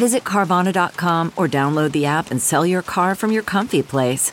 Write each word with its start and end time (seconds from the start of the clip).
Visit 0.00 0.24
Carvana.com 0.24 1.34
or 1.36 1.46
download 1.46 1.92
the 1.92 2.06
app 2.06 2.30
and 2.30 2.40
sell 2.40 2.64
your 2.64 2.80
car 2.80 3.14
from 3.14 3.32
your 3.32 3.42
comfy 3.42 3.82
place. 3.82 4.32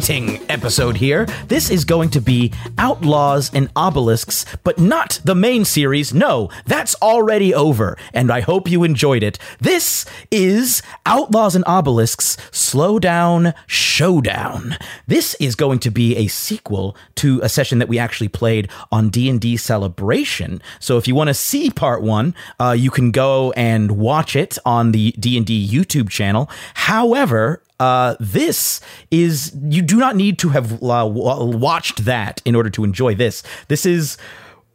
Exciting 0.00 0.40
episode 0.48 0.96
here. 0.96 1.26
This 1.48 1.68
is 1.68 1.84
going 1.84 2.08
to 2.10 2.22
be 2.22 2.54
Outlaws 2.78 3.52
and 3.52 3.68
Obelisks, 3.76 4.46
but 4.64 4.78
not 4.78 5.20
the 5.24 5.34
main 5.34 5.66
series. 5.66 6.14
No, 6.14 6.48
that's 6.64 6.94
already 7.02 7.52
over, 7.52 7.98
and 8.14 8.30
I 8.30 8.40
hope 8.40 8.70
you 8.70 8.82
enjoyed 8.82 9.22
it. 9.22 9.38
This 9.60 10.06
is 10.30 10.80
Outlaws 11.04 11.54
and 11.54 11.66
Obelisks 11.66 12.38
Slow 12.50 12.98
Down 12.98 13.52
Showdown. 13.66 14.78
This 15.06 15.34
is 15.34 15.54
going 15.54 15.80
to 15.80 15.90
be 15.90 16.16
a 16.16 16.28
sequel 16.28 16.96
to 17.16 17.38
a 17.42 17.50
session 17.50 17.78
that 17.78 17.88
we 17.88 17.98
actually 17.98 18.28
played 18.28 18.70
on 18.90 19.10
D&D 19.10 19.58
Celebration. 19.58 20.62
So 20.78 20.96
if 20.96 21.06
you 21.06 21.14
want 21.14 21.28
to 21.28 21.34
see 21.34 21.68
part 21.68 22.00
1, 22.00 22.34
uh, 22.58 22.70
you 22.70 22.90
can 22.90 23.10
go 23.10 23.52
and 23.52 23.98
watch 23.98 24.34
it 24.34 24.56
on 24.64 24.92
the 24.92 25.12
D&D 25.18 25.68
YouTube 25.68 26.08
channel. 26.08 26.48
However, 26.72 27.62
uh, 27.80 28.14
this 28.20 28.80
is 29.10 29.56
you 29.62 29.82
do 29.82 29.96
not 29.96 30.14
need 30.14 30.38
to 30.38 30.50
have 30.50 30.82
uh, 30.82 31.08
watched 31.10 32.04
that 32.04 32.40
in 32.44 32.54
order 32.54 32.70
to 32.70 32.84
enjoy 32.84 33.14
this. 33.14 33.42
This 33.68 33.86
is 33.86 34.18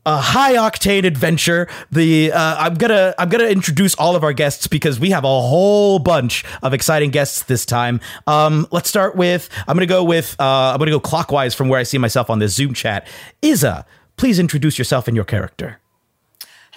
a 0.05 0.17
high 0.17 0.55
octane 0.55 1.03
adventure. 1.03 1.67
The 1.91 2.31
uh, 2.31 2.55
I'm 2.57 2.73
gonna 2.75 3.13
I'm 3.17 3.29
gonna 3.29 3.45
introduce 3.45 3.95
all 3.95 4.15
of 4.15 4.23
our 4.23 4.33
guests 4.33 4.67
because 4.67 4.99
we 4.99 5.11
have 5.11 5.23
a 5.23 5.27
whole 5.27 5.99
bunch 5.99 6.44
of 6.61 6.73
exciting 6.73 7.11
guests 7.11 7.44
this 7.44 7.65
time. 7.65 8.01
Um, 8.27 8.67
let's 8.71 8.89
start 8.89 9.15
with 9.15 9.49
I'm 9.67 9.75
gonna 9.75 9.85
go 9.85 10.03
with 10.03 10.35
uh, 10.39 10.71
I'm 10.73 10.79
gonna 10.79 10.91
go 10.91 10.99
clockwise 10.99 11.53
from 11.53 11.69
where 11.69 11.79
I 11.79 11.83
see 11.83 11.97
myself 11.97 12.29
on 12.29 12.39
this 12.39 12.53
Zoom 12.55 12.73
chat. 12.73 13.07
Isa, 13.41 13.85
please 14.17 14.39
introduce 14.39 14.77
yourself 14.77 15.07
and 15.07 15.15
your 15.15 15.25
character. 15.25 15.79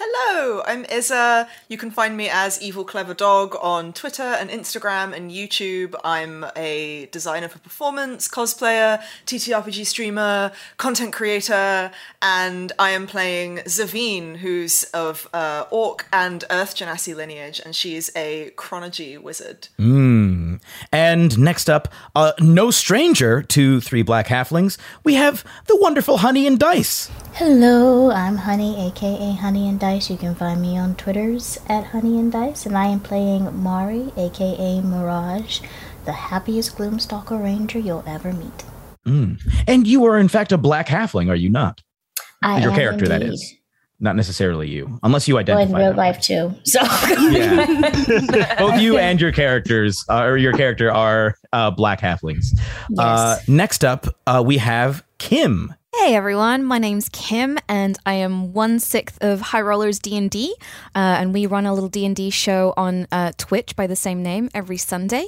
Hello, 0.01 0.61
I'm 0.65 0.85
Isa. 0.85 1.49
You 1.67 1.77
can 1.77 1.91
find 1.91 2.15
me 2.15 2.29
as 2.31 2.61
Evil 2.61 2.85
Clever 2.85 3.13
Dog 3.13 3.57
on 3.61 3.91
Twitter 3.91 4.23
and 4.23 4.49
Instagram 4.49 5.13
and 5.13 5.29
YouTube. 5.29 5.93
I'm 6.05 6.45
a 6.55 7.09
designer 7.11 7.49
for 7.49 7.59
performance, 7.59 8.25
cosplayer, 8.29 9.03
TTRPG 9.25 9.85
streamer, 9.85 10.53
content 10.77 11.11
creator, 11.11 11.91
and 12.21 12.71
I 12.79 12.91
am 12.91 13.07
playing 13.07 13.57
Zavine, 13.65 14.37
who's 14.37 14.85
of 14.93 15.27
uh, 15.33 15.65
Orc 15.69 16.07
and 16.13 16.45
Earth 16.49 16.77
Genasi 16.77 17.13
lineage, 17.13 17.59
and 17.59 17.75
she's 17.75 18.09
a 18.15 18.53
chronurgy 18.55 19.21
wizard. 19.21 19.67
Mm. 19.77 20.61
And 20.93 21.37
next 21.37 21.69
up, 21.69 21.89
uh, 22.15 22.31
no 22.39 22.71
stranger 22.71 23.41
to 23.41 23.81
three 23.81 24.03
black 24.03 24.27
halflings, 24.27 24.77
we 25.03 25.15
have 25.15 25.43
the 25.67 25.75
wonderful 25.75 26.19
Honey 26.19 26.47
and 26.47 26.57
Dice. 26.57 27.11
Hello, 27.33 28.11
I'm 28.11 28.37
Honey, 28.37 28.87
aka 28.87 29.33
Honey 29.33 29.67
and 29.67 29.77
Dice. 29.77 29.88
You 29.89 30.17
can 30.17 30.35
find 30.35 30.61
me 30.61 30.77
on 30.77 30.93
Twitters 30.95 31.57
at 31.67 31.83
Honey 31.85 32.19
and 32.19 32.31
Dice, 32.31 32.67
and 32.67 32.77
I 32.77 32.85
am 32.85 32.99
playing 32.99 33.59
Mari, 33.63 34.11
aka 34.17 34.81
Mirage, 34.81 35.61
the 36.05 36.11
happiest 36.11 36.77
Gloomstalker 36.77 37.41
Ranger 37.43 37.79
you'll 37.79 38.03
ever 38.05 38.31
meet. 38.31 38.63
Mm. 39.07 39.41
And 39.67 39.87
you 39.87 40.05
are, 40.05 40.19
in 40.19 40.27
fact, 40.27 40.51
a 40.51 40.57
black 40.59 40.87
halfling, 40.87 41.29
are 41.29 41.35
you 41.35 41.49
not? 41.49 41.81
I 42.43 42.61
Your 42.61 42.71
character, 42.73 43.07
that 43.07 43.21
indeed. 43.23 43.33
is. 43.33 43.55
Not 43.99 44.15
necessarily 44.15 44.69
you, 44.69 44.99
unless 45.03 45.27
you 45.27 45.33
Well, 45.33 45.41
identify. 45.41 45.63
in 45.71 45.75
real 45.75 45.93
that 45.93 45.97
way. 45.99 46.05
life 46.07 46.21
too. 46.21 46.53
So 46.65 46.79
Yeah. 47.31 48.55
Both 48.59 48.79
you 48.79 48.97
and 48.99 49.19
your 49.19 49.31
characters, 49.31 50.05
uh, 50.07 50.21
or 50.23 50.37
your 50.37 50.53
character, 50.53 50.91
are 50.91 51.35
uh, 51.51 51.71
black 51.71 51.99
halflings. 51.99 52.57
Uh, 52.97 53.37
next 53.47 53.83
up, 53.83 54.05
uh, 54.27 54.41
we 54.45 54.57
have 54.59 55.03
Kim. 55.17 55.73
Hey 55.97 56.15
everyone, 56.15 56.63
my 56.63 56.77
name's 56.77 57.09
Kim, 57.09 57.57
and 57.67 57.97
I 58.05 58.13
am 58.13 58.53
one 58.53 58.79
sixth 58.79 59.17
of 59.21 59.41
High 59.41 59.61
Rollers 59.61 59.99
D 59.99 60.15
and 60.17 60.29
D, 60.29 60.55
uh, 60.95 61.17
and 61.19 61.33
we 61.33 61.45
run 61.45 61.65
a 61.65 61.73
little 61.73 61.89
D 61.89 62.05
and 62.05 62.15
D 62.15 62.29
show 62.29 62.73
on 62.77 63.07
uh, 63.11 63.31
Twitch 63.37 63.75
by 63.75 63.85
the 63.85 63.95
same 63.95 64.23
name 64.23 64.49
every 64.53 64.77
Sunday. 64.77 65.27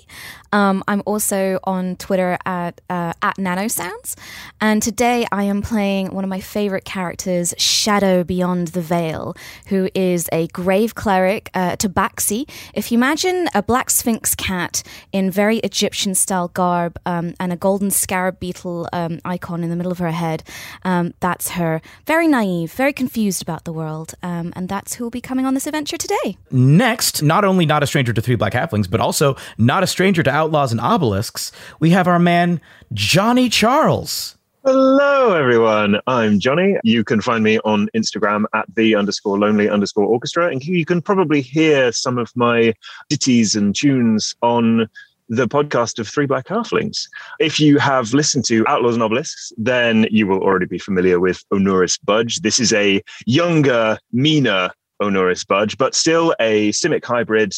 Um, 0.54 0.84
I'm 0.88 1.02
also 1.06 1.60
on 1.66 1.98
Twitter 1.98 2.38
at 2.46 2.80
uh, 2.90 3.14
at 3.22 3.38
NanoSounds, 3.38 4.16
and 4.60 4.82
today 4.82 5.28
I 5.32 5.44
am 5.44 5.62
playing 5.62 6.14
one 6.14 6.24
of 6.24 6.30
my 6.30 6.40
favorite 6.40 6.86
characters, 6.86 7.54
Shadow 7.58 8.24
Beyond 8.24 8.70
the 8.70 8.82
Veil, 8.82 9.36
who 9.68 9.90
is 9.94 10.30
a 10.32 10.48
grave 10.48 10.96
cleric, 10.96 11.50
uh, 11.54 11.76
Tabaxi. 11.76 12.50
If 12.74 12.92
you 12.92 12.98
imagine 12.98 13.50
a 13.54 13.62
black 13.62 13.90
sphinx 13.90 14.36
cat 14.36 14.84
in 15.12 15.32
very 15.32 15.58
Egyptian 15.60 16.16
style 16.16 16.48
garb 16.48 16.98
um, 17.06 17.34
and 17.40 17.52
a 17.52 17.58
golden 17.58 17.92
scarab 17.92 18.40
beetle 18.40 18.88
um, 18.94 19.20
icon 19.26 19.64
in 19.64 19.70
the 19.70 19.76
middle 19.76 19.92
of 19.92 20.00
her 20.00 20.12
head, 20.12 20.44
um, 20.84 21.14
that's 21.20 21.50
her. 21.52 21.82
Very 22.06 22.28
naive, 22.28 22.72
very 22.74 22.94
confused 22.94 23.42
about 23.42 23.66
the 23.66 23.74
world, 23.74 24.14
um, 24.24 24.54
and 24.56 24.70
that's 24.70 24.96
who 24.96 25.04
will 25.04 25.12
be 25.12 25.22
coming 25.22 25.46
on 25.46 25.54
this 25.54 25.68
adventure 25.68 25.98
today. 25.98 26.38
Next, 26.52 27.24
not 27.24 27.44
only 27.44 27.66
not 27.66 27.84
a 27.84 27.88
stranger 27.88 28.14
to 28.14 28.22
three 28.22 28.36
black 28.36 28.54
halflings, 28.54 28.90
but 28.90 29.00
also 29.00 29.36
not 29.58 29.84
a 29.84 29.88
stranger 29.88 30.24
to 30.24 30.32
outlaws 30.32 30.72
and 30.72 30.82
obelisks, 30.82 31.52
we 31.80 31.92
have 31.92 32.08
our 32.08 32.20
man 32.20 32.62
Johnny 32.94 33.50
Charles. 33.50 34.38
Hello, 34.64 35.34
everyone. 35.34 36.00
I'm 36.06 36.40
Johnny. 36.40 36.78
You 36.84 37.04
can 37.04 37.20
find 37.20 37.44
me 37.44 37.58
on 37.66 37.90
Instagram 37.96 38.44
at 38.54 38.68
the 38.76 38.94
underscore 38.96 39.40
lonely 39.40 39.68
underscore 39.68 40.06
orchestra. 40.06 40.50
And 40.50 40.64
you 40.64 40.86
can 40.86 41.02
probably 41.02 41.42
hear 41.42 41.92
some 41.92 42.20
of 42.20 42.32
my 42.36 42.76
ditties 43.10 43.56
and 43.56 43.76
tunes 43.76 44.36
on 44.44 44.88
the 45.32 45.48
podcast 45.48 45.98
of 45.98 46.08
Three 46.10 46.26
Black 46.26 46.48
Halflings. 46.48 47.08
If 47.40 47.58
you 47.58 47.80
have 47.80 48.14
listened 48.14 48.44
to 48.46 48.66
Outlaws 48.68 48.96
and 48.96 49.04
Obelisks, 49.04 49.54
then 49.58 50.06
you 50.12 50.28
will 50.28 50.42
already 50.42 50.66
be 50.66 50.78
familiar 50.78 51.22
with 51.22 51.42
Onuris 51.54 51.98
Budge. 52.04 52.42
This 52.42 52.60
is 52.60 52.74
a 52.74 53.02
younger, 53.26 53.98
meaner 54.12 54.72
Onuris 55.02 55.48
Budge, 55.48 55.78
but 55.78 55.96
still 55.96 56.36
a 56.42 56.72
Simic 56.72 57.06
hybrid, 57.06 57.54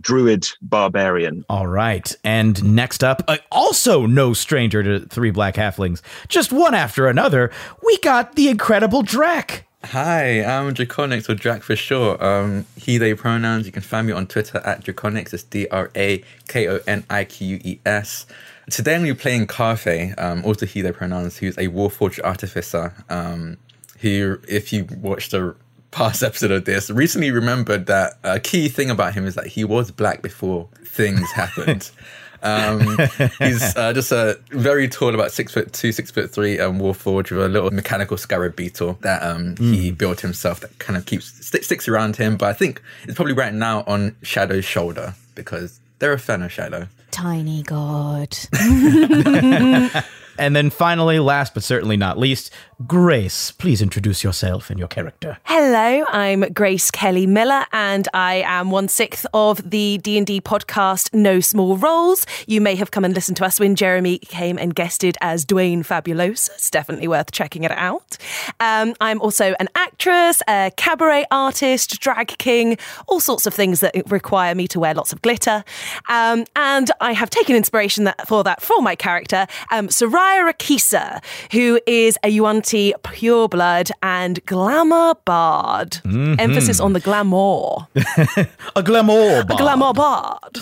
druid 0.00 0.48
barbarian. 0.62 1.44
All 1.48 1.66
right. 1.66 2.14
And 2.22 2.62
next 2.76 3.02
up, 3.02 3.24
uh, 3.26 3.38
also 3.50 4.06
no 4.06 4.32
stranger 4.32 4.84
to 4.84 5.06
three 5.06 5.32
black 5.32 5.56
halflings, 5.56 6.02
just 6.28 6.52
one 6.52 6.74
after 6.74 7.08
another, 7.08 7.50
we 7.82 7.98
got 7.98 8.36
the 8.36 8.48
incredible 8.48 9.02
Drac. 9.02 9.66
Hi, 9.90 10.42
I'm 10.42 10.74
Drakoniques 10.74 11.28
or 11.28 11.36
Drac 11.36 11.62
for 11.62 11.76
short. 11.76 12.20
Um, 12.20 12.66
he, 12.76 12.98
they 12.98 13.14
pronouns. 13.14 13.66
You 13.66 13.72
can 13.72 13.82
find 13.82 14.08
me 14.08 14.12
on 14.12 14.26
Twitter 14.26 14.58
at 14.64 14.84
Drakoniques. 14.84 15.32
It's 15.32 15.44
D 15.44 15.68
R 15.68 15.92
A 15.94 16.24
K 16.48 16.66
O 16.66 16.80
N 16.88 17.04
I 17.08 17.22
Q 17.24 17.46
U 17.46 17.60
E 17.62 17.78
S. 17.86 18.26
Today 18.68 18.96
I'm 18.96 19.02
going 19.02 19.12
to 19.12 19.14
be 19.14 19.20
playing 19.22 19.46
Karfe, 19.46 20.20
um, 20.20 20.44
also 20.44 20.66
he, 20.66 20.82
they 20.82 20.90
pronouns, 20.90 21.36
who's 21.36 21.56
a 21.56 21.68
Warforged 21.68 22.18
artificer. 22.24 22.94
Um, 23.08 23.58
who, 24.00 24.40
if 24.48 24.72
you 24.72 24.88
watched 24.98 25.32
a 25.32 25.54
past 25.92 26.24
episode 26.24 26.50
of 26.50 26.64
this, 26.64 26.90
recently 26.90 27.30
remembered 27.30 27.86
that 27.86 28.18
a 28.24 28.40
key 28.40 28.68
thing 28.68 28.90
about 28.90 29.14
him 29.14 29.24
is 29.24 29.36
that 29.36 29.46
he 29.46 29.62
was 29.62 29.92
black 29.92 30.20
before 30.20 30.68
things 30.84 31.30
happened. 31.30 31.92
Um, 32.46 32.96
he's 33.38 33.76
uh, 33.76 33.92
just 33.92 34.12
a 34.12 34.38
very 34.50 34.88
tall, 34.88 35.14
about 35.14 35.32
six 35.32 35.52
foot 35.52 35.72
two, 35.72 35.92
six 35.92 36.10
foot 36.10 36.30
three, 36.30 36.58
um, 36.60 36.78
Warforged 36.78 37.30
with 37.30 37.44
a 37.44 37.48
little 37.48 37.70
mechanical 37.70 38.16
scarab 38.16 38.54
beetle 38.56 38.98
that 39.02 39.22
um, 39.22 39.56
he 39.56 39.90
built 39.90 40.20
himself 40.20 40.60
that 40.60 40.78
kind 40.78 40.96
of 40.96 41.06
keeps 41.06 41.32
st- 41.46 41.64
sticks 41.64 41.88
around 41.88 42.16
him. 42.16 42.36
But 42.36 42.48
I 42.50 42.52
think 42.52 42.82
it's 43.04 43.14
probably 43.14 43.34
right 43.34 43.52
now 43.52 43.84
on 43.86 44.16
Shadow's 44.22 44.64
shoulder 44.64 45.14
because 45.34 45.80
they're 45.98 46.12
a 46.12 46.18
fan 46.18 46.42
of 46.42 46.52
Shadow. 46.52 46.88
Tiny 47.10 47.62
God. 47.62 48.36
And 50.38 50.54
then 50.54 50.70
finally, 50.70 51.18
last 51.18 51.54
but 51.54 51.62
certainly 51.62 51.96
not 51.96 52.18
least, 52.18 52.52
Grace, 52.84 53.52
please 53.52 53.80
introduce 53.80 54.22
yourself 54.22 54.68
and 54.68 54.78
your 54.78 54.86
character. 54.86 55.38
Hello, 55.44 56.04
I'm 56.10 56.42
Grace 56.52 56.90
Kelly 56.90 57.26
Miller, 57.26 57.64
and 57.72 58.06
I 58.12 58.44
am 58.46 58.70
one 58.70 58.88
sixth 58.88 59.24
of 59.32 59.70
the 59.70 59.96
D 59.96 60.18
and 60.18 60.26
D 60.26 60.42
podcast 60.42 61.14
No 61.14 61.40
Small 61.40 61.78
Roles. 61.78 62.26
You 62.46 62.60
may 62.60 62.74
have 62.74 62.90
come 62.90 63.02
and 63.02 63.14
listened 63.14 63.38
to 63.38 63.46
us 63.46 63.58
when 63.58 63.76
Jeremy 63.76 64.18
came 64.18 64.58
and 64.58 64.74
guested 64.74 65.16
as 65.22 65.46
Dwayne 65.46 65.86
Fabulosa. 65.86 66.50
It's 66.50 66.70
definitely 66.70 67.08
worth 67.08 67.32
checking 67.32 67.64
it 67.64 67.70
out. 67.70 68.18
Um, 68.60 68.94
I'm 69.00 69.22
also 69.22 69.54
an 69.58 69.68
actress, 69.74 70.42
a 70.46 70.70
cabaret 70.76 71.24
artist, 71.30 71.98
drag 71.98 72.36
king, 72.36 72.76
all 73.06 73.20
sorts 73.20 73.46
of 73.46 73.54
things 73.54 73.80
that 73.80 73.94
require 74.10 74.54
me 74.54 74.68
to 74.68 74.78
wear 74.78 74.92
lots 74.92 75.14
of 75.14 75.22
glitter. 75.22 75.64
Um, 76.10 76.44
and 76.54 76.90
I 77.00 77.14
have 77.14 77.30
taken 77.30 77.56
inspiration 77.56 78.04
that, 78.04 78.28
for 78.28 78.44
that 78.44 78.60
for 78.60 78.82
my 78.82 78.96
character, 78.96 79.46
um, 79.70 79.88
Soraya 79.88 80.52
Raqisa, 80.52 81.24
who 81.52 81.80
is 81.86 82.18
a 82.22 82.28
Yuan-Ti 82.66 82.94
pureblood 83.02 83.90
and 84.02 84.44
glamour 84.46 85.14
bard. 85.24 85.90
Mm-hmm. 86.04 86.40
Emphasis 86.40 86.80
on 86.80 86.92
the 86.92 87.00
glamour. 87.00 87.86
A 88.76 88.82
glamour. 88.82 89.44
bard. 89.44 89.50
A 89.50 89.56
glamour 89.56 89.92
bard. 89.92 90.58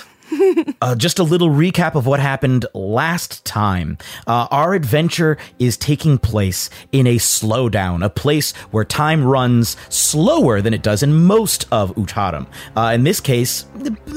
Uh, 0.81 0.95
just 0.95 1.19
a 1.19 1.23
little 1.23 1.49
recap 1.49 1.95
of 1.95 2.07
what 2.07 2.21
happened 2.21 2.67
last 2.75 3.45
time. 3.45 3.97
Uh, 4.27 4.47
our 4.51 4.75
adventure 4.75 5.39
is 5.59 5.77
taking 5.77 6.19
place 6.19 6.69
in 6.93 7.07
a 7.07 7.17
slowdown, 7.17 8.05
a 8.05 8.11
place 8.11 8.53
where 8.71 8.85
time 8.85 9.25
runs 9.25 9.77
slower 9.89 10.61
than 10.61 10.75
it 10.75 10.83
does 10.83 11.03
in 11.03 11.15
most 11.15 11.67
of 11.73 11.95
Utaram. 11.95 12.47
Uh, 12.77 12.93
in 12.95 13.05
this 13.05 13.21
case, 13.21 13.67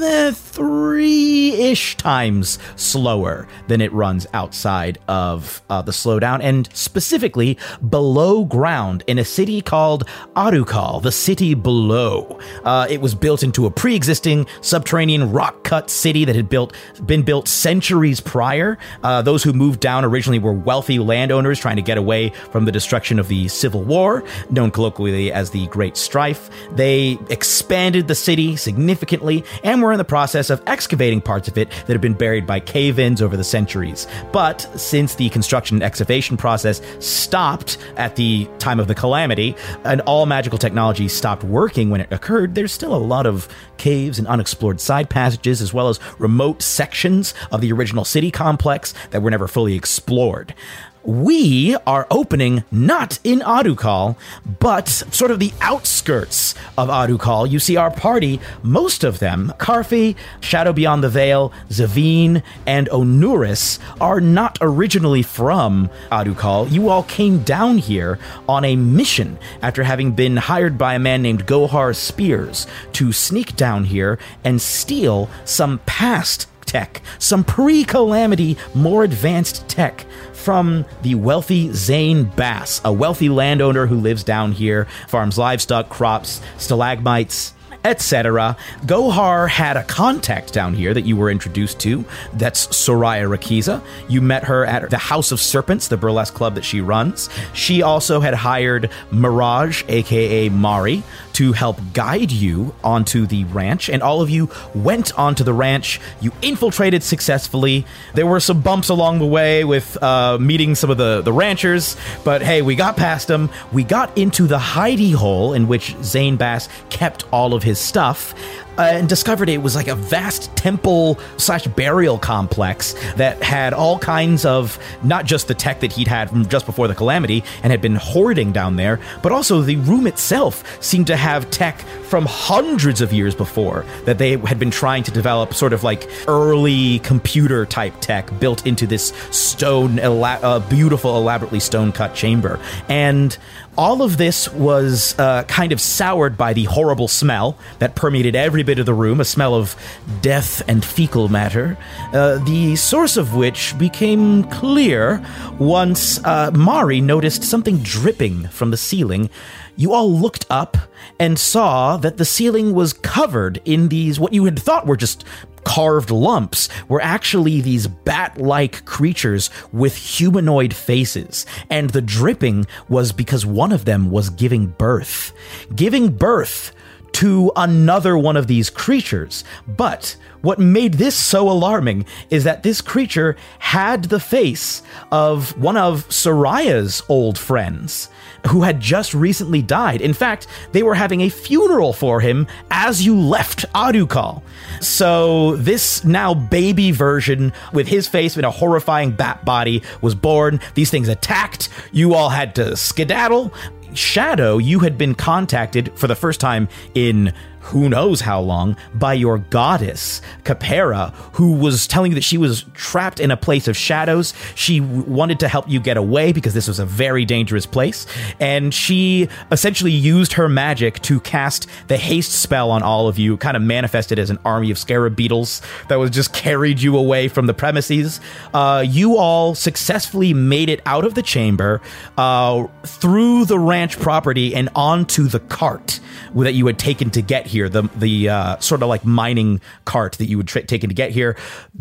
eh, 0.00 0.30
three 0.32 1.52
ish 1.52 1.96
times 1.96 2.58
slower 2.76 3.48
than 3.68 3.80
it 3.80 3.92
runs 3.92 4.26
outside 4.34 4.98
of 5.08 5.62
uh, 5.70 5.80
the 5.80 5.92
slowdown, 5.92 6.40
and 6.42 6.68
specifically 6.74 7.56
below 7.88 8.44
ground 8.44 9.04
in 9.06 9.18
a 9.18 9.24
city 9.24 9.62
called 9.62 10.06
Adukal, 10.36 11.02
the 11.02 11.12
city 11.12 11.54
below. 11.54 12.38
Uh, 12.64 12.86
it 12.90 13.00
was 13.00 13.14
built 13.14 13.42
into 13.42 13.66
a 13.66 13.70
pre 13.70 13.94
existing 13.94 14.46
subterranean 14.60 15.32
rock 15.32 15.64
cut 15.64 15.90
city 15.98 16.24
that 16.24 16.36
had 16.36 16.48
built 16.48 16.74
been 17.04 17.22
built 17.22 17.48
centuries 17.48 18.20
prior. 18.20 18.78
Uh, 19.02 19.22
those 19.22 19.42
who 19.42 19.52
moved 19.52 19.80
down 19.80 20.04
originally 20.04 20.38
were 20.38 20.52
wealthy 20.52 20.98
landowners 20.98 21.58
trying 21.58 21.76
to 21.76 21.82
get 21.82 21.98
away 21.98 22.30
from 22.52 22.64
the 22.64 22.72
destruction 22.72 23.18
of 23.18 23.28
the 23.28 23.48
Civil 23.48 23.82
War, 23.82 24.24
known 24.50 24.70
colloquially 24.70 25.32
as 25.32 25.50
the 25.50 25.66
Great 25.68 25.96
Strife. 25.96 26.50
They 26.72 27.18
expanded 27.30 28.08
the 28.08 28.14
city 28.14 28.56
significantly 28.56 29.44
and 29.64 29.82
were 29.82 29.92
in 29.92 29.98
the 29.98 30.04
process 30.04 30.50
of 30.50 30.62
excavating 30.66 31.20
parts 31.20 31.48
of 31.48 31.58
it 31.58 31.70
that 31.70 31.88
had 31.88 32.00
been 32.00 32.14
buried 32.14 32.46
by 32.46 32.60
cave-ins 32.60 33.20
over 33.20 33.36
the 33.36 33.44
centuries. 33.44 34.06
But 34.32 34.60
since 34.76 35.14
the 35.14 35.28
construction 35.30 35.76
and 35.76 35.82
excavation 35.82 36.36
process 36.36 36.80
stopped 37.00 37.78
at 37.96 38.16
the 38.16 38.48
time 38.58 38.80
of 38.80 38.86
the 38.86 38.94
calamity, 38.94 39.56
and 39.84 40.00
all 40.02 40.26
magical 40.26 40.58
technology 40.58 41.08
stopped 41.08 41.44
working 41.44 41.90
when 41.90 42.00
it 42.00 42.12
occurred, 42.12 42.54
there's 42.54 42.72
still 42.72 42.94
a 42.94 42.96
lot 42.96 43.26
of 43.26 43.48
caves 43.78 44.18
and 44.18 44.28
unexplored 44.28 44.80
side 44.80 45.08
passages, 45.08 45.62
as 45.62 45.72
well 45.72 45.87
as 45.88 46.00
remote 46.18 46.62
sections 46.62 47.34
of 47.50 47.60
the 47.60 47.72
original 47.72 48.04
city 48.04 48.30
complex 48.30 48.94
that 49.10 49.22
were 49.22 49.30
never 49.30 49.48
fully 49.48 49.74
explored. 49.74 50.54
We 51.04 51.76
are 51.86 52.06
opening 52.10 52.64
not 52.70 53.18
in 53.24 53.40
Adukal, 53.40 54.16
but 54.60 54.88
sort 54.88 55.30
of 55.30 55.38
the 55.38 55.52
outskirts 55.60 56.54
of 56.76 56.88
Adukal. 56.88 57.48
You 57.48 57.58
see 57.58 57.76
our 57.76 57.90
party, 57.90 58.40
most 58.62 59.04
of 59.04 59.18
them, 59.18 59.52
Karfe, 59.58 60.16
Shadow 60.40 60.72
Beyond 60.72 61.04
the 61.04 61.08
Veil, 61.08 61.52
Zavine, 61.70 62.42
and 62.66 62.88
Onuris, 62.88 63.78
are 64.00 64.20
not 64.20 64.58
originally 64.60 65.22
from 65.22 65.88
Adukal. 66.10 66.70
You 66.70 66.88
all 66.88 67.04
came 67.04 67.42
down 67.42 67.78
here 67.78 68.18
on 68.48 68.64
a 68.64 68.76
mission 68.76 69.38
after 69.62 69.84
having 69.84 70.12
been 70.12 70.36
hired 70.36 70.76
by 70.76 70.94
a 70.94 70.98
man 70.98 71.22
named 71.22 71.46
Gohar 71.46 71.94
Spears 71.94 72.66
to 72.94 73.12
sneak 73.12 73.56
down 73.56 73.84
here 73.84 74.18
and 74.44 74.60
steal 74.60 75.30
some 75.44 75.78
past 75.86 76.46
tech, 76.68 77.02
some 77.18 77.42
pre 77.42 77.82
calamity, 77.82 78.56
more 78.74 79.02
advanced 79.02 79.66
tech 79.68 80.06
from 80.32 80.84
the 81.02 81.16
wealthy 81.16 81.72
Zane 81.72 82.24
Bass, 82.24 82.80
a 82.84 82.92
wealthy 82.92 83.28
landowner 83.28 83.86
who 83.86 83.96
lives 83.96 84.22
down 84.22 84.52
here, 84.52 84.86
farms 85.08 85.36
livestock, 85.36 85.88
crops, 85.88 86.40
stalagmites. 86.58 87.54
Etc. 87.84 88.56
Gohar 88.86 89.48
had 89.48 89.76
a 89.76 89.84
contact 89.84 90.52
down 90.52 90.74
here 90.74 90.92
that 90.92 91.02
you 91.02 91.16
were 91.16 91.30
introduced 91.30 91.78
to. 91.80 92.04
That's 92.32 92.66
Soraya 92.68 93.28
Raqisa. 93.28 93.82
You 94.08 94.20
met 94.20 94.44
her 94.44 94.64
at 94.64 94.90
the 94.90 94.98
House 94.98 95.32
of 95.32 95.40
Serpents, 95.40 95.88
the 95.88 95.96
burlesque 95.96 96.34
club 96.34 96.54
that 96.54 96.64
she 96.64 96.80
runs. 96.80 97.28
She 97.54 97.82
also 97.82 98.20
had 98.20 98.34
hired 98.34 98.90
Mirage, 99.10 99.84
aka 99.88 100.48
Mari, 100.48 101.02
to 101.34 101.52
help 101.52 101.78
guide 101.92 102.32
you 102.32 102.74
onto 102.82 103.24
the 103.24 103.44
ranch, 103.44 103.88
and 103.88 104.02
all 104.02 104.20
of 104.20 104.28
you 104.28 104.50
went 104.74 105.16
onto 105.16 105.44
the 105.44 105.52
ranch. 105.52 106.00
You 106.20 106.32
infiltrated 106.42 107.04
successfully. 107.04 107.86
There 108.14 108.26
were 108.26 108.40
some 108.40 108.60
bumps 108.60 108.88
along 108.88 109.20
the 109.20 109.26
way 109.26 109.62
with 109.64 110.02
uh, 110.02 110.38
meeting 110.40 110.74
some 110.74 110.90
of 110.90 110.96
the, 110.96 111.22
the 111.22 111.32
ranchers, 111.32 111.96
but 112.24 112.42
hey, 112.42 112.60
we 112.60 112.74
got 112.74 112.96
past 112.96 113.28
them. 113.28 113.50
We 113.72 113.84
got 113.84 114.18
into 114.18 114.48
the 114.48 114.58
hidey 114.58 115.14
hole 115.14 115.52
in 115.52 115.68
which 115.68 115.94
Zane 116.02 116.36
Bass 116.36 116.68
kept 116.90 117.24
all 117.32 117.54
of 117.54 117.62
his 117.62 117.67
stuff. 117.74 118.34
Uh, 118.78 118.82
and 118.82 119.08
discovered 119.08 119.48
it 119.48 119.60
was 119.60 119.74
like 119.74 119.88
a 119.88 119.94
vast 119.96 120.54
temple 120.56 121.18
slash 121.36 121.66
burial 121.66 122.16
complex 122.16 122.94
that 123.16 123.42
had 123.42 123.74
all 123.74 123.98
kinds 123.98 124.44
of 124.44 124.78
not 125.02 125.24
just 125.24 125.48
the 125.48 125.54
tech 125.54 125.80
that 125.80 125.92
he'd 125.92 126.06
had 126.06 126.30
from 126.30 126.46
just 126.46 126.64
before 126.64 126.86
the 126.86 126.94
calamity 126.94 127.42
and 127.62 127.72
had 127.72 127.80
been 127.80 127.96
hoarding 127.96 128.52
down 128.52 128.76
there, 128.76 129.00
but 129.22 129.32
also 129.32 129.62
the 129.62 129.76
room 129.76 130.06
itself 130.06 130.62
seemed 130.82 131.08
to 131.08 131.16
have 131.16 131.50
tech 131.50 131.80
from 132.04 132.24
hundreds 132.26 133.00
of 133.00 133.12
years 133.12 133.34
before 133.34 133.84
that 134.04 134.18
they 134.18 134.36
had 134.38 134.58
been 134.58 134.70
trying 134.70 135.02
to 135.02 135.10
develop 135.10 135.52
sort 135.52 135.72
of 135.72 135.82
like 135.82 136.08
early 136.28 137.00
computer 137.00 137.66
type 137.66 137.94
tech 138.00 138.38
built 138.38 138.66
into 138.66 138.86
this 138.86 139.08
stone, 139.30 139.98
ela- 139.98 140.38
uh, 140.42 140.58
beautiful, 140.70 141.16
elaborately 141.16 141.60
stone 141.60 141.92
cut 141.92 142.14
chamber. 142.14 142.60
And 142.88 143.36
all 143.76 144.02
of 144.02 144.16
this 144.16 144.52
was 144.52 145.16
uh, 145.20 145.44
kind 145.44 145.70
of 145.70 145.80
soured 145.80 146.36
by 146.36 146.52
the 146.52 146.64
horrible 146.64 147.06
smell 147.06 147.56
that 147.78 147.94
permeated 147.94 148.34
every 148.34 148.64
bit 148.68 148.78
of 148.78 148.84
the 148.84 148.92
room 148.92 149.18
a 149.18 149.24
smell 149.24 149.54
of 149.54 149.74
death 150.20 150.60
and 150.68 150.84
fecal 150.84 151.30
matter, 151.30 151.78
uh, 152.12 152.36
the 152.44 152.76
source 152.76 153.16
of 153.16 153.34
which 153.34 153.76
became 153.78 154.44
clear 154.50 155.24
once 155.58 156.22
uh, 156.26 156.50
Mari 156.50 157.00
noticed 157.00 157.42
something 157.42 157.78
dripping 157.78 158.46
from 158.48 158.70
the 158.70 158.76
ceiling. 158.76 159.30
You 159.76 159.94
all 159.94 160.12
looked 160.12 160.44
up 160.50 160.76
and 161.18 161.38
saw 161.38 161.96
that 161.96 162.18
the 162.18 162.26
ceiling 162.26 162.74
was 162.74 162.92
covered 162.92 163.58
in 163.64 163.88
these, 163.88 164.20
what 164.20 164.34
you 164.34 164.44
had 164.44 164.58
thought 164.58 164.86
were 164.86 164.98
just 164.98 165.24
carved 165.64 166.10
lumps 166.10 166.68
were 166.88 167.00
actually 167.00 167.62
these 167.62 167.86
bat 167.86 168.36
like 168.36 168.84
creatures 168.84 169.48
with 169.72 169.96
humanoid 169.96 170.74
faces. 170.74 171.46
And 171.70 171.88
the 171.88 172.02
dripping 172.02 172.66
was 172.90 173.12
because 173.12 173.46
one 173.46 173.72
of 173.72 173.86
them 173.86 174.10
was 174.10 174.28
giving 174.28 174.66
birth. 174.66 175.32
Giving 175.74 176.10
birth 176.10 176.74
to 177.12 177.50
another 177.56 178.16
one 178.16 178.36
of 178.36 178.46
these 178.46 178.70
creatures. 178.70 179.44
But 179.66 180.16
what 180.42 180.58
made 180.58 180.94
this 180.94 181.16
so 181.16 181.50
alarming 181.50 182.06
is 182.30 182.44
that 182.44 182.62
this 182.62 182.80
creature 182.80 183.36
had 183.58 184.04
the 184.04 184.20
face 184.20 184.82
of 185.10 185.56
one 185.58 185.76
of 185.76 186.08
Soraya's 186.08 187.02
old 187.08 187.38
friends 187.38 188.08
who 188.46 188.62
had 188.62 188.80
just 188.80 189.14
recently 189.14 189.62
died. 189.62 190.00
In 190.00 190.14
fact, 190.14 190.46
they 190.72 190.82
were 190.82 190.94
having 190.94 191.22
a 191.22 191.28
funeral 191.28 191.92
for 191.92 192.20
him 192.20 192.46
as 192.70 193.04
you 193.04 193.18
left 193.18 193.66
Adukal. 193.72 194.42
So 194.80 195.56
this 195.56 196.04
now 196.04 196.34
baby 196.34 196.92
version 196.92 197.52
with 197.72 197.88
his 197.88 198.06
face 198.06 198.36
in 198.36 198.44
a 198.44 198.50
horrifying 198.50 199.10
bat 199.10 199.44
body 199.44 199.82
was 200.00 200.14
born. 200.14 200.60
These 200.74 200.90
things 200.90 201.08
attacked. 201.08 201.68
You 201.90 202.14
all 202.14 202.28
had 202.28 202.54
to 202.56 202.76
skedaddle. 202.76 203.52
Shadow, 203.94 204.58
you 204.58 204.80
had 204.80 204.98
been 204.98 205.14
contacted 205.14 205.92
for 205.98 206.06
the 206.06 206.14
first 206.14 206.40
time 206.40 206.68
in 206.94 207.32
who 207.60 207.88
knows 207.88 208.20
how 208.20 208.40
long, 208.40 208.76
by 208.94 209.12
your 209.14 209.38
goddess, 209.38 210.20
Capera, 210.44 211.12
who 211.32 211.52
was 211.52 211.86
telling 211.86 212.12
you 212.12 212.14
that 212.14 212.24
she 212.24 212.38
was 212.38 212.64
trapped 212.74 213.20
in 213.20 213.30
a 213.30 213.36
place 213.36 213.68
of 213.68 213.76
shadows. 213.76 214.32
She 214.54 214.80
wanted 214.80 215.40
to 215.40 215.48
help 215.48 215.68
you 215.68 215.80
get 215.80 215.96
away 215.96 216.32
because 216.32 216.54
this 216.54 216.68
was 216.68 216.78
a 216.78 216.86
very 216.86 217.24
dangerous 217.24 217.66
place. 217.66 218.06
And 218.40 218.72
she 218.72 219.28
essentially 219.52 219.92
used 219.92 220.34
her 220.34 220.48
magic 220.48 221.00
to 221.02 221.20
cast 221.20 221.66
the 221.88 221.96
haste 221.96 222.32
spell 222.32 222.70
on 222.70 222.82
all 222.82 223.08
of 223.08 223.18
you, 223.18 223.36
kind 223.36 223.56
of 223.56 223.62
manifested 223.62 224.18
as 224.18 224.30
an 224.30 224.38
army 224.44 224.70
of 224.70 224.78
scarab 224.78 225.16
beetles 225.16 225.60
that 225.88 225.96
was 225.96 226.10
just 226.10 226.32
carried 226.32 226.80
you 226.80 226.96
away 226.96 227.28
from 227.28 227.46
the 227.46 227.54
premises. 227.54 228.20
Uh, 228.54 228.84
you 228.86 229.16
all 229.16 229.54
successfully 229.54 230.32
made 230.32 230.68
it 230.68 230.80
out 230.86 231.04
of 231.04 231.14
the 231.14 231.22
chamber, 231.22 231.80
uh, 232.16 232.66
through 232.84 233.44
the 233.44 233.58
ranch 233.58 233.98
property, 233.98 234.54
and 234.54 234.68
onto 234.74 235.24
the 235.24 235.40
cart 235.40 236.00
that 236.34 236.54
you 236.54 236.66
had 236.66 236.78
taken 236.78 237.10
to 237.10 237.22
get 237.22 237.46
here. 237.46 237.57
The 237.66 237.88
the 237.96 238.28
uh, 238.28 238.58
sort 238.58 238.82
of 238.82 238.90
like 238.90 239.06
mining 239.06 239.62
cart 239.86 240.18
that 240.18 240.26
you 240.26 240.36
would 240.36 240.48
tra- 240.48 240.64
taken 240.64 240.90
to 240.90 240.94
get 240.94 241.12
here, 241.12 241.34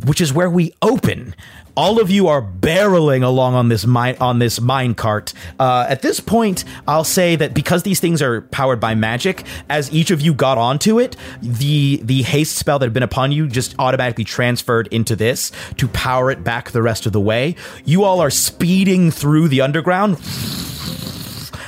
which 0.05 0.21
is 0.21 0.31
where 0.31 0.49
we 0.49 0.73
open. 0.81 1.35
All 1.75 2.01
of 2.01 2.09
you 2.09 2.27
are 2.27 2.41
barreling 2.41 3.21
along 3.23 3.53
on 3.53 3.69
this 3.69 3.85
mine 3.85 4.15
on 4.19 4.39
this 4.39 4.59
mine 4.59 4.95
cart. 4.95 5.33
Uh, 5.59 5.85
at 5.87 6.01
this 6.01 6.19
point, 6.19 6.63
I'll 6.87 7.03
say 7.03 7.35
that 7.35 7.53
because 7.53 7.83
these 7.83 7.99
things 7.99 8.21
are 8.21 8.41
powered 8.41 8.79
by 8.79 8.95
magic, 8.95 9.43
as 9.69 9.93
each 9.93 10.09
of 10.09 10.21
you 10.21 10.33
got 10.33 10.57
onto 10.57 10.99
it, 10.99 11.15
the 11.41 12.01
the 12.03 12.23
haste 12.23 12.55
spell 12.55 12.79
that 12.79 12.85
had 12.85 12.93
been 12.93 13.03
upon 13.03 13.31
you 13.31 13.47
just 13.47 13.75
automatically 13.77 14.23
transferred 14.23 14.87
into 14.87 15.15
this 15.15 15.51
to 15.75 15.87
power 15.89 16.31
it 16.31 16.43
back 16.43 16.71
the 16.71 16.81
rest 16.81 17.05
of 17.05 17.11
the 17.11 17.21
way. 17.21 17.55
You 17.85 18.05
all 18.05 18.21
are 18.21 18.31
speeding 18.31 19.11
through 19.11 19.49
the 19.49 19.61
underground. 19.61 20.17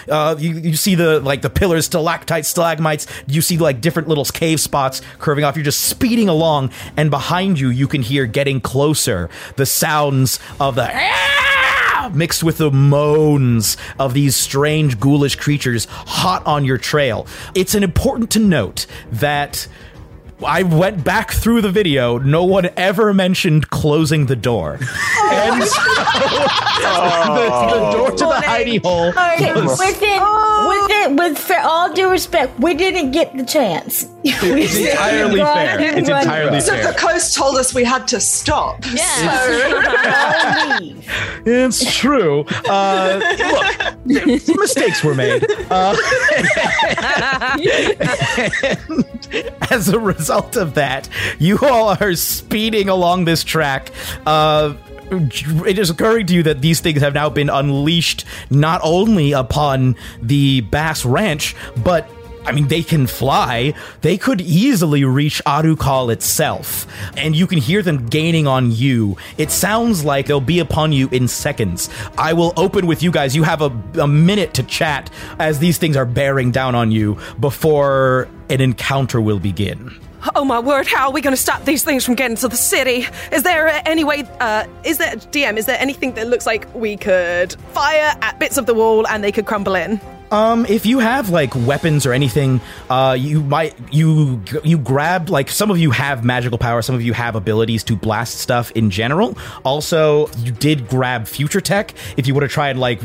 Uh, 0.09 0.35
you, 0.37 0.55
you 0.55 0.75
see 0.75 0.95
the 0.95 1.19
like 1.19 1.41
the 1.41 1.49
pillars, 1.49 1.85
stalactites, 1.85 2.47
stalagmites. 2.47 3.07
You 3.27 3.41
see 3.41 3.57
like 3.57 3.81
different 3.81 4.07
little 4.07 4.25
cave 4.25 4.59
spots 4.59 5.01
curving 5.19 5.43
off. 5.43 5.55
You're 5.55 5.65
just 5.65 5.81
speeding 5.81 6.29
along, 6.29 6.71
and 6.97 7.09
behind 7.09 7.59
you, 7.59 7.69
you 7.69 7.87
can 7.87 8.01
hear 8.01 8.25
getting 8.25 8.61
closer 8.61 9.29
the 9.55 9.65
sounds 9.65 10.39
of 10.59 10.75
the 10.75 10.89
mixed 12.13 12.43
with 12.43 12.57
the 12.57 12.71
moans 12.71 13.77
of 13.99 14.13
these 14.13 14.35
strange 14.35 14.99
ghoulish 14.99 15.35
creatures 15.35 15.85
hot 15.89 16.45
on 16.45 16.65
your 16.65 16.77
trail. 16.77 17.27
It's 17.55 17.75
an 17.75 17.83
important 17.83 18.31
to 18.31 18.39
note 18.39 18.85
that. 19.11 19.67
I 20.45 20.63
went 20.63 21.03
back 21.03 21.31
through 21.31 21.61
the 21.61 21.69
video. 21.71 22.17
No 22.17 22.43
one 22.45 22.69
ever 22.77 23.13
mentioned 23.13 23.69
closing 23.69 24.25
the 24.27 24.35
door. 24.35 24.73
and 25.23 25.63
so 25.63 25.81
the, 25.93 27.49
the 27.73 27.91
door 27.91 28.11
to 28.11 28.25
the 28.25 28.41
hidey 28.45 28.81
hole. 28.81 29.09
Okay, 29.09 29.53
was- 29.53 29.77
within, 29.79 30.21
within, 30.69 31.15
with 31.17 31.37
for 31.37 31.57
all 31.59 31.93
due 31.93 32.09
respect, 32.09 32.57
we 32.59 32.73
didn't 32.73 33.11
get 33.11 33.35
the 33.35 33.43
chance. 33.45 34.05
It's 34.21 34.75
entirely 34.75 35.39
fair. 35.39 35.79
It's 35.97 36.09
entirely 36.09 36.59
So 36.59 36.73
fair. 36.73 36.91
the 36.91 36.97
coast 36.97 37.35
told 37.35 37.55
us 37.57 37.73
we 37.73 37.83
had 37.85 38.05
to 38.09 38.19
stop. 38.19 38.79
It's 41.45 41.95
true. 41.97 42.43
Uh, 42.67 43.19
look, 44.05 44.57
mistakes 44.59 45.03
were 45.03 45.15
made. 45.15 45.45
Uh, 45.69 45.95
and 48.63 49.05
as 49.71 49.87
a 49.89 49.99
result 49.99 50.28
of 50.29 50.75
that, 50.75 51.09
you 51.39 51.57
all 51.61 51.97
are 51.99 52.15
speeding 52.15 52.89
along 52.89 53.25
this 53.25 53.43
track. 53.43 53.91
Uh, 54.25 54.73
it 55.11 55.79
is 55.79 55.89
occurring 55.89 56.27
to 56.27 56.33
you 56.35 56.43
that 56.43 56.61
these 56.61 56.81
things 56.81 57.01
have 57.01 57.13
now 57.13 57.29
been 57.29 57.49
unleashed 57.49 58.25
not 58.49 58.79
only 58.83 59.31
upon 59.31 59.95
the 60.21 60.61
Bass 60.61 61.03
Ranch, 61.03 61.55
but 61.77 62.09
I 62.45 62.51
mean, 62.51 62.67
they 62.67 62.81
can 62.81 63.05
fly. 63.05 63.73
They 64.01 64.17
could 64.17 64.41
easily 64.41 65.03
reach 65.03 65.41
Adukal 65.45 66.11
itself, 66.11 66.87
and 67.17 67.35
you 67.35 67.45
can 67.45 67.59
hear 67.59 67.81
them 67.81 68.07
gaining 68.07 68.47
on 68.47 68.71
you. 68.71 69.17
It 69.37 69.51
sounds 69.51 70.03
like 70.05 70.25
they'll 70.25 70.41
be 70.41 70.59
upon 70.59 70.91
you 70.91 71.09
in 71.11 71.27
seconds. 71.27 71.89
I 72.17 72.33
will 72.33 72.53
open 72.57 72.87
with 72.87 73.03
you 73.03 73.11
guys. 73.11 73.35
You 73.35 73.43
have 73.43 73.61
a, 73.61 73.71
a 73.99 74.07
minute 74.07 74.53
to 74.55 74.63
chat 74.63 75.11
as 75.37 75.59
these 75.59 75.77
things 75.77 75.95
are 75.95 76.05
bearing 76.05 76.51
down 76.51 76.75
on 76.75 76.91
you 76.91 77.19
before 77.39 78.27
an 78.49 78.61
encounter 78.61 79.21
will 79.21 79.39
begin. 79.39 79.99
Oh 80.35 80.43
my 80.43 80.59
word, 80.59 80.85
how 80.85 81.07
are 81.07 81.11
we 81.13 81.21
going 81.21 81.35
to 81.35 81.41
stop 81.41 81.63
these 81.63 81.83
things 81.83 82.03
from 82.03 82.15
getting 82.15 82.35
to 82.37 82.47
the 82.47 82.57
city? 82.57 83.05
Is 83.31 83.43
there 83.43 83.81
any 83.87 84.03
way, 84.03 84.23
uh, 84.41 84.65
is 84.83 84.97
there, 84.97 85.15
DM, 85.15 85.57
is 85.57 85.65
there 85.65 85.79
anything 85.79 86.13
that 86.15 86.27
looks 86.27 86.45
like 86.45 86.73
we 86.75 86.97
could 86.97 87.53
fire 87.73 88.13
at 88.21 88.37
bits 88.37 88.57
of 88.57 88.65
the 88.65 88.73
wall 88.73 89.07
and 89.07 89.23
they 89.23 89.31
could 89.31 89.45
crumble 89.45 89.75
in? 89.75 89.99
Um, 90.31 90.65
if 90.67 90.85
you 90.85 90.99
have 90.99 91.29
like 91.29 91.55
weapons 91.55 92.05
or 92.05 92.13
anything, 92.13 92.61
uh, 92.89 93.15
you 93.19 93.41
might 93.41 93.75
you 93.91 94.41
you 94.63 94.77
grabbed 94.77 95.29
like 95.29 95.49
some 95.49 95.71
of 95.71 95.77
you 95.77 95.91
have 95.91 96.23
magical 96.23 96.57
power, 96.57 96.81
some 96.81 96.95
of 96.95 97.01
you 97.01 97.13
have 97.13 97.35
abilities 97.35 97.83
to 97.85 97.95
blast 97.95 98.37
stuff 98.39 98.71
in 98.71 98.91
general. 98.91 99.37
Also, 99.63 100.29
you 100.37 100.51
did 100.51 100.87
grab 100.87 101.27
future 101.27 101.61
tech 101.61 101.93
if 102.17 102.27
you 102.27 102.33
want 102.33 102.43
to 102.43 102.47
try 102.47 102.69
and 102.69 102.79
like 102.79 103.01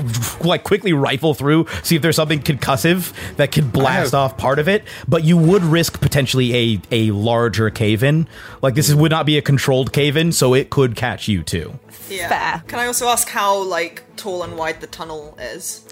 like 0.44 0.64
quickly 0.64 0.92
rifle 0.92 1.34
through, 1.34 1.66
see 1.82 1.96
if 1.96 2.02
there's 2.02 2.16
something 2.16 2.40
concussive 2.40 3.12
that 3.36 3.52
could 3.52 3.72
blast 3.72 4.14
off 4.14 4.36
part 4.36 4.58
of 4.58 4.68
it. 4.68 4.84
But 5.08 5.24
you 5.24 5.36
would 5.36 5.62
risk 5.62 6.00
potentially 6.00 6.54
a 6.54 6.80
a 6.90 7.10
larger 7.12 7.70
cave 7.70 8.02
in. 8.02 8.28
Like 8.62 8.74
this 8.74 8.88
is, 8.88 8.94
would 8.94 9.10
not 9.10 9.26
be 9.26 9.38
a 9.38 9.42
controlled 9.42 9.92
cave 9.92 10.16
in, 10.16 10.32
so 10.32 10.54
it 10.54 10.70
could 10.70 10.96
catch 10.96 11.28
you 11.28 11.42
too. 11.42 11.78
Yeah. 12.08 12.28
Fair. 12.28 12.62
Can 12.68 12.78
I 12.78 12.86
also 12.86 13.08
ask 13.08 13.28
how 13.28 13.62
like 13.62 14.02
tall 14.16 14.42
and 14.42 14.56
wide 14.56 14.80
the 14.80 14.86
tunnel 14.86 15.36
is? 15.40 15.85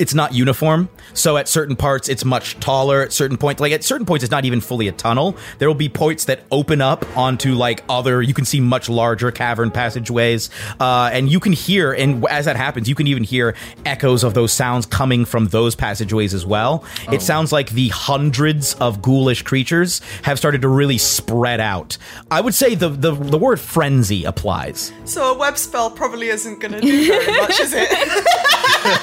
It's 0.00 0.14
not 0.14 0.32
uniform. 0.32 0.88
So 1.12 1.36
at 1.36 1.46
certain 1.46 1.76
parts, 1.76 2.08
it's 2.08 2.24
much 2.24 2.58
taller. 2.58 3.02
At 3.02 3.12
certain 3.12 3.36
points, 3.36 3.60
like 3.60 3.72
at 3.72 3.84
certain 3.84 4.06
points, 4.06 4.24
it's 4.24 4.30
not 4.30 4.46
even 4.46 4.62
fully 4.62 4.88
a 4.88 4.92
tunnel. 4.92 5.36
There 5.58 5.68
will 5.68 5.74
be 5.74 5.90
points 5.90 6.24
that 6.24 6.40
open 6.50 6.80
up 6.80 7.04
onto 7.16 7.54
like 7.54 7.84
other. 7.88 8.22
You 8.22 8.32
can 8.32 8.46
see 8.46 8.60
much 8.60 8.88
larger 8.88 9.30
cavern 9.30 9.70
passageways, 9.70 10.48
uh, 10.80 11.10
and 11.12 11.30
you 11.30 11.38
can 11.38 11.52
hear. 11.52 11.92
And 11.92 12.24
as 12.26 12.46
that 12.46 12.56
happens, 12.56 12.88
you 12.88 12.94
can 12.94 13.06
even 13.08 13.24
hear 13.24 13.54
echoes 13.84 14.24
of 14.24 14.32
those 14.32 14.52
sounds 14.52 14.86
coming 14.86 15.26
from 15.26 15.48
those 15.48 15.74
passageways 15.74 16.32
as 16.32 16.46
well. 16.46 16.82
It 17.12 17.20
sounds 17.20 17.52
like 17.52 17.70
the 17.70 17.88
hundreds 17.88 18.74
of 18.76 19.02
ghoulish 19.02 19.42
creatures 19.42 20.00
have 20.22 20.38
started 20.38 20.62
to 20.62 20.68
really 20.68 20.96
spread 20.96 21.60
out. 21.60 21.98
I 22.30 22.40
would 22.40 22.54
say 22.54 22.74
the 22.74 22.88
the, 22.88 23.12
the 23.12 23.38
word 23.38 23.60
frenzy 23.60 24.24
applies. 24.24 24.92
So 25.04 25.34
a 25.34 25.36
web 25.36 25.58
spell 25.58 25.90
probably 25.90 26.28
isn't 26.28 26.60
going 26.60 26.72
to 26.72 26.80
do 26.80 27.06
very 27.06 27.36
much, 27.36 27.60
is 27.60 27.74
it? 27.74 27.88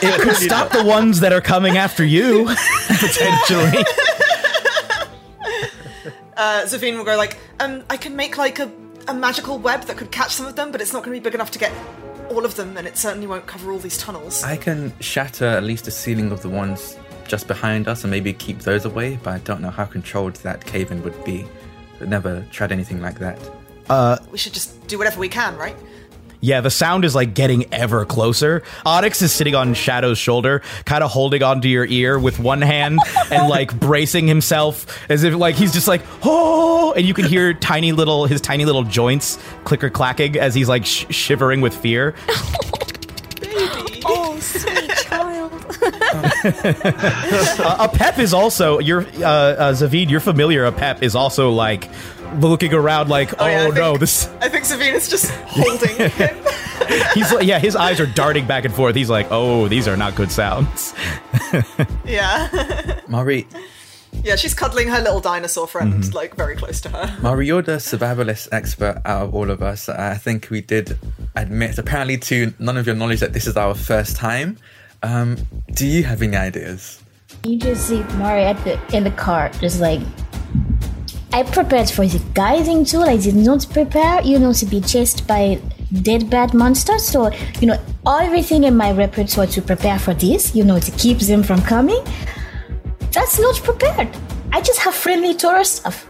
It 0.02 0.22
could 0.22 0.36
stop 0.36 0.72
the 0.72 0.87
ones 0.88 1.20
that 1.20 1.34
are 1.34 1.42
coming 1.42 1.78
after 1.78 2.06
you 2.06 2.46
potentially. 2.88 3.84
uh, 6.38 6.64
Zavine 6.66 6.98
will 6.98 7.04
go 7.04 7.18
like, 7.18 7.38
um, 7.60 7.84
I 7.90 7.98
can 7.98 8.16
make 8.16 8.38
like 8.38 8.60
a, 8.60 8.72
a 9.08 9.14
magical 9.14 9.60
web 9.60 9.82
that 9.84 9.98
could 9.98 10.12
catch 10.12 10.34
some 10.36 10.46
of 10.46 10.56
them, 10.56 10.72
but 10.72 10.82
it's 10.82 10.94
not 10.94 11.04
going 11.04 11.14
to 11.16 11.20
be 11.20 11.24
big 11.24 11.36
enough 11.36 11.52
to 11.52 11.60
get 11.60 11.72
all 12.30 12.46
of 12.46 12.56
them, 12.56 12.78
and 12.78 12.88
it 12.88 12.98
certainly 12.98 13.28
won't 13.28 13.46
cover 13.48 13.72
all 13.72 13.80
these 13.80 13.98
tunnels. 13.98 14.44
I 14.44 14.58
can 14.58 14.94
shatter 15.00 15.46
at 15.46 15.64
least 15.64 15.86
the 15.86 15.92
ceiling 15.92 16.32
of 16.32 16.42
the 16.42 16.50
ones 16.50 16.98
just 17.28 17.48
behind 17.48 17.88
us 17.88 18.04
and 18.04 18.12
maybe 18.12 18.34
keep 18.34 18.60
those 18.60 18.86
away, 18.86 19.20
but 19.24 19.34
I 19.34 19.38
don't 19.40 19.62
know 19.62 19.70
how 19.70 19.86
controlled 19.86 20.36
that 20.38 20.66
cave 20.66 20.92
in 20.92 21.04
would 21.04 21.24
be. 21.26 21.46
I've 22.00 22.10
never 22.10 22.46
tried 22.52 22.72
anything 22.72 23.02
like 23.02 23.20
that. 23.20 23.40
we 24.32 24.38
should 24.38 24.54
just 24.54 24.88
do 24.88 24.98
whatever 24.98 25.20
we 25.20 25.30
can, 25.30 25.58
right? 25.58 25.76
Yeah, 26.40 26.62
the 26.62 26.70
sound 26.70 27.04
is 27.04 27.16
like 27.16 27.34
getting 27.34 27.72
ever 27.74 28.06
closer. 28.06 28.62
Onyx 28.86 29.22
is 29.22 29.32
sitting 29.32 29.56
on 29.56 29.74
Shadow's 29.74 30.20
shoulder, 30.20 30.62
kind 30.86 31.04
of 31.04 31.10
holding 31.10 31.42
onto 31.42 31.68
your 31.68 31.86
ear 31.86 32.20
with 32.20 32.40
one 32.40 32.62
hand 32.62 33.00
and 33.32 33.50
like 33.50 33.78
bracing 33.80 34.28
himself 34.28 34.86
as 35.10 35.24
if 35.24 35.34
like 35.34 35.56
he's 35.56 35.74
just 35.74 35.88
like, 35.88 36.02
oh, 36.24 36.94
and 36.96 37.06
you 37.08 37.14
can 37.14 37.26
hear 37.26 37.54
tiny 37.54 37.92
little, 37.92 38.26
his 38.28 38.40
tiny 38.40 38.66
little 38.66 38.84
joints 38.84 39.40
clicker 39.64 39.90
clacking 39.90 40.38
as 40.38 40.54
he's 40.54 40.70
like 40.70 40.86
sh- 40.86 41.06
shivering 41.10 41.62
with 41.62 41.76
fear. 41.76 42.14
oh, 44.06 44.38
sweet 44.40 44.90
child. 44.98 45.54
Uh, 47.60 47.76
a 47.80 47.90
pep 47.90 48.20
is 48.20 48.34
also, 48.34 48.80
you're, 48.80 49.02
uh, 49.02 49.24
uh, 49.24 49.74
Zavid, 49.74 50.10
you're 50.10 50.20
familiar. 50.20 50.66
A 50.66 50.72
pep 50.72 51.04
is 51.04 51.16
also 51.16 51.52
like 51.52 51.90
looking 52.36 52.74
around 52.74 53.10
like, 53.10 53.34
oh, 53.40 53.46
yeah, 53.48 53.68
no, 53.70 53.90
think- 53.92 54.00
this, 54.02 54.28
I 54.42 54.50
think 54.50 54.66
Zavine 54.66 54.94
is 54.94 55.10
just 55.10 55.32
holding 55.48 55.96
him. 55.96 56.12
he's 57.14 57.32
like, 57.34 57.48
yeah, 57.48 57.60
his 57.60 57.76
eyes 57.76 58.00
are 58.00 58.06
darting 58.06 58.46
back 58.48 58.66
and 58.66 58.74
forth. 58.74 58.96
He's 58.96 59.10
like, 59.10 59.28
oh, 59.32 59.68
these 59.68 59.88
are 59.88 59.98
not 59.98 60.16
good 60.16 60.32
sounds. 60.32 60.94
Yeah. 62.06 63.00
Mari, 63.08 63.48
yeah, 64.24 64.36
she's 64.36 64.54
cuddling 64.54 64.88
her 64.90 65.00
little 65.00 65.20
dinosaur 65.20 65.68
friend, 65.68 65.94
Mm-hmm. 65.94 66.16
like 66.16 66.36
very 66.36 66.56
close 66.56 66.82
to 66.82 66.90
her. 66.90 67.18
Mari, 67.22 67.48
you're 67.48 67.62
the 67.62 67.74
survivalist 67.78 68.48
expert 68.52 69.02
out 69.06 69.24
of 69.28 69.36
all 69.36 69.50
of 69.52 69.62
us. 69.62 69.88
I 69.90 70.16
think 70.16 70.50
we 70.50 70.62
did 70.62 70.98
admit, 71.36 71.78
apparently, 71.78 72.18
to 72.18 72.54
none 72.60 72.78
of 72.78 72.86
your 72.86 72.96
knowledge, 72.96 73.20
that 73.20 73.34
this 73.34 73.48
is 73.48 73.56
our 73.58 73.76
first 73.76 74.16
time. 74.16 74.58
Um, 75.04 75.38
do 75.74 75.86
you 75.86 76.04
have 76.04 76.22
any 76.22 76.36
ideas? 76.36 77.02
You 77.44 77.58
just 77.60 77.88
see 77.88 78.04
Mari 78.16 78.44
at 78.44 78.62
the 78.64 78.80
in 78.96 79.04
the 79.04 79.12
car, 79.12 79.50
just 79.60 79.80
like 79.80 80.02
I 81.34 81.44
prepared 81.44 81.90
for 81.90 82.06
the 82.06 82.22
guiding 82.34 82.86
tool. 82.86 83.04
I 83.04 83.18
did 83.18 83.36
not 83.36 83.68
prepare, 83.70 84.22
you 84.24 84.40
know, 84.40 84.54
to 84.54 84.66
be 84.66 84.82
chased 84.82 85.28
by 85.28 85.60
dead 86.02 86.30
bad 86.30 86.54
monsters. 86.54 87.06
So, 87.06 87.32
you 87.60 87.68
know, 87.68 87.80
everything 88.08 88.64
in 88.64 88.76
my 88.76 88.92
repertoire 88.92 89.48
to 89.48 89.62
prepare 89.62 90.00
for 90.00 90.14
this, 90.14 90.56
you 90.56 90.64
know, 90.64 90.80
to 90.80 90.92
keep 90.92 91.20
them 91.20 91.44
from 91.44 91.62
coming. 91.62 92.04
That's 93.12 93.40
not 93.40 93.56
prepared. 93.58 94.10
I 94.52 94.62
just 94.62 94.80
have 94.80 94.96
friendly 94.96 95.34
tourist 95.34 95.78
stuff. 95.78 96.08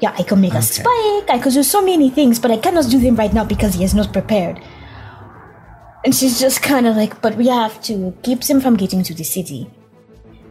Yeah, 0.00 0.14
I 0.18 0.22
can 0.22 0.40
make 0.40 0.54
a 0.54 0.62
spike. 0.62 1.30
I 1.30 1.38
could 1.42 1.52
do 1.52 1.62
so 1.62 1.80
many 1.80 2.10
things, 2.10 2.38
but 2.38 2.50
I 2.50 2.56
cannot 2.56 2.90
do 2.90 2.98
them 2.98 3.16
right 3.16 3.32
now 3.32 3.44
because 3.44 3.74
he 3.74 3.84
is 3.84 3.94
not 3.94 4.12
prepared. 4.12 4.60
And 6.04 6.14
she's 6.14 6.40
just 6.40 6.62
kind 6.62 6.86
of 6.86 6.96
like, 6.96 7.20
but 7.20 7.36
we 7.36 7.46
have 7.48 7.80
to 7.82 8.12
keep 8.22 8.40
them 8.40 8.60
from 8.60 8.76
getting 8.76 9.04
to 9.04 9.14
the 9.14 9.22
city. 9.22 9.70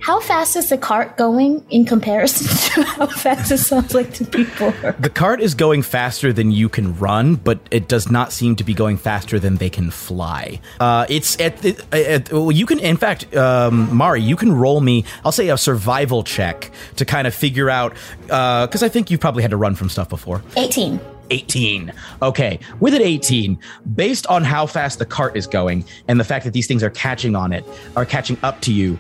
How 0.02 0.20
fast 0.20 0.56
is 0.56 0.70
the 0.70 0.80
cart 0.80 1.16
going 1.16 1.64
in 1.70 1.86
comparison 1.86 2.48
to 2.74 2.84
how 2.84 3.06
fast 3.06 3.52
it 3.52 3.60
sounds 3.60 3.94
like 3.94 4.12
to 4.16 4.26
people? 4.26 4.72
The 5.00 5.12
cart 5.14 5.42
is 5.42 5.54
going 5.54 5.84
faster 5.84 6.34
than 6.34 6.52
you 6.52 6.70
can 6.70 6.98
run, 6.98 7.36
but 7.36 7.60
it 7.70 7.88
does 7.88 8.10
not 8.10 8.32
seem 8.32 8.56
to 8.56 8.64
be 8.64 8.74
going 8.74 8.98
faster 8.98 9.38
than 9.38 9.58
they 9.58 9.70
can 9.70 9.92
fly. 9.92 10.60
Uh, 10.80 11.06
it's 11.08 11.40
at, 11.40 11.58
the, 11.60 11.80
at 11.92 12.32
well, 12.32 12.52
you 12.52 12.66
can, 12.66 12.80
in 12.80 12.98
fact, 12.98 13.36
um, 13.36 13.96
Mari, 13.96 14.22
you 14.22 14.36
can 14.36 14.52
roll 14.52 14.82
me. 14.82 15.06
I'll 15.24 15.32
say 15.32 15.50
a 15.50 15.58
survival 15.58 16.24
check 16.24 16.72
to 16.96 17.06
kind 17.06 17.28
of 17.28 17.36
figure 17.36 17.70
out 17.70 17.94
because 18.24 18.82
I 18.82 18.90
think 18.90 19.12
you've 19.12 19.22
probably 19.22 19.44
had 19.44 19.52
to 19.52 19.58
run 19.58 19.76
from 19.76 19.88
stuff 19.90 20.10
before. 20.10 20.42
18. 20.58 21.00
18. 21.30 21.94
Okay, 22.24 22.60
with 22.80 22.94
an 22.94 23.02
18, 23.04 23.58
based 23.96 24.28
on 24.28 24.44
how 24.44 24.66
fast 24.66 25.00
the 25.00 25.06
cart 25.06 25.38
is 25.38 25.48
going 25.48 25.86
and 26.08 26.20
the 26.20 26.24
fact 26.24 26.44
that 26.44 26.52
these 26.52 26.68
things 26.68 26.84
are 26.84 26.90
catching 26.90 27.36
on 27.36 27.54
it, 27.54 27.64
are 27.96 28.06
catching 28.06 28.38
up 28.44 28.60
to 28.62 28.74
you, 28.74 29.00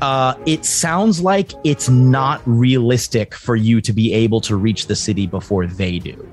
uh, 0.00 0.34
it 0.46 0.64
sounds 0.64 1.20
like 1.20 1.52
it's 1.64 1.88
not 1.88 2.40
realistic 2.46 3.34
for 3.34 3.56
you 3.56 3.80
to 3.80 3.92
be 3.92 4.12
able 4.12 4.40
to 4.42 4.56
reach 4.56 4.86
the 4.86 4.96
city 4.96 5.26
before 5.26 5.66
they 5.66 5.98
do. 5.98 6.28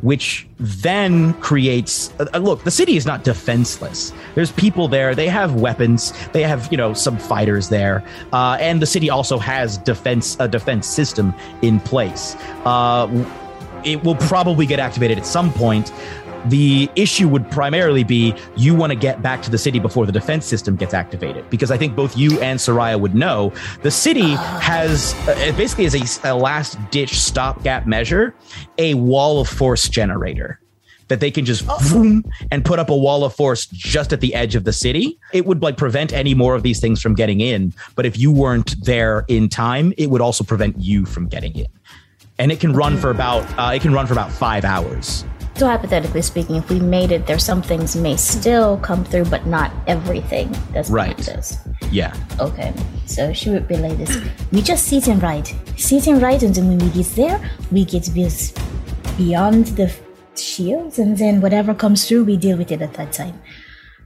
Which 0.00 0.46
then 0.58 1.32
creates 1.34 2.12
uh, 2.18 2.38
look, 2.38 2.62
the 2.64 2.70
city 2.70 2.96
is 2.96 3.06
not 3.06 3.24
defenseless. 3.24 4.12
There's 4.34 4.52
people 4.52 4.86
there, 4.86 5.14
they 5.14 5.28
have 5.28 5.54
weapons, 5.54 6.12
they 6.32 6.42
have, 6.42 6.70
you 6.70 6.76
know, 6.76 6.92
some 6.92 7.16
fighters 7.16 7.70
there. 7.70 8.04
Uh, 8.32 8.58
and 8.60 8.82
the 8.82 8.86
city 8.86 9.08
also 9.08 9.38
has 9.38 9.78
defense 9.78 10.36
a 10.40 10.48
defense 10.48 10.86
system 10.86 11.32
in 11.62 11.80
place. 11.80 12.36
Uh, 12.66 13.08
it 13.84 14.02
will 14.02 14.16
probably 14.16 14.66
get 14.66 14.78
activated 14.78 15.18
at 15.18 15.26
some 15.26 15.52
point. 15.52 15.92
The 16.46 16.90
issue 16.96 17.28
would 17.28 17.50
primarily 17.50 18.04
be 18.04 18.34
you 18.56 18.74
want 18.74 18.90
to 18.90 18.96
get 18.96 19.22
back 19.22 19.42
to 19.42 19.50
the 19.50 19.58
city 19.58 19.78
before 19.78 20.06
the 20.06 20.12
defense 20.12 20.46
system 20.46 20.76
gets 20.76 20.94
activated. 20.94 21.48
Because 21.50 21.70
I 21.70 21.78
think 21.78 21.96
both 21.96 22.16
you 22.16 22.40
and 22.40 22.58
Soraya 22.58 22.98
would 22.98 23.14
know 23.14 23.52
the 23.82 23.90
city 23.90 24.34
has 24.34 25.14
uh, 25.28 25.52
basically 25.56 25.84
is 25.84 26.20
a, 26.24 26.32
a 26.32 26.34
last 26.34 26.78
ditch 26.90 27.18
stopgap 27.18 27.86
measure 27.86 28.34
a 28.78 28.94
wall 28.94 29.40
of 29.40 29.48
force 29.48 29.88
generator 29.88 30.60
that 31.08 31.20
they 31.20 31.30
can 31.30 31.44
just 31.44 31.66
boom 31.90 32.24
and 32.50 32.64
put 32.64 32.78
up 32.78 32.88
a 32.88 32.96
wall 32.96 33.24
of 33.24 33.34
force 33.34 33.66
just 33.66 34.12
at 34.12 34.20
the 34.20 34.34
edge 34.34 34.54
of 34.54 34.64
the 34.64 34.72
city. 34.72 35.18
It 35.32 35.46
would 35.46 35.62
like 35.62 35.76
prevent 35.76 36.12
any 36.12 36.34
more 36.34 36.54
of 36.54 36.62
these 36.62 36.80
things 36.80 37.00
from 37.00 37.14
getting 37.14 37.40
in. 37.40 37.74
But 37.94 38.06
if 38.06 38.18
you 38.18 38.32
weren't 38.32 38.74
there 38.84 39.24
in 39.28 39.48
time, 39.48 39.92
it 39.98 40.10
would 40.10 40.20
also 40.20 40.44
prevent 40.44 40.80
you 40.80 41.04
from 41.04 41.28
getting 41.28 41.54
in. 41.54 41.66
And 42.38 42.50
it 42.50 42.58
can 42.58 42.72
run 42.72 42.96
for 42.96 43.10
about 43.10 43.42
uh, 43.58 43.72
it 43.74 43.82
can 43.82 43.92
run 43.92 44.06
for 44.06 44.12
about 44.12 44.30
five 44.30 44.64
hours. 44.64 45.24
So 45.56 45.66
hypothetically 45.66 46.22
speaking, 46.22 46.56
if 46.56 46.68
we 46.68 46.80
made 46.80 47.12
it, 47.12 47.26
there 47.26 47.38
some 47.38 47.62
things 47.62 47.94
may 47.94 48.16
still 48.16 48.76
come 48.78 49.04
through, 49.04 49.26
but 49.26 49.46
not 49.46 49.70
everything. 49.86 50.52
That's 50.72 50.90
Right. 50.90 51.16
this. 51.16 51.58
Yeah. 51.92 52.12
Okay, 52.40 52.72
so 53.06 53.32
she 53.32 53.50
would 53.50 53.70
relay 53.70 53.94
this. 53.94 54.18
We 54.50 54.62
just 54.62 54.86
sit 54.88 55.06
and 55.06 55.22
write, 55.22 55.54
sit 55.76 56.08
and 56.08 56.20
write, 56.20 56.42
and 56.42 56.52
then 56.52 56.66
when 56.68 56.78
we 56.78 56.88
get 56.90 57.06
there, 57.14 57.40
we 57.70 57.84
get 57.84 58.12
beyond 59.16 59.66
the 59.78 59.92
shields, 60.34 60.98
and 60.98 61.16
then 61.16 61.40
whatever 61.40 61.72
comes 61.72 62.08
through, 62.08 62.24
we 62.24 62.36
deal 62.36 62.58
with 62.58 62.72
it 62.72 62.82
at 62.82 62.94
that 62.94 63.12
time. 63.12 63.40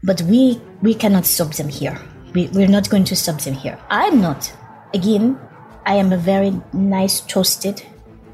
But 0.02 0.20
we 0.22 0.60
we 0.82 0.94
cannot 0.94 1.24
stop 1.24 1.54
them 1.54 1.68
here. 1.68 1.98
We, 2.34 2.48
we're 2.48 2.68
not 2.68 2.90
going 2.90 3.04
to 3.04 3.16
stop 3.16 3.40
them 3.40 3.54
here. 3.54 3.78
I'm 3.88 4.20
not. 4.20 4.52
Again, 4.92 5.38
I 5.86 5.94
am 5.94 6.12
a 6.12 6.18
very 6.18 6.52
nice, 6.74 7.22
toasted, 7.22 7.82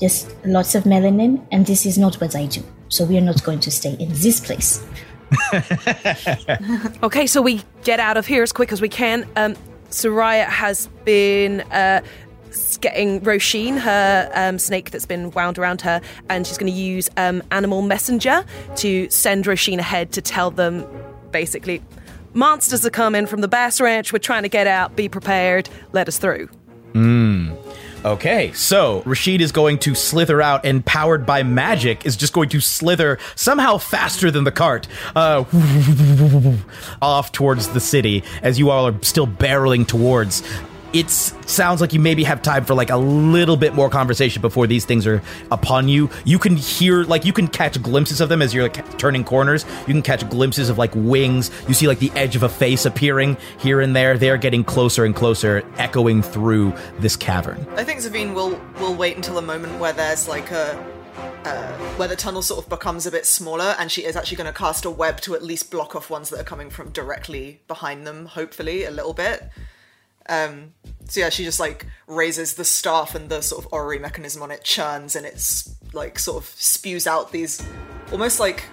just 0.01 0.35
lots 0.45 0.75
of 0.75 0.83
melanin, 0.83 1.47
and 1.53 1.65
this 1.65 1.87
is 1.87 1.97
not 1.97 2.17
what 2.21 2.35
I 2.35 2.47
do. 2.47 2.65
So 2.95 3.05
we 3.05 3.19
are 3.19 3.21
not 3.21 3.43
going 3.43 3.59
to 3.59 3.73
stay 3.73 3.97
in 3.99 4.09
this 4.11 4.39
place. 4.39 4.85
Okay, 7.03 7.27
so 7.27 7.43
we 7.43 7.63
get 7.83 7.99
out 7.99 8.17
of 8.17 8.25
here 8.25 8.43
as 8.45 8.53
quick 8.53 8.71
as 8.71 8.81
we 8.81 8.89
can. 8.89 9.27
Um, 9.35 9.57
Soraya 9.91 10.47
has 10.47 10.87
been 11.05 11.63
uh, 11.73 12.03
getting 12.81 13.21
Roisin, 13.21 13.79
her 13.79 14.31
um, 14.33 14.61
snake 14.61 14.93
that's 14.93 15.07
been 15.07 15.33
wound 15.33 15.59
around 15.59 15.81
her, 15.81 16.01
and 16.31 16.47
she's 16.47 16.57
going 16.57 16.73
to 16.73 16.79
use 16.79 17.11
um, 17.17 17.43
Animal 17.51 17.83
Messenger 17.83 18.45
to 18.77 19.11
send 19.11 19.47
Roisin 19.47 19.79
ahead 19.81 20.13
to 20.13 20.23
tell 20.23 20.53
them 20.53 20.87
basically, 21.33 21.83
monsters 22.33 22.87
are 22.87 22.91
coming 22.91 23.27
from 23.27 23.41
the 23.41 23.49
Bass 23.49 23.81
Ranch. 23.81 24.13
We're 24.13 24.21
trying 24.21 24.45
to 24.45 24.49
get 24.49 24.69
out. 24.69 24.95
Be 24.95 25.09
prepared. 25.09 25.69
Let 25.93 26.07
us 26.07 26.19
through. 26.19 26.49
Okay, 28.05 28.53
so 28.53 29.03
Rashid 29.07 29.41
is 29.41 29.51
going 29.51 29.79
to 29.79 29.95
slither 29.95 30.43
out, 30.43 30.67
and 30.67 30.85
powered 30.85 31.25
by 31.25 31.43
magic, 31.43 32.05
is 32.05 32.17
just 32.17 32.35
going 32.35 32.51
to 32.51 32.61
slither 32.61 33.19
somehow 33.35 33.79
faster 33.79 34.31
than 34.31 34.45
the 34.45 34.53
cart 34.53 34.87
uh, 35.17 35.45
off 37.03 37.33
towards 37.33 37.69
the 37.69 37.81
city 37.81 38.23
as 38.43 38.59
you 38.59 38.69
all 38.69 38.87
are 38.87 39.03
still 39.03 39.27
barreling 39.27 39.87
towards. 39.89 40.43
It 40.95 41.11
sounds 41.11 41.81
like 41.81 41.93
you 41.93 41.99
maybe 41.99 42.23
have 42.23 42.41
time 42.41 42.65
for 42.65 42.75
like 42.75 42.91
a 42.91 42.97
little 42.97 43.57
bit 43.57 43.75
more 43.75 43.91
conversation 43.91 44.41
before 44.41 44.69
these 44.69 44.85
things 44.85 45.09
are 45.09 45.21
upon 45.51 45.89
you. 45.89 46.09
You 46.25 46.39
can 46.39 46.57
hear, 46.57 47.03
like, 47.03 47.25
you 47.25 47.33
can 47.33 47.49
catch 47.49 47.83
glimpses 47.83 48.21
of 48.21 48.29
them 48.29 48.41
as 48.41 48.55
you're 48.55 48.63
like 48.63 48.97
turning 48.97 49.25
corners. 49.25 49.67
You 49.89 49.93
can 49.93 50.03
catch 50.03 50.29
glimpses 50.31 50.69
of 50.69 50.79
like 50.79 50.93
wings. 50.95 51.51
You 51.67 51.75
see 51.75 51.89
like 51.89 51.99
the 51.99 52.13
edge 52.13 52.37
of 52.37 52.45
a 52.45 52.49
face 52.49 52.87
appearing 52.87 53.37
here 53.59 53.81
and 53.81 53.97
there. 53.97 54.17
They're 54.17 54.37
getting 54.37 54.63
closer 54.63 55.05
and 55.05 55.17
closer, 55.17 55.65
echoing 55.79 56.23
through 56.23 56.73
this 57.01 57.17
cavern. 57.17 57.67
I 57.77 57.83
think 57.83 57.99
Zavine 57.99 58.33
will 58.33 58.61
will 58.79 58.95
wait 58.95 59.17
until 59.17 59.39
a 59.39 59.43
moment 59.43 59.81
where 59.81 59.93
there's 59.93 60.29
like 60.29 60.53
a 60.53 60.79
uh, 61.45 61.73
where 61.97 62.09
the 62.09 62.15
tunnel 62.17 62.41
sort 62.43 62.63
of 62.65 62.71
becomes 62.71 63.05
a 63.05 63.11
bit 63.11 63.27
smaller, 63.27 63.75
and 63.81 63.91
she 63.91 64.05
is 64.05 64.15
actually 64.15 64.37
going 64.37 64.53
to 64.53 64.57
cast 64.57 64.85
a 64.85 64.91
web 64.91 65.21
to 65.23 65.35
at 65.35 65.43
least 65.43 65.73
block 65.73 65.97
off 65.97 66.09
ones 66.09 66.31
that 66.31 66.41
are 66.41 66.45
coming 66.45 66.71
from 66.71 66.91
directly 66.91 67.61
behind 67.67 68.07
them. 68.07 68.27
Hopefully, 68.27 68.85
a 68.85 68.93
little 68.93 69.13
bit. 69.13 69.51
Um, 70.29 70.73
so 71.09 71.21
yeah, 71.21 71.29
she 71.29 71.45
just 71.45 71.61
like 71.61 71.87
raises 72.07 72.55
the 72.55 72.65
staff, 72.65 73.15
and 73.15 73.29
the 73.29 73.43
sort 73.43 73.65
of 73.65 73.73
orrery 73.73 73.99
mechanism 73.99 74.43
on 74.43 74.51
it 74.51 74.65
churns, 74.65 75.17
and 75.17 75.27
it's 75.27 75.75
like 75.93 76.19
sort 76.19 76.43
of 76.43 76.49
spews 76.51 77.07
out 77.07 77.31
these 77.33 77.65
almost 78.11 78.41
like 78.41 78.65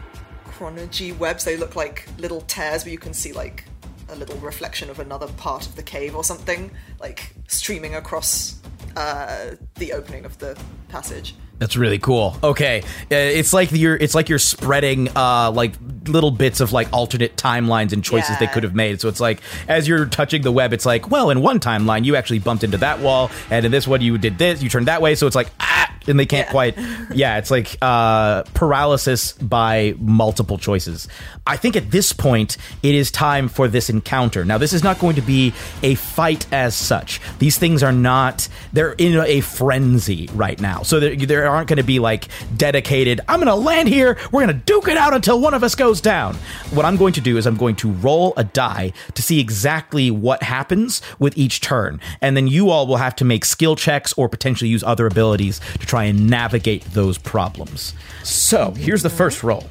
chronurgy 0.46 1.18
webs. 1.18 1.44
They 1.44 1.58
look 1.58 1.76
like 1.76 2.08
little 2.18 2.42
tears 2.42 2.86
where 2.86 2.92
you 2.92 2.98
can 2.98 3.14
see 3.14 3.34
like 3.34 3.66
a 4.10 4.16
little 4.16 4.38
reflection 4.38 4.90
of 4.90 5.00
another 5.00 5.28
part 5.34 5.66
of 5.66 5.76
the 5.76 5.84
cave 5.84 6.16
or 6.16 6.24
something, 6.24 6.72
like 7.00 7.34
streaming 7.48 7.96
across 7.96 8.62
uh, 8.96 9.56
the 9.76 9.94
opening 9.94 10.26
of 10.26 10.38
the 10.38 10.58
passage. 10.90 11.36
That's 11.60 11.76
really 11.78 12.00
cool. 12.00 12.36
Okay, 12.44 12.82
Uh, 13.12 13.16
it's 13.16 13.54
like 13.54 13.72
you're 13.72 13.96
it's 13.96 14.16
like 14.16 14.30
you're 14.30 14.40
spreading 14.40 15.10
uh 15.16 15.52
like 15.52 15.74
little 16.08 16.32
bits 16.32 16.60
of 16.60 16.74
like 16.74 16.92
alternate 16.92 17.36
timelines 17.36 17.94
and 17.94 18.04
choices 18.04 18.36
they 18.40 18.48
could 18.48 18.64
have 18.64 18.74
made. 18.74 19.00
So 19.00 19.10
it's 19.10 19.20
like 19.20 19.42
as 19.68 19.88
you're 19.88 20.08
touching 20.08 20.42
the 20.42 20.52
web, 20.52 20.74
it's 20.74 20.88
like, 20.88 21.12
well, 21.12 21.30
in 21.30 21.42
one 21.42 21.60
timeline 21.60 22.04
you 22.04 22.16
actually 22.16 22.40
bumped 22.40 22.64
into 22.64 22.78
that 22.78 23.00
wall, 23.00 23.30
and 23.52 23.64
in 23.64 23.72
this 23.72 23.88
one 23.88 24.02
you 24.02 24.18
did 24.18 24.40
this, 24.40 24.64
you 24.64 24.70
turned 24.70 24.88
that 24.88 25.04
way. 25.04 25.14
So 25.14 25.28
it's 25.28 25.36
like 25.36 25.50
ah, 25.60 25.91
and 26.12 26.20
they 26.20 26.26
can't 26.28 26.48
Yeah. 26.48 26.52
quite. 26.52 26.78
Yeah, 27.14 27.38
it's 27.38 27.50
like 27.50 27.78
uh 27.82 28.44
paralysis 28.54 29.32
by 29.34 29.96
multiple 30.00 30.58
choices. 30.60 31.08
I 31.48 31.58
think 31.58 31.76
at 31.76 31.90
this 31.92 32.14
point 32.14 32.58
it 32.84 32.94
is 32.94 33.10
time 33.10 33.50
for 33.50 33.68
this 33.68 33.90
encounter. 33.90 34.46
Now 34.46 34.58
this 34.60 34.74
is 34.74 34.84
not 34.84 35.00
going 35.00 35.16
to 35.16 35.22
be 35.22 35.54
a 35.82 35.96
fight 35.96 36.46
as 36.54 36.76
such. 36.76 37.20
These 37.40 37.58
things 37.58 37.82
are 37.82 37.92
not. 37.92 38.48
They're 38.74 38.94
in 38.94 39.18
a 39.20 39.42
frenzy 39.42 40.30
right 40.34 40.60
now. 40.60 40.84
So 40.84 41.00
there, 41.00 41.16
there 41.16 41.48
aren't 41.50 41.68
going 41.68 41.78
to 41.78 41.84
be 41.84 42.00
like 42.00 42.28
dedicated. 42.58 43.22
I'm 43.28 43.38
going 43.40 43.48
to 43.48 43.56
land 43.56 43.88
here. 43.90 44.18
We're 44.32 44.46
going 44.46 44.60
to 44.60 44.66
duke 44.66 44.88
it 44.88 44.98
out 44.98 45.14
until 45.14 45.40
one 45.40 45.54
of 45.54 45.64
us 45.64 45.76
goes 45.76 46.02
down. 46.02 46.36
What 46.72 46.86
I'm 46.86 46.98
going 46.98 47.14
to 47.14 47.22
do 47.22 47.38
is 47.38 47.46
I'm 47.48 47.58
going 47.58 47.76
to 47.78 47.92
roll 47.92 48.34
a 48.38 48.44
die 48.44 48.94
to 49.16 49.22
see 49.22 49.40
exactly 49.40 50.12
what 50.12 50.44
happens 50.44 51.02
with 51.20 51.38
each 51.38 51.62
turn, 51.62 52.00
and 52.22 52.36
then 52.36 52.48
you 52.48 52.70
all 52.70 52.86
will 52.88 52.98
have 52.98 53.16
to 53.18 53.26
make 53.26 53.46
skill 53.46 53.76
checks 53.76 54.14
or 54.18 54.28
potentially 54.30 54.70
use 54.70 54.84
other 54.84 55.08
abilities 55.08 55.60
to 55.80 55.86
try 55.86 56.01
and 56.06 56.30
navigate 56.30 56.84
those 56.86 57.18
problems. 57.18 57.94
So 58.24 58.72
here's 58.72 59.04
the 59.04 59.10
first 59.10 59.44
roll. 59.44 59.66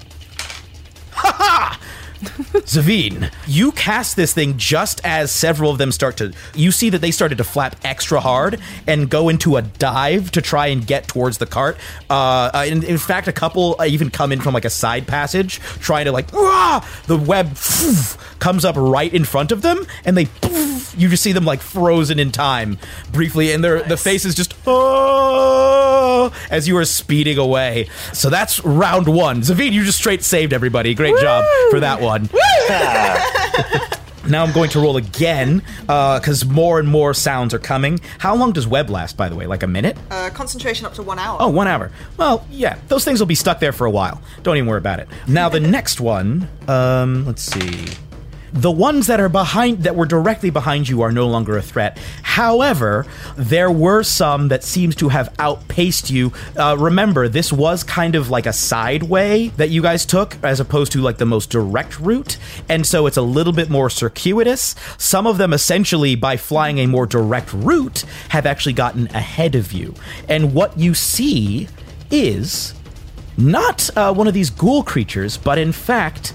Zavine, 2.66 3.32
you 3.46 3.72
cast 3.72 4.16
this 4.16 4.34
thing 4.34 4.58
just 4.58 5.00
as 5.04 5.32
several 5.32 5.70
of 5.70 5.78
them 5.78 5.90
start 5.90 6.18
to. 6.18 6.32
You 6.54 6.70
see 6.70 6.90
that 6.90 7.00
they 7.00 7.10
started 7.10 7.38
to 7.38 7.44
flap 7.44 7.76
extra 7.82 8.20
hard 8.20 8.60
and 8.86 9.08
go 9.08 9.28
into 9.28 9.56
a 9.56 9.62
dive 9.62 10.30
to 10.32 10.42
try 10.42 10.66
and 10.66 10.86
get 10.86 11.08
towards 11.08 11.38
the 11.38 11.46
cart. 11.46 11.78
Uh, 12.10 12.50
uh, 12.54 12.64
in, 12.66 12.82
in 12.82 12.98
fact, 12.98 13.26
a 13.28 13.32
couple 13.32 13.76
uh, 13.80 13.84
even 13.84 14.10
come 14.10 14.32
in 14.32 14.40
from 14.40 14.52
like 14.52 14.64
a 14.64 14.70
side 14.70 15.06
passage, 15.06 15.60
trying 15.80 16.04
to 16.04 16.12
like. 16.12 16.30
The 16.30 17.16
web 17.16 17.56
comes 18.38 18.64
up 18.64 18.76
right 18.76 19.12
in 19.12 19.24
front 19.24 19.52
of 19.52 19.62
them, 19.62 19.86
and 20.04 20.16
they. 20.16 20.28
You 20.96 21.08
just 21.08 21.22
see 21.22 21.32
them 21.32 21.44
like 21.44 21.60
frozen 21.60 22.18
in 22.18 22.32
time 22.32 22.78
briefly, 23.12 23.52
and 23.52 23.62
their 23.64 23.82
the 23.82 23.96
faces 23.96 24.34
just. 24.34 24.54
Oh, 24.66 26.32
as 26.50 26.68
you 26.68 26.76
are 26.76 26.84
speeding 26.84 27.38
away. 27.38 27.88
So 28.12 28.28
that's 28.28 28.62
round 28.64 29.08
one. 29.08 29.40
Zavine, 29.42 29.72
you 29.72 29.84
just 29.84 29.98
straight 29.98 30.22
saved 30.22 30.52
everybody. 30.52 30.94
Great 30.94 31.16
job 31.18 31.44
for 31.70 31.80
that 31.80 32.00
one. 32.00 32.09
Now 34.28 34.44
I'm 34.44 34.52
going 34.52 34.70
to 34.70 34.80
roll 34.80 34.96
again 34.96 35.62
because 35.80 36.44
more 36.44 36.78
and 36.78 36.86
more 36.88 37.14
sounds 37.14 37.52
are 37.54 37.58
coming. 37.58 38.00
How 38.18 38.36
long 38.36 38.52
does 38.52 38.66
web 38.66 38.88
last, 38.90 39.16
by 39.16 39.28
the 39.28 39.34
way? 39.34 39.46
Like 39.46 39.62
a 39.62 39.66
minute? 39.66 39.96
Uh, 40.10 40.30
concentration 40.30 40.86
up 40.86 40.94
to 40.94 41.02
one 41.02 41.18
hour. 41.18 41.38
Oh, 41.40 41.48
one 41.48 41.66
hour. 41.66 41.90
Well, 42.16 42.46
yeah, 42.50 42.78
those 42.88 43.04
things 43.04 43.18
will 43.18 43.26
be 43.26 43.34
stuck 43.34 43.58
there 43.60 43.72
for 43.72 43.86
a 43.86 43.90
while. 43.90 44.22
Don't 44.42 44.56
even 44.56 44.68
worry 44.68 44.78
about 44.78 45.00
it. 45.00 45.08
Now 45.26 45.48
the 45.48 45.60
next 45.76 46.00
one, 46.00 46.48
um, 46.68 47.26
let's 47.26 47.42
see. 47.42 47.86
The 48.52 48.70
ones 48.70 49.06
that 49.06 49.20
are 49.20 49.28
behind, 49.28 49.84
that 49.84 49.94
were 49.94 50.06
directly 50.06 50.50
behind 50.50 50.88
you, 50.88 51.02
are 51.02 51.12
no 51.12 51.28
longer 51.28 51.56
a 51.56 51.62
threat. 51.62 51.98
However, 52.22 53.06
there 53.36 53.70
were 53.70 54.02
some 54.02 54.48
that 54.48 54.64
seems 54.64 54.96
to 54.96 55.08
have 55.08 55.32
outpaced 55.38 56.10
you. 56.10 56.32
Uh, 56.56 56.76
remember, 56.78 57.28
this 57.28 57.52
was 57.52 57.84
kind 57.84 58.14
of 58.14 58.30
like 58.30 58.46
a 58.46 58.52
side 58.52 59.04
way 59.04 59.48
that 59.56 59.70
you 59.70 59.82
guys 59.82 60.04
took, 60.04 60.36
as 60.42 60.58
opposed 60.58 60.92
to 60.92 61.00
like 61.00 61.18
the 61.18 61.26
most 61.26 61.50
direct 61.50 62.00
route, 62.00 62.38
and 62.68 62.86
so 62.86 63.06
it's 63.06 63.16
a 63.16 63.22
little 63.22 63.52
bit 63.52 63.70
more 63.70 63.88
circuitous. 63.88 64.74
Some 64.98 65.26
of 65.26 65.38
them, 65.38 65.52
essentially, 65.52 66.14
by 66.16 66.36
flying 66.36 66.78
a 66.78 66.86
more 66.86 67.06
direct 67.06 67.52
route, 67.52 68.04
have 68.30 68.46
actually 68.46 68.72
gotten 68.72 69.06
ahead 69.08 69.54
of 69.54 69.72
you. 69.72 69.94
And 70.28 70.54
what 70.54 70.76
you 70.78 70.94
see 70.94 71.68
is 72.10 72.74
not 73.36 73.88
uh, 73.96 74.12
one 74.12 74.26
of 74.26 74.34
these 74.34 74.50
ghoul 74.50 74.82
creatures, 74.82 75.36
but 75.36 75.58
in 75.58 75.72
fact 75.72 76.34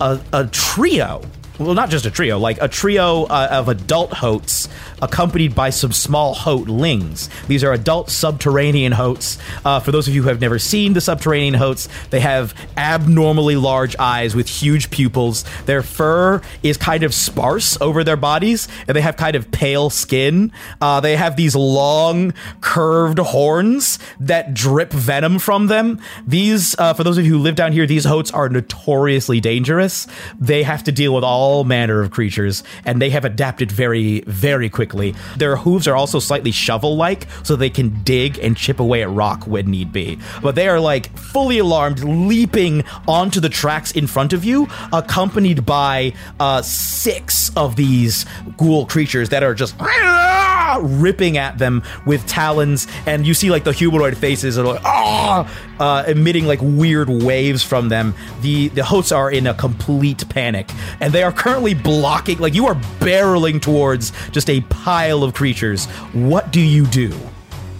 a, 0.00 0.18
a 0.32 0.44
trio. 0.46 1.22
Well, 1.60 1.74
not 1.74 1.90
just 1.90 2.06
a 2.06 2.10
trio, 2.10 2.38
like 2.38 2.56
a 2.62 2.68
trio 2.68 3.24
uh, 3.24 3.48
of 3.50 3.68
adult 3.68 4.14
hoats 4.14 4.66
accompanied 5.02 5.54
by 5.54 5.68
some 5.68 5.92
small 5.92 6.34
hoatlings. 6.34 7.28
These 7.48 7.62
are 7.62 7.74
adult 7.74 8.08
subterranean 8.08 8.92
hoats. 8.92 9.36
Uh, 9.62 9.78
for 9.78 9.92
those 9.92 10.08
of 10.08 10.14
you 10.14 10.22
who 10.22 10.28
have 10.28 10.40
never 10.40 10.58
seen 10.58 10.94
the 10.94 11.02
subterranean 11.02 11.52
hoats, 11.52 11.86
they 12.08 12.20
have 12.20 12.54
abnormally 12.78 13.56
large 13.56 13.94
eyes 13.98 14.34
with 14.34 14.48
huge 14.48 14.90
pupils. 14.90 15.44
Their 15.66 15.82
fur 15.82 16.40
is 16.62 16.78
kind 16.78 17.02
of 17.02 17.12
sparse 17.12 17.78
over 17.82 18.04
their 18.04 18.16
bodies, 18.16 18.66
and 18.88 18.96
they 18.96 19.02
have 19.02 19.18
kind 19.18 19.36
of 19.36 19.50
pale 19.50 19.90
skin. 19.90 20.52
Uh, 20.80 21.00
they 21.00 21.16
have 21.16 21.36
these 21.36 21.54
long, 21.54 22.32
curved 22.62 23.18
horns 23.18 23.98
that 24.18 24.54
drip 24.54 24.94
venom 24.94 25.38
from 25.38 25.66
them. 25.66 26.00
These, 26.26 26.74
uh, 26.78 26.94
for 26.94 27.04
those 27.04 27.18
of 27.18 27.26
you 27.26 27.32
who 27.32 27.38
live 27.38 27.54
down 27.54 27.72
here, 27.72 27.86
these 27.86 28.04
hoats 28.04 28.30
are 28.30 28.48
notoriously 28.48 29.40
dangerous. 29.40 30.06
They 30.38 30.62
have 30.62 30.84
to 30.84 30.92
deal 30.92 31.14
with 31.14 31.22
all 31.22 31.49
manner 31.64 32.00
of 32.00 32.10
creatures, 32.10 32.62
and 32.84 33.00
they 33.00 33.10
have 33.10 33.24
adapted 33.24 33.70
very, 33.70 34.20
very 34.22 34.68
quickly. 34.68 35.14
Their 35.36 35.56
hooves 35.56 35.86
are 35.88 35.96
also 35.96 36.18
slightly 36.18 36.50
shovel 36.50 36.96
like, 36.96 37.26
so 37.42 37.56
they 37.56 37.70
can 37.70 38.02
dig 38.02 38.38
and 38.38 38.56
chip 38.56 38.80
away 38.80 39.02
at 39.02 39.10
rock 39.10 39.46
when 39.46 39.66
need 39.66 39.92
be. 39.92 40.18
But 40.42 40.54
they 40.54 40.68
are 40.68 40.80
like 40.80 41.16
fully 41.16 41.58
alarmed, 41.58 42.04
leaping 42.04 42.84
onto 43.06 43.40
the 43.40 43.48
tracks 43.48 43.92
in 43.92 44.06
front 44.06 44.32
of 44.32 44.44
you, 44.44 44.68
accompanied 44.92 45.66
by 45.66 46.14
uh, 46.38 46.62
six 46.62 47.54
of 47.56 47.76
these 47.76 48.26
ghoul 48.56 48.86
creatures 48.86 49.28
that 49.30 49.42
are 49.42 49.54
just 49.54 49.74
ripping 50.80 51.36
at 51.36 51.58
them 51.58 51.82
with 52.06 52.26
talons. 52.26 52.86
And 53.06 53.26
you 53.26 53.34
see 53.34 53.50
like 53.50 53.64
the 53.64 53.72
humanoid 53.72 54.16
faces 54.16 54.58
are 54.58 54.64
like, 54.64 54.84
ah, 54.84 55.48
uh, 55.80 56.04
emitting 56.06 56.46
like 56.46 56.60
weird 56.62 57.08
waves 57.08 57.64
from 57.64 57.88
them. 57.88 58.14
The 58.42 58.68
the 58.68 58.84
hoats 58.84 59.12
are 59.12 59.30
in 59.30 59.46
a 59.46 59.54
complete 59.54 60.28
panic, 60.28 60.70
and 61.00 61.12
they 61.12 61.22
are 61.22 61.32
currently 61.40 61.74
blocking. 61.74 62.38
Like 62.38 62.54
you 62.54 62.66
are 62.66 62.74
barreling 63.00 63.60
towards 63.60 64.12
just 64.30 64.48
a 64.50 64.60
pile 64.62 65.24
of 65.24 65.34
creatures. 65.34 65.86
What 66.12 66.52
do 66.52 66.60
you 66.60 66.86
do? 66.86 67.12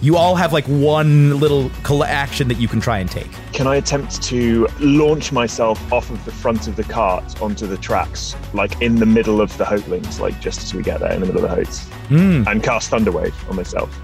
You 0.01 0.17
all 0.17 0.33
have 0.35 0.51
like 0.51 0.65
one 0.65 1.39
little 1.39 1.69
action 2.03 2.47
that 2.47 2.57
you 2.57 2.67
can 2.67 2.81
try 2.81 2.97
and 2.97 3.09
take. 3.09 3.29
Can 3.53 3.67
I 3.67 3.75
attempt 3.75 4.19
to 4.23 4.67
launch 4.79 5.31
myself 5.31 5.79
off 5.93 6.09
of 6.09 6.25
the 6.25 6.31
front 6.31 6.67
of 6.67 6.75
the 6.75 6.83
cart 6.83 7.39
onto 7.39 7.67
the 7.67 7.77
tracks, 7.77 8.35
like 8.55 8.81
in 8.81 8.95
the 8.95 9.05
middle 9.05 9.39
of 9.41 9.55
the 9.59 9.63
hoatlings, 9.63 10.19
like 10.19 10.41
just 10.41 10.63
as 10.63 10.73
we 10.73 10.81
get 10.81 11.01
there 11.01 11.11
in 11.11 11.19
the 11.19 11.27
middle 11.27 11.43
of 11.45 11.49
the 11.51 11.55
hoats, 11.55 11.85
Mm. 12.09 12.47
and 12.49 12.63
cast 12.63 12.89
Thunderwave 12.89 13.33
on 13.47 13.55
myself, 13.55 13.95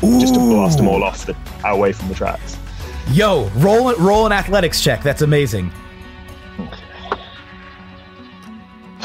just 0.00 0.34
to 0.34 0.40
blast 0.40 0.78
them 0.78 0.88
all 0.88 1.04
off 1.04 1.24
the 1.24 1.36
away 1.64 1.92
from 1.92 2.08
the 2.08 2.14
tracks? 2.16 2.56
Yo, 3.12 3.48
roll 3.54 3.94
roll 3.94 4.26
an 4.26 4.32
athletics 4.32 4.80
check. 4.80 5.04
That's 5.04 5.22
amazing. 5.22 5.70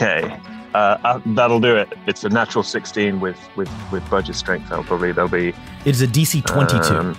Okay, 0.01 0.39
uh, 0.73 0.97
uh, 1.03 1.19
that'll 1.25 1.59
do 1.59 1.75
it. 1.75 1.91
It's 2.07 2.23
a 2.23 2.29
natural 2.29 2.63
16 2.63 3.19
with 3.19 3.37
with 3.57 3.69
with 3.91 4.09
budget 4.09 4.35
strength. 4.35 4.69
That'll 4.69 4.85
probably 4.85 5.11
there'll 5.11 5.29
be. 5.29 5.49
It 5.49 5.55
is 5.87 6.01
a 6.01 6.07
DC 6.07 6.45
22. 6.45 6.95
um, 6.95 7.17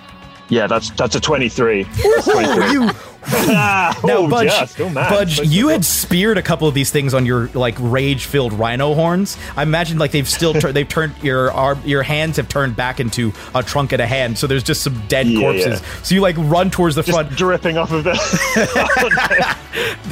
yeah, 0.48 0.66
that's 0.66 0.88
that's 0.90 1.14
a 1.14 1.20
23. 1.20 1.80
you 1.80 1.84
Ah, 1.84 3.19
now, 3.46 3.92
oh, 4.04 4.28
Budge, 4.28 4.78
mad. 4.78 5.10
Budge, 5.10 5.40
you 5.40 5.68
had 5.68 5.84
speared 5.84 6.38
a 6.38 6.42
couple 6.42 6.66
of 6.66 6.74
these 6.74 6.90
things 6.90 7.12
on 7.12 7.26
your 7.26 7.48
like 7.48 7.76
rage-filled 7.78 8.52
rhino 8.54 8.94
horns. 8.94 9.36
I 9.56 9.62
imagine 9.62 9.98
like 9.98 10.10
they've 10.10 10.28
still 10.28 10.54
tur- 10.54 10.72
they've 10.72 10.88
turned 10.88 11.14
your 11.22 11.52
arm, 11.52 11.80
your 11.84 12.02
hands 12.02 12.38
have 12.38 12.48
turned 12.48 12.76
back 12.76 12.98
into 12.98 13.32
a 13.54 13.62
trunk 13.62 13.92
and 13.92 14.00
a 14.00 14.06
hand. 14.06 14.38
So 14.38 14.46
there's 14.46 14.62
just 14.62 14.82
some 14.82 15.00
dead 15.08 15.26
Yeah, 15.26 15.40
corpses. 15.40 15.80
yeah. 15.80 16.02
So 16.02 16.14
you 16.14 16.22
like 16.22 16.36
run 16.38 16.70
towards 16.70 16.94
the 16.94 17.02
just 17.02 17.14
front, 17.14 17.36
dripping 17.36 17.76
off 17.76 17.92
of 17.92 18.04
the. 18.04 18.10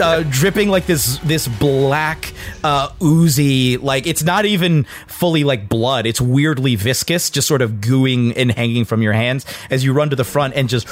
uh, 0.00 0.22
dripping 0.30 0.68
like 0.68 0.86
this 0.86 1.18
this 1.18 1.48
black 1.48 2.32
uh, 2.62 2.90
oozy 3.02 3.76
like 3.78 4.06
it's 4.06 4.22
not 4.22 4.44
even 4.44 4.84
fully 5.06 5.44
like 5.44 5.68
blood 5.68 6.06
it's 6.06 6.20
weirdly 6.20 6.76
viscous 6.76 7.30
just 7.30 7.48
sort 7.48 7.60
of 7.62 7.72
gooing 7.72 8.32
and 8.36 8.52
hanging 8.52 8.84
from 8.84 9.02
your 9.02 9.12
hands 9.12 9.44
as 9.70 9.82
you 9.84 9.92
run 9.92 10.10
to 10.10 10.16
the 10.16 10.24
front 10.24 10.54
and 10.54 10.68
just 10.68 10.86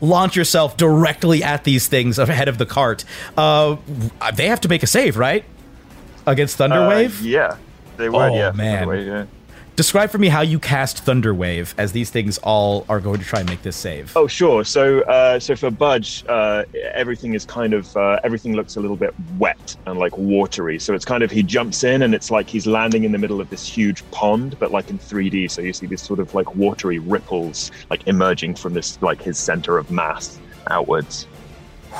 launch 0.00 0.36
yourself 0.36 0.76
directly 0.76 0.89
at 1.42 1.64
these 1.64 1.88
things 1.88 2.18
ahead 2.18 2.48
of 2.48 2.58
the 2.58 2.66
cart 2.66 3.04
uh, 3.36 3.76
they 4.34 4.48
have 4.48 4.60
to 4.60 4.68
make 4.68 4.82
a 4.82 4.86
save 4.86 5.16
right 5.16 5.44
against 6.26 6.58
thunderwave 6.58 7.20
Uh, 7.20 7.24
yeah, 7.24 7.56
they 7.96 8.08
would. 8.08 8.32
Oh, 8.32 8.34
yeah, 8.34 8.52
man. 8.52 8.88
Yeah. 9.06 9.26
describe 9.76 10.10
for 10.10 10.18
me 10.18 10.28
how 10.28 10.40
you 10.42 10.58
cast 10.58 11.04
thunderwave 11.04 11.74
as 11.78 11.92
these 11.92 12.10
things 12.10 12.38
all 12.38 12.84
are 12.88 13.00
going 13.00 13.18
to 13.18 13.24
try 13.24 13.40
and 13.40 13.48
make 13.48 13.62
this 13.62 13.76
save 13.76 14.14
Oh, 14.16 14.26
sure. 14.26 14.64
So, 14.64 15.00
uh, 15.02 15.38
so 15.38 15.56
for 15.56 15.70
Budge, 15.70 16.24
uh, 16.28 16.64
everything 16.92 17.32
is 17.34 17.44
kind 17.46 17.72
of 17.72 17.96
uh, 17.96 18.20
everything 18.24 18.54
looks 18.54 18.76
a 18.76 18.80
little 18.80 18.96
bit 18.96 19.14
wet 19.38 19.76
and 19.86 19.98
like 19.98 20.16
watery. 20.18 20.78
So 20.78 20.92
it's 20.94 21.04
kind 21.04 21.22
of 21.22 21.30
he 21.30 21.42
jumps 21.42 21.84
in 21.84 22.02
and 22.02 22.14
it's 22.14 22.30
like 22.30 22.48
he's 22.48 22.66
landing 22.66 23.04
in 23.04 23.12
the 23.12 23.18
middle 23.18 23.40
of 23.40 23.48
this 23.48 23.66
huge 23.66 24.08
pond, 24.10 24.56
but 24.58 24.70
like 24.70 24.90
in 24.90 24.98
3D. 24.98 25.50
So 25.50 25.62
you 25.62 25.72
see 25.72 25.86
these 25.86 26.02
sort 26.02 26.20
of 26.20 26.34
like 26.34 26.54
watery 26.56 26.98
ripples 26.98 27.70
like 27.88 28.06
emerging 28.06 28.56
from 28.56 28.74
this 28.74 29.00
like 29.00 29.22
his 29.22 29.38
center 29.38 29.78
of 29.78 29.90
mass 29.90 30.38
outwards. 30.68 31.26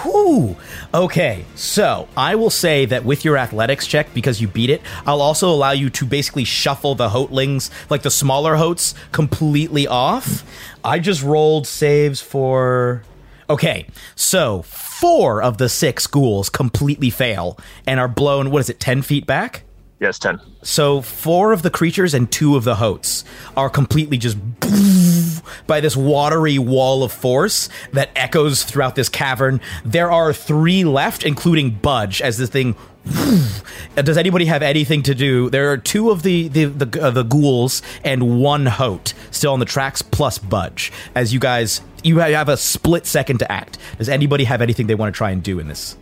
Whew. 0.03 0.57
Okay, 0.95 1.45
so 1.57 2.09
I 2.17 2.37
will 2.37 2.51
say 2.51 2.85
that 2.87 3.05
with 3.05 3.25
your 3.25 3.37
athletics 3.37 3.87
check, 3.87 4.13
because 4.15 4.41
you 4.41 4.47
beat 4.47 4.71
it, 4.71 4.83
I'll 5.05 5.21
also 5.21 5.49
allow 5.51 5.73
you 5.73 5.91
to 5.91 6.07
basically 6.07 6.45
shuffle 6.45 6.95
the 6.95 7.09
Hoatlings, 7.09 7.71
like 7.91 8.03
the 8.03 8.11
smaller 8.11 8.57
Hoats, 8.57 8.95
completely 9.11 9.87
off. 9.87 10.45
I 10.85 11.01
just 11.01 11.23
rolled 11.23 11.67
saves 11.67 12.21
for. 12.21 13.03
Okay, 13.49 13.89
so 14.15 14.63
four 14.63 15.43
of 15.43 15.59
the 15.59 15.69
six 15.69 16.07
ghouls 16.07 16.49
completely 16.49 17.11
fail 17.11 17.59
and 17.85 17.99
are 17.99 18.07
blown, 18.07 18.53
what 18.53 18.61
is 18.61 18.71
it, 18.71 18.79
10 18.79 19.03
feet 19.03 19.27
back? 19.27 19.65
Yes, 20.01 20.19
ten. 20.19 20.41
So 20.63 21.03
four 21.03 21.53
of 21.53 21.61
the 21.61 21.71
creatures 21.71 22.15
and 22.15 22.33
two 22.33 22.57
of 22.57 22.65
the 22.65 22.77
hoats 22.77 23.23
are 23.55 23.69
completely 23.69 24.17
just 24.17 24.39
by 25.67 25.81
this 25.81 25.95
watery 25.95 26.59
wall 26.59 27.03
of 27.03 27.13
force 27.13 27.69
that 27.93 28.09
echoes 28.17 28.65
throughout 28.65 28.95
this 28.95 29.11
cavern. 29.11 29.61
There 29.85 30.11
are 30.11 30.33
three 30.33 30.85
left, 30.85 31.23
including 31.23 31.73
Budge, 31.73 32.23
as 32.23 32.39
this 32.39 32.49
thing. 32.49 32.77
Does 33.95 34.17
anybody 34.17 34.47
have 34.47 34.63
anything 34.63 35.03
to 35.03 35.15
do? 35.15 35.51
There 35.51 35.71
are 35.71 35.77
two 35.77 36.11
of 36.11 36.23
the 36.23 36.49
the 36.49 36.65
the, 36.65 37.03
uh, 37.03 37.11
the 37.11 37.23
ghouls 37.23 37.83
and 38.03 38.41
one 38.41 38.65
hoat 38.65 39.13
still 39.31 39.53
on 39.53 39.61
the 39.61 39.67
tracks, 39.67 40.01
plus 40.01 40.39
Budge. 40.39 40.93
As 41.15 41.35
you 41.35 41.41
guys, 41.41 41.83
you 42.03 42.21
have 42.21 42.49
a 42.49 42.57
split 42.57 43.05
second 43.05 43.39
to 43.39 43.53
act. 43.53 43.77
Does 43.99 44.09
anybody 44.09 44.45
have 44.45 44.63
anything 44.63 44.87
they 44.87 44.95
want 44.95 45.15
to 45.15 45.17
try 45.17 45.31
and 45.31 45.43
do 45.43 45.59
in 45.59 45.69
this? 45.69 45.99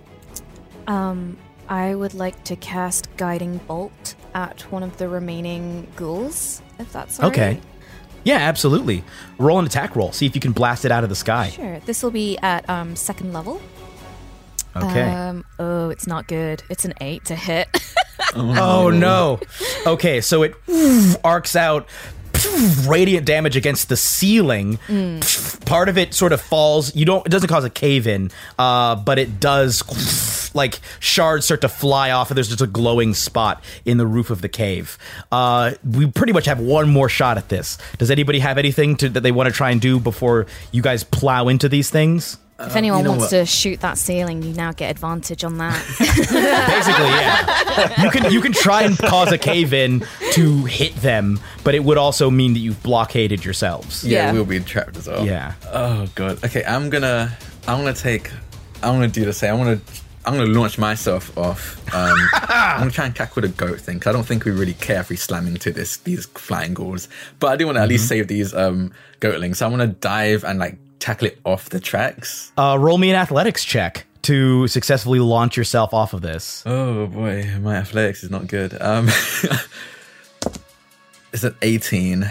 Um, 0.87 1.37
I 1.69 1.95
would 1.95 2.15
like 2.15 2.45
to 2.45 2.57
cast 2.57 3.09
Guiding 3.17 3.59
Bolt 3.67 4.15
at 4.35 4.63
one 4.73 4.83
of 4.83 4.97
the 4.97 5.09
remaining 5.09 5.87
ghouls, 5.97 6.63
if 6.79 6.93
that's 6.93 7.21
all 7.21 7.27
Okay. 7.29 7.55
right. 7.55 7.63
Yeah, 8.25 8.37
absolutely. 8.39 9.05
Roll 9.39 9.59
an 9.59 9.67
attack 9.67 9.95
roll. 9.97 10.13
See 10.13 10.27
if 10.27 10.35
you 10.35 10.41
can 10.41 10.53
blast 10.53 10.85
it 10.85 10.91
out 10.93 11.03
of 11.05 11.09
the 11.11 11.17
sky. 11.17 11.51
Sure. 11.51 11.79
This 11.81 12.03
will 12.03 12.11
be 12.11 12.37
at 12.39 12.69
um, 12.69 12.97
second 12.97 13.33
level. 13.33 13.61
Okay. 14.77 15.03
Um, 15.11 15.45
oh, 15.59 15.89
it's 15.91 16.07
not 16.07 16.27
good. 16.29 16.63
It's 16.69 16.85
an 16.85 16.95
eight 17.01 17.25
to 17.27 17.37
hit. 17.37 17.69
Oh 18.35 18.91
no. 18.91 19.41
Okay, 19.87 20.21
so 20.21 20.43
it 20.43 20.55
arcs 21.25 21.57
out 21.57 21.89
radiant 22.87 23.27
damage 23.27 23.57
against 23.57 23.89
the 23.89 23.97
ceiling. 23.97 24.79
Part 25.67 25.89
of 25.89 25.99
it 25.99 26.15
sort 26.15 26.33
of 26.33 26.41
falls. 26.41 26.95
You 26.95 27.05
don't. 27.05 27.27
It 27.27 27.31
doesn't 27.31 27.49
cause 27.49 27.65
a 27.65 27.71
cave 27.71 28.07
in, 28.07 28.31
uh, 28.59 28.97
but 28.97 29.19
it 29.19 29.41
does. 29.41 29.83
Like 30.55 30.81
shards 30.99 31.45
start 31.45 31.61
to 31.61 31.69
fly 31.69 32.11
off, 32.11 32.31
and 32.31 32.37
there's 32.37 32.49
just 32.49 32.63
a 32.63 32.67
glowing 32.67 33.13
spot 33.15 33.63
in 33.85 33.99
the 33.99 34.07
roof 34.07 34.31
of 34.31 34.41
the 34.41 34.49
cave. 34.49 34.99
Uh, 35.31 35.73
we 35.85 36.07
pretty 36.11 36.33
much 36.33 36.47
have 36.47 36.59
one 36.59 36.89
more 36.89 37.09
shot 37.09 37.37
at 37.37 37.51
this. 37.51 37.77
Does 37.99 38.11
anybody 38.11 38.39
have 38.39 38.57
anything 38.57 38.97
to, 38.97 39.09
that 39.11 39.21
they 39.21 39.31
want 39.31 39.49
to 39.49 39.55
try 39.55 39.71
and 39.71 39.81
do 39.81 40.01
before 40.01 40.47
you 40.73 40.81
guys 40.81 41.05
plow 41.05 41.49
into 41.49 41.69
these 41.69 41.91
things? 41.91 42.39
If 42.61 42.75
anyone 42.75 42.99
you 42.99 43.05
know 43.05 43.11
wants 43.11 43.25
what? 43.27 43.31
to 43.39 43.47
shoot 43.47 43.81
that 43.81 43.99
ceiling, 43.99 44.43
you 44.43 44.53
now 44.53 44.73
get 44.73 44.91
advantage 44.91 45.45
on 45.45 45.59
that. 45.59 45.77
Basically, 45.99 47.07
yeah. 47.07 48.03
You 48.03 48.11
can 48.11 48.33
you 48.33 48.41
can 48.41 48.53
try 48.53 48.83
and 48.83 48.99
cause 48.99 49.31
a 49.33 49.39
cave 49.39 49.73
in 49.73 50.05
to 50.33 50.65
hit 50.65 50.95
them, 50.97 51.39
but 51.63 51.75
it 51.75 51.85
would 51.85 51.99
also 51.99 52.31
mean 52.31 52.55
that 52.55 52.59
you've 52.61 52.83
blockaded 52.83 53.45
yourselves. 53.45 54.05
Yeah, 54.05 54.27
Yeah. 54.27 54.33
we'll 54.33 54.45
be 54.45 54.59
trapped 54.61 54.97
as 54.97 55.07
well. 55.07 55.25
Yeah. 55.25 55.55
Oh 55.73 56.09
god. 56.15 56.43
Okay, 56.45 56.65
I'm 56.65 56.91
gonna 56.91 57.37
I'm 57.69 57.79
gonna 57.79 57.95
take 57.95 58.31
I'm 58.83 58.95
gonna 58.95 59.09
do 59.09 59.25
the 59.25 59.33
same. 59.33 59.55
I'm 59.55 59.59
gonna 59.65 59.81
I'm 60.25 60.35
gonna 60.37 60.51
launch 60.53 60.79
myself 60.79 61.37
off. 61.39 61.77
Um, 61.95 62.19
I'm 62.35 62.81
gonna 62.81 62.91
try 62.91 63.07
and 63.07 63.15
tackle 63.15 63.43
the 63.43 63.49
goat 63.49 63.81
thing 63.81 63.99
because 63.99 64.11
I 64.11 64.13
don't 64.13 64.27
think 64.27 64.45
we 64.45 64.51
really 64.51 64.75
care 64.75 65.01
if 65.01 65.11
we 65.11 65.17
slam 65.17 65.47
into 65.47 65.71
this 65.71 65.99
these 65.99 66.27
flying 66.27 66.75
ghouls. 66.75 67.09
But 67.39 67.53
I 67.53 67.57
do 67.57 67.67
want 67.67 67.77
to 67.77 67.83
at 67.83 67.89
least 67.89 68.09
save 68.09 68.27
these 68.29 68.53
um, 68.53 68.93
goatlings. 69.21 69.57
So 69.57 69.67
I'm 69.67 69.73
gonna 69.73 69.87
dive 69.87 70.43
and 70.45 70.59
like 70.59 70.77
tackle 70.99 71.29
it 71.29 71.39
off 71.45 71.71
the 71.71 71.81
tracks. 71.81 72.53
Uh, 72.57 72.77
roll 72.79 72.99
me 72.99 73.11
an 73.11 73.17
athletics 73.17 73.65
check 73.65 74.07
to 74.23 74.67
successfully 74.69 75.21
launch 75.21 75.57
yourself 75.57 75.95
off 75.95 76.13
of 76.13 76.23
this. 76.23 76.63
Oh 76.67 77.07
boy, 77.07 77.51
my 77.61 77.77
athletics 77.77 78.25
is 78.25 78.31
not 78.31 78.47
good. 78.47 78.77
Um, 78.81 79.09
it's 81.33 81.45
an 81.45 81.55
18. 81.63 82.31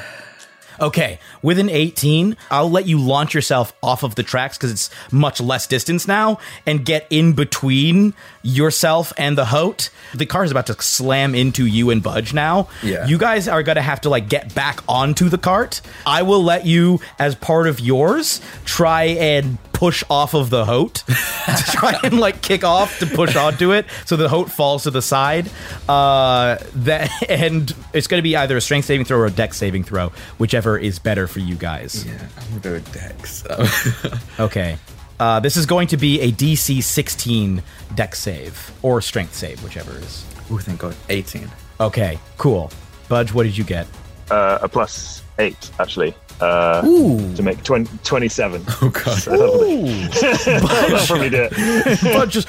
Okay, 0.79 1.19
with 1.41 1.59
an 1.59 1.69
18, 1.69 2.37
I'll 2.51 2.69
let 2.69 2.87
you 2.87 2.99
launch 2.99 3.33
yourself 3.33 3.73
off 3.81 4.03
of 4.03 4.15
the 4.15 4.23
tracks 4.23 4.57
because 4.57 4.71
it's 4.71 4.89
much 5.11 5.41
less 5.41 5.67
distance 5.67 6.07
now 6.07 6.39
and 6.65 6.85
get 6.85 7.07
in 7.09 7.33
between 7.33 8.13
yourself 8.43 9.11
and 9.17 9.37
the 9.37 9.45
Hote. 9.45 9.89
The 10.13 10.25
car 10.25 10.43
is 10.43 10.51
about 10.51 10.67
to 10.67 10.81
slam 10.81 11.35
into 11.35 11.65
you 11.65 11.89
and 11.89 12.01
Budge 12.01 12.33
now. 12.33 12.69
Yeah. 12.83 13.05
You 13.07 13.17
guys 13.17 13.47
are 13.47 13.63
going 13.63 13.75
to 13.75 13.81
have 13.81 14.01
to 14.01 14.09
like 14.09 14.29
get 14.29 14.53
back 14.53 14.81
onto 14.87 15.29
the 15.29 15.37
cart. 15.37 15.81
I 16.05 16.21
will 16.21 16.43
let 16.43 16.65
you, 16.65 16.99
as 17.19 17.35
part 17.35 17.67
of 17.67 17.79
yours, 17.79 18.41
try 18.65 19.03
and 19.03 19.57
push 19.77 20.03
off 20.09 20.33
of 20.33 20.49
the 20.49 20.65
Hote. 20.65 20.95
to 21.05 21.63
try 21.71 21.97
and 22.03 22.19
like 22.19 22.41
kick 22.41 22.63
off 22.63 22.97
to 22.99 23.05
push 23.05 23.35
onto 23.35 23.71
it 23.71 23.85
so 24.05 24.15
the 24.15 24.27
Hote 24.27 24.51
falls 24.51 24.83
to 24.83 24.91
the 24.91 25.01
side. 25.01 25.49
Uh, 25.87 26.57
that 26.75 27.11
and 27.29 27.73
it's 27.93 28.07
going 28.07 28.17
to 28.19 28.23
be 28.23 28.35
either 28.35 28.57
a 28.57 28.61
strength 28.61 28.85
saving 28.85 29.05
throw 29.05 29.19
or 29.19 29.27
a 29.27 29.31
dex 29.31 29.55
saving 29.57 29.83
throw, 29.83 30.11
whichever 30.39 30.77
is 30.77 30.99
better 30.99 31.27
for 31.27 31.39
you 31.39 31.55
guys. 31.55 32.05
Yeah, 32.05 32.17
I'm 32.37 32.59
gonna 32.59 32.79
go 32.79 32.91
Dex. 32.91 33.43
Um, 33.49 34.19
Okay. 34.39 34.77
Uh, 35.19 35.39
this 35.39 35.57
is 35.57 35.65
going 35.65 35.87
to 35.87 35.97
be 35.97 36.21
a 36.21 36.31
DC 36.31 36.81
16 36.83 37.61
dex 37.95 38.19
save 38.19 38.71
or 38.83 39.01
strength 39.01 39.33
save, 39.33 39.63
whichever 39.63 39.97
is. 39.97 40.25
oh, 40.51 40.57
thank 40.59 40.79
God, 40.79 40.95
18. 41.09 41.49
Okay, 41.79 42.19
cool. 42.37 42.71
Budge, 43.09 43.33
what 43.33 43.43
did 43.43 43.57
you 43.57 43.63
get? 43.63 43.87
Uh, 44.29 44.59
a 44.61 44.67
plus 44.69 45.23
eight, 45.39 45.71
actually, 45.79 46.13
uh, 46.41 46.81
to 46.81 47.43
make 47.43 47.63
20, 47.63 47.89
27. 48.03 48.63
Oh 48.81 48.89
God. 48.89 49.17
So 49.19 49.31
that'll, 49.31 49.47
probably 51.07 51.29
do 51.29 51.47
it. 51.51 52.01
Budge 52.03 52.31
just 52.31 52.47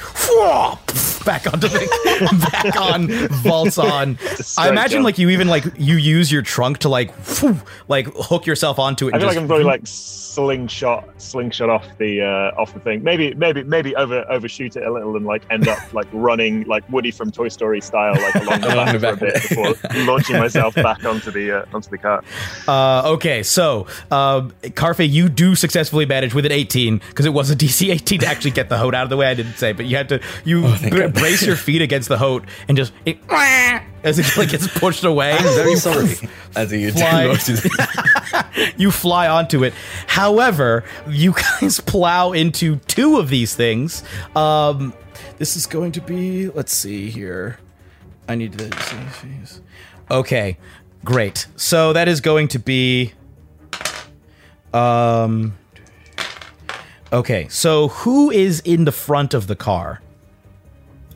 back 1.25 1.51
onto 1.51 1.67
the 1.67 2.49
back 2.51 2.79
on 2.79 3.07
vaults 3.41 3.77
on. 3.77 4.17
I 4.57 4.69
imagine 4.69 4.97
jump. 4.97 5.05
like 5.05 5.17
you 5.17 5.29
even 5.29 5.47
like 5.47 5.65
you 5.77 5.95
use 5.95 6.31
your 6.31 6.41
trunk 6.41 6.79
to 6.79 6.89
like 6.89 7.11
like 7.87 8.07
hook 8.15 8.45
yourself 8.45 8.79
onto 8.79 9.07
it. 9.07 9.15
I 9.15 9.17
feel 9.19 9.27
like 9.27 9.35
just- 9.35 9.41
I'm 9.41 9.47
probably 9.47 9.65
like 9.65 9.81
slingshot, 9.85 11.09
slingshot 11.21 11.69
off 11.69 11.85
the 11.97 12.21
uh, 12.21 12.59
off 12.61 12.73
the 12.73 12.79
thing. 12.79 13.03
Maybe, 13.03 13.33
maybe, 13.33 13.63
maybe 13.63 13.95
over 13.95 14.25
overshoot 14.29 14.75
it 14.75 14.83
a 14.83 14.91
little 14.91 15.15
and 15.17 15.25
like 15.25 15.43
end 15.49 15.67
up 15.67 15.93
like 15.93 16.07
running 16.13 16.63
like 16.63 16.87
Woody 16.89 17.11
from 17.11 17.31
Toy 17.31 17.49
Story 17.49 17.81
style, 17.81 18.13
like 18.13 18.35
along 18.35 18.61
the 18.61 18.73
Along 18.73 18.85
back 18.99 18.99
the 18.99 18.99
for 18.99 19.07
a 19.07 19.17
bit 19.17 19.33
before 19.75 20.03
launching 20.05 20.37
myself 20.37 20.75
back 20.75 21.03
onto 21.03 21.31
the 21.31 21.59
uh, 21.63 21.65
onto 21.75 21.89
the 21.89 21.97
cart. 21.97 22.23
Uh, 22.67 23.11
okay, 23.13 23.43
so 23.43 23.78
uh, 24.11 24.41
Karfe, 24.63 25.09
you 25.09 25.29
do 25.29 25.55
successfully 25.55 26.05
manage 26.05 26.33
with 26.33 26.45
an 26.45 26.51
18 26.51 26.97
because 26.97 27.25
it 27.25 27.33
was 27.33 27.49
a 27.51 27.55
DC 27.55 27.91
18 27.91 28.19
to 28.19 28.25
actually 28.27 28.51
get 28.51 28.69
the 28.69 28.77
Hote 28.77 28.95
out 28.95 29.03
of 29.03 29.09
the 29.09 29.17
way. 29.17 29.27
I 29.27 29.33
didn't 29.33 29.57
say, 29.57 29.73
but 29.73 29.85
you 29.85 29.97
had 29.97 30.09
to 30.09 30.21
you 30.43 30.61
br- 30.89 31.07
brace 31.07 31.45
your 31.45 31.55
feet 31.55 31.81
against 31.81 32.09
the 32.09 32.17
Hote 32.17 32.45
and 32.67 32.77
just 32.77 32.93
it, 33.05 33.19
as 34.03 34.19
it 34.19 34.37
like 34.37 34.49
gets 34.49 34.67
pushed 34.67 35.03
away. 35.03 35.33
I'm 35.33 35.43
very 35.43 35.75
sorry. 35.75 36.15
As 36.55 36.71
he 36.71 36.89
Fly. 36.91 37.37
you 38.77 38.91
fly 38.91 39.27
onto 39.27 39.63
it. 39.63 39.73
However, 40.07 40.83
you 41.07 41.33
guys 41.33 41.79
plow 41.79 42.31
into 42.31 42.77
two 42.87 43.17
of 43.17 43.29
these 43.29 43.55
things. 43.55 44.03
Um, 44.35 44.93
this 45.37 45.55
is 45.55 45.65
going 45.65 45.91
to 45.93 46.01
be. 46.01 46.49
Let's 46.49 46.73
see 46.73 47.09
here. 47.09 47.59
I 48.27 48.35
need 48.35 48.57
to. 48.57 48.69
Okay, 50.11 50.57
great. 51.03 51.47
So 51.55 51.93
that 51.93 52.07
is 52.07 52.21
going 52.21 52.47
to 52.49 52.59
be. 52.59 53.13
Um. 54.73 55.57
Okay, 57.11 57.47
so 57.49 57.87
who 57.87 58.29
is 58.29 58.59
in 58.61 58.85
the 58.85 58.91
front 58.91 59.33
of 59.33 59.47
the 59.47 59.55
car? 59.55 60.01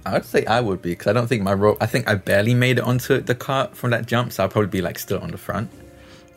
I 0.05 0.13
would 0.13 0.25
say 0.25 0.45
I 0.45 0.59
would 0.59 0.81
be 0.81 0.91
because 0.91 1.07
I 1.07 1.13
don't 1.13 1.27
think 1.27 1.43
my 1.43 1.53
rope. 1.53 1.77
I 1.79 1.85
think 1.85 2.09
I 2.09 2.15
barely 2.15 2.53
made 2.53 2.77
it 2.77 2.83
onto 2.83 3.21
the 3.21 3.35
cart 3.35 3.75
from 3.75 3.91
that 3.91 4.05
jump, 4.05 4.33
so 4.33 4.43
I'll 4.43 4.49
probably 4.49 4.69
be 4.69 4.81
like 4.81 4.99
still 4.99 5.19
on 5.19 5.31
the 5.31 5.37
front. 5.37 5.69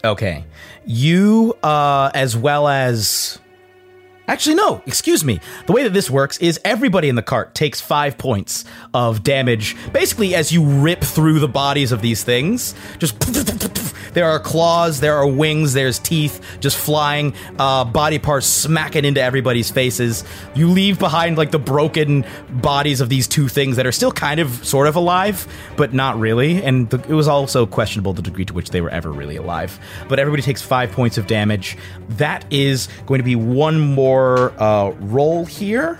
Okay. 0.04 0.44
You, 0.84 1.56
uh, 1.62 2.10
as 2.14 2.36
well 2.36 2.68
as. 2.68 3.38
Actually, 4.28 4.56
no, 4.56 4.82
excuse 4.86 5.24
me. 5.24 5.40
The 5.66 5.72
way 5.72 5.84
that 5.84 5.92
this 5.92 6.10
works 6.10 6.36
is 6.38 6.60
everybody 6.64 7.08
in 7.08 7.14
the 7.14 7.22
cart 7.22 7.54
takes 7.54 7.80
five 7.80 8.18
points 8.18 8.64
of 8.92 9.22
damage. 9.22 9.76
Basically, 9.92 10.34
as 10.34 10.50
you 10.50 10.64
rip 10.64 11.00
through 11.02 11.38
the 11.38 11.48
bodies 11.48 11.92
of 11.92 12.02
these 12.02 12.24
things, 12.24 12.74
just. 12.98 13.16
There 14.16 14.30
are 14.30 14.40
claws, 14.40 15.00
there 15.00 15.14
are 15.14 15.26
wings, 15.26 15.74
there's 15.74 15.98
teeth 15.98 16.40
just 16.60 16.78
flying, 16.78 17.34
uh, 17.58 17.84
body 17.84 18.18
parts 18.18 18.46
smacking 18.46 19.04
into 19.04 19.20
everybody's 19.20 19.70
faces. 19.70 20.24
You 20.54 20.70
leave 20.70 20.98
behind 20.98 21.36
like 21.36 21.50
the 21.50 21.58
broken 21.58 22.24
bodies 22.48 23.02
of 23.02 23.10
these 23.10 23.28
two 23.28 23.46
things 23.48 23.76
that 23.76 23.84
are 23.84 23.92
still 23.92 24.10
kind 24.10 24.40
of 24.40 24.64
sort 24.64 24.86
of 24.86 24.96
alive, 24.96 25.46
but 25.76 25.92
not 25.92 26.18
really. 26.18 26.64
And 26.64 26.88
the, 26.88 26.96
it 27.10 27.12
was 27.12 27.28
also 27.28 27.66
questionable 27.66 28.14
the 28.14 28.22
degree 28.22 28.46
to 28.46 28.54
which 28.54 28.70
they 28.70 28.80
were 28.80 28.88
ever 28.88 29.12
really 29.12 29.36
alive. 29.36 29.78
But 30.08 30.18
everybody 30.18 30.42
takes 30.42 30.62
five 30.62 30.92
points 30.92 31.18
of 31.18 31.26
damage. 31.26 31.76
That 32.08 32.50
is 32.50 32.88
going 33.04 33.18
to 33.18 33.22
be 33.22 33.36
one 33.36 33.78
more 33.78 34.54
uh, 34.58 34.92
roll 34.98 35.44
here. 35.44 35.98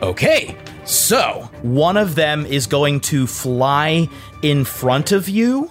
Okay, 0.00 0.56
so 0.86 1.50
one 1.60 1.98
of 1.98 2.14
them 2.14 2.46
is 2.46 2.66
going 2.66 3.00
to 3.00 3.26
fly 3.26 4.08
in 4.40 4.64
front 4.64 5.12
of 5.12 5.28
you, 5.28 5.70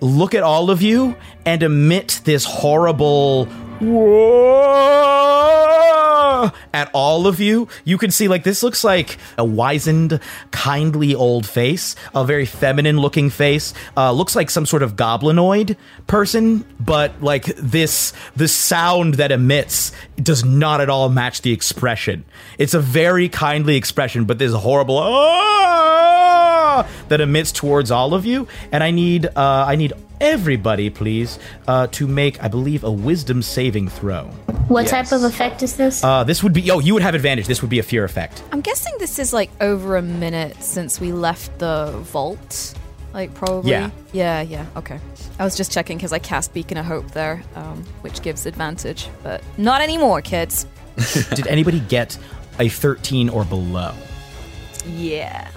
look 0.00 0.34
at 0.34 0.42
all 0.42 0.70
of 0.70 0.82
you, 0.82 1.16
and 1.44 1.62
emit 1.62 2.20
this 2.24 2.44
horrible 2.44 3.46
"Whoa!" 3.80 5.08
at 6.72 6.90
all 6.92 7.26
of 7.26 7.40
you. 7.40 7.68
You 7.84 7.98
can 7.98 8.10
see, 8.10 8.28
like, 8.28 8.44
this 8.44 8.62
looks 8.62 8.84
like 8.84 9.18
a 9.36 9.44
wizened, 9.44 10.20
kindly 10.50 11.14
old 11.14 11.46
face, 11.46 11.96
a 12.14 12.24
very 12.24 12.46
feminine 12.46 12.98
looking 12.98 13.30
face. 13.30 13.74
Uh, 13.96 14.12
looks 14.12 14.36
like 14.36 14.50
some 14.50 14.66
sort 14.66 14.82
of 14.82 14.96
goblinoid 14.96 15.76
person, 16.06 16.64
but 16.78 17.12
like 17.22 17.44
this, 17.56 18.12
the 18.36 18.48
sound 18.48 19.14
that 19.14 19.32
emits 19.32 19.92
does 20.16 20.44
not 20.44 20.80
at 20.80 20.88
all 20.88 21.08
match 21.08 21.42
the 21.42 21.52
expression. 21.52 22.24
It's 22.58 22.74
a 22.74 22.80
very 22.80 23.28
kindly 23.28 23.76
expression, 23.76 24.24
but 24.24 24.38
a 24.40 24.58
horrible 24.58 24.98
"Ah!" 24.98 26.07
That 27.08 27.20
emits 27.20 27.52
towards 27.52 27.90
all 27.90 28.14
of 28.14 28.26
you. 28.26 28.48
And 28.72 28.82
I 28.82 28.90
need, 28.90 29.26
uh, 29.26 29.30
I 29.36 29.76
need 29.76 29.92
everybody, 30.20 30.90
please, 30.90 31.38
uh, 31.66 31.86
to 31.88 32.06
make, 32.06 32.42
I 32.42 32.48
believe, 32.48 32.84
a 32.84 32.90
wisdom 32.90 33.42
saving 33.42 33.88
throw. 33.88 34.24
What 34.68 34.86
type 34.86 35.12
of 35.12 35.22
effect 35.22 35.62
is 35.62 35.76
this? 35.76 36.04
Uh, 36.04 36.24
this 36.24 36.42
would 36.42 36.52
be, 36.52 36.70
oh, 36.70 36.78
you 36.78 36.94
would 36.94 37.02
have 37.02 37.14
advantage. 37.14 37.46
This 37.46 37.62
would 37.62 37.70
be 37.70 37.78
a 37.78 37.82
fear 37.82 38.04
effect. 38.04 38.42
I'm 38.52 38.60
guessing 38.60 38.92
this 38.98 39.18
is 39.18 39.32
like 39.32 39.50
over 39.60 39.96
a 39.96 40.02
minute 40.02 40.62
since 40.62 41.00
we 41.00 41.12
left 41.12 41.58
the 41.58 41.92
vault. 42.02 42.74
Like 43.14 43.32
probably. 43.34 43.70
Yeah. 43.70 43.90
Yeah. 44.12 44.42
Yeah. 44.42 44.66
Okay. 44.76 45.00
I 45.38 45.44
was 45.44 45.56
just 45.56 45.72
checking 45.72 45.96
because 45.96 46.12
I 46.12 46.18
cast 46.18 46.52
Beacon 46.52 46.76
of 46.76 46.84
Hope 46.84 47.10
there, 47.12 47.42
um, 47.54 47.84
which 48.02 48.22
gives 48.22 48.44
advantage, 48.44 49.08
but 49.22 49.42
not 49.56 49.80
anymore, 49.80 50.20
kids. 50.20 50.66
Did 51.34 51.46
anybody 51.46 51.80
get 51.80 52.18
a 52.58 52.68
13 52.68 53.28
or 53.28 53.44
below? 53.44 53.94
Yeah. 54.86 55.48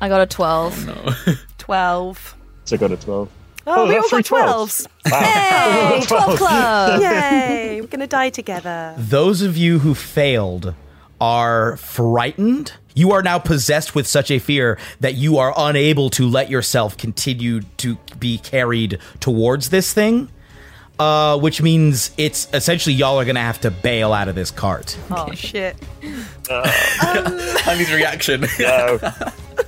I 0.00 0.08
got 0.08 0.20
a 0.20 0.26
12. 0.26 1.46
12. 1.58 2.36
So 2.64 2.76
I 2.76 2.78
got 2.78 2.92
a 2.92 2.96
twelve. 2.96 3.30
Oh, 3.66 3.88
we 3.88 3.96
all 3.96 4.02
that's 4.10 4.28
got 4.30 4.46
12s. 4.46 4.86
12s. 5.06 5.10
Hey, 5.10 6.00
12 6.06 6.38
club. 6.38 7.00
Yay. 7.00 7.80
We're 7.80 7.86
going 7.86 8.00
to 8.00 8.06
die 8.06 8.28
together. 8.28 8.94
Those 8.98 9.40
of 9.40 9.56
you 9.56 9.78
who 9.78 9.94
failed 9.94 10.74
are 11.20 11.76
frightened. 11.78 12.72
You 12.94 13.12
are 13.12 13.22
now 13.22 13.38
possessed 13.38 13.94
with 13.94 14.06
such 14.06 14.30
a 14.30 14.38
fear 14.38 14.78
that 15.00 15.14
you 15.14 15.38
are 15.38 15.54
unable 15.56 16.10
to 16.10 16.28
let 16.28 16.50
yourself 16.50 16.98
continue 16.98 17.62
to 17.78 17.96
be 18.18 18.36
carried 18.38 18.98
towards 19.20 19.70
this 19.70 19.92
thing. 19.94 20.30
Uh, 20.98 21.36
which 21.38 21.60
means 21.60 22.12
it's 22.16 22.46
essentially 22.54 22.94
y'all 22.94 23.18
are 23.18 23.24
gonna 23.24 23.40
have 23.40 23.60
to 23.60 23.68
bail 23.68 24.12
out 24.12 24.28
of 24.28 24.36
this 24.36 24.52
cart. 24.52 24.96
Oh, 25.10 25.32
shit. 25.32 25.76
Honey's 26.48 27.92
reaction. 27.92 28.46
No. 28.60 28.98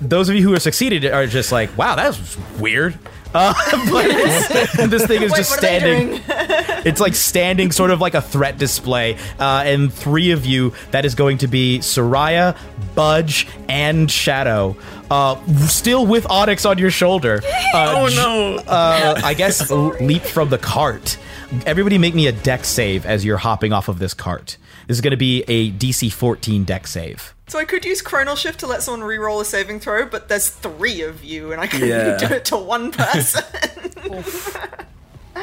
Those 0.00 0.28
of 0.28 0.36
you 0.36 0.42
who 0.42 0.52
have 0.52 0.62
succeeded 0.62 1.04
are 1.06 1.26
just 1.26 1.52
like, 1.52 1.76
wow, 1.76 1.94
that 1.96 2.08
was 2.08 2.36
weird. 2.58 2.98
Uh, 3.34 3.52
but 3.90 4.06
it's- 4.06 4.88
this 4.90 5.06
thing 5.06 5.22
is 5.22 5.32
Wait, 5.32 5.36
just 5.38 5.50
what 5.50 5.58
are 5.58 5.62
they 5.62 5.78
standing. 6.18 6.22
It's 6.86 7.00
like 7.00 7.16
standing 7.16 7.72
sort 7.72 7.90
of 7.90 8.00
like 8.00 8.14
a 8.14 8.22
threat 8.22 8.58
display. 8.58 9.16
Uh, 9.40 9.64
and 9.66 9.92
three 9.92 10.30
of 10.30 10.46
you, 10.46 10.72
that 10.92 11.04
is 11.04 11.16
going 11.16 11.38
to 11.38 11.48
be 11.48 11.80
Soraya, 11.80 12.56
Budge, 12.94 13.48
and 13.68 14.08
Shadow. 14.08 14.76
Uh, 15.10 15.44
still 15.66 16.06
with 16.06 16.30
Onyx 16.30 16.64
on 16.64 16.78
your 16.78 16.92
shoulder. 16.92 17.40
Uh, 17.74 17.92
Oh 17.96 18.08
no! 18.14 18.56
uh, 18.70 19.20
I 19.24 19.34
guess 19.34 19.68
leap 19.70 20.22
from 20.22 20.48
the 20.48 20.58
cart. 20.58 21.18
Everybody 21.66 21.98
make 21.98 22.14
me 22.14 22.28
a 22.28 22.32
dex 22.32 22.68
save 22.68 23.04
as 23.04 23.24
you're 23.24 23.36
hopping 23.38 23.72
off 23.72 23.88
of 23.88 23.98
this 23.98 24.14
cart. 24.14 24.56
This 24.86 24.96
is 24.98 25.00
going 25.00 25.10
to 25.12 25.16
be 25.16 25.42
a 25.48 25.70
DC 25.72 26.12
14 26.12 26.64
dex 26.64 26.90
save. 26.92 27.34
So 27.48 27.58
I 27.58 27.64
could 27.64 27.84
use 27.84 28.02
Chronal 28.02 28.36
Shift 28.36 28.60
to 28.60 28.66
let 28.66 28.82
someone 28.82 29.02
re-roll 29.06 29.40
a 29.40 29.44
saving 29.44 29.80
throw, 29.80 30.06
but 30.06 30.28
there's 30.28 30.48
three 30.48 31.00
of 31.02 31.24
you, 31.24 31.52
and 31.52 31.60
I 31.60 31.66
can 31.66 31.86
Yeah. 31.86 32.16
do 32.16 32.26
it 32.26 32.44
to 32.46 32.56
one 32.56 32.90
person. 32.92 33.42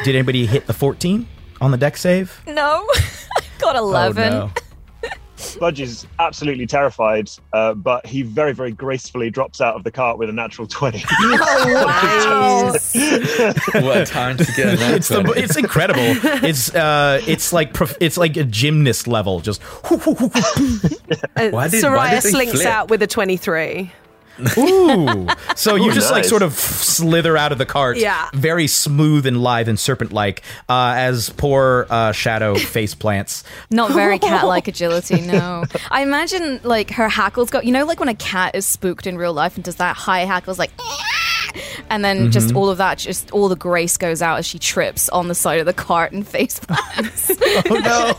Did 0.04 0.16
anybody 0.16 0.46
hit 0.46 0.66
the 0.68 0.74
14 0.74 1.28
on 1.62 1.72
the 1.72 1.78
dex 1.78 2.02
save? 2.02 2.42
No, 2.48 2.88
got 3.60 3.76
oh, 3.76 3.80
eleven. 3.80 4.34
Oh, 4.34 4.40
no. 4.48 4.52
Budge 5.60 5.82
is 5.82 6.08
absolutely 6.20 6.66
terrified, 6.68 7.30
uh, 7.54 7.74
but 7.74 8.06
he 8.06 8.22
very, 8.22 8.54
very 8.54 8.72
gracefully 8.72 9.30
drops 9.30 9.62
out 9.62 9.76
of 9.76 9.84
the 9.84 9.92
cart 9.92 10.18
with 10.18 10.30
a 10.30 10.34
natural 10.34 10.68
20. 10.68 11.04
Wow! 11.24 12.72
what 12.72 13.98
a 13.98 14.06
time 14.06 14.38
to 14.38 14.46
get 14.56 14.80
an 14.82 14.94
It's, 14.96 15.08
the, 15.08 15.34
it's 15.36 15.56
incredible. 15.58 16.02
It's 16.48 16.74
uh, 16.74 17.22
it's 17.28 17.52
like 17.54 17.76
it's 18.00 18.18
like 18.18 18.38
a 18.38 18.44
gymnast 18.44 19.08
level. 19.08 19.40
Just 19.42 19.62
Why 19.84 19.98
did- 21.68 21.84
Soraya 21.84 21.96
why 21.96 22.10
did 22.20 22.22
slinks 22.24 22.54
flip? 22.54 22.68
out 22.68 22.90
with 22.90 23.02
a 23.02 23.08
23. 23.08 23.92
ooh. 24.58 25.28
So 25.56 25.76
you 25.76 25.90
Ooh, 25.90 25.94
just 25.94 26.12
like 26.12 26.26
sort 26.26 26.42
of 26.42 26.54
slither 26.54 27.38
out 27.38 27.52
of 27.52 27.58
the 27.58 27.66
cart, 27.66 27.98
Yeah. 27.98 28.30
very 28.34 28.68
smooth 28.68 29.26
and 29.26 29.42
lithe 29.42 29.68
and 29.70 29.80
serpent-like, 29.80 30.42
uh, 30.70 30.94
as 30.98 31.30
poor 31.32 31.86
uh, 31.90 32.12
Shadow 32.12 32.56
face 32.74 32.96
plants. 32.96 33.44
Not 33.70 33.92
very 33.92 34.20
cat-like 34.20 34.68
agility. 34.70 35.22
No, 35.22 35.66
I 35.92 36.02
imagine 36.02 36.60
like 36.64 36.92
her 36.92 37.10
hackles 37.10 37.50
go. 37.50 37.62
You 37.62 37.72
know, 37.72 37.86
like 37.86 38.00
when 38.00 38.10
a 38.10 38.16
cat 38.16 38.56
is 38.56 38.66
spooked 38.66 39.06
in 39.08 39.18
real 39.18 39.34
life 39.34 39.56
and 39.56 39.64
does 39.64 39.76
that 39.78 39.96
high 39.96 40.22
hackles, 40.26 40.58
like. 40.60 40.72
And 41.90 42.04
then 42.04 42.32
just 42.32 42.56
all 42.56 42.70
of 42.70 42.80
that, 42.80 42.98
just 42.98 43.30
all 43.32 43.48
the 43.48 43.56
grace 43.56 43.98
goes 43.98 44.24
out 44.24 44.40
as 44.40 44.46
she 44.48 44.58
trips 44.58 45.08
on 45.10 45.28
the 45.28 45.36
side 45.36 45.60
of 45.60 45.68
the 45.68 45.74
cart 45.74 46.12
and 46.12 46.28
face 46.28 46.58
plants. 46.60 47.30
Oh 47.70 48.18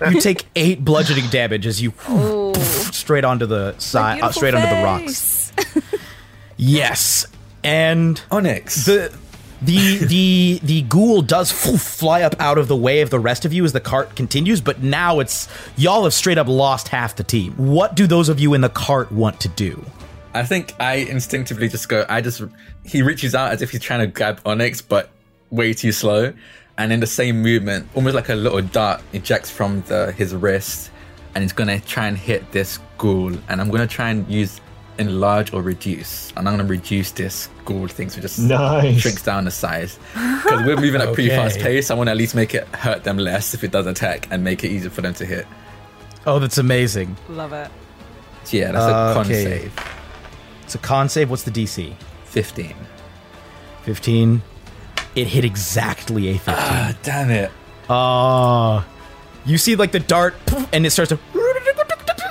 no! 0.00 0.10
you 0.10 0.20
take 0.20 0.46
eight 0.56 0.84
bludgeoning 0.84 1.28
damage 1.30 1.64
as 1.66 1.80
you 1.80 1.92
straight 2.90 3.24
onto 3.24 3.46
the 3.46 3.78
side, 3.78 4.20
uh, 4.22 4.32
straight 4.32 4.54
onto 4.54 4.68
the 4.68 4.82
rocks. 4.82 5.41
Yes, 6.56 7.26
and 7.64 8.20
Onyx. 8.30 8.84
the 8.86 9.12
the 9.62 9.98
the 9.98 10.60
the 10.62 10.82
ghoul 10.82 11.22
does 11.22 11.50
fly 11.50 12.22
up 12.22 12.34
out 12.38 12.58
of 12.58 12.68
the 12.68 12.76
way 12.76 13.00
of 13.00 13.10
the 13.10 13.18
rest 13.18 13.44
of 13.44 13.52
you 13.52 13.64
as 13.64 13.72
the 13.72 13.80
cart 13.80 14.14
continues, 14.16 14.60
but 14.60 14.82
now 14.82 15.18
it's 15.20 15.48
y'all 15.76 16.04
have 16.04 16.14
straight 16.14 16.38
up 16.38 16.46
lost 16.48 16.88
half 16.88 17.16
the 17.16 17.24
team. 17.24 17.52
What 17.56 17.96
do 17.96 18.06
those 18.06 18.28
of 18.28 18.38
you 18.38 18.54
in 18.54 18.60
the 18.60 18.68
cart 18.68 19.10
want 19.10 19.40
to 19.40 19.48
do? 19.48 19.84
I 20.34 20.44
think 20.44 20.74
I 20.80 20.94
instinctively 20.94 21.68
just 21.68 21.88
go. 21.88 22.06
I 22.08 22.20
just 22.20 22.42
he 22.84 23.02
reaches 23.02 23.34
out 23.34 23.52
as 23.52 23.62
if 23.62 23.70
he's 23.70 23.80
trying 23.80 24.00
to 24.00 24.06
grab 24.06 24.40
Onyx, 24.44 24.82
but 24.82 25.10
way 25.50 25.72
too 25.74 25.92
slow. 25.92 26.32
And 26.78 26.92
in 26.92 27.00
the 27.00 27.06
same 27.06 27.42
movement, 27.42 27.88
almost 27.94 28.14
like 28.14 28.28
a 28.30 28.34
little 28.34 28.62
dart 28.62 29.02
ejects 29.12 29.50
from 29.50 29.82
the 29.82 30.12
his 30.12 30.34
wrist, 30.34 30.90
and 31.34 31.42
he's 31.42 31.52
gonna 31.52 31.80
try 31.80 32.06
and 32.08 32.16
hit 32.16 32.50
this 32.52 32.78
ghoul. 32.98 33.32
And 33.48 33.60
I'm 33.60 33.70
gonna 33.70 33.86
try 33.86 34.10
and 34.10 34.28
use 34.28 34.60
enlarge 34.98 35.52
or 35.52 35.62
reduce, 35.62 36.32
and 36.36 36.48
I'm 36.48 36.56
gonna 36.56 36.68
reduce 36.68 37.10
this 37.12 37.48
ghoul 37.64 37.88
thing 37.88 38.10
so 38.10 38.18
it 38.18 38.22
just 38.22 38.38
Nice. 38.38 39.00
shrinks 39.00 39.22
down 39.22 39.44
the 39.46 39.50
size. 39.50 39.98
Because 40.12 40.64
we're 40.66 40.76
moving 40.76 41.00
at 41.00 41.08
a 41.08 41.12
pretty 41.12 41.28
fast 41.40 41.58
pace. 41.60 41.90
I 41.90 41.94
want 41.94 42.08
to 42.08 42.12
at 42.12 42.16
least 42.16 42.34
make 42.34 42.54
it 42.54 42.66
hurt 42.68 43.04
them 43.04 43.16
less 43.18 43.54
if 43.54 43.64
it 43.64 43.70
does 43.70 43.86
attack, 43.86 44.28
and 44.30 44.44
make 44.44 44.64
it 44.64 44.68
easier 44.68 44.90
for 44.90 45.00
them 45.00 45.14
to 45.14 45.24
hit. 45.26 45.46
Oh, 46.26 46.38
that's 46.38 46.58
amazing. 46.58 47.16
Love 47.28 47.52
it. 47.52 47.68
So 48.44 48.56
yeah, 48.56 48.72
that's 48.72 48.84
a 48.84 49.14
con 49.14 49.26
Okay. 49.26 49.44
save. 49.44 49.72
It's 50.64 50.74
a 50.74 50.78
con 50.78 51.08
save. 51.08 51.30
What's 51.30 51.42
the 51.44 51.50
DC? 51.50 51.94
Fifteen. 52.24 52.74
15. 53.82 54.42
It 55.14 55.26
hit 55.26 55.44
exactly 55.44 56.28
a 56.28 56.34
15. 56.34 56.54
Ah, 56.56 56.94
damn 57.02 57.30
it. 57.30 57.50
Oh. 57.90 58.84
You 59.44 59.58
see 59.58 59.74
like 59.76 59.92
the 59.92 60.00
dart 60.00 60.34
and 60.72 60.86
it 60.86 60.90
starts 60.90 61.08
to 61.10 61.18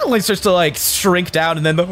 like 0.08 0.22
starts 0.22 0.42
to 0.42 0.52
like 0.52 0.76
shrink 0.76 1.32
down 1.32 1.58
and 1.58 1.66
then 1.66 1.76
the 1.76 1.86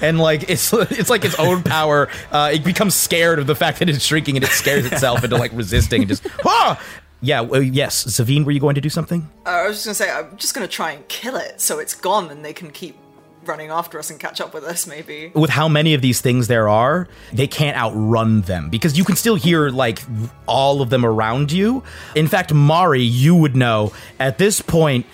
and 0.00 0.18
like 0.18 0.48
it's 0.48 0.72
it's 0.72 1.10
like 1.10 1.24
its 1.24 1.38
own 1.38 1.62
power 1.62 2.08
uh 2.32 2.50
it 2.52 2.64
becomes 2.64 2.94
scared 2.94 3.38
of 3.38 3.46
the 3.46 3.54
fact 3.54 3.78
that 3.78 3.88
it's 3.88 4.04
shrinking 4.04 4.36
and 4.36 4.44
it 4.44 4.50
scares 4.50 4.84
itself 4.86 5.24
into 5.24 5.36
like 5.36 5.52
resisting 5.52 6.02
and 6.02 6.08
just 6.08 6.26
ah! 6.44 6.80
yeah 7.20 7.40
well, 7.40 7.62
yes 7.62 8.04
Zavine 8.04 8.44
were 8.44 8.52
you 8.52 8.60
going 8.60 8.74
to 8.74 8.80
do 8.80 8.90
something 8.90 9.28
Uh, 9.46 9.50
I 9.50 9.68
was 9.68 9.84
just 9.84 9.86
gonna 9.86 9.94
say, 9.94 10.10
I'm 10.10 10.36
just 10.36 10.54
gonna 10.54 10.68
try 10.68 10.92
and 10.92 11.06
kill 11.08 11.36
it 11.36 11.60
so 11.60 11.78
it's 11.78 11.94
gone 11.94 12.30
and 12.30 12.44
they 12.44 12.52
can 12.52 12.70
keep 12.70 12.96
running 13.46 13.70
after 13.70 13.98
us 13.98 14.10
and 14.10 14.18
catch 14.18 14.40
up 14.40 14.54
with 14.54 14.64
us, 14.64 14.86
maybe. 14.86 15.30
with 15.34 15.50
how 15.50 15.68
many 15.68 15.92
of 15.92 16.00
these 16.00 16.20
things 16.22 16.48
there 16.48 16.66
are, 16.66 17.06
they 17.32 17.46
can't 17.46 17.76
outrun 17.76 18.40
them 18.42 18.70
because 18.70 18.96
you 18.96 19.04
can 19.04 19.16
still 19.16 19.34
hear 19.36 19.68
like 19.68 20.02
all 20.46 20.80
of 20.80 20.88
them 20.88 21.04
around 21.04 21.52
you. 21.52 21.82
In 22.14 22.26
fact, 22.26 22.54
Mari, 22.54 23.02
you 23.02 23.34
would 23.36 23.54
know 23.54 23.92
at 24.18 24.38
this 24.38 24.62
point. 24.62 25.04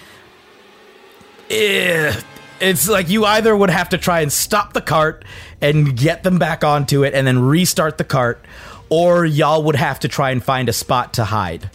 Eh, 1.51 2.21
it's 2.61 2.89
like 2.89 3.09
you 3.09 3.25
either 3.25 3.57
would 3.57 3.71
have 3.71 3.89
to 3.91 3.99
try 3.99 4.21
and 4.21 4.33
stop 4.33 4.73
the 4.73 4.81
cart 4.81 5.25
and 5.61 5.97
get 5.97 6.23
them 6.23 6.39
back 6.39 6.63
onto 6.65 7.05
it 7.05 7.15
and 7.15 7.27
then 7.27 7.39
restart 7.39 7.99
the 7.99 8.05
cart, 8.05 8.45
or 8.89 9.25
y'all 9.25 9.63
would 9.63 9.77
have 9.77 10.01
to 10.01 10.09
try 10.09 10.31
and 10.31 10.43
find 10.43 10.69
a 10.69 10.73
spot 10.73 11.15
to 11.15 11.25
hide. 11.25 11.71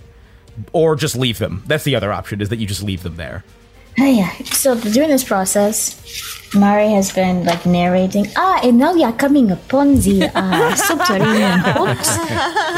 Or 0.72 0.96
just 0.96 1.16
leave 1.16 1.38
them. 1.38 1.64
That's 1.68 1.84
the 1.84 1.96
other 1.96 2.14
option, 2.14 2.40
is 2.42 2.50
that 2.50 2.58
you 2.58 2.68
just 2.68 2.82
leave 2.84 3.04
them 3.04 3.18
there. 3.18 3.44
Oh, 3.98 4.06
yeah. 4.06 4.30
So 4.52 4.76
during 4.76 5.10
this 5.10 5.24
process, 5.24 5.96
Mari 6.54 6.90
has 6.90 7.14
been 7.14 7.46
like 7.46 7.66
narrating. 7.66 8.28
Ah, 8.36 8.60
and 8.64 8.78
now 8.78 8.94
we 8.94 9.04
are 9.04 9.14
coming 9.14 9.52
upon 9.52 9.96
the 9.96 10.30
uh, 10.36 10.76
subterranean 10.88 11.60
hulks, 11.60 12.18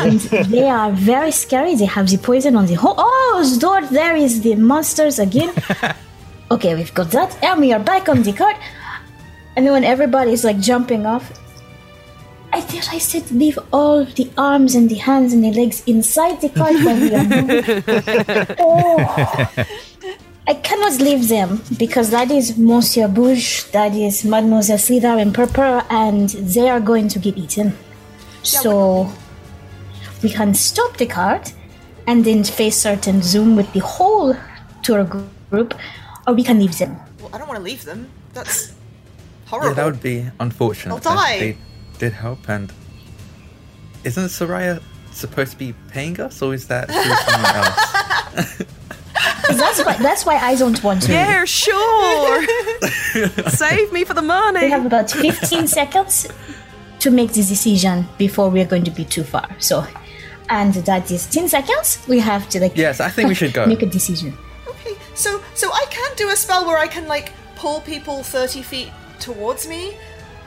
and 0.06 0.20
they 0.52 0.70
are 0.70 0.92
very 0.92 1.32
scary. 1.32 1.76
They 1.76 1.86
have 1.86 2.08
the 2.10 2.18
poison 2.18 2.56
on 2.56 2.68
the 2.68 2.76
hole. 2.76 2.96
Oh, 2.98 3.58
Lord, 3.62 3.86
there 3.86 4.16
is 4.16 4.42
the 4.42 4.56
monsters 4.56 5.18
again. 5.20 5.54
Okay, 6.52 6.76
we've 6.76 6.94
got 6.94 7.12
that, 7.12 7.38
and 7.44 7.60
we 7.60 7.74
are 7.74 7.80
back 7.80 8.10
on 8.10 8.24
the 8.24 8.34
cart. 8.34 8.58
And 9.56 9.66
then 9.66 9.74
when 9.74 9.84
everybody's 9.84 10.44
like 10.44 10.60
jumping 10.60 11.06
off, 11.06 11.32
I 12.54 12.62
thought 12.62 12.94
I 12.94 12.98
said 12.98 13.30
leave 13.32 13.60
all 13.74 14.06
the 14.06 14.30
arms 14.38 14.76
and 14.76 14.90
the 14.90 14.96
hands 14.96 15.34
and 15.34 15.44
the 15.44 15.52
legs 15.52 15.84
inside 15.86 16.42
the 16.42 16.50
cart 16.50 16.74
when 16.74 17.02
we 17.02 17.14
are 17.14 17.24
moving. 17.36 18.56
Oh. 18.60 19.66
I 20.48 20.54
cannot 20.54 21.02
leave 21.02 21.28
them 21.28 21.62
because 21.78 22.10
that 22.12 22.32
is 22.32 22.58
Monsieur 22.58 23.10
Bouge, 23.10 23.70
that 23.72 23.94
is 23.94 24.24
Mademoiselle 24.24 24.78
Slither 24.78 25.18
and 25.20 25.36
Purple, 25.36 25.82
and 25.90 26.30
they 26.30 26.70
are 26.70 26.80
going 26.80 27.10
to 27.10 27.20
get 27.20 27.38
eaten. 27.38 27.78
So 28.44 29.12
we 30.24 30.30
can 30.30 30.54
stop 30.54 30.96
the 30.96 31.06
cart 31.06 31.54
and 32.08 32.24
then 32.24 32.46
face 32.46 32.78
certain 32.78 33.22
zoom 33.22 33.58
with 33.58 33.72
the 33.74 33.82
whole 33.82 34.38
tour 34.84 35.04
group, 35.04 35.74
or 36.28 36.34
we 36.34 36.44
can 36.44 36.60
leave 36.60 36.78
them. 36.78 36.98
Well, 37.20 37.30
I 37.34 37.38
don't 37.38 37.48
want 37.48 37.58
to 37.58 37.64
leave 37.64 37.84
them. 37.86 38.10
That's 38.34 38.74
horrible. 39.46 39.70
Yeah, 39.70 39.74
that 39.76 39.86
would 39.86 40.04
be 40.04 40.30
unfortunate. 40.40 40.94
I'll 40.94 41.00
die. 41.00 41.40
They 41.40 41.58
did 41.98 42.14
help, 42.14 42.48
and 42.50 42.72
isn't 44.04 44.26
Soraya 44.28 44.82
supposed 45.12 45.54
to 45.54 45.58
be 45.58 45.74
paying 45.90 46.20
us, 46.20 46.42
or 46.42 46.54
is 46.54 46.68
that 46.68 46.88
through 46.88 47.16
someone 47.32 47.56
else? 47.56 48.64
That's 49.58 49.84
why. 49.84 49.94
That's 49.98 50.26
why 50.26 50.36
I 50.36 50.56
don't 50.56 50.84
want 50.84 51.04
to. 51.04 51.12
Yeah, 51.12 51.46
sure. 51.46 52.46
Save 53.50 53.92
me 53.94 54.04
for 54.04 54.14
the 54.14 54.22
money. 54.22 54.66
We 54.66 54.70
have 54.70 54.86
about 54.86 55.10
15 55.10 55.68
seconds 55.68 56.28
to 57.00 57.12
make 57.12 57.32
this 57.34 57.48
decision 57.48 58.06
before 58.18 58.50
we're 58.50 58.66
going 58.66 58.84
to 58.84 58.92
be 58.92 59.06
too 59.06 59.24
far. 59.24 59.48
So, 59.60 59.86
and 60.50 60.74
that 60.74 61.10
is 61.10 61.26
10 61.28 61.48
seconds. 61.48 62.06
We 62.08 62.20
have 62.20 62.50
to 62.50 62.60
like. 62.60 62.76
Yes, 62.76 63.00
I 63.00 63.10
think 63.10 63.30
we 63.30 63.36
should 63.36 63.54
go. 63.54 63.66
Make 63.74 63.82
a 63.82 63.86
decision. 63.88 64.38
Okay, 65.18 65.24
so 65.24 65.44
so 65.56 65.72
I 65.72 65.86
can 65.90 66.16
do 66.16 66.30
a 66.30 66.36
spell 66.36 66.66
where 66.66 66.78
I 66.78 66.88
can 66.88 67.08
like 67.08 67.32
pull 67.56 67.82
people 67.82 68.24
thirty 68.24 68.62
feet 68.62 68.92
towards 69.20 69.68
me, 69.68 69.98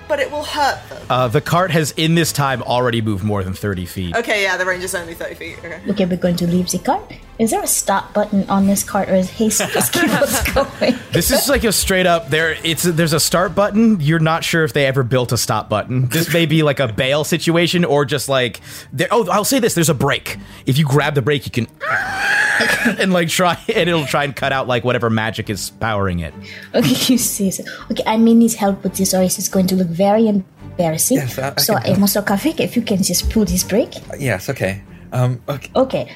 but 0.08 0.20
it 0.20 0.30
will 0.30 0.44
hurt 0.44 0.80
them. 0.88 1.02
Uh, 1.10 1.28
the 1.28 1.40
cart 1.40 1.70
has, 1.72 1.92
in 1.96 2.14
this 2.14 2.32
time, 2.32 2.62
already 2.62 3.00
moved 3.02 3.24
more 3.24 3.42
than 3.42 3.52
30 3.52 3.84
feet. 3.86 4.16
Okay, 4.16 4.42
yeah, 4.42 4.56
the 4.56 4.64
range 4.64 4.84
is 4.84 4.94
only 4.94 5.14
thirty 5.14 5.34
feet. 5.34 5.58
Okay. 5.58 5.80
Okay, 5.88 6.06
we're 6.06 6.16
going 6.16 6.36
to 6.36 6.46
leave 6.46 6.70
the 6.70 6.78
cart. 6.78 7.12
Is 7.40 7.52
there 7.52 7.62
a 7.62 7.66
stop 7.66 8.12
button 8.12 8.44
on 8.50 8.66
this 8.66 8.84
cart, 8.84 9.08
or 9.08 9.14
is 9.14 9.30
haste 9.30 9.60
just 9.72 9.94
keep 9.94 10.04
us 10.10 10.46
going? 10.52 10.94
This 11.10 11.30
is 11.30 11.48
like 11.48 11.64
a 11.64 11.72
straight 11.72 12.04
up 12.04 12.28
there. 12.28 12.54
It's 12.62 12.82
there's 12.82 13.14
a 13.14 13.18
start 13.18 13.54
button. 13.54 13.98
You're 13.98 14.18
not 14.18 14.44
sure 14.44 14.62
if 14.62 14.74
they 14.74 14.84
ever 14.84 15.02
built 15.02 15.32
a 15.32 15.38
stop 15.38 15.70
button. 15.70 16.08
This 16.08 16.30
may 16.34 16.44
be 16.44 16.62
like 16.62 16.80
a 16.80 16.88
bail 16.92 17.24
situation 17.24 17.86
or 17.86 18.04
just 18.04 18.28
like 18.28 18.60
there. 18.92 19.08
Oh, 19.10 19.26
I'll 19.30 19.44
say 19.46 19.58
this: 19.58 19.72
there's 19.72 19.88
a 19.88 19.94
brake. 19.94 20.36
If 20.66 20.76
you 20.76 20.84
grab 20.84 21.14
the 21.14 21.22
brake, 21.22 21.46
you 21.46 21.50
can 21.50 21.66
and 23.00 23.10
like 23.10 23.30
try 23.30 23.58
and 23.74 23.88
it'll 23.88 24.04
try 24.04 24.24
and 24.24 24.36
cut 24.36 24.52
out 24.52 24.68
like 24.68 24.84
whatever 24.84 25.08
magic 25.08 25.48
is 25.48 25.70
powering 25.70 26.18
it. 26.20 26.34
Okay, 26.74 26.88
you 27.12 27.16
see. 27.16 27.50
so- 27.50 27.64
Okay, 27.90 28.02
I 28.06 28.18
may 28.18 28.34
need 28.34 28.52
help 28.52 28.84
with 28.84 28.96
this, 28.96 29.14
or 29.14 29.22
else 29.22 29.38
it's 29.38 29.48
going 29.48 29.66
to 29.68 29.76
look 29.76 29.88
very 29.88 30.28
embarrassing. 30.28 31.16
Yes, 31.16 31.38
I- 31.38 31.54
I 31.56 31.60
so, 31.60 31.74
can 31.78 31.94
help. 31.94 32.26
Kafik, 32.26 32.60
if 32.60 32.76
you 32.76 32.82
can 32.82 33.02
just 33.02 33.30
pull 33.30 33.46
this 33.46 33.64
brake. 33.64 33.94
Yes, 34.18 34.50
okay. 34.50 34.82
Um, 35.12 35.40
okay. 35.48 35.70
Okay. 35.74 36.12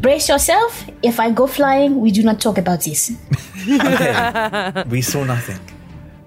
Brace 0.00 0.28
yourself. 0.28 0.84
If 1.02 1.20
I 1.20 1.30
go 1.30 1.46
flying, 1.46 2.00
we 2.00 2.10
do 2.10 2.22
not 2.22 2.40
talk 2.40 2.58
about 2.58 2.80
this. 2.82 3.12
okay. 3.68 4.84
we 4.88 5.02
saw 5.02 5.24
nothing. 5.24 5.58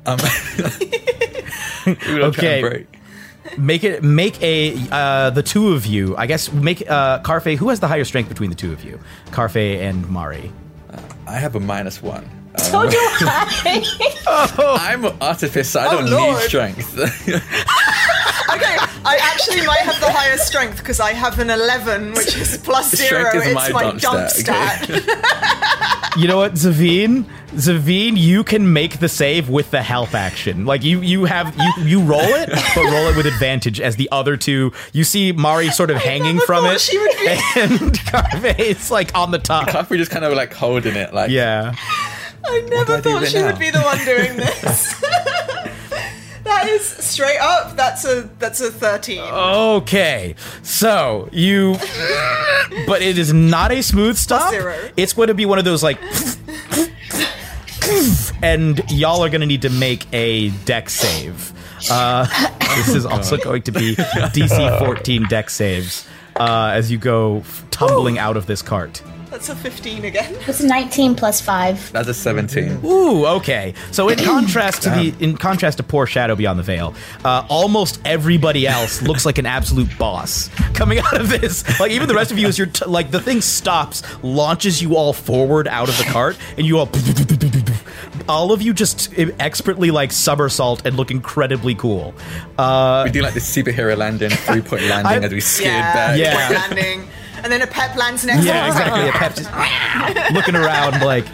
Um, 0.06 0.18
we 2.08 2.20
will 2.20 2.32
try 2.32 2.60
Okay. 2.62 2.88
Make 3.58 3.84
it 3.84 4.04
make 4.04 4.42
a 4.42 4.76
uh, 4.92 5.30
the 5.32 5.44
two 5.44 5.74
of 5.74 5.86
you. 5.86 6.16
I 6.18 6.28
guess 6.28 6.52
make 6.54 6.82
uh, 6.90 7.20
Karfe. 7.22 7.58
Who 7.58 7.70
has 7.70 7.80
the 7.80 7.88
higher 7.88 8.06
strength 8.06 8.30
between 8.30 8.50
the 8.50 8.56
two 8.56 8.72
of 8.72 8.84
you? 8.84 9.00
Karfe 9.32 9.80
and 9.80 10.08
Mari. 10.10 10.52
I 11.28 11.34
have 11.40 11.56
a 11.56 11.60
minus 11.60 12.02
one. 12.02 12.30
So 12.58 12.88
do 12.88 12.96
I. 12.96 13.82
I'm 14.80 15.06
an 15.06 15.16
artificer. 15.20 15.80
I 15.80 15.88
Oh, 15.88 15.92
don't 16.02 16.10
Lord. 16.12 16.38
need 16.38 16.44
strength. 16.48 16.94
Okay, 18.56 18.76
I 19.06 19.18
actually 19.34 19.66
might 19.66 19.80
have 19.80 20.00
the 20.00 20.12
highest 20.12 20.48
strength 20.48 20.78
because 20.78 21.00
I 21.00 21.14
have 21.14 21.40
an 21.40 21.50
11, 21.50 22.12
which 22.14 22.36
is 22.38 22.58
plus 22.58 22.92
zero. 22.96 23.26
Strength 23.30 23.36
is 23.36 23.46
it's 23.48 23.56
my 23.56 23.70
my 23.72 23.82
dump 23.92 24.02
dump 24.02 24.30
stat, 24.30 24.84
stat. 24.84 26.10
You 26.18 26.28
know 26.28 26.38
what, 26.38 26.54
Zavine? 26.54 27.26
Zavine, 27.54 28.16
you 28.18 28.44
can 28.44 28.72
make 28.72 29.00
the 29.00 29.10
save 29.10 29.50
with 29.50 29.72
the 29.72 29.82
help 29.82 30.14
action. 30.14 30.64
Like 30.68 30.84
you, 30.84 31.02
you 31.02 31.26
have 31.26 31.56
you 31.58 31.84
you 31.84 32.00
roll 32.02 32.22
it, 32.22 32.50
but 32.50 32.84
roll 32.84 33.08
it 33.08 33.18
with 33.18 33.26
advantage. 33.26 33.82
As 33.82 33.96
the 33.96 34.10
other 34.12 34.38
two, 34.38 34.74
you 34.92 35.04
see 35.06 35.32
Mari 35.32 35.72
sort 35.72 35.90
of 35.90 35.98
hanging 35.98 36.36
never 36.36 36.46
from 36.46 36.66
it, 36.68 36.80
she 36.82 37.00
would 37.00 37.18
be- 37.18 37.28
and 37.62 37.94
Karfe 37.98 38.60
is 38.60 38.92
like 38.92 39.16
on 39.18 39.32
the 39.32 39.40
top. 39.40 39.70
Karfe 39.70 39.98
just 39.98 40.12
kind 40.12 40.24
of 40.24 40.34
like 40.34 40.54
holding 40.54 40.96
it, 40.96 41.16
like 41.16 41.32
Yeah. 41.32 41.74
I 42.46 42.62
never 42.70 42.98
I 42.98 43.02
thought 43.02 43.22
with 43.22 43.32
she 43.32 43.40
now? 43.40 43.48
would 43.48 43.58
be 43.60 43.72
the 43.72 43.82
one 43.82 43.98
doing 44.06 44.38
this. 44.38 44.94
that 46.44 46.68
is 46.68 46.86
straight 46.86 47.40
up. 47.40 47.76
That's 47.76 48.06
a 48.06 48.30
that's 48.40 48.62
a 48.62 48.72
13. 48.72 49.20
Okay, 49.22 50.36
so 50.62 51.30
you, 51.32 51.74
but 52.88 53.02
it 53.02 53.18
is 53.18 53.34
not 53.34 53.72
a 53.72 53.82
smooth 53.82 54.18
stop. 54.18 54.52
Zero. 54.52 54.78
It's 54.98 55.14
going 55.14 55.28
to 55.28 55.34
be 55.34 55.46
one 55.46 55.60
of 55.60 55.66
those 55.66 55.84
like, 55.84 56.00
and 58.42 58.82
y'all 58.92 59.24
are 59.24 59.30
going 59.30 59.42
to 59.42 59.48
need 59.48 59.62
to 59.64 59.70
make 59.70 60.06
a 60.14 60.50
dex 60.66 60.94
save. 60.94 61.52
Uh, 61.92 62.26
this 62.78 62.90
is 62.96 63.06
also 63.06 63.38
going 63.38 63.62
to 63.64 63.72
be 63.72 63.96
DC 63.96 64.80
14 64.80 65.26
dex 65.28 65.54
saves 65.54 66.08
uh, 66.38 66.72
as 66.74 66.90
you 66.92 66.98
go 66.98 67.40
f- 67.40 67.66
tumbling 67.72 68.18
out 68.18 68.38
of 68.38 68.46
this 68.46 68.62
cart. 68.62 69.02
That's 69.34 69.50
a 69.50 69.56
15 69.56 70.06
again. 70.06 70.36
It's 70.48 70.62
19 70.62 71.16
plus 71.16 71.42
5. 71.42 71.92
that's 71.92 72.08
a 72.08 72.14
17. 72.14 72.82
Ooh, 72.86 73.26
okay. 73.26 73.74
So 73.90 74.08
in 74.10 74.20
contrast 74.24 74.84
to 74.84 74.92
the 74.92 75.12
in 75.20 75.38
contrast 75.38 75.78
to 75.78 75.84
poor 75.84 76.06
Shadow 76.06 76.36
Beyond 76.36 76.60
the 76.60 76.64
Veil, 76.64 76.94
uh, 77.26 77.44
almost 77.50 78.00
everybody 78.06 78.68
else 78.68 79.02
looks 79.02 79.26
like 79.26 79.40
an 79.40 79.48
absolute 79.48 79.90
boss 79.98 80.50
coming 80.76 81.00
out 81.00 81.20
of 81.20 81.30
this. 81.30 81.64
Like 81.80 81.92
even 81.92 82.08
the 82.08 82.14
rest 82.14 82.32
of 82.32 82.38
you, 82.38 82.48
as 82.48 82.60
you're 82.60 82.68
t- 82.68 82.86
like 82.86 83.10
the 83.10 83.20
thing 83.20 83.42
stops, 83.42 84.04
launches 84.24 84.84
you 84.84 84.96
all 84.98 85.14
forward 85.14 85.68
out 85.68 85.90
of 85.90 85.98
the 85.98 86.04
cart, 86.06 86.38
and 86.56 86.68
you 86.68 86.78
all. 86.78 86.88
All 88.30 88.54
of 88.54 88.62
you 88.62 88.74
just 88.74 89.12
expertly 89.18 89.92
like 89.92 90.12
somersault 90.14 90.86
and 90.86 90.96
look 90.96 91.12
incredibly 91.12 91.76
cool. 91.76 92.14
Uh, 92.58 93.02
We 93.06 93.12
do 93.12 93.22
like 93.22 93.34
this 93.34 93.54
superhero 93.54 93.98
landing, 93.98 94.30
three 94.30 94.62
point 94.62 94.84
landing 94.88 95.24
I- 95.24 95.26
as 95.26 95.32
we 95.34 95.42
skid 95.42 95.66
Yeah, 95.68 95.94
back. 95.94 96.18
Yeah. 96.20 96.48
point 96.48 96.60
landing. 96.78 97.08
And 97.44 97.52
then 97.52 97.62
a 97.62 97.68
pep 97.68 97.96
lands 97.96 98.26
next 98.26 98.46
yeah, 98.46 98.68
exactly. 98.68 99.10
A 99.10 99.12
pep 99.12 99.36
just 99.36 100.34
looking 100.34 100.56
around 100.56 101.02
like 101.02 101.26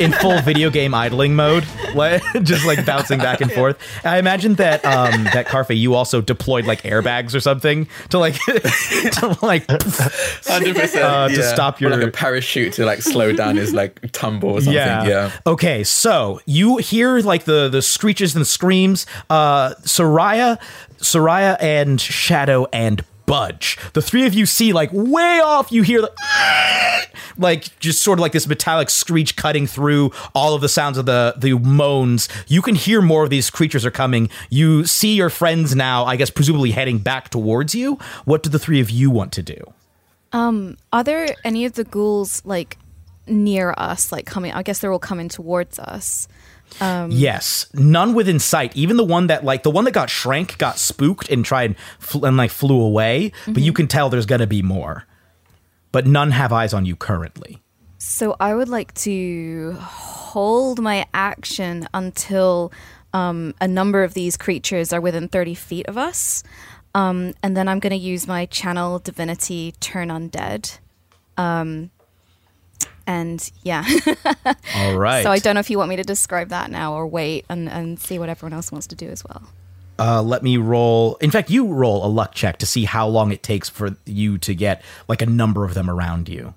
in 0.00 0.12
full 0.12 0.40
video 0.40 0.70
game 0.70 0.94
idling 0.94 1.34
mode, 1.34 1.64
just 2.42 2.66
like 2.66 2.84
bouncing 2.84 3.18
back 3.18 3.40
and 3.40 3.52
forth. 3.52 3.78
I 4.04 4.18
imagine 4.18 4.54
that 4.54 4.84
um, 4.84 5.24
that 5.24 5.46
Karfe, 5.46 5.76
you 5.76 5.94
also 5.94 6.20
deployed 6.20 6.66
like 6.66 6.82
airbags 6.82 7.34
or 7.34 7.40
something 7.40 7.88
to 8.10 8.18
like 8.18 8.34
to 8.44 9.38
like 9.42 9.66
100%. 9.66 10.96
Uh, 10.96 11.28
to 11.28 11.34
yeah. 11.34 11.54
stop 11.54 11.80
Or 11.80 11.90
like 11.90 12.02
a 12.02 12.10
parachute 12.10 12.74
to 12.74 12.84
like 12.84 13.02
slow 13.02 13.32
down 13.32 13.56
his 13.56 13.72
like 13.72 14.12
tumble 14.12 14.50
or 14.50 14.60
something. 14.60 14.74
Yeah. 14.74 15.32
Okay, 15.46 15.84
so 15.84 16.40
you 16.46 16.78
hear 16.78 17.18
like 17.20 17.44
the 17.44 17.68
the 17.68 17.82
screeches 17.82 18.34
and 18.36 18.46
screams. 18.46 19.06
Uh, 19.30 19.74
Soraya, 19.82 20.60
Soraya, 20.98 21.56
and 21.60 22.00
Shadow 22.00 22.66
and 22.72 23.04
Budge. 23.26 23.78
The 23.92 24.02
three 24.02 24.26
of 24.26 24.34
you 24.34 24.46
see 24.46 24.72
like 24.72 24.90
way 24.92 25.40
off. 25.40 25.70
You 25.70 25.82
hear 25.82 26.00
like, 26.00 26.16
like 27.38 27.78
just 27.80 28.02
sort 28.02 28.18
of 28.18 28.22
like 28.22 28.32
this 28.32 28.46
metallic 28.46 28.88
screech 28.90 29.36
cutting 29.36 29.66
through 29.66 30.12
all 30.34 30.54
of 30.54 30.60
the 30.60 30.68
sounds 30.68 30.96
of 30.98 31.06
the 31.06 31.34
the 31.36 31.54
moans. 31.58 32.28
You 32.46 32.62
can 32.62 32.74
hear 32.74 33.02
more 33.02 33.24
of 33.24 33.30
these 33.30 33.50
creatures 33.50 33.84
are 33.84 33.90
coming. 33.90 34.30
You 34.48 34.84
see 34.84 35.14
your 35.14 35.30
friends 35.30 35.74
now. 35.74 36.04
I 36.04 36.16
guess 36.16 36.30
presumably 36.30 36.70
heading 36.70 36.98
back 36.98 37.28
towards 37.28 37.74
you. 37.74 37.98
What 38.24 38.42
do 38.42 38.50
the 38.50 38.58
three 38.58 38.80
of 38.80 38.90
you 38.90 39.10
want 39.10 39.32
to 39.32 39.42
do? 39.42 39.72
Um, 40.32 40.76
Are 40.92 41.04
there 41.04 41.34
any 41.44 41.64
of 41.64 41.74
the 41.74 41.84
ghouls 41.84 42.42
like 42.44 42.78
near 43.26 43.74
us, 43.76 44.12
like 44.12 44.26
coming? 44.26 44.52
I 44.52 44.62
guess 44.62 44.80
they're 44.80 44.92
all 44.92 44.98
coming 44.98 45.28
towards 45.28 45.78
us. 45.78 46.28
Yes, 46.80 47.66
none 47.74 48.14
within 48.14 48.38
sight. 48.38 48.76
Even 48.76 48.96
the 48.96 49.04
one 49.04 49.28
that 49.28 49.44
like 49.44 49.62
the 49.62 49.70
one 49.70 49.84
that 49.84 49.92
got 49.92 50.10
shrank 50.10 50.58
got 50.58 50.78
spooked 50.78 51.30
and 51.30 51.44
tried 51.44 51.76
fl- 51.98 52.24
and 52.24 52.36
like 52.36 52.50
flew 52.50 52.80
away. 52.80 53.32
But 53.46 53.62
you 53.62 53.72
can 53.72 53.86
tell 53.86 54.10
there's 54.10 54.26
gonna 54.26 54.46
be 54.46 54.62
more. 54.62 55.04
But 55.92 56.06
none 56.06 56.32
have 56.32 56.52
eyes 56.52 56.74
on 56.74 56.84
you 56.84 56.96
currently. 56.96 57.62
So 57.98 58.36
I 58.38 58.54
would 58.54 58.68
like 58.68 58.92
to 58.94 59.72
hold 59.80 60.80
my 60.80 61.06
action 61.14 61.88
until 61.94 62.72
um, 63.12 63.54
a 63.60 63.66
number 63.66 64.04
of 64.04 64.14
these 64.14 64.36
creatures 64.36 64.92
are 64.92 65.00
within 65.00 65.28
30 65.28 65.54
feet 65.54 65.86
of 65.86 65.96
us. 65.96 66.42
Um, 66.94 67.34
and 67.42 67.56
then 67.56 67.68
I'm 67.68 67.78
going 67.78 67.90
to 67.90 67.96
use 67.96 68.26
my 68.26 68.46
channel 68.46 68.98
divinity 68.98 69.72
turn 69.80 70.08
undead. 70.08 70.78
Um, 71.36 71.90
and 73.06 73.50
yeah. 73.62 73.84
All 74.76 74.96
right. 74.96 75.22
so 75.22 75.30
I 75.30 75.38
don't 75.38 75.54
know 75.54 75.60
if 75.60 75.70
you 75.70 75.78
want 75.78 75.90
me 75.90 75.96
to 75.96 76.02
describe 76.02 76.48
that 76.48 76.70
now 76.70 76.94
or 76.94 77.06
wait 77.06 77.44
and, 77.48 77.68
and 77.68 77.98
see 77.98 78.18
what 78.18 78.28
everyone 78.28 78.52
else 78.52 78.72
wants 78.72 78.86
to 78.88 78.94
do 78.96 79.08
as 79.08 79.24
well. 79.24 79.42
Uh, 79.98 80.22
let 80.22 80.42
me 80.42 80.56
roll. 80.56 81.16
In 81.16 81.30
fact, 81.30 81.50
you 81.50 81.66
roll 81.66 82.04
a 82.04 82.08
luck 82.08 82.34
check 82.34 82.58
to 82.58 82.66
see 82.66 82.84
how 82.84 83.08
long 83.08 83.32
it 83.32 83.42
takes 83.42 83.68
for 83.68 83.96
you 84.04 84.38
to 84.38 84.54
get 84.54 84.82
like 85.08 85.22
a 85.22 85.26
number 85.26 85.64
of 85.64 85.74
them 85.74 85.88
around 85.88 86.28
you. 86.28 86.54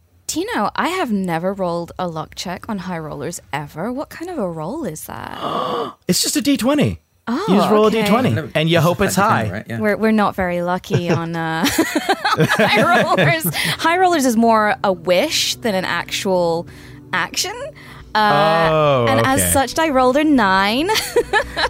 Know, 0.56 0.70
I 0.76 0.90
have 0.90 1.12
never 1.12 1.54
rolled 1.54 1.92
a 1.98 2.08
luck 2.08 2.36
check 2.36 2.70
on 2.70 2.80
high 2.80 3.00
rollers 3.00 3.42
ever. 3.52 3.92
What 3.92 4.10
kind 4.10 4.30
of 4.30 4.38
a 4.38 4.50
roll 4.50 4.84
is 4.86 5.06
that? 5.06 5.38
It's 6.08 6.22
just 6.22 6.38
a 6.38 6.42
d20. 6.42 7.00
Oh, 7.32 7.46
you 7.48 7.56
just 7.56 7.70
roll 7.70 7.86
okay. 7.86 8.02
a 8.02 8.06
d20 8.06 8.52
and 8.56 8.70
you 8.70 8.80
hope 8.80 9.02
it's 9.02 9.16
high. 9.16 9.52
Right? 9.52 9.66
Yeah. 9.70 9.80
We're, 9.80 9.98
we're 9.98 10.12
not 10.12 10.36
very 10.36 10.62
lucky 10.64 11.10
on 11.22 11.36
uh, 11.36 11.64
high 11.68 12.82
rollers. 13.04 13.54
High 13.56 13.98
rollers 14.00 14.26
is 14.26 14.36
more 14.36 14.76
a 14.84 14.92
wish 14.92 15.56
than 15.56 15.76
an 15.76 15.86
actual 15.86 16.68
action. 17.14 17.54
Uh, 18.16 18.70
Oh, 18.72 19.06
and 19.08 19.20
okay. 19.20 19.30
as 19.30 19.54
such, 19.54 19.78
I 19.78 19.90
rolled 19.90 20.18
a 20.18 20.24
nine. 20.24 20.90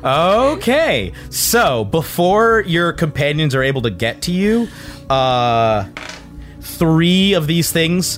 Okay, 0.03 1.12
so 1.30 1.84
before 1.84 2.62
your 2.66 2.93
companions 2.93 3.53
are 3.53 3.64
able 3.64 3.82
to 3.82 3.89
get 3.89 4.22
to 4.24 4.32
you, 4.32 4.68
uh, 5.10 5.89
three 6.62 7.34
of 7.34 7.47
these 7.47 7.72
things 7.72 8.18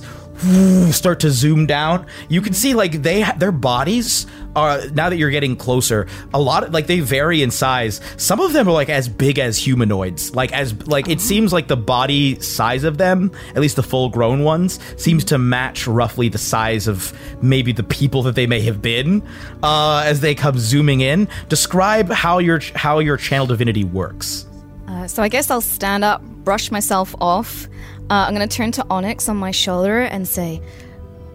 start 0.94 1.20
to 1.20 1.30
zoom 1.30 1.66
down. 1.66 2.06
You 2.28 2.40
can 2.40 2.52
see 2.52 2.74
like 2.74 3.02
they 3.02 3.22
ha- 3.22 3.34
their 3.36 3.52
bodies 3.52 4.26
are 4.54 4.86
now 4.88 5.08
that 5.08 5.16
you're 5.16 5.30
getting 5.30 5.56
closer. 5.56 6.06
A 6.34 6.40
lot 6.40 6.64
of 6.64 6.72
like 6.72 6.86
they 6.86 7.00
vary 7.00 7.42
in 7.42 7.50
size. 7.50 8.00
Some 8.16 8.40
of 8.40 8.52
them 8.52 8.68
are 8.68 8.72
like 8.72 8.88
as 8.88 9.08
big 9.08 9.38
as 9.38 9.58
humanoids. 9.58 10.34
Like 10.34 10.52
as 10.52 10.86
like 10.86 11.08
it 11.08 11.20
seems 11.20 11.52
like 11.52 11.68
the 11.68 11.76
body 11.76 12.40
size 12.40 12.84
of 12.84 12.98
them, 12.98 13.32
at 13.50 13.60
least 13.60 13.76
the 13.76 13.82
full 13.82 14.08
grown 14.08 14.44
ones, 14.44 14.78
seems 14.96 15.24
to 15.24 15.38
match 15.38 15.86
roughly 15.86 16.28
the 16.28 16.38
size 16.38 16.88
of 16.88 17.12
maybe 17.42 17.72
the 17.72 17.82
people 17.82 18.22
that 18.24 18.34
they 18.34 18.46
may 18.46 18.60
have 18.60 18.82
been 18.82 19.22
uh, 19.62 20.02
as 20.04 20.20
they 20.20 20.34
come 20.34 20.58
zooming 20.58 21.00
in. 21.00 21.28
Describe 21.48 22.10
how 22.10 22.38
your 22.38 22.60
how 22.74 22.98
your 22.98 23.16
channel 23.16 23.46
divinity 23.46 23.84
works. 23.84 24.46
Uh, 24.86 25.06
so 25.06 25.22
I 25.22 25.28
guess 25.28 25.50
I'll 25.50 25.60
stand 25.60 26.04
up, 26.04 26.22
brush 26.22 26.70
myself 26.70 27.14
off. 27.20 27.66
Uh, 28.10 28.26
I'm 28.28 28.34
to 28.34 28.46
turn 28.46 28.72
to 28.72 28.86
Onyx 28.90 29.28
on 29.28 29.36
my 29.36 29.52
shoulder 29.52 30.00
and 30.00 30.28
say, 30.28 30.60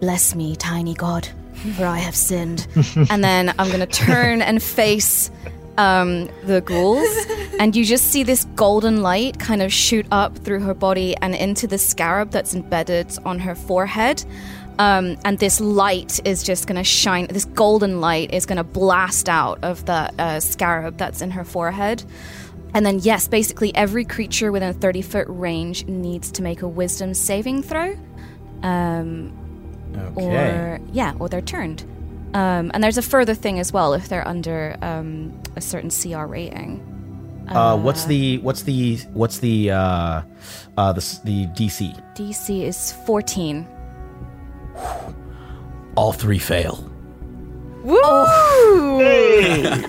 Bless 0.00 0.34
me, 0.34 0.54
tiny 0.54 0.94
god, 0.94 1.28
for 1.76 1.86
I 1.86 1.98
have 1.98 2.16
sinned. 2.16 2.66
and 3.10 3.22
then 3.22 3.54
I'm 3.58 3.68
going 3.68 3.80
to 3.80 3.86
turn 3.86 4.42
and 4.42 4.62
face 4.62 5.30
um, 5.78 6.28
the 6.44 6.60
ghouls. 6.60 7.08
And 7.58 7.74
you 7.74 7.84
just 7.84 8.06
see 8.06 8.22
this 8.22 8.44
golden 8.56 9.02
light 9.02 9.38
kind 9.38 9.62
of 9.62 9.72
shoot 9.72 10.06
up 10.10 10.36
through 10.38 10.60
her 10.60 10.74
body 10.74 11.16
and 11.16 11.34
into 11.34 11.66
the 11.66 11.78
scarab 11.78 12.30
that's 12.30 12.54
embedded 12.54 13.16
on 13.24 13.38
her 13.40 13.54
forehead. 13.54 14.24
Um, 14.78 15.16
and 15.24 15.38
this 15.38 15.60
light 15.60 16.20
is 16.24 16.42
just 16.44 16.68
going 16.68 16.76
to 16.76 16.84
shine, 16.84 17.26
this 17.26 17.46
golden 17.46 18.00
light 18.00 18.32
is 18.32 18.46
going 18.46 18.58
to 18.58 18.64
blast 18.64 19.28
out 19.28 19.58
of 19.64 19.84
the 19.86 20.12
uh, 20.20 20.38
scarab 20.38 20.98
that's 20.98 21.20
in 21.20 21.32
her 21.32 21.44
forehead. 21.44 22.04
And 22.74 22.86
then, 22.86 22.98
yes, 23.00 23.26
basically 23.26 23.74
every 23.74 24.04
creature 24.04 24.52
within 24.52 24.68
a 24.68 24.74
30 24.74 25.02
foot 25.02 25.26
range 25.28 25.86
needs 25.86 26.30
to 26.32 26.42
make 26.42 26.62
a 26.62 26.68
wisdom 26.68 27.14
saving 27.14 27.62
throw. 27.62 27.96
Um, 28.62 29.32
Okay. 29.96 30.24
or 30.24 30.80
yeah, 30.92 31.14
or 31.18 31.28
they're 31.28 31.40
turned. 31.40 31.82
Um, 32.34 32.70
and 32.74 32.84
there's 32.84 32.98
a 32.98 33.02
further 33.02 33.34
thing 33.34 33.58
as 33.58 33.72
well 33.72 33.94
if 33.94 34.08
they're 34.08 34.26
under 34.26 34.76
um, 34.82 35.40
a 35.56 35.60
certain 35.60 35.90
CR 35.90 36.24
rating. 36.26 36.84
Uh, 37.48 37.76
what's 37.78 38.04
the 38.04 38.36
what's 38.38 38.62
the 38.64 38.96
what's 39.14 39.38
the 39.38 39.70
uh, 39.70 40.22
uh, 40.76 40.92
the 40.92 41.20
the 41.24 41.46
DC? 41.48 42.14
DC 42.14 42.62
is 42.62 42.92
14. 43.06 43.66
All 45.96 46.12
three 46.12 46.38
fail. 46.38 46.90
Woo! 47.82 47.98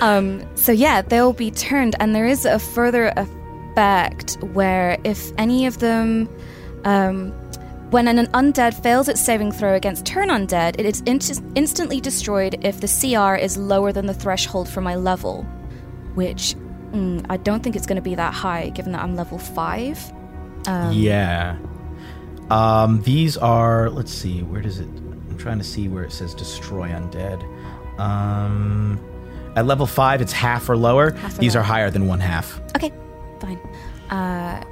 Um, 0.00 0.44
so 0.56 0.72
yeah, 0.72 1.00
they'll 1.00 1.32
be 1.32 1.52
turned, 1.52 1.94
and 2.00 2.12
there 2.12 2.26
is 2.26 2.44
a 2.44 2.58
further 2.58 3.12
effect 3.16 4.36
where 4.52 4.98
if 5.04 5.30
any 5.38 5.64
of 5.66 5.78
them, 5.78 6.28
um, 6.84 7.32
when 7.92 8.08
an 8.08 8.26
undead 8.28 8.72
fails 8.82 9.06
its 9.08 9.20
saving 9.20 9.52
throw 9.52 9.74
against 9.74 10.06
turn 10.06 10.28
undead, 10.30 10.76
it 10.78 10.86
is 10.86 11.02
inst- 11.02 11.44
instantly 11.54 12.00
destroyed 12.00 12.58
if 12.64 12.80
the 12.80 12.88
CR 12.88 13.34
is 13.36 13.58
lower 13.58 13.92
than 13.92 14.06
the 14.06 14.14
threshold 14.14 14.66
for 14.68 14.80
my 14.80 14.94
level, 14.94 15.42
which 16.14 16.54
mm, 16.92 17.24
I 17.28 17.36
don't 17.36 17.62
think 17.62 17.76
it's 17.76 17.86
going 17.86 17.96
to 17.96 18.02
be 18.02 18.14
that 18.14 18.32
high, 18.32 18.70
given 18.70 18.92
that 18.92 19.02
I'm 19.02 19.14
level 19.14 19.38
five. 19.38 19.98
yeah. 20.66 21.58
Um, 22.50 23.02
these 23.02 23.36
are. 23.36 23.90
Let's 23.90 24.12
see. 24.12 24.42
Where 24.42 24.62
does 24.62 24.78
it? 24.78 24.88
I'm 24.88 25.36
trying 25.38 25.58
to 25.58 25.64
see 25.64 25.88
where 25.88 26.04
it 26.04 26.12
says 26.12 26.34
destroy 26.34 26.88
undead. 26.88 27.42
Um, 28.00 28.98
at 29.54 29.66
level 29.66 29.86
five, 29.86 30.22
it's 30.22 30.32
half 30.32 30.68
or 30.68 30.76
lower. 30.76 31.10
Half 31.12 31.36
or 31.36 31.40
these 31.40 31.54
lower. 31.54 31.62
are 31.62 31.66
higher 31.66 31.90
than 31.90 32.06
one 32.06 32.20
half. 32.20 32.58
Okay, 32.74 32.90
fine. 33.40 33.58
Uh, 34.10 34.64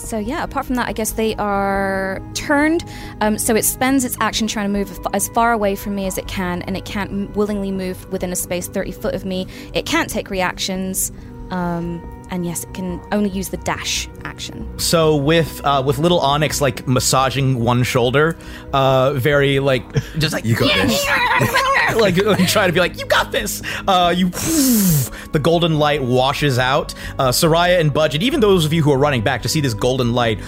so 0.00 0.18
yeah, 0.18 0.42
apart 0.42 0.66
from 0.66 0.76
that, 0.76 0.88
I 0.88 0.92
guess 0.92 1.12
they 1.12 1.34
are 1.36 2.20
turned. 2.34 2.84
Um, 3.20 3.38
so 3.38 3.54
it 3.54 3.64
spends 3.64 4.04
its 4.04 4.16
action 4.20 4.46
trying 4.46 4.66
to 4.66 4.72
move 4.72 4.98
as 5.12 5.28
far 5.28 5.52
away 5.52 5.76
from 5.76 5.94
me 5.94 6.06
as 6.06 6.18
it 6.18 6.26
can, 6.26 6.62
and 6.62 6.76
it 6.76 6.84
can't 6.84 7.34
willingly 7.36 7.70
move 7.70 8.10
within 8.12 8.32
a 8.32 8.36
space 8.36 8.68
30 8.68 8.92
foot 8.92 9.14
of 9.14 9.24
me. 9.24 9.46
It 9.74 9.86
can't 9.86 10.10
take 10.10 10.30
reactions, 10.30 11.12
um, 11.50 12.00
and 12.30 12.46
yes, 12.46 12.64
it 12.64 12.74
can 12.74 13.00
only 13.12 13.30
use 13.30 13.48
the 13.48 13.56
dash 13.58 14.08
action. 14.24 14.78
So 14.78 15.16
with 15.16 15.60
uh, 15.64 15.82
with 15.84 15.98
little 15.98 16.20
Onyx 16.20 16.60
like 16.60 16.86
massaging 16.86 17.60
one 17.60 17.82
shoulder, 17.82 18.36
uh, 18.72 19.12
very 19.14 19.60
like 19.60 19.92
just 20.18 20.32
like 20.32 20.44
You 20.44 20.56
got 20.56 20.74
this. 20.74 21.06
like, 21.96 22.16
like 22.24 22.48
trying 22.48 22.68
to 22.68 22.72
be 22.72 22.80
like, 22.80 22.98
you 22.98 23.06
got 23.06 23.32
this. 23.32 23.62
Uh, 23.86 24.14
you, 24.16 24.28
the 25.32 25.40
golden 25.42 25.78
light 25.78 26.02
washes 26.02 26.58
out. 26.58 26.94
Uh, 27.18 27.30
Soraya 27.30 27.80
and 27.80 27.92
Budget, 27.92 28.22
even 28.22 28.40
those 28.40 28.64
of 28.64 28.72
you 28.72 28.82
who 28.82 28.92
are 28.92 28.98
running 28.98 29.22
back 29.22 29.42
to 29.42 29.48
see 29.48 29.60
this 29.60 29.74
golden 29.74 30.12
light, 30.12 30.38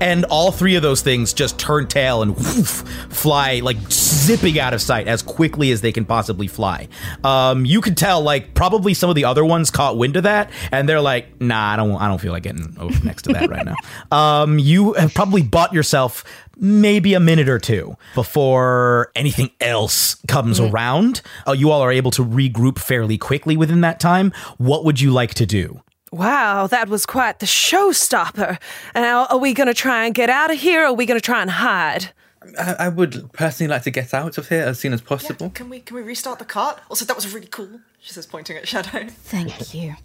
and 0.00 0.24
all 0.26 0.52
three 0.52 0.74
of 0.76 0.82
those 0.82 1.02
things 1.02 1.32
just 1.32 1.58
turn 1.58 1.86
tail 1.86 2.22
and 2.22 2.36
woof, 2.36 2.84
fly 3.10 3.60
like 3.60 3.76
zipping 3.90 4.58
out 4.58 4.74
of 4.74 4.80
sight 4.80 5.08
as 5.08 5.22
quickly 5.22 5.70
as 5.70 5.80
they 5.80 5.92
can 5.92 6.04
possibly 6.04 6.46
fly. 6.46 6.88
Um, 7.22 7.64
you 7.64 7.80
could 7.80 7.96
tell 7.96 8.20
like 8.20 8.54
probably 8.54 8.94
some 8.94 9.10
of 9.10 9.16
the 9.16 9.24
other 9.24 9.44
ones 9.44 9.70
caught 9.70 9.96
wind 9.96 10.16
of 10.16 10.24
that 10.24 10.50
and 10.72 10.88
they're 10.88 11.00
like, 11.00 11.40
nah, 11.40 11.72
I 11.72 11.76
don't, 11.76 11.96
I 11.96 12.08
don't 12.08 12.20
feel 12.20 12.32
like 12.32 12.42
getting 12.42 12.76
over 12.78 13.04
next 13.04 13.22
to 13.22 13.32
that 13.32 13.48
right 13.48 13.64
now. 13.64 13.74
Um, 14.10 14.58
you 14.58 14.92
have 14.94 15.14
probably 15.14 15.42
bought 15.42 15.72
yourself 15.72 16.24
maybe 16.56 17.14
a 17.14 17.20
minute 17.20 17.48
or 17.48 17.58
two 17.58 17.96
before 18.14 19.10
anything 19.14 19.50
else 19.60 20.16
comes 20.28 20.60
around. 20.60 21.20
Uh, 21.46 21.52
you 21.52 21.70
all 21.70 21.80
are 21.80 21.92
able 21.92 22.10
to 22.12 22.24
regroup 22.24 22.78
fairly 22.78 23.18
quickly 23.18 23.56
within 23.56 23.80
that 23.80 24.00
time. 24.00 24.32
What 24.58 24.84
would 24.84 25.00
you 25.00 25.10
like 25.10 25.34
to 25.34 25.46
do? 25.46 25.82
Wow, 26.14 26.68
that 26.68 26.88
was 26.88 27.06
quite 27.06 27.40
the 27.40 27.46
showstopper. 27.46 28.60
Now, 28.94 29.26
are 29.26 29.38
we 29.38 29.52
going 29.52 29.66
to 29.66 29.74
try 29.74 30.06
and 30.06 30.14
get 30.14 30.30
out 30.30 30.52
of 30.52 30.60
here 30.60 30.82
or 30.82 30.86
are 30.86 30.92
we 30.92 31.06
going 31.06 31.18
to 31.18 31.24
try 31.24 31.42
and 31.42 31.50
hide? 31.50 32.12
I, 32.56 32.76
I 32.78 32.88
would 32.88 33.32
personally 33.32 33.68
like 33.68 33.82
to 33.82 33.90
get 33.90 34.14
out 34.14 34.38
of 34.38 34.48
here 34.48 34.62
as 34.62 34.78
soon 34.78 34.92
as 34.92 35.00
possible. 35.00 35.50
Can 35.50 35.68
we 35.68 35.80
can 35.80 35.96
we 35.96 36.02
restart 36.02 36.38
the 36.38 36.44
cart? 36.44 36.80
Also, 36.88 37.04
that 37.04 37.16
was 37.16 37.34
really 37.34 37.48
cool. 37.48 37.80
She 37.98 38.12
says, 38.12 38.26
pointing 38.26 38.56
at 38.56 38.68
Shadow. 38.68 39.08
Thank 39.08 39.74
you. 39.74 39.96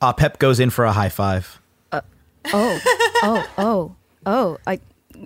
Uh, 0.00 0.12
Pep 0.12 0.38
goes 0.38 0.60
in 0.60 0.70
for 0.70 0.84
a 0.84 0.92
high 0.92 1.08
five. 1.08 1.60
Oh, 1.92 2.80
oh, 3.24 3.50
oh, 3.58 3.96
oh! 4.26 4.58
I 4.64 4.78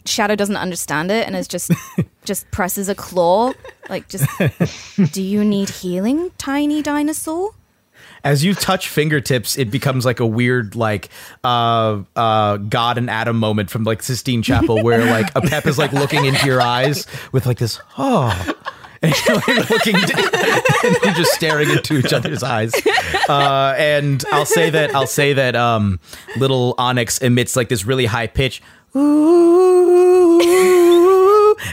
Shadow 0.07 0.35
doesn't 0.35 0.57
understand 0.57 1.11
it 1.11 1.27
and 1.27 1.37
is 1.37 1.47
just 1.47 1.73
just 2.25 2.51
presses 2.53 2.89
a 2.89 2.95
claw. 2.95 3.53
Like, 3.91 4.09
just 4.09 4.27
do 5.13 5.21
you 5.21 5.45
need 5.45 5.69
healing, 5.69 6.31
tiny 6.39 6.81
dinosaur? 6.81 7.51
As 8.25 8.45
you 8.45 8.55
touch 8.55 8.89
fingertips, 8.89 9.57
it 9.59 9.71
becomes 9.71 10.05
like 10.05 10.21
a 10.21 10.27
weird 10.27 10.75
like 10.77 11.09
uh 11.45 12.03
uh 12.17 12.57
God 12.59 12.99
and 12.99 13.11
Adam 13.11 13.37
moment 13.39 13.71
from 13.71 13.85
like 13.85 14.03
Sistine 14.03 14.43
Chapel 14.43 14.83
where 14.83 15.05
like 15.07 15.31
a 15.35 15.41
pep 15.41 15.67
is 15.67 15.79
like 15.79 15.93
looking 15.93 16.25
into 16.25 16.47
your 16.47 16.61
eyes 16.61 17.07
with 17.33 17.47
like 17.47 17.59
this 17.59 17.81
oh 17.99 18.55
and 19.03 19.15
you're 19.27 19.37
like 19.37 19.71
looking 19.71 19.95
and 19.95 20.97
you're 21.03 21.15
just 21.15 21.33
staring 21.33 21.71
into 21.71 21.99
each 21.99 22.13
other's 22.13 22.43
eyes. 22.43 22.73
Uh 23.29 23.75
and 23.77 24.25
I'll 24.33 24.47
say 24.47 24.71
that 24.71 24.95
I'll 24.95 25.07
say 25.07 25.33
that 25.35 25.57
um 25.57 26.01
little 26.37 26.75
Onyx 26.79 27.19
emits 27.19 27.57
like 27.57 27.69
this 27.69 27.85
really 27.85 28.07
high 28.07 28.27
pitch 28.27 28.63
ooh, 28.97 30.41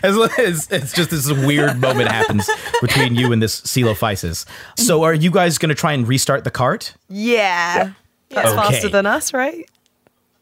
as, 0.04 0.18
as 0.38 0.68
it's 0.72 0.94
just 0.94 1.10
this 1.12 1.32
weird 1.32 1.80
moment 1.80 2.10
happens 2.12 2.50
between 2.82 3.16
you 3.16 3.32
and 3.32 3.42
this 3.42 3.62
Coelophysis. 3.62 4.46
So 4.78 5.04
are 5.04 5.14
you 5.14 5.32
guys 5.32 5.58
going 5.58 5.70
to 5.70 5.76
try 5.76 5.94
and 5.94 6.08
restart 6.08 6.44
the 6.44 6.52
cart? 6.52 6.94
Yeah. 7.10 7.92
That's 8.30 8.50
Okay. 8.50 8.56
faster 8.58 8.90
than 8.90 9.06
us, 9.06 9.34
right? 9.34 9.70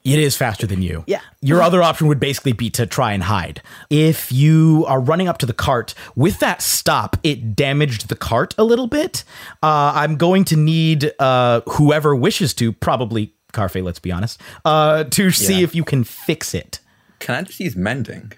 It 0.04 0.20
is 0.20 0.38
faster 0.38 0.68
than 0.68 0.84
you. 0.84 1.04
Yeah. 1.08 1.22
Your 1.42 1.64
other 1.64 1.82
option 1.82 2.06
would 2.08 2.20
basically 2.20 2.52
be 2.54 2.70
to 2.72 2.86
try 2.86 3.12
and 3.14 3.24
hide. 3.24 3.62
If 3.90 4.32
you 4.32 4.86
are 4.88 5.00
running 5.00 5.28
up 5.28 5.40
to 5.40 5.48
the 5.48 5.54
cart, 5.54 5.96
with 6.16 6.40
that 6.40 6.62
stop, 6.62 7.18
it 7.24 7.56
damaged 7.56 8.08
the 8.08 8.16
cart 8.16 8.54
a 8.60 8.64
little 8.64 8.86
bit. 8.86 9.24
Uh, 9.64 9.94
I'm 9.96 10.16
going 10.16 10.44
to 10.46 10.56
need 10.56 11.12
uh, 11.18 11.62
whoever 11.68 12.16
wishes 12.16 12.54
to, 12.56 12.72
probably 12.72 13.34
Karfe, 13.52 13.84
let's 13.84 13.98
be 14.00 14.12
honest, 14.12 14.40
uh, 14.64 15.06
to 15.06 15.32
see 15.32 15.56
Yeah. 15.58 15.64
if 15.64 15.74
you 15.74 15.84
can 15.84 16.04
fix 16.04 16.54
it. 16.54 16.80
Can 17.20 17.34
I 17.34 17.42
just 17.42 17.60
use 17.60 17.76
mending? 17.76 18.32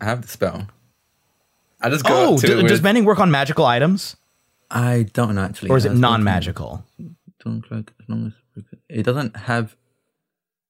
I 0.00 0.04
have 0.06 0.22
the 0.22 0.28
spell. 0.28 0.66
I 1.80 1.88
just 1.90 2.04
go 2.04 2.14
Oh, 2.14 2.34
up 2.34 2.40
to 2.40 2.46
d- 2.46 2.52
it 2.52 2.56
with, 2.56 2.68
does 2.68 2.82
mending 2.82 3.04
work 3.04 3.18
on 3.20 3.30
magical 3.30 3.64
items? 3.64 4.16
I 4.70 5.06
don't 5.12 5.38
actually. 5.38 5.70
Or 5.70 5.76
is 5.76 5.84
it 5.84 5.94
non-magical? 5.94 6.84
Cloak 7.42 7.92
as 8.02 8.08
long 8.08 8.26
as 8.56 8.64
it 8.88 9.02
doesn't 9.04 9.34
have 9.34 9.74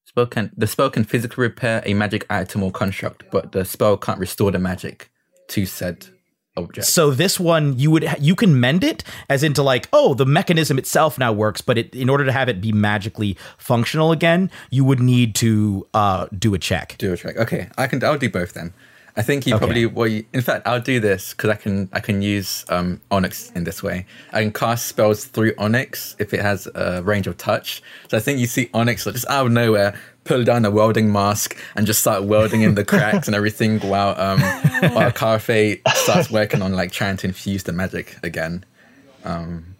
spell 0.05 0.27
can 0.27 0.53
the 0.57 0.67
spell 0.69 0.89
can 0.89 1.03
physically 1.05 1.43
repair 1.43 1.83
a 1.85 1.95
magic 1.95 2.25
item 2.31 2.63
or 2.63 2.71
construct, 2.71 3.25
but 3.31 3.51
the 3.53 3.65
spell 3.65 3.97
can't 3.97 4.19
restore 4.21 4.53
the 4.53 4.59
magic 4.61 5.11
to 5.49 5.67
said 5.67 6.07
object. 6.57 6.87
So 6.87 7.11
this 7.11 7.41
one 7.41 7.77
you 7.77 7.91
would 7.91 8.07
you 8.21 8.37
can 8.37 8.61
mend 8.61 8.85
it 8.85 9.03
as 9.29 9.43
into 9.43 9.65
like 9.65 9.89
oh 9.93 10.15
the 10.15 10.27
mechanism 10.27 10.79
itself 10.79 11.19
now 11.19 11.33
works 11.33 11.61
but 11.61 11.77
it, 11.77 11.95
in 11.95 12.09
order 12.09 12.25
to 12.25 12.33
have 12.33 12.49
it 12.49 12.61
be 12.61 12.71
magically 12.73 13.37
functional 13.59 14.13
again 14.13 14.49
you 14.71 14.85
would 14.85 15.01
need 15.01 15.35
to 15.37 15.87
uh, 15.93 16.27
do 16.39 16.55
a 16.55 16.59
check. 16.59 16.95
do 16.99 17.13
a 17.13 17.17
check. 17.17 17.37
Okay, 17.37 17.69
I 17.77 17.89
can. 17.89 18.03
I'll 18.05 18.17
do 18.19 18.31
both 18.31 18.53
then. 18.55 18.73
I 19.17 19.23
think 19.23 19.47
you 19.47 19.55
Okay. 19.55 19.59
probably. 19.59 19.87
Well, 19.87 20.07
you, 20.07 20.25
in 20.33 20.43
fact, 20.43 20.67
I'll 20.67 20.81
do 20.81 21.01
this 21.01 21.31
because 21.31 21.51
I 21.51 21.57
can. 21.57 21.89
I 21.93 22.01
can 22.01 22.23
use 22.23 22.65
um, 22.69 23.01
Onyx 23.11 23.51
in 23.53 23.65
this 23.65 23.83
way. 23.83 24.07
I 24.33 24.43
can 24.43 24.53
cast 24.53 24.87
spells 24.87 25.25
through 25.25 25.53
Onyx 25.59 26.17
if 26.19 26.33
it 26.33 26.41
has 26.41 26.69
a 26.75 27.03
range 27.03 27.27
of 27.27 27.37
touch. 27.37 27.83
So 28.09 28.17
I 28.17 28.21
think 28.21 28.39
you 28.39 28.47
see 28.47 28.71
Onyx 28.73 29.07
like, 29.07 29.15
just 29.15 29.29
out 29.29 29.47
of 29.47 29.53
nowhere 29.53 29.99
pull 30.25 30.45
down 30.45 30.65
a 30.65 30.71
welding 30.71 31.11
mask 31.11 31.57
and 31.77 31.87
just 31.87 32.01
start 32.01 32.23
welding 32.25 32.61
in 32.63 32.75
the 32.75 32.85
cracks 32.93 33.27
and 33.27 33.35
everything 33.35 33.81
while 33.81 34.11
um 34.21 34.39
while 34.95 35.11
Karfe 35.11 35.81
starts 35.97 36.31
working 36.31 36.63
on 36.63 36.75
like 36.75 36.93
trying 36.93 37.17
to 37.17 37.27
infuse 37.27 37.65
the 37.65 37.73
magic 37.73 38.17
again. 38.23 38.65
um 39.25 39.75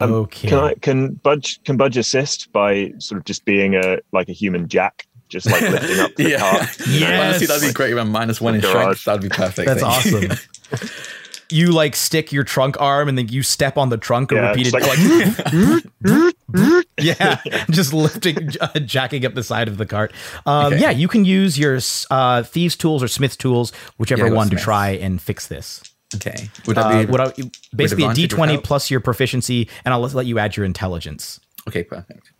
okay. 0.00 0.48
Can 0.48 0.58
I 0.58 0.74
can 0.74 1.14
Budge 1.14 1.60
can 1.64 1.76
Budge 1.76 1.96
assist 1.96 2.52
by 2.52 2.92
sort 2.98 3.18
of 3.18 3.24
just 3.24 3.44
being 3.44 3.74
a 3.74 3.98
like 4.12 4.28
a 4.28 4.32
human 4.32 4.68
jack, 4.68 5.07
just 5.28 5.46
like 5.46 5.60
lifting 5.62 5.98
up 6.00 6.14
the 6.16 6.30
Yeah. 6.30 6.38
cart? 6.38 6.76
Yes. 6.88 7.24
Honestly, 7.24 7.46
that'd 7.46 7.68
be 7.68 7.72
great. 7.72 7.92
Around 7.92 8.08
minus 8.10 8.40
one 8.40 8.54
in 8.56 8.60
Garage. 8.60 9.00
strength, 9.00 9.04
that'd 9.04 9.22
be 9.22 9.28
perfect. 9.28 9.66
That's 9.66 9.80
Thank 9.82 10.30
awesome. 10.30 10.88
you 11.50 11.72
like 11.72 11.96
stick 11.96 12.30
your 12.32 12.44
trunk 12.44 12.78
arm 12.80 13.08
and 13.08 13.16
then 13.16 13.28
you 13.28 13.42
step 13.42 13.76
on 13.78 13.88
the 13.88 13.96
trunk 13.96 14.32
and 14.32 14.40
Yeah, 14.40 14.48
repeat 14.50 14.66
it 14.66 14.72
just 14.72 15.84
like, 16.04 16.82
yeah, 17.00 17.40
just 17.70 17.92
lifting, 17.92 18.50
uh, 18.60 18.78
jacking 18.80 19.24
up 19.24 19.34
the 19.34 19.42
side 19.42 19.68
of 19.68 19.76
the 19.78 19.86
cart. 19.86 20.12
Um, 20.46 20.72
Okay. 20.72 20.80
Yeah, 20.82 20.90
you 20.90 21.08
can 21.08 21.24
use 21.24 21.58
your 21.58 21.78
uh, 22.10 22.42
thieves' 22.42 22.76
tools 22.76 23.02
or 23.02 23.08
smith's 23.08 23.36
tools, 23.36 23.72
whichever 23.98 24.24
Yeah, 24.24 24.28
go 24.30 24.34
one 24.36 24.50
to 24.50 24.56
try 24.56 24.90
and 24.90 25.20
fix 25.22 25.46
this. 25.46 25.82
Okay. 26.16 26.48
Would 26.66 26.76
that 26.76 26.86
Uh, 26.86 27.00
be 27.00 27.06
what 27.06 27.20
I, 27.20 27.32
basically 27.76 28.04
a 28.04 28.08
advantage 28.10 28.32
or 28.34 28.36
d20 28.38 28.48
help? 28.52 28.64
plus 28.64 28.90
your 28.90 29.00
proficiency, 29.00 29.68
and 29.84 29.92
I'll 29.94 30.00
let 30.00 30.26
you 30.26 30.38
add 30.38 30.56
your 30.56 30.64
intelligence. 30.66 31.38
Okay, 31.68 31.84
perfect. 31.84 32.32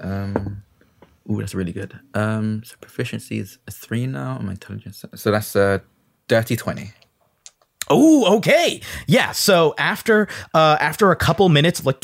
Um, 0.00 0.62
ooh, 1.30 1.40
that's 1.40 1.54
really 1.54 1.72
good. 1.72 1.98
Um, 2.14 2.62
so 2.64 2.76
proficiency 2.80 3.38
is 3.38 3.58
a 3.66 3.70
three 3.70 4.06
now. 4.06 4.38
My 4.38 4.52
intelligence, 4.52 5.04
so 5.14 5.30
that's 5.30 5.54
a 5.56 5.82
dirty 6.28 6.56
twenty. 6.56 6.92
Oh, 7.90 8.36
okay. 8.38 8.80
Yeah. 9.06 9.32
So 9.32 9.74
after 9.76 10.28
uh 10.54 10.76
after 10.80 11.10
a 11.10 11.16
couple 11.16 11.48
minutes 11.48 11.84
like 11.84 12.00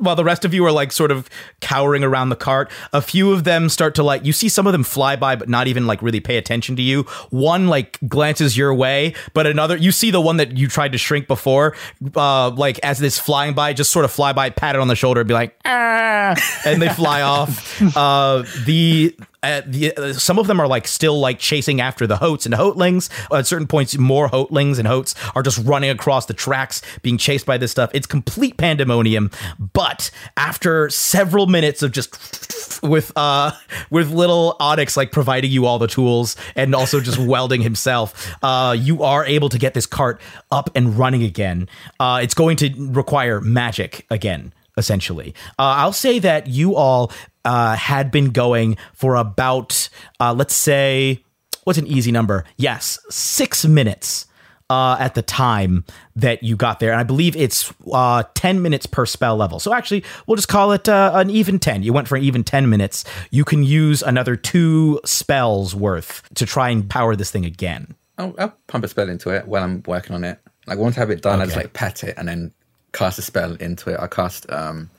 while 0.00 0.16
the 0.16 0.24
rest 0.24 0.44
of 0.44 0.54
you 0.54 0.64
are 0.64 0.72
like 0.72 0.92
sort 0.92 1.10
of 1.10 1.28
cowering 1.60 2.04
around 2.04 2.28
the 2.28 2.36
cart. 2.36 2.70
A 2.92 3.02
few 3.02 3.32
of 3.32 3.44
them 3.44 3.68
start 3.68 3.94
to 3.96 4.02
like 4.02 4.24
you 4.24 4.32
see 4.32 4.48
some 4.48 4.66
of 4.66 4.72
them 4.72 4.84
fly 4.84 5.16
by, 5.16 5.36
but 5.36 5.48
not 5.48 5.66
even 5.66 5.86
like 5.86 6.02
really 6.02 6.20
pay 6.20 6.36
attention 6.36 6.76
to 6.76 6.82
you. 6.82 7.02
One 7.30 7.68
like 7.68 7.98
glances 8.08 8.56
your 8.56 8.74
way, 8.74 9.14
but 9.34 9.46
another 9.46 9.76
you 9.76 9.92
see 9.92 10.10
the 10.10 10.20
one 10.20 10.36
that 10.38 10.56
you 10.56 10.68
tried 10.68 10.92
to 10.92 10.98
shrink 10.98 11.26
before, 11.28 11.76
uh, 12.16 12.50
like 12.50 12.78
as 12.82 13.00
it's 13.02 13.18
flying 13.18 13.54
by, 13.54 13.72
just 13.72 13.90
sort 13.90 14.04
of 14.04 14.10
fly 14.10 14.32
by, 14.32 14.50
pat 14.50 14.74
it 14.74 14.80
on 14.80 14.88
the 14.88 14.96
shoulder, 14.96 15.20
and 15.20 15.28
be 15.28 15.34
like, 15.34 15.58
ah, 15.64 16.34
and 16.64 16.80
they 16.80 16.88
fly 16.88 17.22
off. 17.28 17.80
Uh, 17.96 18.44
the 18.64 19.14
at 19.42 19.70
the, 19.72 19.94
uh, 19.94 20.12
some 20.12 20.38
of 20.38 20.46
them 20.46 20.60
are 20.60 20.66
like 20.66 20.88
still 20.88 21.18
like 21.18 21.38
chasing 21.38 21.80
after 21.80 22.06
the 22.06 22.16
Hoats 22.16 22.46
and 22.46 22.54
Hotelings. 22.54 23.08
At 23.32 23.46
certain 23.46 23.66
points, 23.66 23.96
more 23.96 24.28
Hotelings 24.28 24.78
and 24.78 24.88
Hoats 24.88 25.14
are 25.34 25.42
just 25.42 25.58
running 25.58 25.90
across 25.90 26.26
the 26.26 26.34
tracks, 26.34 26.82
being 27.02 27.18
chased 27.18 27.46
by 27.46 27.58
this 27.58 27.70
stuff. 27.70 27.90
It's 27.94 28.06
complete 28.06 28.56
pandemonium. 28.56 29.30
But 29.58 30.10
after 30.36 30.90
several 30.90 31.46
minutes 31.46 31.82
of 31.82 31.92
just 31.92 32.80
with 32.82 33.12
uh 33.16 33.52
with 33.90 34.10
little 34.10 34.56
Onyx 34.60 34.96
like 34.96 35.10
providing 35.10 35.50
you 35.50 35.66
all 35.66 35.78
the 35.78 35.88
tools 35.88 36.36
and 36.54 36.74
also 36.74 37.00
just 37.00 37.18
welding 37.28 37.62
himself, 37.62 38.34
uh, 38.42 38.76
you 38.78 39.02
are 39.02 39.24
able 39.24 39.48
to 39.48 39.58
get 39.58 39.74
this 39.74 39.86
cart 39.86 40.20
up 40.50 40.70
and 40.74 40.98
running 40.98 41.22
again. 41.22 41.68
Uh, 42.00 42.20
it's 42.22 42.34
going 42.34 42.56
to 42.56 42.70
require 42.90 43.40
magic 43.40 44.06
again 44.10 44.52
essentially. 44.78 45.34
Uh, 45.58 45.76
I'll 45.76 45.92
say 45.92 46.18
that 46.20 46.46
you 46.46 46.74
all 46.74 47.12
uh, 47.44 47.76
had 47.76 48.10
been 48.10 48.30
going 48.30 48.78
for 48.94 49.16
about, 49.16 49.88
uh, 50.20 50.32
let's 50.32 50.54
say, 50.54 51.22
what's 51.64 51.78
an 51.78 51.86
easy 51.86 52.12
number? 52.12 52.44
Yes, 52.56 52.98
six 53.10 53.66
minutes. 53.66 54.24
Uh, 54.70 54.98
at 55.00 55.14
the 55.14 55.22
time 55.22 55.82
that 56.14 56.42
you 56.42 56.54
got 56.54 56.78
there, 56.78 56.90
and 56.90 57.00
I 57.00 57.02
believe 57.02 57.34
it's 57.36 57.72
uh, 57.90 58.24
ten 58.34 58.60
minutes 58.60 58.84
per 58.84 59.06
spell 59.06 59.34
level. 59.34 59.58
So 59.60 59.72
actually, 59.72 60.04
we'll 60.26 60.36
just 60.36 60.48
call 60.48 60.72
it 60.72 60.86
uh, 60.90 61.12
an 61.14 61.30
even 61.30 61.58
ten. 61.58 61.82
You 61.82 61.94
went 61.94 62.06
for 62.06 62.16
an 62.16 62.22
even 62.22 62.44
ten 62.44 62.68
minutes. 62.68 63.02
You 63.30 63.46
can 63.46 63.62
use 63.62 64.02
another 64.02 64.36
two 64.36 65.00
spells 65.06 65.74
worth 65.74 66.22
to 66.34 66.44
try 66.44 66.68
and 66.68 66.86
power 66.86 67.16
this 67.16 67.30
thing 67.30 67.46
again. 67.46 67.94
I'll, 68.18 68.34
I'll 68.36 68.54
pump 68.66 68.84
a 68.84 68.88
spell 68.88 69.08
into 69.08 69.30
it 69.30 69.48
while 69.48 69.64
I'm 69.64 69.82
working 69.86 70.14
on 70.14 70.22
it. 70.22 70.38
Like 70.66 70.76
once 70.76 70.98
I 70.98 71.00
have 71.00 71.08
it 71.08 71.22
done, 71.22 71.40
I 71.40 71.46
just 71.46 71.56
like 71.56 71.72
pat 71.72 72.04
it 72.04 72.14
and 72.18 72.28
then 72.28 72.52
cast 72.92 73.18
a 73.18 73.22
spell 73.22 73.54
into 73.56 73.90
it. 73.90 73.98
I 74.00 74.06
cast 74.06 74.50
um, 74.50 74.90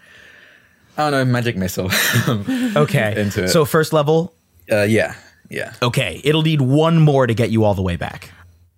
I 0.98 1.10
don't 1.10 1.12
know, 1.12 1.26
magic 1.26 1.56
missile. 1.58 1.90
Okay, 2.76 3.20
Into 3.22 3.44
it. 3.46 3.50
so 3.50 3.66
first 3.66 3.94
level. 3.94 4.34
uh, 4.72 4.84
yeah, 4.84 5.16
yeah. 5.50 5.74
Okay, 5.82 6.22
it'll 6.24 6.42
need 6.44 6.62
one 6.62 7.00
more 7.00 7.26
to 7.28 7.34
get 7.34 7.50
you 7.52 7.64
all 7.64 7.74
the 7.74 7.82
way 7.82 7.96
back. 7.96 8.32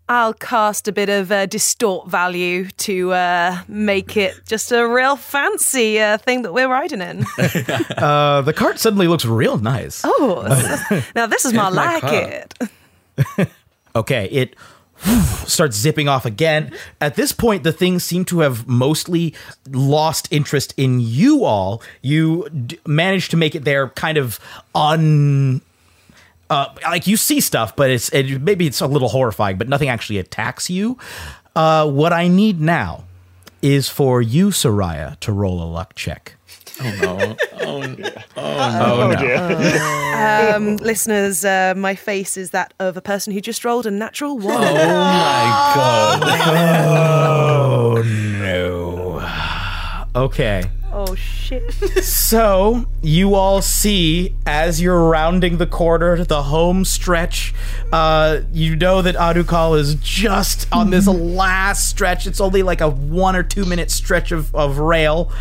I'll 0.09 0.33
cast 0.33 0.89
a 0.89 0.91
bit 0.91 1.07
of 1.07 1.31
uh, 1.31 1.45
distort 1.45 2.09
value 2.09 2.67
to 2.79 3.13
uh, 3.13 3.61
make 3.69 4.17
it 4.17 4.35
just 4.45 4.69
a 4.73 4.85
real 4.85 5.15
fancy 5.15 6.01
uh, 6.01 6.17
thing 6.17 6.41
that 6.41 6.53
we're 6.53 6.67
riding 6.67 7.01
in. 7.01 7.25
Uh, 7.97 8.41
the 8.41 8.51
cart 8.53 8.77
suddenly 8.79 9.07
looks 9.07 9.25
real 9.25 9.57
nice. 9.57 10.01
Oh, 10.03 10.43
now 11.15 11.27
this 11.27 11.45
is 11.45 11.53
my 11.53 11.69
my 11.69 11.99
like 11.99 12.01
car. 12.01 12.13
it. 13.37 13.49
Okay, 13.95 14.25
it 14.29 14.55
starts 15.47 15.77
zipping 15.77 16.07
off 16.07 16.25
again. 16.25 16.71
At 16.99 17.15
this 17.15 17.31
point, 17.31 17.63
the 17.63 17.71
things 17.71 18.03
seem 18.03 18.25
to 18.25 18.39
have 18.39 18.67
mostly 18.67 19.33
lost 19.69 20.27
interest 20.31 20.73
in 20.77 20.99
you 20.99 21.43
all. 21.43 21.81
You 22.01 22.49
d- 22.49 22.79
to 23.29 23.37
make 23.37 23.55
it 23.55 23.63
there 23.63 23.89
kind 23.89 24.17
of 24.17 24.39
un. 24.75 25.61
Uh, 26.49 26.67
like 26.83 27.07
you 27.07 27.15
see 27.15 27.39
stuff, 27.39 27.75
but 27.75 27.89
it's 27.89 28.09
it, 28.09 28.41
maybe 28.41 28.67
it's 28.67 28.81
a 28.81 28.87
little 28.87 29.07
horrifying, 29.07 29.57
but 29.57 29.69
nothing 29.69 29.87
actually 29.87 30.17
attacks 30.17 30.69
you. 30.69 30.97
Uh, 31.55 31.89
what 31.89 32.11
I 32.11 32.27
need 32.27 32.59
now 32.59 33.05
is 33.61 33.89
for 33.89 34.21
you, 34.21 34.47
Soraya, 34.49 35.19
to 35.21 35.31
roll 35.31 35.61
a 35.61 35.65
luck 35.69 35.93
check. 35.95 36.35
Oh 36.81 36.91
no. 37.01 37.35
Oh, 37.63 37.81
no. 37.83 38.11
Oh, 38.35 39.15
dear. 39.15 40.55
Um, 40.55 40.77
listeners, 40.77 41.45
uh, 41.45 41.73
my 41.77 41.93
face 41.95 42.37
is 42.37 42.49
that 42.51 42.73
of 42.79 42.97
a 42.97 43.01
person 43.01 43.31
who 43.33 43.39
just 43.39 43.63
rolled 43.63 43.85
a 43.85 43.91
natural 43.91 44.37
one. 44.39 44.57
oh 44.57 44.73
my 44.73 45.71
god. 45.75 46.23
Oh 47.61 48.01
no. 48.03 49.21
Okay. 50.25 50.63
Shit! 51.51 52.03
So 52.31 52.85
you 53.01 53.35
all 53.35 53.61
see 53.61 54.35
as 54.45 54.81
you're 54.81 55.09
rounding 55.09 55.57
the 55.57 55.67
corner, 55.67 56.23
the 56.23 56.43
home 56.43 56.85
stretch. 56.85 57.53
Uh, 57.91 58.41
you 58.53 58.75
know 58.77 59.01
that 59.01 59.15
Adukal 59.15 59.77
is 59.77 59.95
just 59.95 60.67
on 60.71 60.91
this 60.91 61.07
last 61.09 61.89
stretch. 61.89 62.25
It's 62.25 62.39
only 62.39 62.63
like 62.63 62.79
a 62.79 62.89
one 62.89 63.35
or 63.35 63.43
two 63.43 63.65
minute 63.65 63.91
stretch 63.91 64.31
of, 64.31 64.53
of 64.55 64.77
rail. 64.79 65.31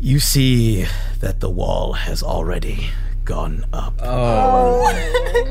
You 0.00 0.18
see 0.18 0.86
that 1.20 1.40
the 1.40 1.48
wall 1.48 1.94
has 1.94 2.22
already 2.22 2.90
gone 3.24 3.64
up. 3.72 3.94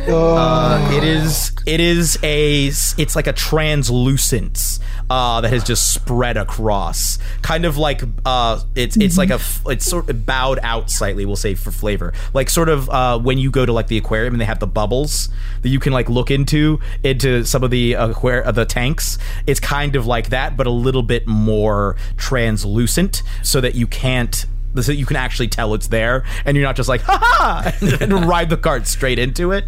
Uh, 0.07 0.89
it 0.93 1.03
is 1.03 1.51
it 1.65 1.79
is 1.79 2.17
a 2.23 2.67
it's 2.67 3.15
like 3.15 3.27
a 3.27 3.33
translucence 3.33 4.79
uh, 5.09 5.41
that 5.41 5.51
has 5.51 5.63
just 5.63 5.93
spread 5.93 6.37
across, 6.37 7.17
kind 7.41 7.65
of 7.65 7.77
like 7.77 8.01
uh, 8.25 8.59
it's 8.75 8.97
it's 8.97 9.17
like 9.17 9.29
a 9.29 9.39
it's 9.67 9.85
sort 9.85 10.09
of 10.09 10.25
bowed 10.25 10.59
out 10.63 10.89
slightly. 10.89 11.25
We'll 11.25 11.35
say 11.35 11.55
for 11.55 11.71
flavor, 11.71 12.13
like 12.33 12.49
sort 12.49 12.69
of 12.69 12.89
uh, 12.89 13.19
when 13.19 13.37
you 13.37 13.51
go 13.51 13.65
to 13.65 13.73
like 13.73 13.87
the 13.87 13.97
aquarium 13.97 14.33
and 14.33 14.41
they 14.41 14.45
have 14.45 14.59
the 14.59 14.67
bubbles 14.67 15.29
that 15.61 15.69
you 15.69 15.79
can 15.79 15.93
like 15.93 16.09
look 16.09 16.31
into 16.31 16.79
into 17.03 17.43
some 17.45 17.63
of 17.63 17.71
the 17.71 17.93
aquar- 17.93 18.45
uh, 18.45 18.51
the 18.51 18.65
tanks. 18.65 19.17
It's 19.47 19.59
kind 19.59 19.95
of 19.95 20.05
like 20.05 20.29
that, 20.29 20.57
but 20.57 20.67
a 20.67 20.71
little 20.71 21.03
bit 21.03 21.27
more 21.27 21.95
translucent, 22.17 23.23
so 23.43 23.61
that 23.61 23.75
you 23.75 23.87
can't 23.87 24.45
so 24.79 24.91
you 24.91 25.05
can 25.05 25.17
actually 25.17 25.47
tell 25.47 25.73
it's 25.73 25.87
there, 25.87 26.23
and 26.45 26.55
you're 26.55 26.65
not 26.65 26.75
just 26.75 26.89
like 26.89 27.01
ha 27.01 27.17
ha 27.21 27.97
and 28.01 28.25
ride 28.25 28.49
the 28.49 28.57
cart 28.57 28.87
straight 28.87 29.19
into 29.19 29.51
it. 29.51 29.65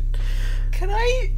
Can 0.72 0.89
I 0.89 1.32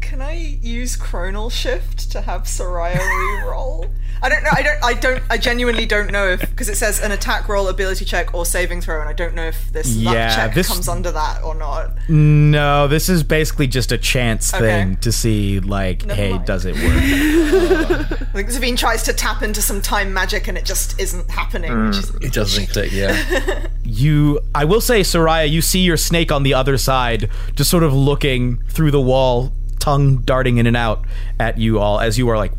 can 0.00 0.20
I 0.20 0.58
use 0.60 0.96
Chronal 0.96 1.50
Shift 1.50 2.10
to 2.12 2.20
have 2.20 2.42
Soraya 2.42 2.98
re-roll? 2.98 3.86
I 4.22 4.28
don't 4.28 4.42
know. 4.44 4.50
I 4.52 4.62
don't. 4.62 4.84
I 4.84 4.94
don't. 4.94 5.22
I 5.30 5.36
genuinely 5.36 5.84
don't 5.84 6.10
know 6.12 6.28
if 6.28 6.40
because 6.40 6.68
it 6.68 6.76
says 6.76 7.00
an 7.00 7.10
attack 7.12 7.48
roll, 7.48 7.68
ability 7.68 8.04
check, 8.04 8.32
or 8.34 8.46
saving 8.46 8.80
throw, 8.80 9.00
and 9.00 9.08
I 9.08 9.12
don't 9.12 9.34
know 9.34 9.46
if 9.46 9.72
this 9.72 9.96
luck 9.96 10.14
Yeah, 10.14 10.34
check 10.34 10.54
this- 10.54 10.68
comes 10.68 10.88
under 10.88 11.10
that 11.10 11.42
or 11.42 11.54
not. 11.54 11.90
No, 12.08 12.86
this 12.88 13.08
is 13.08 13.22
basically 13.24 13.66
just 13.66 13.90
a 13.92 13.98
chance 13.98 14.54
Okay. 14.54 14.64
thing 14.64 14.96
to 14.96 15.10
see, 15.12 15.58
like, 15.60 16.04
Never 16.06 16.20
hey, 16.20 16.30
mind. 16.32 16.46
does 16.46 16.64
it 16.66 16.74
work? 16.74 16.82
I 18.22 18.24
think 18.34 18.48
Zavine 18.48 18.76
tries 18.76 19.02
to 19.04 19.12
tap 19.12 19.42
into 19.42 19.60
some 19.60 19.80
time 19.82 20.12
magic, 20.14 20.46
and 20.48 20.56
it 20.56 20.64
just 20.64 20.98
isn't 21.00 21.30
happening. 21.30 21.86
Which 21.86 21.96
is 21.98 22.10
mm, 22.12 22.24
It 22.24 22.32
doesn't 22.32 22.66
click, 22.68 22.92
yeah. 22.92 23.66
you, 23.84 24.40
I 24.54 24.64
will 24.64 24.80
say, 24.80 25.00
Soraya, 25.00 25.50
you 25.50 25.60
see 25.62 25.80
your 25.80 25.96
snake 25.96 26.30
on 26.30 26.42
the 26.44 26.54
other 26.54 26.78
side, 26.78 27.28
just 27.56 27.70
sort 27.70 27.82
of 27.82 27.92
looking 27.92 28.58
through 28.68 28.90
the 28.92 29.00
wall, 29.00 29.52
tongue 29.82 30.18
darting 30.18 30.58
in 30.58 30.66
and 30.68 30.76
out 30.76 31.04
at 31.40 31.58
you 31.58 31.80
all 31.80 31.98
as 31.98 32.16
you 32.16 32.28
are 32.28 32.36
like 32.36 32.52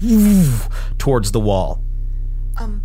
towards 0.98 1.32
the 1.32 1.40
wall. 1.40 1.82
Um, 2.58 2.84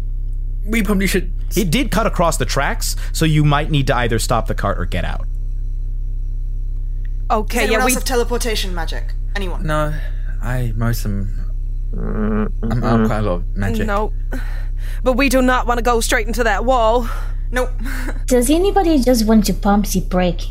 we 0.64 0.82
probably 0.84 1.08
should 1.08 1.32
It 1.56 1.70
did 1.70 1.90
cut 1.90 2.06
across 2.06 2.36
the 2.36 2.44
tracks, 2.44 2.94
so 3.12 3.24
you 3.24 3.44
might 3.44 3.68
need 3.70 3.88
to 3.88 3.96
either 3.96 4.18
stop 4.20 4.46
the 4.46 4.54
cart 4.54 4.78
or 4.78 4.84
get 4.86 5.04
out. 5.04 5.26
Does 7.28 7.30
Okay, 7.30 7.58
anyone 7.64 7.72
yeah, 7.72 7.82
else 7.82 7.90
we 7.90 7.94
have 7.94 8.04
teleportation 8.04 8.74
magic? 8.74 9.12
Anyone? 9.34 9.66
No, 9.66 9.92
I 10.40 10.72
most 10.76 11.04
am 11.04 11.52
I'm, 11.92 12.82
I'm 12.84 13.06
quite 13.06 13.18
a 13.18 13.22
lot 13.22 13.32
of 13.40 13.56
magic. 13.56 13.86
no, 13.86 14.12
but 15.02 15.14
we 15.14 15.28
do 15.28 15.42
not 15.42 15.66
want 15.66 15.78
to 15.78 15.82
go 15.82 16.00
straight 16.00 16.28
into 16.28 16.44
that 16.44 16.64
wall. 16.64 17.08
Nope. 17.50 17.70
Does 18.26 18.50
anybody 18.50 18.98
just 19.00 19.26
want 19.26 19.46
to 19.46 19.54
pump 19.54 19.86
the 19.88 20.00
brake? 20.00 20.42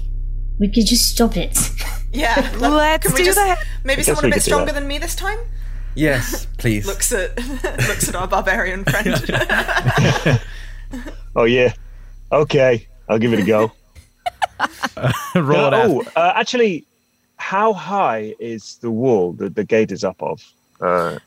We 0.60 0.68
could 0.70 0.86
just 0.86 1.10
stop 1.12 1.38
it. 1.38 1.58
yeah. 2.12 2.51
Let's 2.60 3.05
can 3.05 3.14
we 3.14 3.20
do 3.20 3.26
just, 3.26 3.38
that. 3.38 3.64
Maybe 3.84 4.03
someone 4.03 4.26
a 4.26 4.30
bit 4.30 4.43
stronger 4.43 4.72
than 4.72 4.88
me 4.88 4.97
this 4.97 5.16
time. 5.16 5.39
Yes, 5.95 6.45
please. 6.58 6.86
Looks 6.86 7.12
at 7.12 7.36
looks 7.88 8.10
at 8.10 8.16
our 8.16 8.28
barbarian 8.28 8.84
friend. 8.86 10.41
Oh, 11.36 11.43
yeah. 11.43 11.74
Okay. 12.32 12.88
I'll 13.10 13.20
give 13.20 13.34
it 13.34 13.39
a 13.39 13.43
go. 13.45 13.72
Roll 15.36 15.68
it 15.68 15.74
out. 15.74 15.89
oh, 15.89 16.03
uh, 16.16 16.34
actually, 16.36 16.86
how 17.38 17.74
high 17.74 18.34
is 18.39 18.78
the 18.82 18.89
wall 18.89 19.34
that 19.34 19.55
the 19.55 19.64
gate 19.64 19.91
is 19.91 20.03
up 20.03 20.22
of? 20.22 20.43
Uh, 20.82 21.20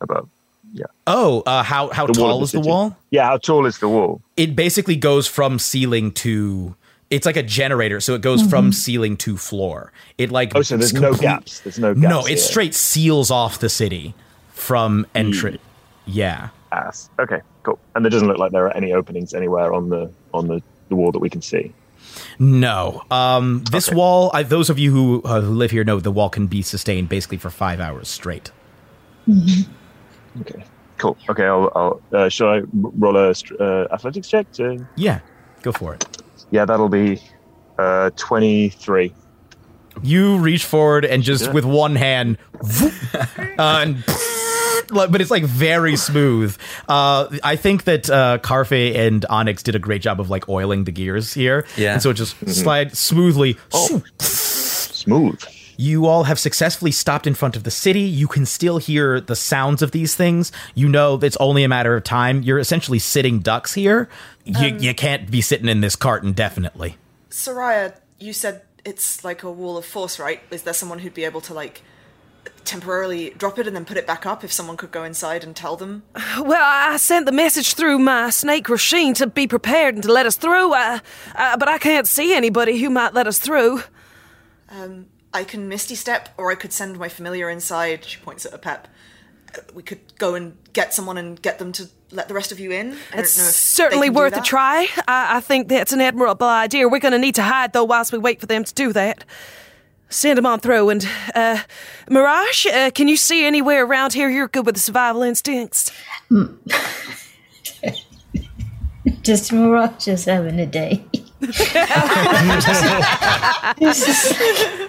above. 0.00 0.28
Yeah. 0.74 0.84
Oh, 1.06 1.42
uh, 1.46 1.62
how 1.62 1.88
how 1.90 2.06
The 2.06 2.12
tall 2.12 2.38
the 2.38 2.44
is 2.44 2.52
the 2.52 2.58
city. 2.58 2.68
wall? 2.68 2.96
Yeah. 3.10 3.24
How 3.24 3.38
tall 3.38 3.64
is 3.66 3.78
the 3.78 3.88
wall? 3.88 4.20
it 4.36 4.54
basically 4.54 4.96
goes 4.96 5.26
from 5.26 5.58
ceiling 5.58 6.12
to 6.12 6.74
it's 7.10 7.24
like 7.26 7.36
a 7.36 7.42
generator 7.42 8.00
so 8.00 8.14
it 8.14 8.20
goes 8.20 8.42
from 8.42 8.72
ceiling 8.72 9.16
to 9.16 9.36
floor 9.36 9.92
it 10.18 10.30
like 10.30 10.52
Oh, 10.54 10.62
so 10.62 10.76
there's 10.76 10.92
it's 10.92 11.00
no 11.00 11.14
gaps. 11.14 11.60
There's 11.60 11.78
no 11.78 11.94
gaps. 11.94 12.10
no 12.10 12.20
it 12.20 12.28
here. 12.28 12.36
straight 12.36 12.74
seals 12.74 13.30
off 13.30 13.58
the 13.58 13.68
city 13.68 14.14
from 14.50 15.06
entry 15.14 15.58
yeah 16.06 16.48
Ass. 16.70 17.08
Okay. 17.18 17.40
Cool. 17.62 17.78
And 17.94 18.04
there 18.04 18.10
doesn't 18.10 18.28
look 18.28 18.36
like 18.36 18.52
there 18.52 18.66
are 18.66 18.76
any 18.76 18.92
openings 18.92 19.32
anywhere 19.32 19.72
on 19.72 19.88
the 19.88 20.10
on 20.34 20.48
the, 20.48 20.62
the 20.90 20.96
wall 20.96 21.12
that 21.12 21.18
we 21.18 21.30
can 21.30 21.40
see. 21.40 21.72
no 22.38 23.02
um 23.10 23.64
this 23.72 23.88
Okay. 23.88 23.96
wall 23.96 24.30
I, 24.34 24.42
those 24.42 24.68
of 24.68 24.78
you 24.78 24.90
who 24.92 25.22
uh, 25.24 25.40
who 25.40 25.54
live 25.54 25.70
here 25.70 25.82
know 25.84 25.98
the 26.00 26.12
wall 26.12 26.28
can 26.28 26.46
be 26.46 26.60
sustained 26.60 27.08
basically 27.08 27.38
for 27.38 27.48
five 27.48 27.80
hours 27.80 28.08
straight 28.08 28.50
Okay. 30.40 30.62
Cool. 30.98 31.16
Okay, 31.28 31.44
I'll. 31.44 31.70
I'll 31.74 32.00
uh, 32.12 32.28
shall 32.28 32.48
I 32.48 32.62
roll 32.72 33.16
a 33.16 33.30
uh, 33.60 33.86
athletics 33.92 34.28
check? 34.28 34.50
To... 34.52 34.84
Yeah, 34.96 35.20
go 35.62 35.70
for 35.72 35.94
it. 35.94 36.17
Yeah, 36.50 36.64
that'll 36.64 36.88
be 36.88 37.20
uh, 37.78 38.10
twenty-three. 38.16 39.12
You 40.02 40.38
reach 40.38 40.64
forward 40.64 41.04
and 41.04 41.22
just 41.22 41.46
Yeah. 41.46 41.52
with 41.52 41.64
one 41.64 41.96
hand, 41.96 42.38
uh, 42.62 43.26
and 43.58 44.04
but 44.88 45.20
it's 45.20 45.30
like 45.30 45.44
very 45.44 45.96
smooth. 45.96 46.56
Uh, 46.88 47.28
I 47.42 47.56
think 47.56 47.84
that 47.84 48.08
uh, 48.08 48.38
Karfe 48.38 48.94
and 48.94 49.24
Onyx 49.28 49.62
did 49.64 49.74
a 49.74 49.78
great 49.80 50.00
job 50.02 50.20
of 50.20 50.30
like 50.30 50.48
oiling 50.48 50.84
the 50.84 50.92
gears 50.92 51.34
here. 51.34 51.66
Yeah. 51.76 51.94
and 51.94 52.02
so 52.02 52.10
it 52.10 52.14
just 52.14 52.36
slide 52.48 52.96
smoothly. 52.96 53.56
Oh. 53.72 54.02
Smooth. 54.20 55.42
You 55.80 56.06
all 56.06 56.24
have 56.24 56.40
successfully 56.40 56.90
stopped 56.90 57.24
in 57.24 57.34
front 57.34 57.54
of 57.54 57.62
the 57.62 57.70
city. 57.70 58.00
You 58.00 58.26
can 58.26 58.44
still 58.46 58.78
hear 58.78 59.20
the 59.20 59.36
sounds 59.36 59.80
of 59.80 59.92
these 59.92 60.16
things. 60.16 60.50
You 60.74 60.88
know 60.88 61.14
it's 61.22 61.36
only 61.36 61.62
a 61.62 61.68
matter 61.68 61.94
of 61.94 62.02
time. 62.02 62.42
You're 62.42 62.58
essentially 62.58 62.98
sitting 62.98 63.38
ducks 63.38 63.74
here. 63.74 64.08
You, 64.44 64.76
you 64.80 64.92
can't 64.92 65.30
be 65.30 65.40
sitting 65.40 65.68
in 65.68 65.80
this 65.80 65.94
cart 65.94 66.24
indefinitely. 66.24 66.96
Soraya, 67.30 67.94
you 68.18 68.32
said 68.32 68.62
it's 68.84 69.22
like 69.22 69.44
a 69.44 69.52
wall 69.52 69.78
of 69.78 69.86
force, 69.86 70.18
right? 70.18 70.42
Is 70.50 70.64
there 70.64 70.74
someone 70.74 70.98
who'd 70.98 71.14
be 71.14 71.24
able 71.24 71.42
to 71.42 71.54
like 71.54 71.82
temporarily 72.64 73.30
drop 73.30 73.60
it 73.60 73.68
and 73.68 73.76
then 73.76 73.84
put 73.84 73.96
it 73.96 74.06
back 74.06 74.26
up 74.26 74.42
if 74.42 74.50
someone 74.50 74.76
could 74.76 74.90
go 74.90 75.04
inside 75.04 75.44
and 75.44 75.54
tell 75.54 75.76
them? 75.76 76.02
Well, 76.40 76.60
I 76.60 76.96
sent 76.96 77.26
the 77.26 77.32
message 77.32 77.74
through 77.74 78.00
my 78.00 78.30
snake 78.30 78.66
Rasheen 78.66 79.14
to 79.16 79.28
be 79.28 79.46
prepared 79.46 79.94
and 79.94 80.02
to 80.02 80.12
let 80.12 80.26
us 80.26 80.36
through, 80.36 80.72
uh, 80.72 80.98
uh, 81.36 81.56
but 81.56 81.68
I 81.68 81.78
can't 81.78 82.06
see 82.08 82.34
anybody 82.34 82.80
who 82.80 82.90
might 82.90 83.14
let 83.14 83.28
us 83.28 83.38
through. 83.38 83.82
Um, 84.68 85.06
I 85.38 85.44
can 85.44 85.68
Misty 85.68 85.94
Step, 85.94 86.30
or 86.36 86.50
I 86.50 86.56
could 86.56 86.72
send 86.72 86.98
my 86.98 87.08
familiar 87.08 87.48
inside. 87.48 88.04
She 88.04 88.18
points 88.18 88.44
at 88.44 88.52
a 88.52 88.58
pep. 88.58 88.88
Uh, 89.56 89.60
We 89.72 89.84
could 89.84 90.00
go 90.18 90.34
and 90.34 90.56
get 90.72 90.92
someone 90.92 91.16
and 91.16 91.40
get 91.40 91.60
them 91.60 91.70
to 91.72 91.88
let 92.10 92.26
the 92.26 92.34
rest 92.34 92.50
of 92.50 92.58
you 92.58 92.72
in. 92.72 92.88
I 92.88 92.90
don't 93.12 93.20
It's 93.20 93.38
know 93.38 93.44
if 93.44 93.50
certainly 93.50 94.10
worth 94.10 94.36
a 94.36 94.40
try. 94.42 94.88
I, 95.06 95.36
I 95.36 95.40
think 95.40 95.68
that's 95.68 95.92
an 95.92 96.00
admirable 96.00 96.48
idea. 96.48 96.88
We're 96.88 96.98
going 96.98 97.12
to 97.12 97.20
need 97.20 97.36
to 97.36 97.44
hide, 97.44 97.72
though, 97.72 97.84
whilst 97.84 98.10
we 98.12 98.18
wait 98.18 98.40
for 98.40 98.46
them 98.46 98.64
to 98.64 98.74
do 98.74 98.92
that. 98.94 99.22
Send 100.08 100.38
them 100.38 100.46
on 100.46 100.58
through. 100.58 100.88
And, 100.88 101.08
uh, 101.36 101.58
Mirage, 102.10 102.66
uh, 102.66 102.90
can 102.90 103.06
you 103.06 103.16
see 103.16 103.46
anywhere 103.46 103.84
around 103.84 104.14
here? 104.14 104.28
You're 104.28 104.48
good 104.48 104.66
with 104.66 104.74
the 104.74 104.80
survival 104.80 105.22
instincts. 105.22 105.92
Just 109.22 109.52
Mirage 109.52 110.04
just 110.04 110.26
having 110.26 110.58
a 110.58 110.66
day. 110.66 111.04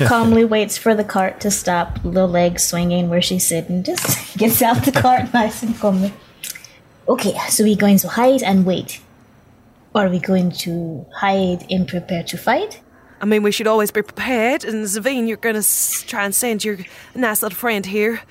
Calmly 0.08 0.44
waits 0.44 0.76
for 0.78 0.94
the 0.94 1.04
cart 1.04 1.40
to 1.40 1.50
stop, 1.50 1.98
little 2.04 2.28
legs 2.28 2.64
swinging 2.64 3.08
where 3.08 3.22
she's 3.22 3.46
sitting. 3.46 3.82
Just 3.82 4.36
gets 4.38 4.62
out 4.62 4.84
the 4.84 4.92
cart 4.92 5.32
nice 5.34 5.62
and 5.62 5.76
calmly. 5.78 6.12
Okay, 7.08 7.36
so 7.48 7.64
we're 7.64 7.76
going 7.76 7.98
to 7.98 8.08
hide 8.08 8.42
and 8.42 8.64
wait. 8.64 9.00
Or 9.94 10.06
are 10.06 10.08
we 10.10 10.20
going 10.20 10.52
to 10.52 11.04
hide 11.16 11.66
and 11.70 11.88
prepare 11.88 12.22
to 12.24 12.38
fight? 12.38 12.80
I 13.20 13.24
mean, 13.26 13.42
we 13.42 13.50
should 13.52 13.66
always 13.66 13.90
be 13.90 14.02
prepared. 14.02 14.64
And 14.64 14.86
Zavine, 14.86 15.26
you're 15.28 15.36
going 15.36 15.54
to 15.56 15.60
s- 15.60 16.04
try 16.06 16.24
and 16.24 16.34
send 16.34 16.64
your 16.64 16.78
nice 17.14 17.42
little 17.42 17.56
friend 17.56 17.84
here 17.84 18.22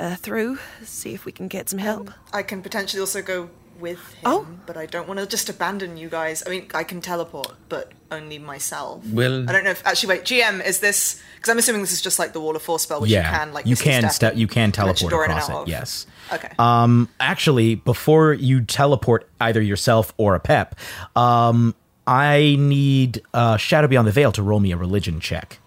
uh, 0.00 0.16
through, 0.16 0.58
see 0.82 1.14
if 1.14 1.24
we 1.24 1.32
can 1.32 1.48
get 1.48 1.68
some 1.68 1.78
help. 1.78 2.10
I 2.32 2.42
can 2.42 2.60
potentially 2.62 3.00
also 3.00 3.22
go 3.22 3.48
with 3.80 3.98
him, 4.14 4.22
Oh. 4.26 4.46
but 4.66 4.76
I 4.76 4.86
don't 4.86 5.06
want 5.08 5.20
to 5.20 5.26
just 5.26 5.48
abandon 5.48 5.96
you 5.96 6.08
guys. 6.08 6.42
I 6.46 6.50
mean, 6.50 6.68
I 6.74 6.84
can 6.84 7.00
teleport, 7.00 7.54
but 7.68 7.92
only 8.10 8.38
myself. 8.38 9.04
Will- 9.06 9.48
I 9.48 9.52
don't 9.52 9.64
know 9.64 9.70
if 9.70 9.84
actually 9.86 10.10
wait. 10.16 10.24
GM, 10.24 10.64
is 10.64 10.80
this? 10.80 11.20
Because 11.36 11.50
I'm 11.50 11.58
assuming 11.58 11.80
this 11.82 11.92
is 11.92 12.00
just 12.00 12.18
like 12.18 12.32
the 12.32 12.40
wall 12.40 12.54
of 12.56 12.62
force 12.62 12.82
spell, 12.82 13.00
which 13.00 13.10
yeah, 13.10 13.30
you 13.30 13.36
can 13.38 13.52
like 13.52 13.66
you 13.66 13.76
can 13.76 14.02
step 14.02 14.12
step. 14.12 14.36
You 14.36 14.46
can 14.46 14.72
teleport 14.72 15.10
door 15.10 15.24
in 15.24 15.30
and 15.30 15.40
across 15.40 15.48
it. 15.58 15.62
of. 15.62 15.68
Yes. 15.68 16.06
Okay. 16.32 16.50
Um, 16.58 17.08
actually, 17.20 17.74
before 17.74 18.32
you 18.32 18.62
teleport 18.62 19.28
either 19.40 19.60
yourself 19.60 20.14
or 20.16 20.34
a 20.34 20.40
pep, 20.40 20.76
um, 21.16 21.74
I 22.06 22.56
need 22.58 23.22
uh, 23.34 23.56
Shadow 23.56 23.88
Beyond 23.88 24.06
the 24.08 24.12
Veil 24.12 24.32
to 24.32 24.42
roll 24.42 24.60
me 24.60 24.72
a 24.72 24.76
religion 24.76 25.20
check. 25.20 25.58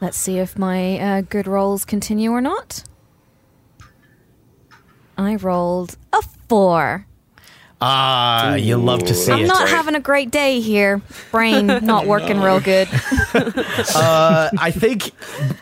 Let's 0.00 0.16
see 0.16 0.38
if 0.38 0.56
my 0.58 0.98
uh, 0.98 1.20
good 1.22 1.46
rolls 1.46 1.84
continue 1.84 2.30
or 2.30 2.40
not. 2.40 2.84
I 5.20 5.36
rolled 5.36 5.96
a 6.12 6.22
four. 6.48 7.06
Ah, 7.82 8.56
you 8.56 8.76
love 8.76 9.02
to 9.04 9.14
see 9.14 9.32
I'm 9.32 9.44
it. 9.44 9.46
not 9.46 9.66
having 9.66 9.94
a 9.94 10.00
great 10.00 10.30
day 10.30 10.60
here. 10.60 11.00
Brain 11.30 11.66
not 11.82 12.06
working 12.06 12.38
real 12.38 12.60
good. 12.60 12.86
uh, 13.94 14.50
I 14.58 14.70
think, 14.70 15.12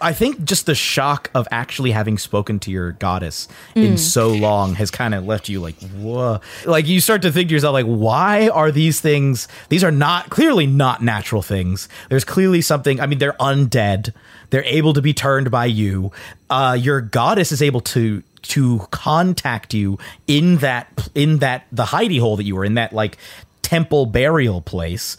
I 0.01 0.13
think 0.13 0.43
just 0.43 0.67
the 0.67 0.75
shock 0.75 1.31
of 1.33 1.47
actually 1.53 1.93
having 1.93 2.19
spoken 2.19 2.59
to 2.61 2.73
your 2.73 2.91
goddess 2.93 3.47
in 3.77 3.95
Mm. 3.95 3.99
so 4.01 4.31
long 4.31 4.75
has 4.75 4.91
kind 4.91 5.15
of 5.15 5.27
left 5.27 5.49
you 5.49 5.61
like, 5.61 5.77
whoa. 5.93 6.41
Like 6.67 6.89
you 6.89 7.01
start 7.01 7.23
to 7.23 7.31
think 7.31 7.51
to 7.51 7.55
yourself, 7.55 7.73
like, 7.75 7.87
why 7.87 8.49
are 8.49 8.73
these 8.73 9.01
things? 9.01 9.47
These 9.69 9.85
are 9.85 9.93
not 9.93 10.29
clearly 10.29 10.67
not 10.67 11.01
natural 11.01 11.43
things. 11.43 11.89
There's 12.11 12.25
clearly 12.25 12.63
something. 12.63 12.99
I 13.01 13.07
mean, 13.07 13.21
they're 13.21 13.35
undead. 13.35 14.13
They're 14.51 14.65
able 14.65 14.93
to 14.95 15.03
be 15.03 15.15
turned 15.15 15.53
by 15.53 15.67
you. 15.67 16.11
Uh, 16.51 16.77
your 16.81 17.01
goddess 17.01 17.53
is 17.53 17.63
able 17.63 17.81
to 17.83 18.25
to 18.43 18.87
contact 18.91 19.75
you 19.75 19.99
in 20.27 20.57
that 20.59 21.09
in 21.15 21.39
that 21.39 21.67
the 21.73 21.85
hidey 21.85 22.21
hole 22.21 22.37
that 22.37 22.45
you 22.45 22.57
were 22.57 22.65
in 22.65 22.75
that 22.75 22.93
like 22.93 23.19
temple 23.63 24.07
burial 24.07 24.61
place. 24.61 25.17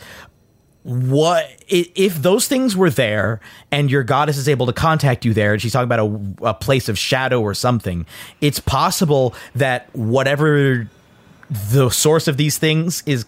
What 0.83 1.45
if 1.67 2.21
those 2.21 2.47
things 2.47 2.75
were 2.75 2.89
there 2.89 3.41
and 3.71 3.91
your 3.91 4.03
goddess 4.03 4.37
is 4.37 4.49
able 4.49 4.65
to 4.65 4.73
contact 4.73 5.25
you 5.25 5.33
there 5.33 5.53
and 5.53 5.61
she's 5.61 5.73
talking 5.73 5.91
about 5.91 5.99
a, 5.99 6.49
a 6.49 6.53
place 6.53 6.89
of 6.89 6.97
shadow 6.97 7.41
or 7.41 7.53
something 7.53 8.07
it's 8.41 8.59
possible 8.59 9.35
that 9.53 9.93
whatever 9.93 10.89
the 11.49 11.89
source 11.89 12.27
of 12.27 12.37
these 12.37 12.57
things 12.57 13.03
is 13.05 13.25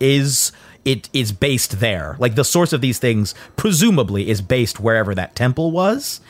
is 0.00 0.50
it 0.84 1.08
is 1.12 1.32
based 1.32 1.80
there. 1.80 2.16
Like 2.18 2.34
the 2.34 2.44
source 2.44 2.72
of 2.72 2.80
these 2.80 2.98
things 2.98 3.34
presumably 3.56 4.28
is 4.28 4.42
based 4.42 4.80
wherever 4.80 5.14
that 5.14 5.34
temple 5.34 5.70
was. 5.70 6.20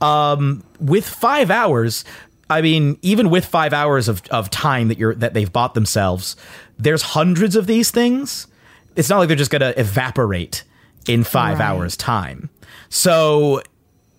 Um 0.00 0.64
with 0.80 1.08
five 1.08 1.50
hours 1.50 2.04
i 2.50 2.60
mean 2.60 2.98
even 3.02 3.30
with 3.30 3.44
five 3.44 3.72
hours 3.72 4.08
of, 4.08 4.22
of 4.30 4.50
time 4.50 4.88
that 4.88 4.98
you're 4.98 5.14
that 5.14 5.34
they've 5.34 5.52
bought 5.52 5.74
themselves 5.74 6.36
there's 6.78 7.02
hundreds 7.02 7.56
of 7.56 7.66
these 7.66 7.90
things 7.90 8.46
it's 8.96 9.08
not 9.10 9.18
like 9.18 9.28
they're 9.28 9.36
just 9.36 9.50
gonna 9.50 9.74
evaporate 9.76 10.62
in 11.06 11.22
five 11.24 11.58
Right. 11.58 11.66
hours 11.68 11.96
time 11.96 12.48
so 12.88 13.62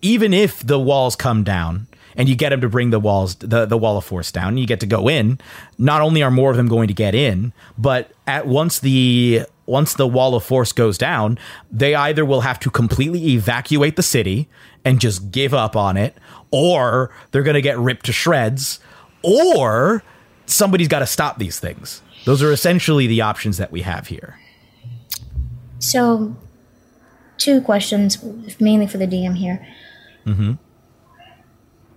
even 0.02 0.32
if 0.32 0.66
the 0.66 0.78
walls 0.78 1.16
come 1.16 1.42
down 1.44 1.86
and 2.16 2.28
you 2.28 2.34
get 2.34 2.48
them 2.50 2.60
to 2.62 2.68
bring 2.68 2.90
the 2.90 3.00
walls 3.00 3.34
the, 3.36 3.66
the 3.66 3.78
wall 3.78 3.96
of 3.96 4.04
force 4.04 4.30
down 4.32 4.48
and 4.48 4.60
you 4.60 4.66
get 4.66 4.80
to 4.80 4.86
go 4.86 5.08
in 5.08 5.38
not 5.78 6.00
only 6.00 6.22
are 6.22 6.30
more 6.30 6.50
of 6.50 6.56
them 6.56 6.68
going 6.68 6.88
to 6.88 6.94
get 6.94 7.14
in 7.14 7.52
but 7.76 8.10
at 8.26 8.46
once 8.46 8.80
the 8.80 9.42
once 9.66 9.94
the 9.94 10.06
wall 10.06 10.34
of 10.34 10.42
force 10.44 10.72
goes 10.72 10.96
down 10.96 11.38
they 11.70 11.94
either 11.94 12.24
will 12.24 12.40
have 12.40 12.58
to 12.58 12.70
completely 12.70 13.28
evacuate 13.34 13.96
the 13.96 14.02
city 14.02 14.48
and 14.84 15.00
just 15.00 15.30
give 15.30 15.52
up 15.52 15.76
on 15.76 15.96
it 15.96 16.16
or 16.50 17.10
they're 17.30 17.42
going 17.42 17.54
to 17.54 17.62
get 17.62 17.78
ripped 17.78 18.06
to 18.06 18.12
shreds 18.12 18.80
or 19.22 20.02
somebody's 20.46 20.88
got 20.88 21.00
to 21.00 21.06
stop 21.06 21.38
these 21.38 21.58
things 21.60 22.02
those 22.24 22.42
are 22.42 22.52
essentially 22.52 23.06
the 23.06 23.20
options 23.20 23.56
that 23.58 23.70
we 23.72 23.82
have 23.82 24.06
here 24.08 24.38
So, 25.80 26.34
two 27.38 27.60
questions, 27.60 28.18
mainly 28.60 28.86
for 28.86 28.98
the 28.98 29.06
DM 29.06 29.36
here. 29.36 29.66
mm-hmm. 30.26 30.52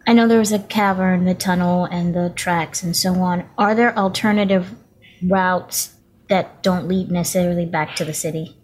I 0.08 0.14
know 0.14 0.28
there 0.28 0.40
was 0.40 0.52
a 0.52 0.60
cavern, 0.60 1.26
the 1.26 1.36
tunnel, 1.36 1.86
and 1.86 2.14
the 2.16 2.32
tracks, 2.36 2.82
and 2.84 2.96
so 2.98 3.14
on. 3.22 3.46
Are 3.58 3.76
there 3.76 3.96
alternative 3.98 4.74
routes 5.24 5.94
that 6.28 6.64
don't 6.64 6.88
lead 6.88 7.12
necessarily 7.12 7.66
back 7.66 7.96
to 7.98 8.06
the 8.06 8.14
city? 8.14 8.58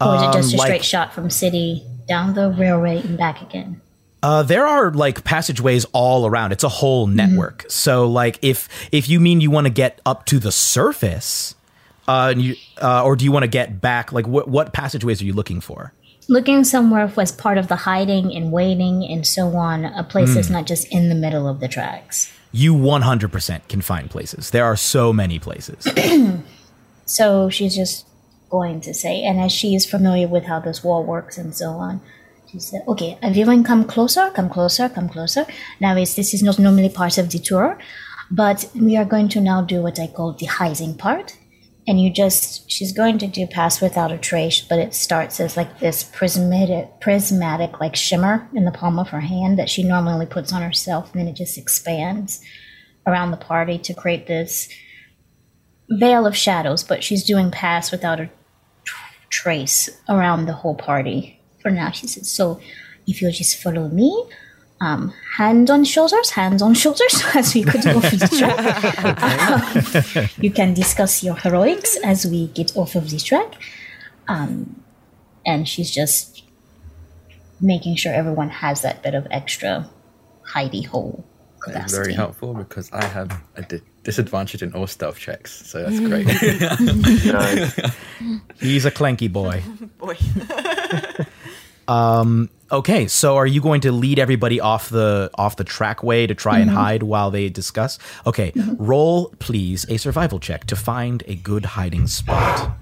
Or 0.00 0.16
is 0.16 0.22
it 0.22 0.32
just 0.32 0.52
a 0.52 0.54
Um, 0.54 0.58
like- 0.58 0.66
straight 0.68 0.84
shot 0.84 1.12
from 1.12 1.28
city 1.30 1.84
down 2.08 2.32
the 2.34 2.50
railway 2.50 3.00
and 3.02 3.18
back 3.18 3.42
again? 3.42 3.81
Uh, 4.22 4.42
there 4.42 4.66
are 4.66 4.92
like 4.92 5.24
passageways 5.24 5.84
all 5.92 6.26
around. 6.26 6.52
It's 6.52 6.64
a 6.64 6.68
whole 6.68 7.06
network. 7.06 7.64
So, 7.68 8.06
like, 8.06 8.38
if 8.42 8.68
if 8.92 9.08
you 9.08 9.18
mean 9.18 9.40
you 9.40 9.50
want 9.50 9.66
to 9.66 9.72
get 9.72 10.00
up 10.06 10.26
to 10.26 10.38
the 10.38 10.52
surface, 10.52 11.54
uh, 12.06 12.28
and 12.32 12.42
you, 12.42 12.56
uh, 12.80 13.02
or 13.04 13.16
do 13.16 13.24
you 13.24 13.32
want 13.32 13.42
to 13.42 13.48
get 13.48 13.80
back? 13.80 14.12
Like, 14.12 14.26
what 14.28 14.46
what 14.48 14.72
passageways 14.72 15.20
are 15.20 15.24
you 15.24 15.32
looking 15.32 15.60
for? 15.60 15.92
Looking 16.28 16.62
somewhere 16.62 17.12
was 17.16 17.32
part 17.32 17.58
of 17.58 17.66
the 17.66 17.74
hiding 17.74 18.32
and 18.34 18.52
waiting 18.52 19.04
and 19.04 19.26
so 19.26 19.56
on, 19.56 19.84
a 19.84 20.04
place 20.04 20.34
that's 20.34 20.46
Hmm. 20.46 20.52
not 20.54 20.66
just 20.66 20.86
in 20.92 21.08
the 21.08 21.16
middle 21.16 21.48
of 21.48 21.58
the 21.58 21.66
tracks. 21.66 22.32
You 22.52 22.74
one 22.74 23.02
hundred 23.02 23.32
percent 23.32 23.68
can 23.68 23.80
find 23.82 24.08
places. 24.08 24.50
There 24.50 24.64
are 24.64 24.76
so 24.76 25.12
many 25.12 25.38
places. 25.40 25.86
So 27.04 27.50
she's 27.50 27.74
just 27.74 28.06
going 28.48 28.80
to 28.82 28.94
say, 28.94 29.22
and 29.22 29.40
as 29.40 29.52
she 29.52 29.74
is 29.74 29.84
familiar 29.84 30.28
with 30.28 30.44
how 30.44 30.60
this 30.60 30.82
wall 30.84 31.04
works 31.04 31.36
and 31.36 31.54
so 31.54 31.70
on, 31.72 32.00
she 32.52 32.60
said, 32.60 32.82
"Okay, 32.86 33.18
everyone, 33.22 33.64
come 33.64 33.84
closer, 33.84 34.30
come 34.30 34.50
closer, 34.50 34.88
come 34.88 35.08
closer." 35.08 35.46
Now, 35.80 35.96
is 35.96 36.14
this 36.14 36.34
is 36.34 36.42
not 36.42 36.58
normally 36.58 36.90
part 36.90 37.18
of 37.18 37.30
the 37.30 37.38
tour, 37.38 37.78
but 38.30 38.70
we 38.74 38.96
are 38.96 39.04
going 39.04 39.28
to 39.30 39.40
now 39.40 39.62
do 39.62 39.82
what 39.82 39.98
I 39.98 40.06
call 40.06 40.32
the 40.32 40.46
hiding 40.46 40.94
part. 40.96 41.36
and 41.86 42.00
you 42.00 42.10
just 42.10 42.70
she's 42.70 42.92
going 42.92 43.18
to 43.18 43.26
do 43.26 43.46
pass 43.46 43.80
without 43.80 44.12
a 44.12 44.18
trace 44.18 44.60
but 44.60 44.78
it 44.78 44.94
starts 44.94 45.40
as 45.40 45.56
like 45.56 45.80
this 45.80 46.04
prismatic 46.04 47.00
prismatic 47.00 47.80
like 47.80 47.96
shimmer 47.96 48.48
in 48.54 48.64
the 48.64 48.70
palm 48.70 48.98
of 48.98 49.08
her 49.08 49.20
hand 49.20 49.58
that 49.58 49.68
she 49.68 49.82
normally 49.82 50.26
puts 50.26 50.52
on 50.52 50.62
herself 50.62 51.12
and 51.12 51.20
then 51.20 51.28
it 51.28 51.34
just 51.34 51.58
expands 51.58 52.40
around 53.06 53.30
the 53.30 53.36
party 53.36 53.78
to 53.78 53.94
create 53.94 54.26
this 54.26 54.68
veil 55.90 56.26
of 56.26 56.36
shadows 56.36 56.84
but 56.84 57.02
she's 57.02 57.24
doing 57.24 57.50
pass 57.50 57.90
without 57.90 58.20
a 58.20 58.30
trace 59.28 59.88
around 60.08 60.46
the 60.46 60.52
whole 60.52 60.76
party 60.76 61.41
for 61.62 61.70
now 61.70 61.90
she 61.90 62.06
says 62.06 62.30
so 62.30 62.60
if 63.06 63.22
you'll 63.22 63.32
just 63.32 63.62
follow 63.62 63.88
me 63.88 64.26
um, 64.82 65.14
hand 65.36 65.70
on 65.70 65.84
shoulders, 65.84 66.30
hands 66.30 66.60
on 66.60 66.74
shoulders, 66.74 67.22
as 67.34 67.54
we 67.54 67.62
could 67.62 67.84
go 67.84 67.98
off 67.98 68.10
the 68.10 68.28
track. 68.38 68.58
Um, 69.22 70.28
you 70.42 70.50
can 70.50 70.74
discuss 70.74 71.22
your 71.22 71.36
heroics 71.36 71.96
as 72.02 72.26
we 72.26 72.48
get 72.48 72.76
off 72.76 72.96
of 72.96 73.10
this 73.10 73.22
track. 73.22 73.54
Um, 74.26 74.82
and 75.46 75.68
she's 75.68 75.88
just 75.90 76.42
making 77.60 77.94
sure 77.94 78.12
everyone 78.12 78.50
has 78.50 78.82
that 78.82 79.04
bit 79.04 79.14
of 79.14 79.28
extra 79.30 79.88
hidey 80.52 80.84
hole 80.84 81.24
That's 81.68 81.94
very 81.94 82.12
helpful 82.12 82.52
because 82.54 82.90
I 82.92 83.04
have 83.04 83.40
a 83.54 83.62
di- 83.62 83.80
disadvantage 84.02 84.64
in 84.64 84.72
all 84.72 84.88
stealth 84.88 85.16
checks, 85.18 85.64
so 85.64 85.80
that's 85.82 86.00
great. 86.00 86.28
He's 88.60 88.84
a 88.84 88.90
clanky 88.90 89.32
boy. 89.32 89.62
Boy. 89.98 90.16
Um, 91.88 92.48
okay, 92.70 93.06
so 93.06 93.36
are 93.36 93.46
you 93.46 93.60
going 93.60 93.80
to 93.82 93.92
lead 93.92 94.18
everybody 94.18 94.60
off 94.60 94.88
the 94.88 95.30
off 95.34 95.56
the 95.56 95.64
trackway 95.64 96.26
to 96.26 96.34
try 96.34 96.58
and 96.58 96.70
mm-hmm. 96.70 96.78
hide 96.78 97.02
while 97.02 97.30
they 97.30 97.48
discuss? 97.48 97.98
Okay, 98.26 98.52
mm-hmm. 98.52 98.82
roll 98.82 99.34
please 99.38 99.84
a 99.88 99.98
survival 99.98 100.38
check 100.38 100.64
to 100.66 100.76
find 100.76 101.22
a 101.26 101.34
good 101.34 101.64
hiding 101.64 102.06
spot. 102.06 102.76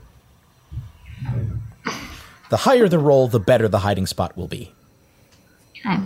The 2.50 2.56
higher 2.56 2.88
the 2.88 2.98
roll, 2.98 3.28
the 3.28 3.38
better 3.38 3.68
the 3.68 3.78
hiding 3.78 4.06
spot 4.06 4.36
will 4.36 4.48
be. 4.48 4.72
Okay. 5.78 6.00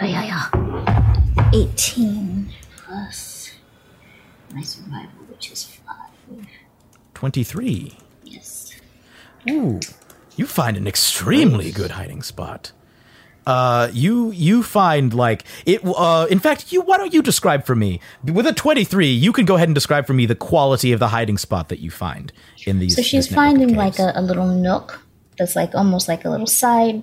Oh, 0.00 0.06
yeah, 0.06 0.48
yeah. 0.50 1.50
18 1.54 2.50
plus 2.76 3.52
my 4.52 4.62
survival, 4.62 5.24
which 5.30 5.52
is 5.52 5.64
5. 5.64 6.46
23. 7.14 7.96
Ooh, 9.50 9.80
you 10.36 10.46
find 10.46 10.76
an 10.76 10.86
extremely 10.86 11.70
good 11.70 11.92
hiding 11.92 12.22
spot. 12.22 12.72
Uh, 13.44 13.90
you 13.92 14.30
you 14.30 14.62
find 14.62 15.12
like 15.12 15.44
it. 15.66 15.80
Uh, 15.84 16.26
in 16.30 16.38
fact, 16.38 16.70
you 16.72 16.80
why 16.82 16.96
don't 16.96 17.12
you 17.12 17.22
describe 17.22 17.64
for 17.66 17.74
me 17.74 18.00
with 18.22 18.46
a 18.46 18.52
twenty 18.52 18.84
three? 18.84 19.10
You 19.10 19.32
can 19.32 19.44
go 19.44 19.56
ahead 19.56 19.68
and 19.68 19.74
describe 19.74 20.06
for 20.06 20.12
me 20.12 20.26
the 20.26 20.36
quality 20.36 20.92
of 20.92 21.00
the 21.00 21.08
hiding 21.08 21.38
spot 21.38 21.68
that 21.68 21.80
you 21.80 21.90
find 21.90 22.32
in 22.66 22.78
these. 22.78 22.94
So 22.94 23.02
she's 23.02 23.26
this 23.26 23.36
network 23.36 23.48
of 23.48 23.58
finding 23.58 23.76
like 23.76 23.98
a, 23.98 24.12
a 24.14 24.22
little 24.22 24.46
nook 24.46 25.02
that's 25.38 25.56
like 25.56 25.74
almost 25.74 26.06
like 26.06 26.24
a 26.24 26.30
little 26.30 26.46
side 26.46 27.02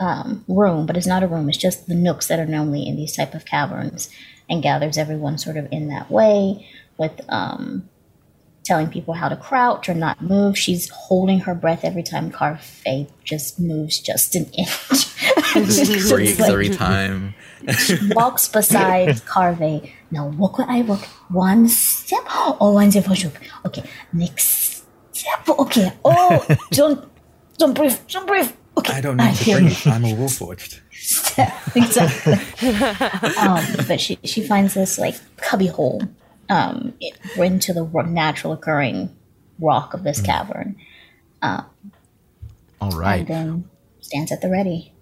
um, 0.00 0.42
room, 0.48 0.86
but 0.86 0.96
it's 0.96 1.06
not 1.06 1.22
a 1.22 1.26
room. 1.26 1.50
It's 1.50 1.58
just 1.58 1.86
the 1.86 1.94
nooks 1.94 2.28
that 2.28 2.38
are 2.38 2.46
normally 2.46 2.86
in 2.88 2.96
these 2.96 3.14
type 3.14 3.34
of 3.34 3.44
caverns, 3.44 4.08
and 4.48 4.62
gathers 4.62 4.96
everyone 4.96 5.36
sort 5.36 5.58
of 5.58 5.68
in 5.70 5.88
that 5.88 6.10
way 6.10 6.66
with 6.96 7.20
um, 7.28 7.90
telling 8.66 8.88
people 8.88 9.14
how 9.14 9.28
to 9.28 9.36
crouch 9.36 9.88
or 9.88 9.94
not 9.94 10.20
move. 10.20 10.58
She's 10.58 10.88
holding 10.90 11.40
her 11.40 11.54
breath 11.54 11.84
every 11.84 12.02
time 12.02 12.30
Karfe 12.30 13.08
just 13.24 13.60
moves 13.60 13.98
just 14.00 14.34
an 14.34 14.46
inch. 14.56 14.70
Breathes 16.08 16.38
like- 16.40 16.50
every 16.50 16.68
time. 16.68 17.34
walks 18.10 18.48
beside 18.48 19.08
Karfe. 19.26 19.90
Now 20.10 20.28
walk 20.28 20.60
I 20.60 20.82
walk. 20.82 21.04
One 21.30 21.68
step. 21.68 22.22
Oh, 22.28 22.72
one 22.72 22.90
step. 22.90 23.08
Okay, 23.64 23.82
next 24.12 24.84
step. 25.12 25.48
Okay. 25.48 25.92
Oh, 26.04 26.44
don't, 26.70 27.08
don't 27.58 27.74
breathe. 27.74 27.96
Don't 28.08 28.26
breathe. 28.26 28.52
Okay. 28.78 28.92
I 28.92 29.00
don't 29.00 29.16
need 29.16 29.34
to 29.34 29.58
breathe. 29.58 29.86
I'm 29.86 30.04
a 30.04 30.12
warforged. 30.14 30.80
exactly. 31.74 32.34
um, 33.38 33.64
but 33.88 34.00
she 34.00 34.18
she 34.24 34.42
finds 34.42 34.74
this 34.74 34.98
like 34.98 35.14
cubby 35.36 35.66
hole 35.66 36.02
um, 36.48 36.94
it- 37.00 37.18
into 37.36 37.72
the 37.72 37.84
natural 38.06 38.52
occurring 38.52 39.14
rock 39.58 39.94
of 39.94 40.02
this 40.04 40.20
cavern, 40.20 40.76
Um, 41.42 41.64
All 42.80 42.90
right. 42.90 43.20
and 43.20 43.28
then 43.28 43.70
stands 44.00 44.30
at 44.32 44.40
the 44.40 44.50
ready. 44.50 44.92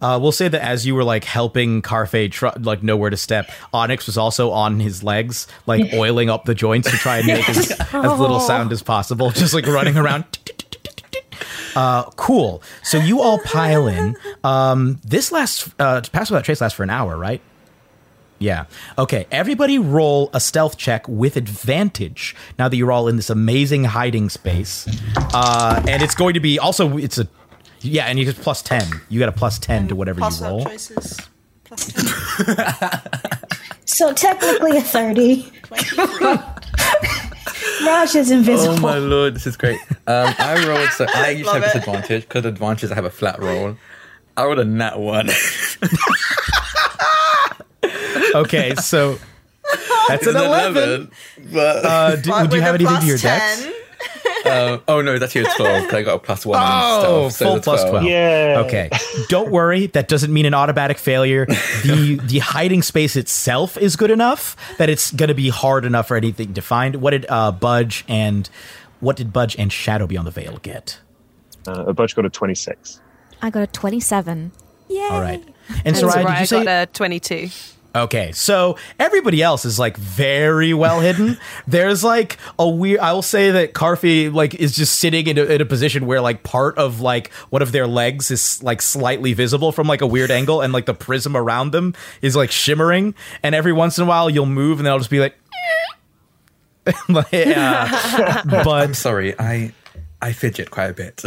Uh, 0.00 0.16
we'll 0.22 0.30
say 0.32 0.46
that 0.46 0.62
as 0.62 0.86
you 0.86 0.94
were 0.94 1.02
like 1.02 1.24
helping 1.24 1.82
Karfe 1.82 2.30
tr- 2.30 2.46
like 2.60 2.82
know 2.84 2.96
where 2.96 3.10
to 3.10 3.16
step, 3.16 3.50
Onyx 3.72 4.06
was 4.06 4.16
also 4.16 4.50
on 4.52 4.78
his 4.78 5.02
legs, 5.02 5.48
like 5.66 5.92
oiling 5.94 6.30
up 6.30 6.44
the 6.44 6.54
joints 6.54 6.88
to 6.90 6.96
try 6.96 7.18
and 7.18 7.26
make 7.26 7.48
as, 7.48 7.72
as 7.72 7.92
little 8.20 8.38
sound 8.40 8.70
as 8.70 8.82
possible, 8.82 9.30
just 9.30 9.54
like 9.54 9.66
running 9.66 9.96
around. 9.96 10.24
Uh, 11.74 12.04
cool. 12.16 12.62
So 12.82 12.98
you 12.98 13.20
all 13.20 13.38
pile 13.40 13.86
in. 13.88 14.16
Um, 14.44 15.00
this 15.04 15.30
lasts. 15.32 15.68
Uh, 15.78 16.00
pass 16.12 16.30
without 16.30 16.44
trace 16.44 16.60
lasts 16.60 16.76
for 16.76 16.82
an 16.82 16.90
hour, 16.90 17.16
right? 17.16 17.40
Yeah. 18.40 18.66
Okay. 18.96 19.26
Everybody 19.30 19.78
roll 19.78 20.30
a 20.32 20.40
stealth 20.40 20.76
check 20.76 21.06
with 21.08 21.36
advantage. 21.36 22.36
Now 22.58 22.68
that 22.68 22.76
you're 22.76 22.92
all 22.92 23.08
in 23.08 23.16
this 23.16 23.30
amazing 23.30 23.84
hiding 23.84 24.28
space, 24.28 24.86
uh, 25.34 25.82
and 25.88 26.02
it's 26.02 26.14
going 26.14 26.34
to 26.34 26.40
be 26.40 26.58
also 26.58 26.96
it's 26.98 27.18
a 27.18 27.26
yeah, 27.80 28.04
and 28.06 28.18
you 28.18 28.24
get 28.24 28.36
plus 28.36 28.62
ten. 28.62 28.84
You 29.08 29.18
got 29.20 29.28
a 29.28 29.32
plus 29.32 29.58
ten 29.58 29.88
to 29.88 29.96
whatever 29.96 30.20
you 30.20 30.26
without 30.26 30.50
roll. 30.50 30.62
traces. 30.64 31.18
Plus 31.64 31.92
10. 31.92 33.02
So 33.84 34.12
technically 34.12 34.76
a 34.76 34.82
thirty. 34.82 35.50
Raj 37.84 38.14
is 38.14 38.30
invisible. 38.30 38.74
Oh 38.74 38.80
my 38.80 38.98
lord, 38.98 39.34
this 39.34 39.46
is 39.46 39.56
great. 39.56 39.80
Um, 40.06 40.34
I 40.38 40.62
rolled, 40.66 40.90
so 40.90 41.06
I 41.14 41.30
usually 41.30 41.54
have 41.54 41.62
Love 41.62 41.62
it. 41.62 41.78
disadvantage 41.78 42.22
because 42.22 42.44
advantage 42.44 42.90
I 42.90 42.94
have 42.94 43.04
a 43.06 43.10
flat 43.10 43.40
roll. 43.40 43.76
I 44.36 44.44
rolled 44.44 44.58
a 44.58 44.64
nat 44.64 44.98
one. 45.00 45.28
Okay, 48.34 48.74
so 48.76 49.18
that's 50.08 50.26
It's 50.26 50.26
an 50.26 50.36
eleven. 50.36 51.10
but 51.52 51.84
Uh, 51.84 52.16
do, 52.16 52.30
But 52.30 52.50
do 52.50 52.56
you 52.56 52.62
have 52.62 52.74
a 52.74 52.78
anything 52.78 53.00
to 53.00 53.06
your 53.06 53.18
10, 53.18 53.38
dex? 53.38 53.66
uh, 54.46 54.78
oh 54.88 55.00
no, 55.02 55.18
that's 55.18 55.34
your 55.34 55.44
twelve. 55.56 55.84
'cause 55.84 55.94
I 55.94 56.02
got 56.02 56.14
a 56.16 56.18
plus 56.18 56.44
one. 56.46 56.58
and 56.60 56.66
Oh, 56.84 57.28
stuff, 57.28 57.32
so 57.38 57.44
full 57.46 57.56
it's 57.56 57.66
a 57.66 57.70
plus 57.70 57.84
12. 57.84 58.04
Yeah. 58.04 58.62
Okay. 58.66 58.90
Don't 59.28 59.50
worry. 59.50 59.86
That 59.88 60.08
doesn't 60.08 60.32
mean 60.32 60.46
an 60.46 60.54
automatic 60.54 60.98
failure. 60.98 61.46
The 61.46 62.20
the 62.26 62.38
hiding 62.40 62.82
space 62.82 63.16
itself 63.16 63.76
is 63.76 63.96
good 63.96 64.10
enough 64.10 64.56
that 64.78 64.88
it's 64.88 65.10
going 65.10 65.28
to 65.28 65.34
be 65.34 65.48
hard 65.48 65.84
enough 65.84 66.08
for 66.08 66.16
anything 66.16 66.54
to 66.54 66.62
find. 66.62 66.96
What 66.96 67.10
did 67.10 67.26
uh, 67.28 67.52
Budge 67.52 68.04
and 68.08 68.48
what 69.00 69.16
did 69.16 69.32
Budge 69.32 69.56
and 69.58 69.72
Shadow 69.72 70.06
Beyond 70.06 70.26
the 70.26 70.32
Veil 70.32 70.58
get? 70.62 70.98
Uh, 71.66 71.84
a 71.86 71.92
bunch 71.92 72.14
got 72.16 72.24
a 72.24 72.30
26. 72.30 73.00
I 73.42 73.50
got 73.50 73.62
a 73.62 73.66
27. 73.66 74.52
Yay. 74.88 75.00
All 75.10 75.20
right. 75.20 75.44
And 75.84 75.88
And 75.88 75.96
Soraya, 75.96 76.24
Soraya 76.24 76.28
did 76.34 76.40
you 76.40 76.46
say? 76.46 76.64
got 76.64 76.88
a 76.88 76.92
22. 76.92 77.48
Okay, 77.94 78.32
so 78.32 78.76
everybody 79.00 79.42
else 79.42 79.64
is 79.64 79.78
like 79.78 79.96
very 79.96 80.74
well 80.74 81.00
hidden. 81.00 81.38
There's 81.66 82.04
like 82.04 82.36
a 82.58 82.68
weird. 82.68 83.00
I 83.00 83.12
will 83.14 83.22
say 83.22 83.50
that 83.50 83.72
Karfe 83.72 84.32
like 84.32 84.54
is 84.54 84.76
just 84.76 84.98
sitting 84.98 85.26
in 85.26 85.38
a, 85.38 85.44
in 85.44 85.60
a 85.62 85.64
position 85.64 86.06
where 86.06 86.20
like 86.20 86.42
part 86.42 86.76
of 86.76 87.00
like 87.00 87.32
one 87.48 87.62
of 87.62 87.72
their 87.72 87.86
legs 87.86 88.30
is 88.30 88.62
like 88.62 88.82
slightly 88.82 89.32
visible 89.32 89.72
from 89.72 89.86
like 89.86 90.02
a 90.02 90.06
weird 90.06 90.30
angle, 90.30 90.60
and 90.60 90.72
like 90.72 90.84
the 90.86 90.94
prism 90.94 91.34
around 91.34 91.72
them 91.72 91.94
is 92.20 92.36
like 92.36 92.50
shimmering. 92.50 93.14
And 93.42 93.54
every 93.54 93.72
once 93.72 93.96
in 93.98 94.04
a 94.04 94.06
while, 94.06 94.28
you'll 94.28 94.46
move, 94.46 94.78
and 94.78 94.86
they'll 94.86 94.98
just 94.98 95.10
be 95.10 95.20
like. 95.20 95.34
Like, 97.08 97.26
yeah. 97.32 98.42
but 98.44 98.68
I'm 98.68 98.94
sorry, 98.94 99.34
I 99.38 99.72
I 100.20 100.32
fidget 100.32 100.70
quite 100.70 100.90
a 100.90 100.94
bit. 100.94 101.22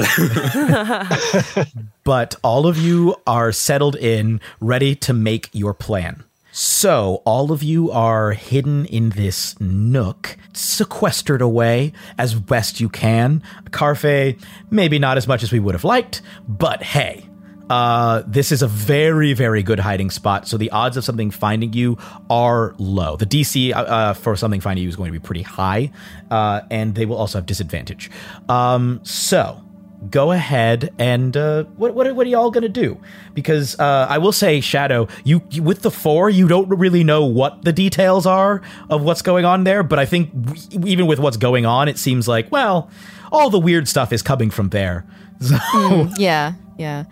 but 2.03 2.35
all 2.43 2.67
of 2.67 2.77
you 2.77 3.15
are 3.25 3.51
settled 3.51 3.95
in, 3.95 4.41
ready 4.59 4.95
to 4.95 5.13
make 5.13 5.49
your 5.53 5.73
plan. 5.73 6.23
So, 6.53 7.21
all 7.23 7.53
of 7.53 7.63
you 7.63 7.91
are 7.91 8.33
hidden 8.33 8.85
in 8.85 9.11
this 9.11 9.57
nook, 9.61 10.35
sequestered 10.51 11.41
away 11.41 11.93
as 12.17 12.35
best 12.35 12.81
you 12.81 12.89
can. 12.89 13.41
Karfe, 13.69 14.37
maybe 14.69 14.99
not 14.99 15.15
as 15.15 15.29
much 15.29 15.43
as 15.43 15.53
we 15.53 15.61
would 15.61 15.75
have 15.75 15.85
liked, 15.85 16.21
but 16.49 16.83
hey, 16.83 17.25
uh, 17.71 18.23
this 18.27 18.51
is 18.51 18.61
a 18.61 18.67
very, 18.67 19.31
very 19.31 19.63
good 19.63 19.79
hiding 19.79 20.09
spot. 20.09 20.45
So, 20.45 20.57
the 20.57 20.69
odds 20.71 20.97
of 20.97 21.05
something 21.05 21.31
finding 21.31 21.71
you 21.71 21.97
are 22.29 22.75
low. 22.77 23.15
The 23.15 23.25
DC 23.25 23.73
uh, 23.73 23.77
uh, 23.79 24.13
for 24.13 24.35
something 24.35 24.59
finding 24.59 24.83
you 24.83 24.89
is 24.89 24.97
going 24.97 25.07
to 25.07 25.17
be 25.17 25.25
pretty 25.25 25.43
high, 25.43 25.91
uh, 26.29 26.61
and 26.69 26.95
they 26.95 27.05
will 27.05 27.15
also 27.15 27.37
have 27.37 27.45
disadvantage. 27.45 28.11
Um, 28.49 28.99
so, 29.03 29.63
go 30.09 30.33
ahead 30.33 30.93
and 30.99 31.37
uh, 31.37 31.63
what 31.77 31.93
what 31.93 32.13
what 32.13 32.27
are 32.27 32.29
y'all 32.29 32.51
gonna 32.51 32.67
do? 32.67 32.99
Because 33.33 33.79
uh, 33.79 34.05
I 34.09 34.17
will 34.17 34.33
say, 34.33 34.59
Shadow, 34.59 35.07
you, 35.23 35.41
you 35.49 35.63
with 35.63 35.81
the 35.81 35.91
four, 35.91 36.29
you 36.29 36.49
don't 36.49 36.67
really 36.67 37.05
know 37.05 37.25
what 37.25 37.63
the 37.63 37.71
details 37.71 38.25
are 38.25 38.61
of 38.89 39.01
what's 39.03 39.21
going 39.21 39.45
on 39.45 39.63
there. 39.63 39.81
But 39.81 39.97
I 39.97 40.05
think 40.05 40.29
w- 40.33 40.87
even 40.87 41.07
with 41.07 41.19
what's 41.19 41.37
going 41.37 41.65
on, 41.65 41.87
it 41.87 41.97
seems 41.97 42.27
like 42.27 42.51
well, 42.51 42.89
all 43.31 43.49
the 43.49 43.59
weird 43.59 43.87
stuff 43.87 44.11
is 44.11 44.21
coming 44.21 44.49
from 44.49 44.69
there. 44.69 45.05
So 45.41 46.09
Yeah, 46.17 46.53
yeah. 46.77 47.05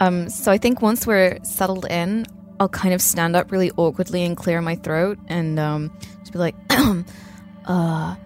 Um, 0.00 0.28
so 0.28 0.52
I 0.52 0.58
think 0.58 0.82
once 0.82 1.06
we're 1.06 1.38
settled 1.42 1.86
in, 1.90 2.26
I'll 2.60 2.68
kind 2.68 2.94
of 2.94 3.02
stand 3.02 3.36
up 3.36 3.52
really 3.52 3.70
awkwardly 3.76 4.24
and 4.24 4.36
clear 4.36 4.60
my 4.60 4.76
throat 4.76 5.18
and 5.28 5.58
um, 5.58 5.96
just 6.20 6.32
be 6.32 6.38
like, 6.38 6.54
uh, 6.70 8.16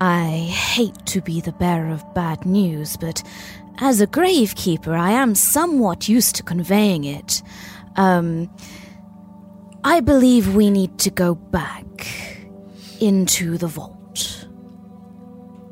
I 0.00 0.26
hate 0.52 1.06
to 1.06 1.20
be 1.20 1.40
the 1.40 1.52
bearer 1.52 1.90
of 1.90 2.02
bad 2.14 2.44
news, 2.46 2.96
but 2.96 3.22
as 3.78 4.00
a 4.00 4.06
gravekeeper, 4.06 4.98
I 4.98 5.12
am 5.12 5.34
somewhat 5.34 6.08
used 6.08 6.36
to 6.36 6.42
conveying 6.42 7.04
it. 7.04 7.42
Um, 7.96 8.50
I 9.84 10.00
believe 10.00 10.54
we 10.54 10.70
need 10.70 10.98
to 11.00 11.10
go 11.10 11.34
back 11.34 12.08
into 13.00 13.58
the 13.58 13.68
vault. 13.68 14.46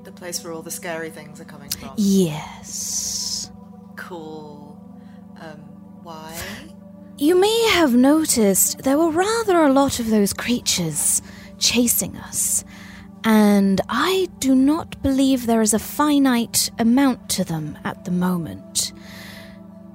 The 0.04 0.12
place 0.12 0.42
where 0.44 0.52
all 0.52 0.62
the 0.62 0.70
scary 0.70 1.10
things 1.10 1.40
are 1.40 1.44
coming 1.44 1.70
from. 1.70 1.92
Yes. 1.96 3.50
Cool. 3.96 4.55
Why? 6.06 6.38
You 7.18 7.34
may 7.34 7.68
have 7.70 7.92
noticed 7.92 8.84
there 8.84 8.96
were 8.96 9.10
rather 9.10 9.64
a 9.64 9.72
lot 9.72 9.98
of 9.98 10.08
those 10.08 10.32
creatures 10.32 11.20
chasing 11.58 12.16
us, 12.18 12.64
and 13.24 13.80
I 13.88 14.28
do 14.38 14.54
not 14.54 15.02
believe 15.02 15.46
there 15.46 15.62
is 15.62 15.74
a 15.74 15.80
finite 15.80 16.70
amount 16.78 17.28
to 17.30 17.44
them 17.44 17.76
at 17.84 18.04
the 18.04 18.12
moment. 18.12 18.92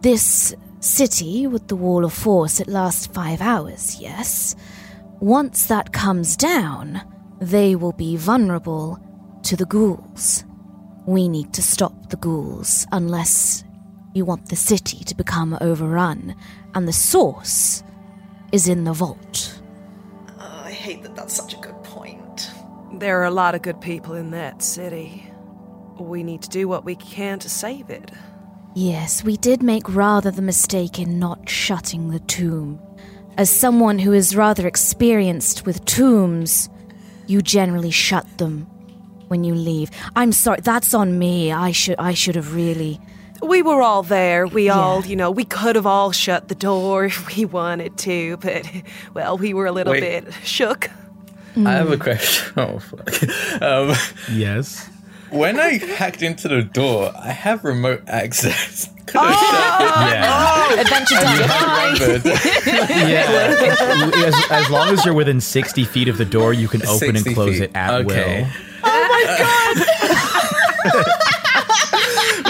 This 0.01 0.53
city 0.81 1.47
with 1.47 1.69
the 1.69 1.77
wall 1.77 2.03
of 2.03 2.11
force, 2.11 2.59
it 2.59 2.67
lasts 2.67 3.07
five 3.07 3.39
hours, 3.39 3.97
yes? 3.97 4.53
Once 5.21 5.67
that 5.67 5.93
comes 5.93 6.35
down, 6.35 7.03
they 7.39 7.73
will 7.73 7.93
be 7.93 8.17
vulnerable 8.17 8.99
to 9.43 9.55
the 9.55 9.65
ghouls. 9.65 10.43
We 11.05 11.29
need 11.29 11.53
to 11.53 11.63
stop 11.63 12.09
the 12.09 12.17
ghouls 12.17 12.85
unless 12.91 13.63
you 14.13 14.25
want 14.25 14.49
the 14.49 14.55
city 14.55 15.03
to 15.05 15.15
become 15.15 15.57
overrun, 15.61 16.35
and 16.75 16.87
the 16.87 16.93
source 16.93 17.83
is 18.51 18.67
in 18.67 18.83
the 18.83 18.93
vault. 18.93 19.61
Uh, 20.39 20.63
I 20.65 20.71
hate 20.71 21.03
that 21.03 21.15
that's 21.15 21.35
such 21.35 21.53
a 21.53 21.57
good 21.57 21.81
point. 21.83 22.51
There 22.93 23.21
are 23.21 23.25
a 23.25 23.31
lot 23.31 23.55
of 23.55 23.61
good 23.61 23.79
people 23.79 24.15
in 24.15 24.31
that 24.31 24.61
city. 24.61 25.31
We 25.97 26.23
need 26.23 26.41
to 26.41 26.49
do 26.49 26.67
what 26.67 26.83
we 26.83 26.95
can 26.95 27.39
to 27.39 27.49
save 27.49 27.89
it. 27.89 28.11
Yes, 28.73 29.23
we 29.23 29.37
did 29.37 29.61
make 29.61 29.93
rather 29.93 30.31
the 30.31 30.41
mistake 30.41 30.97
in 30.99 31.19
not 31.19 31.49
shutting 31.49 32.09
the 32.09 32.19
tomb. 32.19 32.79
As 33.37 33.49
someone 33.49 33.99
who 33.99 34.13
is 34.13 34.35
rather 34.35 34.67
experienced 34.67 35.65
with 35.65 35.85
tombs, 35.85 36.69
you 37.27 37.41
generally 37.41 37.91
shut 37.91 38.25
them 38.37 38.67
when 39.27 39.43
you 39.43 39.55
leave. 39.55 39.89
I'm 40.15 40.31
sorry, 40.33 40.59
that's 40.61 40.93
on 40.93 41.17
me. 41.17 41.51
I 41.51 41.71
should 41.71 41.95
I 41.97 42.13
should 42.13 42.35
have 42.35 42.53
really 42.55 42.99
We 43.41 43.61
were 43.61 43.81
all 43.81 44.03
there. 44.03 44.45
We 44.47 44.69
all, 44.69 45.05
you 45.05 45.15
know, 45.15 45.31
we 45.31 45.43
could 45.45 45.75
have 45.75 45.85
all 45.87 46.11
shut 46.11 46.47
the 46.47 46.55
door 46.55 47.05
if 47.11 47.35
we 47.35 47.45
wanted 47.45 47.97
to, 47.99 48.37
but, 48.37 48.69
well, 49.13 49.37
we 49.37 49.53
were 49.53 49.65
a 49.65 49.71
little 49.71 49.91
Wait. 49.93 50.01
bit 50.25 50.33
shook. 50.43 50.89
I 51.57 51.71
have 51.73 51.91
a 51.91 51.97
question. 51.97 52.53
Oh, 52.57 52.79
fuck. 52.79 53.61
Um, 53.61 53.93
Yes. 54.31 54.87
when 55.31 55.59
I 55.59 55.77
hacked 55.79 56.21
into 56.21 56.47
the 56.47 56.61
door, 56.63 57.11
I 57.17 57.31
have 57.31 57.63
remote 57.65 58.03
access. 58.07 58.89
Could 59.07 59.19
have 59.19 59.35
shut 59.35 59.81
it. 59.81 59.91
Yeah. 60.13 60.79
adventure 60.81 61.15
done. 61.15 61.39
Yeah. 63.09 64.11
as, 64.27 64.35
as 64.51 64.69
long 64.69 64.89
as 64.89 65.03
you're 65.03 65.13
within 65.13 65.41
60 65.41 65.83
feet 65.85 66.07
of 66.07 66.17
the 66.17 66.23
door, 66.25 66.53
you 66.53 66.67
can 66.69 66.85
open 66.85 67.17
and 67.17 67.25
close 67.33 67.55
feet. 67.55 67.63
it 67.63 67.71
at 67.75 68.05
will. 68.05 68.11
Okay. 68.15 68.43
will. 68.43 68.49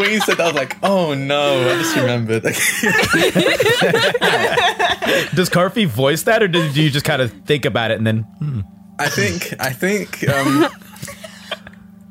When 0.01 0.11
you 0.11 0.19
said 0.21 0.37
that, 0.37 0.45
I 0.45 0.47
was 0.47 0.55
like, 0.55 0.77
oh 0.81 1.13
no, 1.13 1.69
I 1.69 1.77
just 1.77 1.95
remembered. 1.95 2.41
Does 5.35 5.47
Karfe 5.47 5.85
voice 5.85 6.23
that, 6.23 6.41
or 6.41 6.47
do 6.47 6.57
you 6.59 6.89
just 6.89 7.05
kind 7.05 7.21
of 7.21 7.31
think 7.43 7.65
about 7.65 7.91
it 7.91 7.99
and 7.99 8.07
then? 8.07 8.21
Hmm. 8.39 8.61
I 8.97 9.09
think, 9.09 9.53
I 9.59 9.69
think, 9.69 10.27
um, 10.27 10.67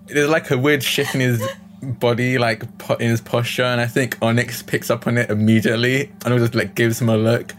there's 0.06 0.28
like 0.28 0.52
a 0.52 0.58
weird 0.58 0.84
shift 0.84 1.16
in 1.16 1.20
his 1.20 1.42
body, 1.82 2.38
like 2.38 2.78
po- 2.78 2.94
in 2.94 3.10
his 3.10 3.20
posture, 3.20 3.64
and 3.64 3.80
I 3.80 3.86
think 3.86 4.16
Onyx 4.22 4.62
picks 4.62 4.88
up 4.88 5.08
on 5.08 5.18
it 5.18 5.28
immediately 5.28 6.12
and 6.24 6.38
just 6.38 6.54
like 6.54 6.76
gives 6.76 7.00
him 7.00 7.08
a 7.08 7.16
look, 7.16 7.52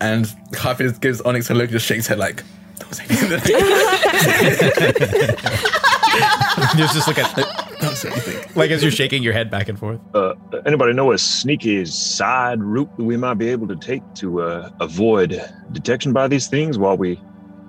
and 0.00 0.24
Karfe 0.50 0.78
just 0.78 1.00
gives 1.00 1.20
Onyx 1.20 1.48
a 1.48 1.54
look, 1.54 1.70
just 1.70 1.86
shakes 1.86 1.98
his 1.98 2.06
head 2.08 2.18
like, 2.18 2.42
don't 2.80 2.92
say 2.92 3.04
anything. 3.08 3.38
There's 6.76 6.92
just 6.92 7.06
like 7.06 7.18
a 7.18 7.24
anything. 8.04 8.50
like 8.54 8.70
as 8.70 8.82
you're 8.82 8.92
shaking 8.92 9.22
your 9.22 9.32
head 9.32 9.50
back 9.50 9.68
and 9.68 9.78
forth. 9.78 10.00
Uh, 10.14 10.34
anybody 10.64 10.92
know 10.92 11.12
a 11.12 11.18
sneaky 11.18 11.84
side 11.84 12.62
route 12.62 12.94
that 12.96 13.04
we 13.04 13.16
might 13.16 13.34
be 13.34 13.48
able 13.48 13.68
to 13.68 13.76
take 13.76 14.02
to 14.14 14.42
uh, 14.42 14.70
avoid 14.80 15.40
detection 15.72 16.12
by 16.12 16.28
these 16.28 16.48
things 16.48 16.78
while 16.78 16.96
we 16.96 17.20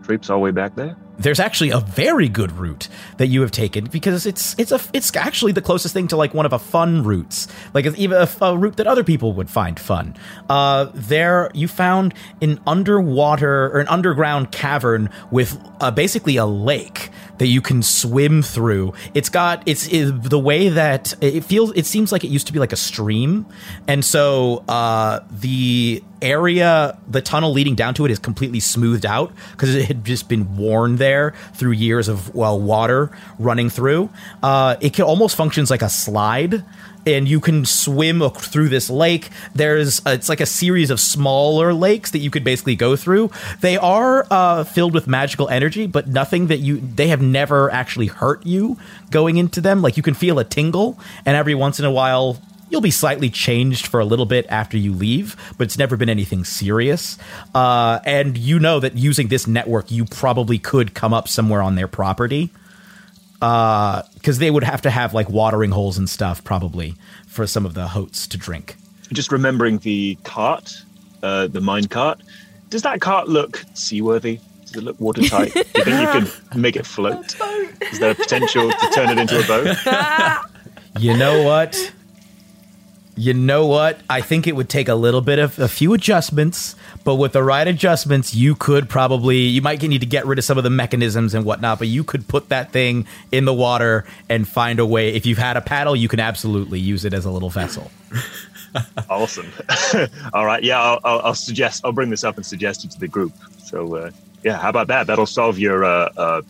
traipse 0.03 0.29
our 0.29 0.39
way 0.39 0.51
back 0.51 0.75
there? 0.75 0.95
There's 1.19 1.39
actually 1.39 1.71
a 1.71 1.79
very 1.79 2.29
good 2.29 2.51
route 2.51 2.87
that 3.17 3.27
you 3.27 3.41
have 3.41 3.51
taken 3.51 3.85
because 3.85 4.25
it's 4.25 4.57
it's 4.59 4.71
a 4.71 4.79
it's 4.93 5.15
actually 5.15 5.51
the 5.51 5.61
closest 5.61 5.93
thing 5.93 6.07
to 6.09 6.17
like 6.17 6.33
one 6.33 6.45
of 6.45 6.53
a 6.53 6.59
fun 6.59 7.03
routes, 7.03 7.47
like 7.73 7.85
even 7.97 8.17
a, 8.17 8.29
a 8.41 8.57
route 8.57 8.77
that 8.77 8.87
other 8.87 9.03
people 9.03 9.33
would 9.33 9.49
find 9.49 9.79
fun. 9.79 10.15
Uh, 10.49 10.87
there 10.93 11.49
you 11.53 11.67
found 11.67 12.13
an 12.41 12.59
underwater 12.67 13.65
or 13.67 13.79
an 13.79 13.87
underground 13.87 14.51
cavern 14.51 15.09
with 15.31 15.59
uh, 15.81 15.91
basically 15.91 16.37
a 16.37 16.45
lake 16.45 17.09
that 17.37 17.47
you 17.47 17.61
can 17.61 17.83
swim 17.83 18.41
through. 18.41 18.93
It's 19.13 19.29
got 19.29 19.63
it's 19.65 19.87
it, 19.87 20.29
the 20.29 20.39
way 20.39 20.69
that 20.69 21.15
it 21.21 21.43
feels. 21.43 21.71
It 21.75 21.85
seems 21.85 22.11
like 22.11 22.23
it 22.23 22.29
used 22.29 22.47
to 22.47 22.53
be 22.53 22.59
like 22.59 22.73
a 22.73 22.77
stream, 22.77 23.45
and 23.87 24.03
so 24.03 24.63
uh, 24.67 25.21
the 25.31 26.03
area, 26.21 26.97
the 27.07 27.21
tunnel 27.21 27.51
leading 27.51 27.75
down 27.75 27.93
to 27.95 28.05
it, 28.05 28.11
is 28.11 28.19
completely 28.19 28.59
smoothed 28.59 29.05
out 29.05 29.31
because 29.51 29.75
it 29.75 29.85
had 29.85 30.03
just 30.03 30.27
been 30.27 30.57
worn 30.57 30.95
there 30.95 31.06
through 31.53 31.71
years 31.71 32.07
of 32.07 32.33
well 32.35 32.59
water 32.59 33.09
running 33.39 33.69
through. 33.69 34.09
Uh, 34.41 34.75
it 34.81 34.93
can 34.93 35.05
almost 35.05 35.35
functions 35.35 35.69
like 35.69 35.81
a 35.81 35.89
slide. 35.89 36.63
And 37.05 37.25
you 37.25 37.39
can 37.39 37.63
swim 37.63 38.19
through 38.31 38.67
this 38.67 38.89
lake. 38.89 39.29
There's 39.55 40.05
uh, 40.05 40.09
it's 40.09 40.27
like 40.27 40.41
a 40.41 40.45
series 40.45 40.89
of 40.89 40.99
smaller 40.99 41.73
lakes 41.73 42.11
that 42.11 42.17
you 42.19 42.29
could 42.29 42.43
basically 42.43 42.75
go 42.75 42.97
through. 42.97 43.31
They 43.61 43.77
are 43.77 44.27
uh, 44.29 44.65
filled 44.65 44.93
with 44.93 45.07
magical 45.07 45.47
energy, 45.47 45.87
but 45.87 46.09
nothing 46.09 46.47
that 46.47 46.57
you 46.57 46.81
they 46.81 47.07
have 47.07 47.21
never 47.21 47.71
actually 47.71 48.07
hurt 48.07 48.45
you 48.45 48.75
going 49.09 49.37
into 49.37 49.61
them. 49.61 49.81
Like 49.81 49.95
you 49.95 50.03
can 50.03 50.15
feel 50.15 50.37
a 50.37 50.43
tingle, 50.43 50.99
and 51.25 51.37
every 51.37 51.55
once 51.55 51.79
in 51.79 51.85
a 51.85 51.91
while 51.91 52.41
you'll 52.69 52.81
be 52.81 52.91
slightly 52.91 53.29
changed 53.29 53.87
for 53.87 53.99
a 53.99 54.05
little 54.05 54.25
bit 54.25 54.45
after 54.49 54.77
you 54.77 54.93
leave, 54.93 55.35
but 55.57 55.65
it's 55.65 55.77
never 55.77 55.97
been 55.97 56.09
anything 56.09 56.43
serious. 56.43 57.17
Uh, 57.55 57.99
and 58.05 58.37
you 58.37 58.59
know 58.59 58.79
that 58.79 58.95
using 58.95 59.27
this 59.27 59.47
network, 59.47 59.91
you 59.91 60.05
probably 60.05 60.57
could 60.59 60.93
come 60.93 61.13
up 61.13 61.27
somewhere 61.27 61.61
on 61.61 61.75
their 61.75 61.87
property. 61.87 62.49
Because 63.39 64.39
they 64.39 64.49
would 64.49 64.63
have 64.63 64.81
to 64.81 64.89
have 64.89 65.13
like 65.13 65.29
watering 65.29 65.71
holes 65.71 65.97
and 65.97 66.09
stuff, 66.09 66.43
probably, 66.43 66.95
for 67.27 67.45
some 67.45 67.65
of 67.65 67.75
the 67.75 67.87
hoats 67.87 68.27
to 68.27 68.37
drink. 68.37 68.75
Just 69.13 69.31
remembering 69.31 69.77
the 69.79 70.17
cart, 70.23 70.73
uh, 71.21 71.47
the 71.47 71.61
mine 71.61 71.87
cart. 71.87 72.19
Does 72.69 72.81
that 72.81 72.99
cart 72.99 73.29
look 73.29 73.63
seaworthy? 73.75 74.39
Does 74.63 74.75
it 74.75 74.83
look 74.83 74.99
watertight? 74.99 75.53
Do 75.53 75.59
you 75.59 75.83
think 75.83 75.87
you 75.87 76.07
could 76.19 76.55
make 76.57 76.75
it 76.75 76.85
float? 76.85 77.35
Is 77.91 77.99
there 77.99 78.11
a 78.11 78.15
potential 78.15 78.69
to 78.69 78.89
turn 78.93 79.09
it 79.09 79.19
into 79.19 79.39
a 79.39 79.47
boat? 79.47 79.77
You 80.99 81.15
know 81.15 81.43
what? 81.43 81.93
You 83.17 83.33
know 83.33 83.65
what? 83.65 83.99
I 84.11 84.21
think 84.21 84.45
it 84.45 84.55
would 84.55 84.69
take 84.69 84.87
a 84.87 84.93
little 84.95 85.21
bit 85.21 85.39
of 85.39 85.57
a 85.57 85.67
few 85.67 85.93
adjustments, 85.95 86.75
but 87.03 87.15
with 87.15 87.33
the 87.33 87.41
right 87.41 87.67
adjustments, 87.67 88.35
you 88.35 88.53
could 88.53 88.87
probably 88.87 89.37
you 89.37 89.61
might 89.61 89.81
need 89.81 90.01
to 90.01 90.05
get 90.05 90.27
rid 90.27 90.37
of 90.37 90.45
some 90.45 90.59
of 90.59 90.63
the 90.63 90.69
mechanisms 90.69 91.33
and 91.33 91.43
whatnot, 91.43 91.79
but 91.79 91.87
you 91.87 92.03
could 92.03 92.27
put 92.27 92.49
that 92.49 92.71
thing 92.71 93.07
in 93.31 93.45
the 93.45 93.53
water 93.53 94.05
and 94.29 94.47
find 94.47 94.79
a 94.79 94.85
way. 94.85 95.15
If 95.15 95.25
you've 95.25 95.39
had 95.39 95.57
a 95.57 95.61
paddle, 95.61 95.95
you 95.95 96.07
can 96.07 96.19
absolutely 96.19 96.79
use 96.79 97.05
it 97.05 97.13
as 97.13 97.25
a 97.25 97.31
little 97.31 97.49
vessel. 97.49 97.91
Awesome. 99.09 99.47
All 100.33 100.45
right. 100.45 100.61
Yeah, 100.61 100.79
I'll, 100.79 100.99
I'll, 101.03 101.19
I'll 101.19 101.33
suggest. 101.33 101.83
I'll 101.83 101.93
bring 101.93 102.09
this 102.09 102.23
up 102.23 102.37
and 102.37 102.45
suggest 102.45 102.85
it 102.85 102.91
to 102.91 102.99
the 102.99 103.07
group. 103.07 103.33
So, 103.63 103.95
uh, 103.95 104.11
yeah, 104.43 104.57
how 104.57 104.69
about 104.69 104.87
that? 104.87 105.07
That'll 105.07 105.25
solve 105.25 105.57
your 105.57 105.83
uh, 105.83 106.09
uh, 106.15 106.41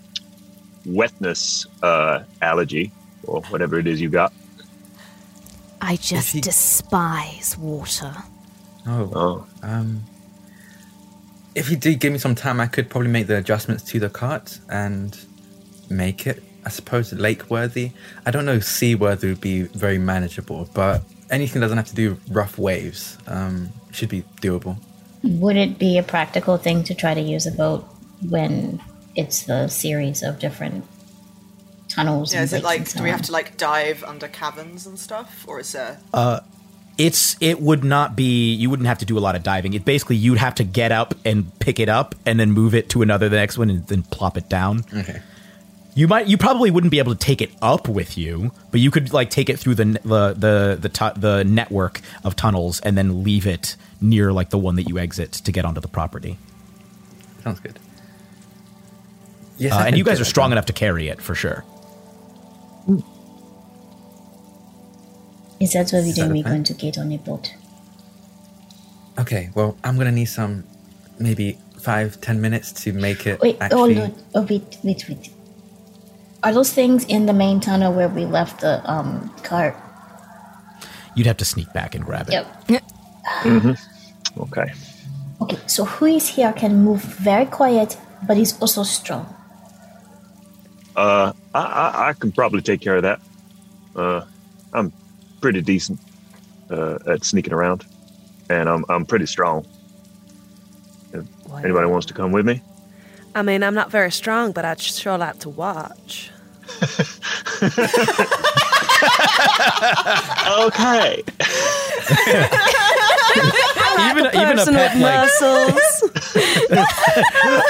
wetness 0.85 1.65
uh, 1.83 2.23
allergy 2.41 2.91
or 3.23 3.41
whatever 3.43 3.79
it 3.79 3.87
is 3.87 4.01
you 4.01 4.09
got. 4.09 4.33
I 5.81 5.95
just 5.97 6.33
he- 6.33 6.41
despise 6.41 7.57
water. 7.57 8.13
Oh, 8.87 9.11
Oh, 9.13 9.47
um, 9.63 10.03
if 11.55 11.69
you 11.69 11.75
did 11.77 11.99
give 11.99 12.13
me 12.13 12.19
some 12.19 12.35
time, 12.35 12.59
I 12.61 12.67
could 12.67 12.89
probably 12.89 13.09
make 13.09 13.27
the 13.27 13.37
adjustments 13.37 13.83
to 13.85 13.99
the 13.99 14.09
cart 14.09 14.59
and 14.69 15.17
make 15.89 16.27
it, 16.27 16.43
I 16.65 16.69
suppose, 16.69 17.11
lake 17.13 17.49
worthy. 17.49 17.91
I 18.25 18.31
don't 18.31 18.45
know, 18.45 18.59
sea 18.59 18.95
worthy 18.95 19.29
would 19.29 19.41
be 19.41 19.63
very 19.63 19.97
manageable, 19.97 20.69
but 20.73 21.01
anything 21.29 21.59
that 21.61 21.65
doesn't 21.65 21.77
have 21.77 21.87
to 21.87 21.95
do 21.95 22.11
with 22.11 22.29
rough 22.29 22.57
waves 22.57 23.17
um, 23.27 23.69
should 23.91 24.09
be 24.09 24.21
doable. 24.41 24.77
Would 25.23 25.57
it 25.57 25.79
be 25.79 25.97
a 25.97 26.03
practical 26.03 26.57
thing 26.57 26.83
to 26.83 26.93
try 26.95 27.13
to 27.13 27.21
use 27.21 27.45
a 27.47 27.51
boat 27.51 27.83
when 28.29 28.79
it's 29.15 29.43
the 29.43 29.67
series 29.67 30.21
of 30.23 30.39
different 30.39 30.85
tunnels? 31.97 32.33
Yeah, 32.33 32.39
and 32.39 32.45
is 32.45 32.53
it 32.53 32.63
like 32.63 32.91
do 32.93 33.03
we 33.03 33.09
have 33.09 33.21
to 33.23 33.31
like 33.31 33.57
dive 33.57 34.03
under 34.03 34.27
caverns 34.27 34.85
and 34.87 34.97
stuff, 34.97 35.45
or 35.47 35.59
is 35.59 35.71
there? 35.73 35.99
It's 36.97 37.35
it 37.39 37.61
would 37.61 37.83
not 37.83 38.15
be 38.15 38.53
you 38.55 38.71
wouldn't 38.71 38.87
have 38.87 38.97
to 38.99 39.05
do 39.05 39.19
a 39.19 39.21
lot 39.21 39.35
of 39.35 39.43
diving. 39.43 39.73
It 39.75 39.85
basically 39.85 40.15
you'd 40.15 40.39
have 40.39 40.55
to 40.55 40.63
get 40.63 40.91
up 40.91 41.13
and 41.25 41.51
pick 41.59 41.79
it 41.79 41.89
up 41.89 42.15
and 42.25 42.39
then 42.39 42.51
move 42.51 42.73
it 42.73 42.89
to 42.89 43.03
another 43.03 43.29
the 43.29 43.35
next 43.35 43.55
one 43.57 43.69
and 43.69 43.85
then 43.85 44.01
plop 44.01 44.35
it 44.35 44.49
down. 44.49 44.83
Okay. 44.91 45.21
You 45.93 46.07
might 46.07 46.25
you 46.25 46.37
probably 46.39 46.71
wouldn't 46.71 46.89
be 46.89 46.97
able 46.97 47.13
to 47.13 47.19
take 47.19 47.39
it 47.39 47.51
up 47.61 47.87
with 47.87 48.17
you, 48.17 48.51
but 48.71 48.79
you 48.79 48.89
could 48.89 49.13
like 49.13 49.29
take 49.29 49.47
it 49.47 49.59
through 49.59 49.75
the 49.75 49.85
the 49.85 50.33
the 50.33 50.77
the, 50.81 50.89
tu- 50.89 51.19
the 51.19 51.43
network 51.43 52.01
of 52.23 52.35
tunnels 52.35 52.79
and 52.79 52.97
then 52.97 53.23
leave 53.23 53.45
it 53.45 53.75
near 54.01 54.33
like 54.33 54.49
the 54.49 54.57
one 54.57 54.75
that 54.77 54.89
you 54.89 54.97
exit 54.97 55.31
to 55.33 55.51
get 55.51 55.65
onto 55.65 55.81
the 55.81 55.87
property. 55.87 56.39
Sounds 57.43 57.59
good. 57.59 57.77
Yes, 59.59 59.73
Uh, 59.73 59.83
and 59.85 59.97
you 59.97 60.03
guys 60.03 60.19
are 60.19 60.25
strong 60.25 60.51
enough 60.51 60.65
to 60.67 60.73
carry 60.73 61.09
it 61.09 61.21
for 61.21 61.35
sure. 61.35 61.63
Is 65.59 65.73
that 65.73 65.91
what 65.91 66.03
we're 66.03 66.13
doing? 66.13 66.31
We're 66.31 66.43
going 66.43 66.63
to 66.63 66.73
get 66.73 66.97
on 66.97 67.11
a 67.11 67.17
boat. 67.17 67.53
Okay, 69.19 69.49
well, 69.55 69.77
I'm 69.83 69.97
gonna 69.97 70.11
need 70.11 70.25
some, 70.25 70.63
maybe 71.19 71.57
five, 71.79 72.21
ten 72.21 72.39
minutes 72.39 72.71
to 72.83 72.93
make 72.93 73.25
it 73.25 73.39
Wait, 73.41 73.57
actually. 73.59 73.99
oh, 73.99 74.07
no. 74.07 74.15
oh, 74.35 74.41
wait, 74.43 74.77
wait, 74.83 75.05
wait. 75.09 75.29
Are 76.43 76.53
those 76.53 76.71
things 76.71 77.03
in 77.05 77.25
the 77.25 77.33
main 77.33 77.59
tunnel 77.59 77.91
where 77.93 78.07
we 78.07 78.25
left 78.25 78.61
the 78.61 78.81
um 78.89 79.33
cart? 79.43 79.75
You'd 81.15 81.25
have 81.25 81.37
to 81.37 81.45
sneak 81.45 81.73
back 81.73 81.95
and 81.95 82.05
grab 82.05 82.29
it. 82.29 82.45
Yep. 82.69 82.83
Okay. 84.37 84.71
Okay, 85.41 85.57
so 85.65 85.85
who 85.85 86.05
is 86.05 86.27
here 86.27 86.53
can 86.53 86.83
move 86.83 87.01
very 87.01 87.45
quiet, 87.45 87.97
but 88.27 88.37
he's 88.37 88.59
also 88.61 88.83
strong. 88.83 89.33
Uh, 90.95 91.33
I, 91.53 91.59
I, 91.61 92.09
I 92.09 92.13
can 92.13 92.31
probably 92.31 92.61
take 92.61 92.81
care 92.81 92.97
of 92.97 93.03
that. 93.03 93.19
Uh, 93.95 94.25
I'm 94.73 94.91
pretty 95.41 95.61
decent 95.61 95.99
uh, 96.69 96.99
at 97.07 97.23
sneaking 97.23 97.53
around, 97.53 97.85
and 98.49 98.67
I'm 98.69 98.85
I'm 98.89 99.05
pretty 99.05 99.25
strong. 99.25 99.65
If 101.13 101.25
anybody 101.63 101.87
wants 101.87 102.05
to 102.07 102.13
come 102.13 102.31
with 102.31 102.45
me? 102.45 102.61
I 103.35 103.41
mean, 103.41 103.63
I'm 103.63 103.75
not 103.75 103.91
very 103.91 104.11
strong, 104.11 104.51
but 104.51 104.65
I'd 104.65 104.81
sure 104.81 105.17
like 105.17 105.39
to 105.39 105.49
watch. 105.49 106.31
Okay. 110.47 111.23
even 113.99 114.23
like 114.23 114.35
even 114.35 114.59
a 114.59 114.65
person 114.65 114.73
pet 114.73 114.97
like 114.97 115.29
muscles. 115.29 116.03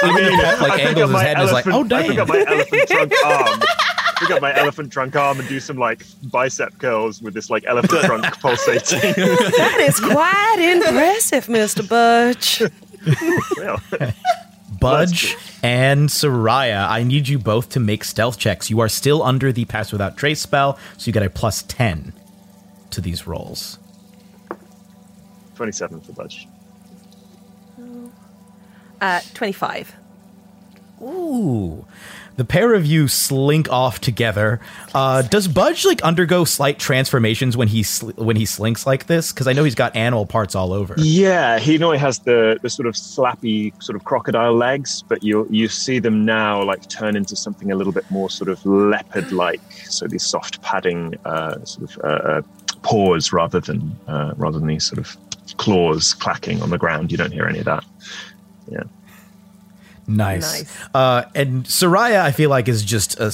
even 0.04 0.24
a 0.24 0.36
pet 0.36 0.60
like 0.60 0.80
angles 0.80 1.10
his 1.10 1.20
head 1.20 1.36
and 1.36 1.44
is 1.44 1.52
like, 1.52 1.66
elephant- 1.66 1.92
oh 1.92 1.96
I 1.96 2.02
pick 2.02 2.16
damn. 2.16 2.20
up 2.20 2.28
my 2.28 2.44
elephant 2.46 2.88
trunk 2.88 3.12
arm. 3.24 3.60
Pick 4.20 4.30
up 4.30 4.42
my 4.42 4.54
elephant 4.56 4.92
trunk 4.92 5.14
arm 5.16 5.38
and 5.38 5.48
do 5.48 5.60
some 5.60 5.76
like 5.76 6.04
bicep 6.30 6.78
curls 6.78 7.22
with 7.22 7.34
this 7.34 7.50
like 7.50 7.64
elephant 7.66 8.02
trunk 8.02 8.24
pulsating. 8.40 9.12
that 9.14 9.78
is 9.80 10.00
quite 10.00 10.56
impressive, 10.58 11.46
Mr. 11.46 11.88
Budge. 11.88 12.62
well, 13.56 13.80
Budge 14.80 15.36
and 15.62 16.08
Soraya, 16.08 16.88
I 16.88 17.02
need 17.02 17.28
you 17.28 17.38
both 17.38 17.68
to 17.70 17.80
make 17.80 18.04
stealth 18.04 18.38
checks. 18.38 18.70
You 18.70 18.80
are 18.80 18.88
still 18.88 19.22
under 19.22 19.52
the 19.52 19.64
pass 19.64 19.92
without 19.92 20.16
trace 20.16 20.40
spell, 20.40 20.78
so 20.96 21.06
you 21.06 21.12
get 21.12 21.22
a 21.22 21.30
plus 21.30 21.62
10 21.64 22.12
to 22.90 23.00
these 23.00 23.26
rolls. 23.26 23.78
27 25.56 26.00
for 26.00 26.12
Budge. 26.12 26.46
Uh, 29.00 29.20
25. 29.34 29.94
Ooh. 31.02 31.84
The 32.38 32.44
pair 32.44 32.72
of 32.74 32.86
you 32.86 33.08
slink 33.08 33.68
off 33.68 34.00
together. 34.00 34.60
Uh, 34.94 35.22
does 35.22 35.48
Budge 35.48 35.84
like 35.84 36.00
undergo 36.02 36.44
slight 36.44 36.78
transformations 36.78 37.56
when 37.56 37.66
he 37.66 37.82
sl- 37.82 38.10
when 38.10 38.36
he 38.36 38.46
slinks 38.46 38.86
like 38.86 39.06
this? 39.06 39.32
Because 39.32 39.48
I 39.48 39.52
know 39.52 39.64
he's 39.64 39.74
got 39.74 39.96
animal 39.96 40.24
parts 40.24 40.54
all 40.54 40.72
over. 40.72 40.94
Yeah, 40.98 41.58
he 41.58 41.78
normally 41.78 41.98
has 41.98 42.20
the, 42.20 42.56
the 42.62 42.70
sort 42.70 42.86
of 42.86 42.94
slappy 42.94 43.72
sort 43.82 43.96
of 43.96 44.04
crocodile 44.04 44.54
legs, 44.54 45.02
but 45.08 45.24
you 45.24 45.48
you 45.50 45.66
see 45.66 45.98
them 45.98 46.24
now 46.24 46.62
like 46.62 46.88
turn 46.88 47.16
into 47.16 47.34
something 47.34 47.72
a 47.72 47.74
little 47.74 47.92
bit 47.92 48.08
more 48.08 48.30
sort 48.30 48.50
of 48.50 48.64
leopard 48.64 49.32
like. 49.32 49.60
So 49.86 50.06
these 50.06 50.24
soft 50.24 50.62
padding 50.62 51.16
uh, 51.24 51.64
sort 51.64 51.90
of 51.90 52.04
uh, 52.04 52.06
uh, 52.06 52.42
paws 52.82 53.32
rather 53.32 53.58
than 53.58 53.98
uh, 54.06 54.34
rather 54.36 54.60
than 54.60 54.68
these 54.68 54.86
sort 54.86 54.98
of 54.98 55.16
claws 55.56 56.14
clacking 56.14 56.62
on 56.62 56.70
the 56.70 56.78
ground. 56.78 57.10
You 57.10 57.18
don't 57.18 57.32
hear 57.32 57.46
any 57.46 57.58
of 57.58 57.64
that. 57.64 57.84
Yeah. 58.70 58.84
Nice. 60.08 60.42
Nice. 60.62 60.78
Uh, 60.94 61.22
and 61.34 61.64
Soraya, 61.64 62.20
I 62.22 62.32
feel 62.32 62.50
like, 62.50 62.66
is 62.68 62.82
just 62.82 63.20
a 63.20 63.30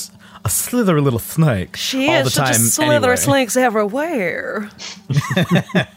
slither 0.48 1.00
little 1.00 1.18
snake 1.18 1.74
She 1.76 2.08
all 2.08 2.26
is 2.26 2.34
the 2.34 2.40
time. 2.42 2.50
a 2.50 2.54
slither 2.54 3.12
anyway. 3.12 3.46
everywhere. 3.56 4.70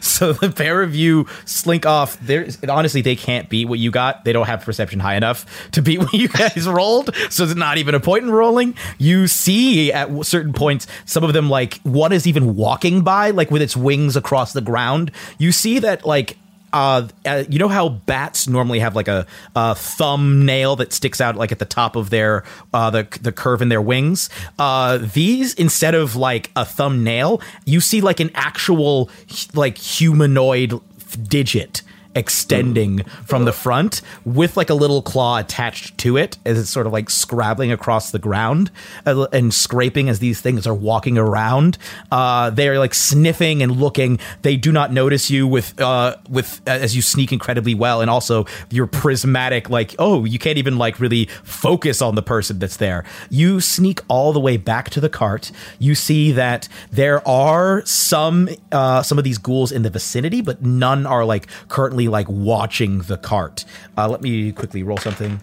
So 0.00 0.32
the 0.32 0.50
pair 0.50 0.82
of 0.82 0.94
you 0.94 1.26
slink 1.44 1.86
off. 1.86 2.16
There, 2.20 2.46
honestly, 2.68 3.00
they 3.00 3.16
can't 3.16 3.48
beat 3.48 3.64
what 3.66 3.80
you 3.80 3.90
got. 3.90 4.24
They 4.24 4.32
don't 4.32 4.46
have 4.46 4.60
perception 4.64 5.00
high 5.00 5.16
enough 5.16 5.70
to 5.72 5.82
beat 5.82 5.98
what 5.98 6.12
you 6.12 6.28
guys 6.28 6.68
rolled. 6.68 7.12
So 7.30 7.42
it's 7.44 7.56
not 7.56 7.78
even 7.78 7.94
a 7.96 8.00
point 8.00 8.22
in 8.24 8.30
rolling. 8.30 8.76
You 8.98 9.26
see 9.26 9.92
at 9.92 10.08
certain 10.24 10.52
points, 10.52 10.86
some 11.04 11.24
of 11.24 11.32
them 11.32 11.50
like 11.50 11.80
one 11.82 12.12
is 12.12 12.28
even 12.28 12.54
walking 12.54 13.02
by, 13.02 13.30
like 13.30 13.50
with 13.50 13.62
its 13.62 13.76
wings 13.76 14.14
across 14.14 14.52
the 14.52 14.60
ground. 14.60 15.10
You 15.38 15.50
see 15.52 15.80
that 15.80 16.06
like. 16.06 16.38
Uh, 16.72 17.08
uh, 17.26 17.44
you 17.48 17.58
know 17.58 17.68
how 17.68 17.88
bats 17.88 18.48
normally 18.48 18.78
have 18.78 18.96
like 18.96 19.08
a, 19.08 19.26
a 19.54 19.74
thumbnail 19.74 20.76
that 20.76 20.92
sticks 20.92 21.20
out 21.20 21.36
like 21.36 21.52
at 21.52 21.58
the 21.58 21.66
top 21.66 21.96
of 21.96 22.10
their 22.10 22.44
uh, 22.72 22.90
the 22.90 23.06
the 23.20 23.32
curve 23.32 23.60
in 23.60 23.68
their 23.68 23.82
wings. 23.82 24.30
Uh, 24.58 24.98
these 24.98 25.54
instead 25.54 25.94
of 25.94 26.16
like 26.16 26.50
a 26.56 26.64
thumbnail, 26.64 27.40
you 27.64 27.80
see 27.80 28.00
like 28.00 28.20
an 28.20 28.30
actual 28.34 29.10
like 29.54 29.76
humanoid 29.76 30.80
digit 31.28 31.82
extending 32.14 33.04
from 33.24 33.44
the 33.44 33.52
front 33.52 34.02
with 34.24 34.56
like 34.56 34.70
a 34.70 34.74
little 34.74 35.02
claw 35.02 35.38
attached 35.38 35.96
to 35.98 36.16
it 36.16 36.38
as 36.44 36.58
it's 36.58 36.70
sort 36.70 36.86
of 36.86 36.92
like 36.92 37.08
scrabbling 37.10 37.72
across 37.72 38.10
the 38.10 38.18
ground 38.18 38.70
uh, 39.06 39.26
and 39.32 39.54
scraping 39.54 40.08
as 40.08 40.18
these 40.18 40.40
things 40.40 40.66
are 40.66 40.74
walking 40.74 41.16
around. 41.16 41.78
Uh, 42.10 42.50
they're 42.50 42.78
like 42.78 42.94
sniffing 42.94 43.62
and 43.62 43.72
looking. 43.72 44.18
They 44.42 44.56
do 44.56 44.72
not 44.72 44.92
notice 44.92 45.30
you 45.30 45.46
with 45.46 45.80
uh, 45.80 46.16
with 46.28 46.60
as 46.66 46.94
you 46.94 47.02
sneak 47.02 47.32
incredibly 47.32 47.74
well 47.74 48.00
and 48.00 48.10
also 48.10 48.46
your 48.70 48.86
prismatic 48.86 49.70
like 49.70 49.94
oh 49.98 50.24
you 50.24 50.38
can't 50.38 50.58
even 50.58 50.78
like 50.78 51.00
really 51.00 51.26
focus 51.44 52.02
on 52.02 52.14
the 52.14 52.22
person 52.22 52.58
that's 52.58 52.76
there. 52.76 53.04
You 53.30 53.60
sneak 53.60 54.00
all 54.08 54.32
the 54.32 54.40
way 54.40 54.56
back 54.56 54.90
to 54.90 55.00
the 55.00 55.08
cart. 55.08 55.50
You 55.78 55.94
see 55.94 56.32
that 56.32 56.68
there 56.90 57.26
are 57.26 57.84
some 57.86 58.48
uh, 58.70 59.02
some 59.02 59.18
of 59.18 59.24
these 59.24 59.38
ghouls 59.38 59.72
in 59.72 59.82
the 59.82 59.90
vicinity 59.90 60.40
but 60.40 60.62
none 60.62 61.06
are 61.06 61.24
like 61.24 61.46
currently 61.68 62.01
like 62.08 62.26
watching 62.28 62.98
the 63.02 63.16
cart 63.16 63.64
uh, 63.96 64.08
let 64.08 64.22
me 64.22 64.52
quickly 64.52 64.82
roll 64.82 64.98
something 64.98 65.40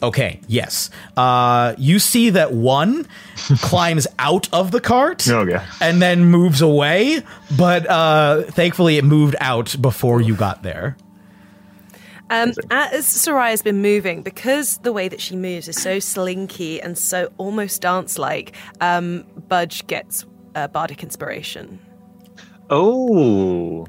Okay, 0.00 0.38
yes. 0.46 0.90
Uh, 1.16 1.74
you 1.76 1.98
see 1.98 2.30
that 2.30 2.52
one 2.52 3.04
climbs 3.60 4.06
out 4.20 4.48
of 4.52 4.70
the 4.70 4.80
cart 4.80 5.28
Okay. 5.28 5.60
and 5.80 6.00
then 6.00 6.24
moves 6.26 6.60
away, 6.62 7.20
but 7.56 7.84
uh, 7.90 8.42
thankfully 8.42 8.98
it 8.98 9.04
moved 9.04 9.34
out 9.40 9.74
before 9.82 10.20
you 10.20 10.36
got 10.36 10.62
there. 10.62 10.96
Um, 12.30 12.52
as 12.70 13.06
Soraya's 13.06 13.62
been 13.62 13.82
moving, 13.82 14.22
because 14.22 14.78
the 14.78 14.92
way 14.92 15.08
that 15.08 15.20
she 15.20 15.34
moves 15.34 15.66
is 15.66 15.82
so 15.82 15.98
slinky 15.98 16.80
and 16.80 16.96
so 16.96 17.32
almost 17.36 17.80
dance 17.82 18.18
like, 18.18 18.54
um, 18.80 19.24
Budge 19.48 19.84
gets 19.88 20.24
uh, 20.54 20.68
bardic 20.68 21.02
inspiration. 21.02 21.80
Oh, 22.70 23.86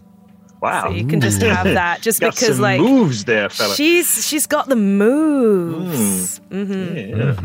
wow! 0.61 0.87
So 0.87 0.91
you 0.95 1.05
can 1.05 1.21
just 1.21 1.41
have 1.41 1.65
that, 1.65 2.01
just 2.01 2.19
Got 2.21 2.35
because 2.35 2.55
some 2.55 2.61
like 2.61 2.79
moves 2.81 3.25
there, 3.25 3.49
fella. 3.49 3.75
she's 3.75 4.25
she's 4.27 4.45
got 4.47 4.67
the 4.67 4.75
moves. 4.75 6.41
yeah. 6.51 7.35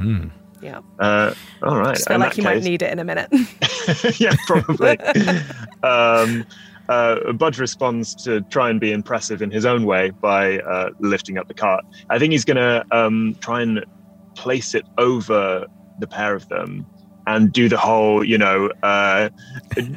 Yeah, 0.63 0.81
Uh, 0.99 1.35
all 1.63 1.77
right. 1.77 1.95
just 1.95 2.09
feel 2.09 2.15
in 2.15 2.21
like 2.23 2.31
that 2.31 2.39
you 2.39 2.43
might 2.45 2.63
need 2.63 2.81
it 2.81 2.91
in 2.91 2.99
a 2.99 3.05
minute. 3.05 3.29
yeah, 4.19 4.35
probably. 4.47 4.99
um, 5.83 6.47
uh, 6.89 7.33
Budge 7.33 7.59
responds 7.59 8.15
to 8.25 8.41
try 8.43 8.71
and 8.71 8.81
be 8.81 8.91
impressive 8.91 9.43
in 9.43 9.51
his 9.51 9.67
own 9.67 9.85
way 9.85 10.09
by 10.09 10.61
uh, 10.61 10.89
lifting 11.01 11.37
up 11.37 11.49
the 11.49 11.55
cart. 11.55 11.85
I 12.09 12.19
think 12.19 12.33
he's 12.33 12.47
going 12.47 12.57
to 12.57 12.83
um, 12.93 13.37
try 13.41 13.61
and 13.61 13.85
place 14.37 14.75
it 14.75 14.87
over 14.97 15.67
the 15.99 16.07
pair 16.07 16.35
of 16.35 16.49
them 16.49 16.87
and 17.27 17.53
do 17.53 17.69
the 17.69 17.77
whole, 17.79 18.25
you 18.25 18.39
know, 18.39 18.71
uh, 18.83 19.29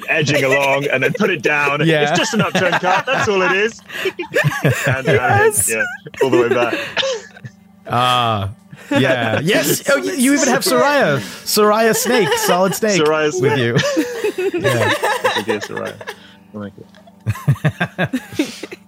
edging 0.10 0.44
along 0.44 0.86
and 0.88 1.04
then 1.04 1.14
put 1.14 1.30
it 1.30 1.41
down. 1.41 1.86
Yeah. 1.86 2.10
It's 2.10 2.18
just 2.18 2.34
an 2.34 2.41
upturned 2.41 2.76
cart. 2.76 3.06
That's 3.06 3.28
all 3.28 3.41
it 3.41 3.52
is. 3.52 3.82
and, 4.88 5.08
uh, 5.08 5.12
Yes. 5.12 5.70
Yeah, 5.70 5.84
all 6.24 6.30
the 6.30 6.41
way 6.41 6.49
back. 6.49 6.74
Ah, 7.90 8.54
yeah, 8.91 9.40
yes. 9.40 9.90
Oh, 9.90 9.98
you, 9.98 10.12
you 10.14 10.34
even 10.34 10.48
have 10.49 10.64
Soraya, 10.64 11.20
Soraya 11.45 11.95
Snake, 11.95 12.30
solid 12.40 12.76
snake, 12.76 13.02
Soraya 13.02 13.32
with 13.41 13.58
you. 13.58 13.74
yeah. 14.60 14.94
Idea, 15.38 15.60
Soraya. 15.60 15.95
I 16.54 16.58
like 16.58 16.74
it. 16.78 18.80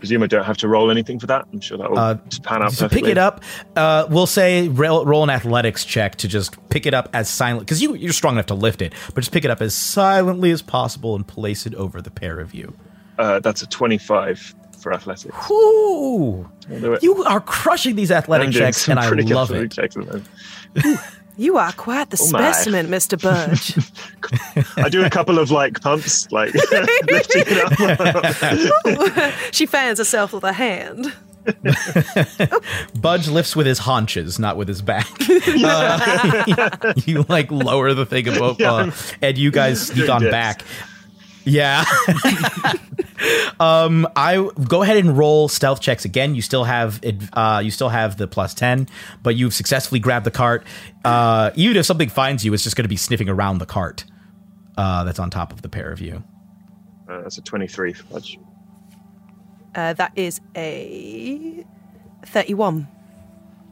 presume 0.00 0.22
I 0.24 0.26
don't 0.26 0.44
have 0.44 0.56
to 0.58 0.68
roll 0.68 0.90
anything 0.90 1.18
for 1.20 1.26
that. 1.28 1.46
I'm 1.52 1.60
sure 1.60 1.78
that 1.78 1.88
will 1.90 1.98
Uh, 1.98 2.16
pan 2.42 2.62
out 2.62 2.70
to 2.72 2.76
perfectly. 2.78 3.02
pick 3.02 3.10
it 3.12 3.18
up, 3.18 3.42
uh, 3.76 4.06
we'll 4.10 4.26
say 4.26 4.66
roll, 4.68 5.04
roll 5.06 5.22
an 5.22 5.30
athletics 5.30 5.84
check 5.84 6.16
to 6.16 6.26
just 6.28 6.56
pick 6.70 6.86
it 6.86 6.94
up 6.94 7.08
as 7.12 7.28
silent 7.28 7.60
because 7.66 7.80
you 7.80 7.94
you're 7.94 8.12
strong 8.12 8.34
enough 8.34 8.46
to 8.46 8.54
lift 8.54 8.82
it, 8.82 8.92
but 9.14 9.20
just 9.20 9.30
pick 9.32 9.44
it 9.44 9.50
up 9.50 9.60
as 9.62 9.76
silently 9.76 10.50
as 10.50 10.62
possible 10.62 11.14
and 11.14 11.26
place 11.28 11.66
it 11.66 11.74
over 11.76 12.02
the 12.02 12.10
pair 12.10 12.40
of 12.40 12.52
you. 12.54 12.74
Uh, 13.18 13.38
that's 13.38 13.62
a 13.62 13.66
25 13.66 14.54
for 14.80 14.94
athletics. 14.94 15.36
Ooh, 15.50 16.48
I'll 16.70 16.80
do 16.80 16.92
it. 16.94 17.02
you 17.02 17.22
are 17.24 17.40
crushing 17.40 17.94
these 17.96 18.10
athletic 18.10 18.50
checks, 18.52 18.88
and 18.88 18.98
I 18.98 19.08
love 19.10 19.50
it. 19.52 19.76
Checks 21.40 21.56
at 21.56 21.56
the 21.56 21.56
moment. 21.56 21.56
You 21.56 21.56
are 21.56 21.72
quite 21.72 22.10
the 22.10 22.18
Oh 22.20 22.26
specimen, 22.26 22.86
Mr. 22.88 23.20
Budge. 23.20 23.76
I 24.84 24.88
do 24.88 25.04
a 25.04 25.10
couple 25.10 25.38
of 25.38 25.50
like 25.50 25.80
pumps, 25.80 26.30
like 26.32 26.54
lifting 26.54 27.44
it 27.46 27.58
up. 29.16 29.34
she 29.52 29.66
fans 29.66 29.98
herself 29.98 30.32
with 30.32 30.44
a 30.44 30.52
hand. 30.52 31.12
Budge 33.00 33.28
lifts 33.28 33.56
with 33.56 33.66
his 33.66 33.78
haunches, 33.78 34.38
not 34.38 34.56
with 34.56 34.68
his 34.68 34.82
back. 34.82 35.08
Uh, 35.62 36.92
you 37.06 37.24
like 37.28 37.50
lower 37.50 37.92
the 37.94 38.06
thing 38.06 38.28
above, 38.28 38.60
uh, 38.60 38.90
and 39.22 39.38
you 39.38 39.50
guys 39.50 39.88
sneak 39.88 40.08
on 40.08 40.22
back. 40.22 40.62
Yeah. 41.44 41.84
um, 43.60 44.06
I 44.16 44.48
go 44.68 44.82
ahead 44.82 44.96
and 44.98 45.16
roll 45.16 45.48
stealth 45.48 45.80
checks 45.80 46.04
again. 46.04 46.34
You 46.34 46.42
still 46.42 46.64
have 46.64 47.00
it- 47.02 47.16
uh, 47.32 47.60
you 47.64 47.70
still 47.70 47.88
have 47.88 48.16
the 48.16 48.26
plus 48.26 48.54
ten, 48.54 48.88
but 49.22 49.36
you've 49.36 49.54
successfully 49.54 50.00
grabbed 50.00 50.26
the 50.26 50.30
cart. 50.30 50.64
Uh, 51.04 51.50
even 51.54 51.76
if 51.76 51.86
something 51.86 52.08
finds 52.08 52.44
you, 52.44 52.52
it's 52.54 52.62
just 52.64 52.76
going 52.76 52.84
to 52.84 52.88
be 52.88 52.96
sniffing 52.96 53.28
around 53.28 53.58
the 53.58 53.66
cart 53.66 54.04
uh, 54.76 55.04
that's 55.04 55.18
on 55.18 55.30
top 55.30 55.52
of 55.52 55.62
the 55.62 55.68
pair 55.68 55.90
of 55.90 56.00
you. 56.00 56.22
Uh, 57.08 57.22
that's 57.22 57.38
a 57.38 57.42
23 57.42 57.92
for 57.92 58.04
Budge. 58.04 58.38
Uh, 59.74 59.92
that 59.94 60.12
is 60.16 60.40
a 60.56 61.64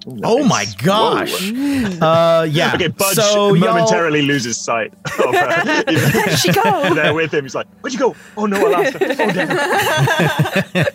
31. 0.09 0.21
Oh 0.25 0.45
my 0.45 0.67
gosh! 0.79 1.53
Uh, 2.03 2.47
yeah. 2.51 2.73
Okay, 2.75 2.89
Budge 2.89 3.15
so 3.17 3.55
y'all- 3.55 3.75
momentarily 3.75 4.23
loses 4.23 4.57
sight. 4.57 4.93
Of, 5.19 5.35
uh, 5.35 5.83
Where'd 5.87 6.31
she 6.39 6.53
go? 6.53 6.63
there 6.95 7.15
with 7.15 7.33
him. 7.35 7.45
He's 7.45 7.55
like, 7.55 7.67
"Where'd 7.81 7.93
you 7.93 7.99
go? 7.99 8.15
Oh 8.37 8.47
no, 8.47 8.57
I 8.67 8.71
lost 8.71 8.93
her. 8.95 9.07
Oh 9.11 10.75
damn!" 10.75 10.87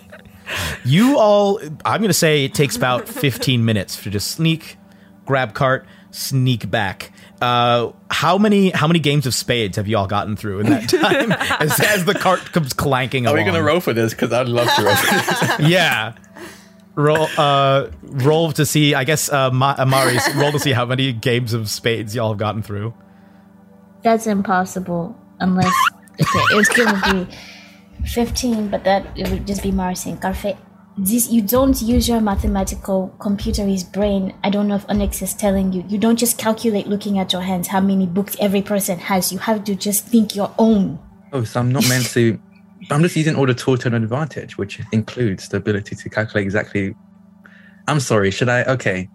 You 0.86 1.18
all, 1.18 1.60
I'm 1.86 2.02
going 2.02 2.10
to 2.10 2.14
say 2.14 2.46
it 2.46 2.54
takes 2.54 2.76
about 2.76 3.08
15 3.08 3.64
minutes 3.66 4.02
to 4.04 4.10
just 4.10 4.32
sneak, 4.32 4.78
grab 5.26 5.54
cart, 5.54 5.86
sneak 6.12 6.70
back. 6.70 7.12
Uh, 7.42 7.92
how 8.12 8.38
many 8.38 8.70
how 8.70 8.88
many 8.88 9.00
games 9.00 9.26
of 9.26 9.34
spades 9.34 9.76
have 9.78 9.88
you 9.88 9.98
all 9.98 10.08
gotten 10.08 10.36
through 10.38 10.60
in 10.62 10.70
that 10.70 10.88
time 10.88 11.32
as, 11.60 11.78
as 11.82 12.06
the 12.06 12.14
cart 12.14 12.40
comes 12.54 12.72
clanking 12.72 13.28
Are 13.28 13.34
we 13.34 13.42
going 13.44 13.56
to 13.56 13.64
roll 13.64 13.80
for 13.82 13.92
this? 13.94 14.14
Because 14.14 14.32
I'd 14.32 14.48
love 14.48 14.74
to 14.76 14.84
roll 14.84 14.96
for 14.96 15.12
this. 15.16 15.70
Yeah. 15.70 16.14
Roll, 16.96 17.28
uh, 17.38 17.90
roll 18.02 18.52
to 18.52 18.66
see. 18.66 18.94
I 18.94 19.04
guess 19.04 19.32
uh, 19.32 19.50
Ma- 19.50 19.76
Amari's 19.78 20.24
roll 20.36 20.52
to 20.52 20.60
see 20.60 20.74
how 20.74 20.86
many 20.86 21.12
games 21.12 21.54
of 21.54 21.70
spades 21.70 22.14
y'all 22.14 22.30
have 22.30 22.38
gotten 22.38 22.62
through. 22.62 22.94
That's 24.04 24.28
impossible 24.28 25.16
unless 25.40 25.74
okay, 26.22 26.44
it's 26.52 26.70
gonna 26.70 27.26
be 27.26 27.36
fifteen, 28.08 28.70
but 28.70 28.84
that 28.84 29.08
it 29.18 29.30
would 29.30 29.48
just 29.48 29.64
be 29.64 29.72
Marcin. 29.72 30.18
Karfe, 30.18 30.56
this 30.96 31.32
you 31.32 31.42
don't 31.42 31.82
use 31.82 32.08
your 32.08 32.22
mathematical 32.22 33.16
computerist 33.18 33.92
brain. 33.92 34.36
I 34.44 34.52
don't 34.52 34.68
know 34.68 34.76
if 34.76 34.86
Onyx 34.88 35.24
is 35.24 35.34
telling 35.34 35.74
you. 35.74 35.84
You 35.88 35.98
don't 35.98 36.20
just 36.20 36.38
calculate 36.38 36.86
looking 36.86 37.18
at 37.18 37.34
your 37.34 37.42
hands 37.42 37.70
how 37.70 37.82
many 37.82 38.06
books 38.06 38.38
every 38.40 38.62
person 38.62 39.00
has. 39.00 39.32
You 39.32 39.40
have 39.40 39.64
to 39.64 39.74
just 39.74 40.06
think 40.06 40.36
your 40.36 40.54
own. 40.60 41.00
Oh, 41.32 41.44
so 41.44 41.60
I'm 41.60 41.72
not 41.72 41.90
meant 41.90 42.06
to. 42.12 42.40
I'm 42.92 43.02
just 43.02 43.16
using 43.16 43.36
all 43.36 43.46
the 43.46 43.54
tools 43.54 43.80
to 43.82 43.88
an 43.88 43.94
advantage, 43.94 44.58
which 44.58 44.80
includes 44.92 45.50
the 45.50 45.58
ability 45.58 45.96
to 45.96 46.10
calculate 46.10 46.44
exactly. 46.46 46.96
I'm 47.88 48.00
sorry. 48.00 48.32
Should 48.32 48.50
I? 48.50 48.64
Okay. 48.64 49.10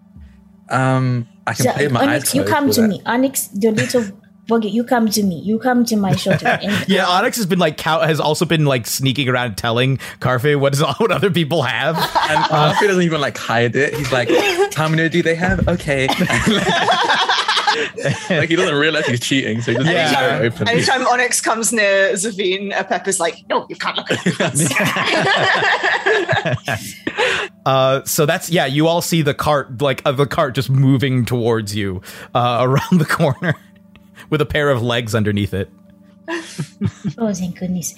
Um, 0.69 1.27
I 1.47 1.53
can 1.53 1.65
So, 1.65 1.71
play 1.73 1.85
with 1.85 1.93
my 1.93 2.01
eyes 2.01 2.07
Onyx, 2.07 2.35
you 2.35 2.43
come 2.43 2.69
to 2.71 2.81
that. 2.81 2.87
me. 2.87 3.01
Onyx, 3.05 3.47
the 3.47 3.71
little 3.71 4.05
buggy, 4.47 4.69
you 4.69 4.83
come 4.83 5.09
to 5.09 5.23
me. 5.23 5.39
You 5.39 5.57
come 5.59 5.83
to 5.85 5.95
my 5.95 6.15
shoulder. 6.15 6.45
And 6.61 6.87
Yeah, 6.89 7.07
Onyx 7.07 7.37
has 7.37 7.45
been 7.47 7.57
like 7.59 7.77
cow- 7.77 8.01
has 8.01 8.19
also 8.19 8.45
been 8.45 8.65
like 8.65 8.85
sneaking 8.85 9.29
around 9.29 9.57
telling 9.57 9.97
Karfe 10.19 10.59
what 10.59 10.73
is 10.73 10.81
what 10.97 11.11
other 11.11 11.31
people 11.31 11.63
have. 11.63 11.95
And 11.97 12.51
Alfie 12.51 12.87
doesn't 12.87 13.03
even 13.03 13.21
like 13.21 13.37
hide 13.37 13.75
it. 13.75 13.93
He's 13.95 14.11
like, 14.11 14.29
"How 14.75 14.87
many 14.87 15.09
do 15.09 15.21
they 15.23 15.35
have?" 15.35 15.67
Okay. 15.67 16.07
Like 18.29 18.49
he 18.49 18.55
doesn't 18.55 18.75
realize 18.75 19.05
he's 19.07 19.19
cheating, 19.19 19.61
so 19.61 19.71
he 19.71 19.77
just 19.77 19.89
Yeah. 19.89 20.39
yeah. 20.39 20.47
open. 20.47 20.67
Anytime 20.67 21.05
Onyx 21.07 21.41
comes 21.41 21.71
near 21.73 22.13
Zavine, 22.13 22.71
uh, 22.73 22.83
Pepper's 22.83 23.19
like, 23.19 23.43
no, 23.49 23.65
you 23.69 23.75
can't 23.75 23.97
look 23.97 24.09
at 24.11 24.19
Uh, 27.65 28.03
so 28.05 28.25
that's 28.25 28.49
yeah. 28.49 28.65
You 28.65 28.87
all 28.87 29.01
see 29.01 29.21
the 29.21 29.33
cart, 29.33 29.81
like 29.81 30.01
uh, 30.05 30.11
the 30.13 30.25
cart, 30.25 30.55
just 30.55 30.69
moving 30.69 31.25
towards 31.25 31.75
you 31.75 32.01
uh, 32.33 32.59
around 32.61 32.99
the 32.99 33.05
corner 33.05 33.53
with 34.29 34.41
a 34.41 34.45
pair 34.45 34.69
of 34.69 34.81
legs 34.81 35.13
underneath 35.13 35.53
it. 35.53 35.69
Oh, 37.17 37.33
thank 37.33 37.59
goodness. 37.59 37.93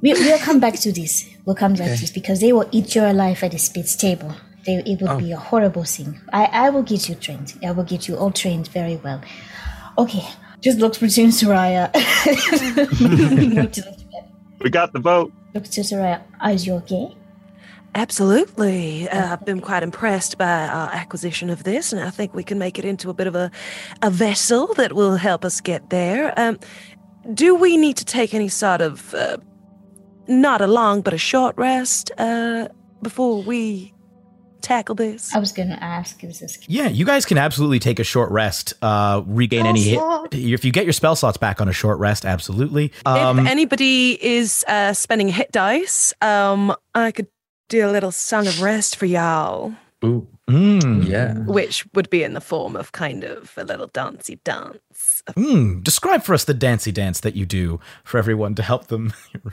We, 0.00 0.12
we'll 0.12 0.38
come 0.38 0.60
back 0.60 0.74
to 0.80 0.92
this. 0.92 1.28
We'll 1.44 1.56
come 1.56 1.74
back 1.74 1.94
to 1.94 2.00
this 2.00 2.10
because 2.10 2.40
they 2.40 2.52
will 2.52 2.68
eat 2.72 2.94
your 2.94 3.06
alive 3.06 3.42
at 3.42 3.52
the 3.52 3.58
spitz 3.58 3.96
table. 3.96 4.34
They, 4.66 4.82
it 4.84 5.00
would 5.00 5.18
be 5.18 5.32
a 5.32 5.36
horrible 5.36 5.84
thing. 5.84 6.20
I, 6.32 6.44
I 6.46 6.70
will 6.70 6.82
get 6.82 7.08
you 7.08 7.14
trained. 7.14 7.54
I 7.64 7.70
will 7.70 7.84
get 7.84 8.08
you 8.08 8.16
all 8.16 8.30
trained 8.30 8.68
very 8.68 8.96
well. 8.96 9.22
Okay, 9.96 10.24
just 10.60 10.78
looks 10.78 10.98
between 10.98 11.30
Soraya. 11.30 11.90
We 14.60 14.70
got 14.70 14.92
the 14.92 14.98
vote. 14.98 15.32
look 15.54 15.64
to 15.64 15.80
Soraya. 15.82 16.22
Are 16.40 16.52
you 16.52 16.74
okay? 16.74 17.14
Absolutely. 17.94 19.08
Uh, 19.08 19.32
I've 19.32 19.44
been 19.44 19.60
quite 19.60 19.82
impressed 19.82 20.36
by 20.36 20.66
our 20.66 20.90
acquisition 20.90 21.48
of 21.48 21.64
this, 21.64 21.92
and 21.92 22.02
I 22.02 22.10
think 22.10 22.34
we 22.34 22.44
can 22.44 22.58
make 22.58 22.78
it 22.78 22.84
into 22.84 23.08
a 23.08 23.14
bit 23.14 23.26
of 23.26 23.34
a, 23.34 23.50
a 24.02 24.10
vessel 24.10 24.74
that 24.74 24.92
will 24.92 25.16
help 25.16 25.44
us 25.44 25.60
get 25.60 25.90
there. 25.90 26.38
Um, 26.38 26.58
do 27.34 27.54
we 27.54 27.76
need 27.76 27.96
to 27.98 28.04
take 28.04 28.34
any 28.34 28.48
sort 28.48 28.80
of, 28.80 29.14
uh, 29.14 29.38
not 30.26 30.60
a 30.60 30.66
long, 30.66 31.02
but 31.02 31.14
a 31.14 31.18
short 31.18 31.56
rest 31.56 32.10
uh, 32.18 32.68
before 33.02 33.42
we 33.42 33.94
tackle 34.60 34.94
this? 34.94 35.34
I 35.34 35.38
was 35.38 35.52
going 35.52 35.68
to 35.68 35.82
ask, 35.82 36.22
is 36.24 36.40
this 36.40 36.58
Yeah, 36.66 36.88
you 36.88 37.04
guys 37.04 37.24
can 37.24 37.38
absolutely 37.38 37.78
take 37.78 37.98
a 37.98 38.04
short 38.04 38.30
rest, 38.30 38.74
uh, 38.82 39.22
regain 39.26 39.66
any 39.66 39.82
hit. 39.82 40.00
If 40.32 40.64
you 40.64 40.72
get 40.72 40.84
your 40.84 40.92
spell 40.92 41.16
slots 41.16 41.36
back 41.36 41.60
on 41.60 41.68
a 41.68 41.72
short 41.72 41.98
rest, 41.98 42.24
absolutely. 42.24 42.92
Um, 43.06 43.40
if 43.40 43.46
anybody 43.46 44.12
is 44.24 44.64
uh, 44.68 44.92
spending 44.92 45.28
hit 45.28 45.52
dice, 45.52 46.12
um, 46.20 46.74
I 46.94 47.12
could 47.12 47.28
do 47.68 47.86
a 47.86 47.90
little 47.90 48.12
song 48.12 48.46
of 48.46 48.62
rest 48.62 48.96
for 48.96 49.06
y'all, 49.06 49.74
Ooh, 50.04 50.26
mm, 50.48 51.06
yeah. 51.06 51.34
which 51.40 51.86
would 51.94 52.08
be 52.10 52.22
in 52.22 52.34
the 52.34 52.40
form 52.40 52.76
of 52.76 52.92
kind 52.92 53.24
of 53.24 53.52
a 53.56 53.64
little 53.64 53.88
dancey 53.88 54.40
dance. 54.44 55.22
mm, 55.30 55.82
describe 55.84 56.22
for 56.22 56.34
us 56.34 56.44
the 56.44 56.54
dancey 56.54 56.92
dance 56.92 57.20
that 57.20 57.36
you 57.36 57.44
do 57.44 57.78
for 58.04 58.18
everyone 58.18 58.54
to 58.54 58.62
help 58.62 58.86
them. 58.86 59.12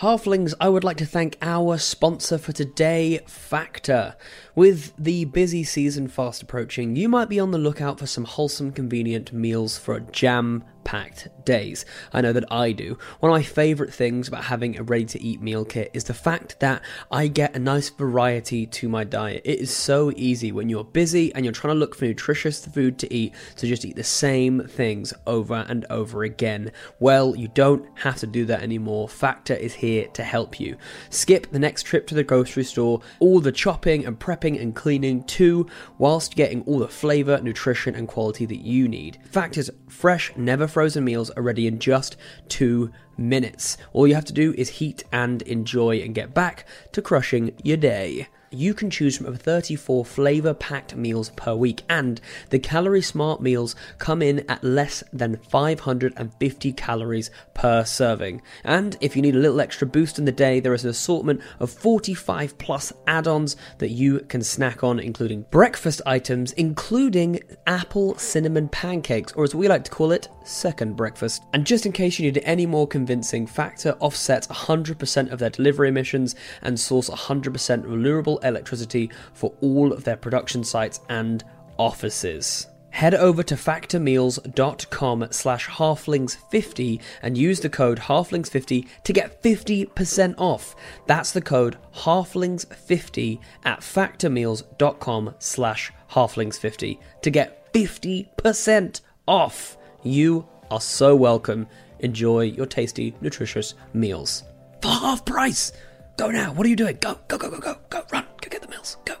Halflings, 0.00 0.52
I 0.60 0.68
would 0.68 0.84
like 0.84 0.98
to 0.98 1.06
thank 1.06 1.38
our 1.40 1.78
sponsor 1.78 2.36
for 2.36 2.52
today, 2.52 3.20
Factor. 3.26 4.14
With 4.54 4.92
the 4.98 5.24
busy 5.24 5.64
season 5.64 6.06
fast 6.06 6.42
approaching, 6.42 6.96
you 6.96 7.08
might 7.08 7.30
be 7.30 7.40
on 7.40 7.50
the 7.50 7.56
lookout 7.56 7.98
for 7.98 8.06
some 8.06 8.24
wholesome, 8.24 8.72
convenient 8.72 9.32
meals 9.32 9.78
for 9.78 9.94
a 9.96 10.02
jam 10.02 10.64
packed 10.86 11.28
days. 11.44 11.84
I 12.12 12.20
know 12.20 12.32
that 12.32 12.50
I 12.50 12.70
do. 12.70 12.96
One 13.18 13.30
of 13.30 13.36
my 13.36 13.42
favourite 13.42 13.92
things 13.92 14.28
about 14.28 14.44
having 14.44 14.78
a 14.78 14.84
ready 14.84 15.04
to 15.06 15.20
eat 15.20 15.42
meal 15.42 15.64
kit 15.64 15.90
is 15.92 16.04
the 16.04 16.14
fact 16.14 16.60
that 16.60 16.80
I 17.10 17.26
get 17.26 17.56
a 17.56 17.58
nice 17.58 17.90
variety 17.90 18.66
to 18.66 18.88
my 18.88 19.02
diet. 19.02 19.42
It 19.44 19.58
is 19.58 19.74
so 19.74 20.12
easy 20.14 20.52
when 20.52 20.68
you're 20.68 20.84
busy 20.84 21.34
and 21.34 21.44
you're 21.44 21.52
trying 21.52 21.74
to 21.74 21.78
look 21.78 21.96
for 21.96 22.04
nutritious 22.04 22.64
food 22.64 22.98
to 23.00 23.12
eat 23.12 23.34
to 23.56 23.66
just 23.66 23.84
eat 23.84 23.96
the 23.96 24.04
same 24.04 24.60
things 24.60 25.12
over 25.26 25.66
and 25.68 25.84
over 25.90 26.22
again. 26.22 26.70
Well, 27.00 27.34
you 27.34 27.48
don't 27.48 27.86
have 27.98 28.16
to 28.18 28.26
do 28.28 28.44
that 28.44 28.62
anymore. 28.62 29.08
Factor 29.08 29.54
is 29.54 29.74
here 29.74 30.06
to 30.14 30.22
help 30.22 30.60
you. 30.60 30.76
Skip 31.10 31.50
the 31.50 31.58
next 31.58 31.82
trip 31.82 32.06
to 32.06 32.14
the 32.14 32.22
grocery 32.22 32.64
store, 32.64 33.00
all 33.18 33.40
the 33.40 33.50
chopping 33.50 34.06
and 34.06 34.20
prepping 34.20 34.60
and 34.62 34.76
cleaning 34.76 35.24
too, 35.24 35.66
whilst 35.98 36.36
getting 36.36 36.62
all 36.62 36.78
the 36.78 36.86
flavour, 36.86 37.40
nutrition, 37.40 37.96
and 37.96 38.06
quality 38.06 38.46
that 38.46 38.60
you 38.60 38.86
need. 38.86 39.18
Factor's 39.24 39.68
fresh, 39.88 40.32
never 40.36 40.68
frozen 40.76 41.04
meals 41.04 41.30
are 41.30 41.42
ready 41.42 41.66
in 41.66 41.78
just 41.78 42.18
two 42.50 42.92
minutes. 43.16 43.78
All 43.94 44.06
you 44.06 44.14
have 44.14 44.26
to 44.26 44.32
do 44.34 44.52
is 44.58 44.68
heat 44.68 45.04
and 45.10 45.40
enjoy 45.40 46.02
and 46.02 46.14
get 46.14 46.34
back 46.34 46.66
to 46.92 47.00
crushing 47.00 47.54
your 47.64 47.78
day. 47.78 48.28
You 48.50 48.74
can 48.74 48.90
choose 48.90 49.16
from 49.16 49.24
over 49.24 49.38
34 49.38 50.04
flavor 50.04 50.52
packed 50.52 50.94
meals 50.94 51.30
per 51.30 51.54
week, 51.54 51.82
and 51.88 52.20
the 52.50 52.58
Calorie 52.58 53.00
Smart 53.00 53.40
meals 53.40 53.74
come 53.96 54.20
in 54.20 54.44
at 54.50 54.62
less 54.62 55.02
than 55.14 55.38
550 55.48 56.72
calories 56.74 57.30
per 57.54 57.82
serving. 57.82 58.42
And 58.62 58.98
if 59.00 59.16
you 59.16 59.22
need 59.22 59.34
a 59.34 59.40
little 59.40 59.62
extra 59.62 59.86
boost 59.86 60.18
in 60.18 60.26
the 60.26 60.30
day, 60.30 60.60
there 60.60 60.74
is 60.74 60.84
an 60.84 60.90
assortment 60.90 61.40
of 61.58 61.70
45 61.70 62.58
plus 62.58 62.92
add 63.06 63.26
ons 63.26 63.56
that 63.78 63.92
you 63.92 64.20
can 64.20 64.42
snack 64.42 64.84
on, 64.84 65.00
including 65.00 65.46
breakfast 65.50 66.02
items, 66.04 66.52
including 66.52 67.40
apple 67.66 68.16
cinnamon 68.18 68.68
pancakes, 68.68 69.32
or 69.32 69.44
as 69.44 69.54
we 69.54 69.68
like 69.68 69.84
to 69.84 69.90
call 69.90 70.12
it, 70.12 70.28
second 70.46 70.96
breakfast. 70.96 71.42
And 71.52 71.66
just 71.66 71.86
in 71.86 71.92
case 71.92 72.18
you 72.18 72.30
need 72.30 72.42
any 72.44 72.66
more 72.66 72.86
convincing, 72.86 73.46
Factor 73.46 73.96
offsets 74.00 74.46
100% 74.46 75.32
of 75.32 75.38
their 75.38 75.50
delivery 75.50 75.88
emissions 75.88 76.34
and 76.62 76.78
source 76.78 77.10
100% 77.10 77.84
renewable 77.84 78.38
electricity 78.38 79.10
for 79.34 79.52
all 79.60 79.92
of 79.92 80.04
their 80.04 80.16
production 80.16 80.64
sites 80.64 81.00
and 81.08 81.44
offices. 81.78 82.66
Head 82.96 83.14
over 83.14 83.42
to 83.42 83.56
factormeals.com 83.56 85.28
slash 85.30 85.68
halflings50 85.68 87.02
and 87.20 87.36
use 87.36 87.60
the 87.60 87.68
code 87.68 87.98
halflings50 87.98 88.88
to 89.04 89.12
get 89.12 89.42
50% 89.42 90.34
off. 90.38 90.74
That's 91.06 91.30
the 91.32 91.42
code 91.42 91.76
halflings50 91.94 93.38
at 93.64 93.80
factormeals.com 93.80 95.34
slash 95.38 95.92
halflings50 96.12 96.98
to 97.20 97.30
get 97.30 97.70
50% 97.74 99.00
off. 99.28 99.76
You 100.06 100.46
are 100.70 100.80
so 100.80 101.16
welcome. 101.16 101.66
Enjoy 101.98 102.42
your 102.42 102.66
tasty, 102.66 103.12
nutritious 103.20 103.74
meals. 103.92 104.44
For 104.80 104.88
half 104.88 105.24
price! 105.24 105.72
Go 106.16 106.30
now. 106.30 106.52
What 106.52 106.64
are 106.64 106.70
you 106.70 106.76
doing? 106.76 106.98
Go, 107.00 107.18
go, 107.26 107.36
go, 107.36 107.50
go, 107.50 107.58
go, 107.58 107.76
go. 107.90 108.04
Run. 108.12 108.24
Go 108.40 108.48
get 108.48 108.62
the 108.62 108.68
meals. 108.68 108.98
Go. 109.04 109.14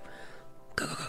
Go, 0.76 0.86
go, 0.86 0.94
go. 0.94 1.06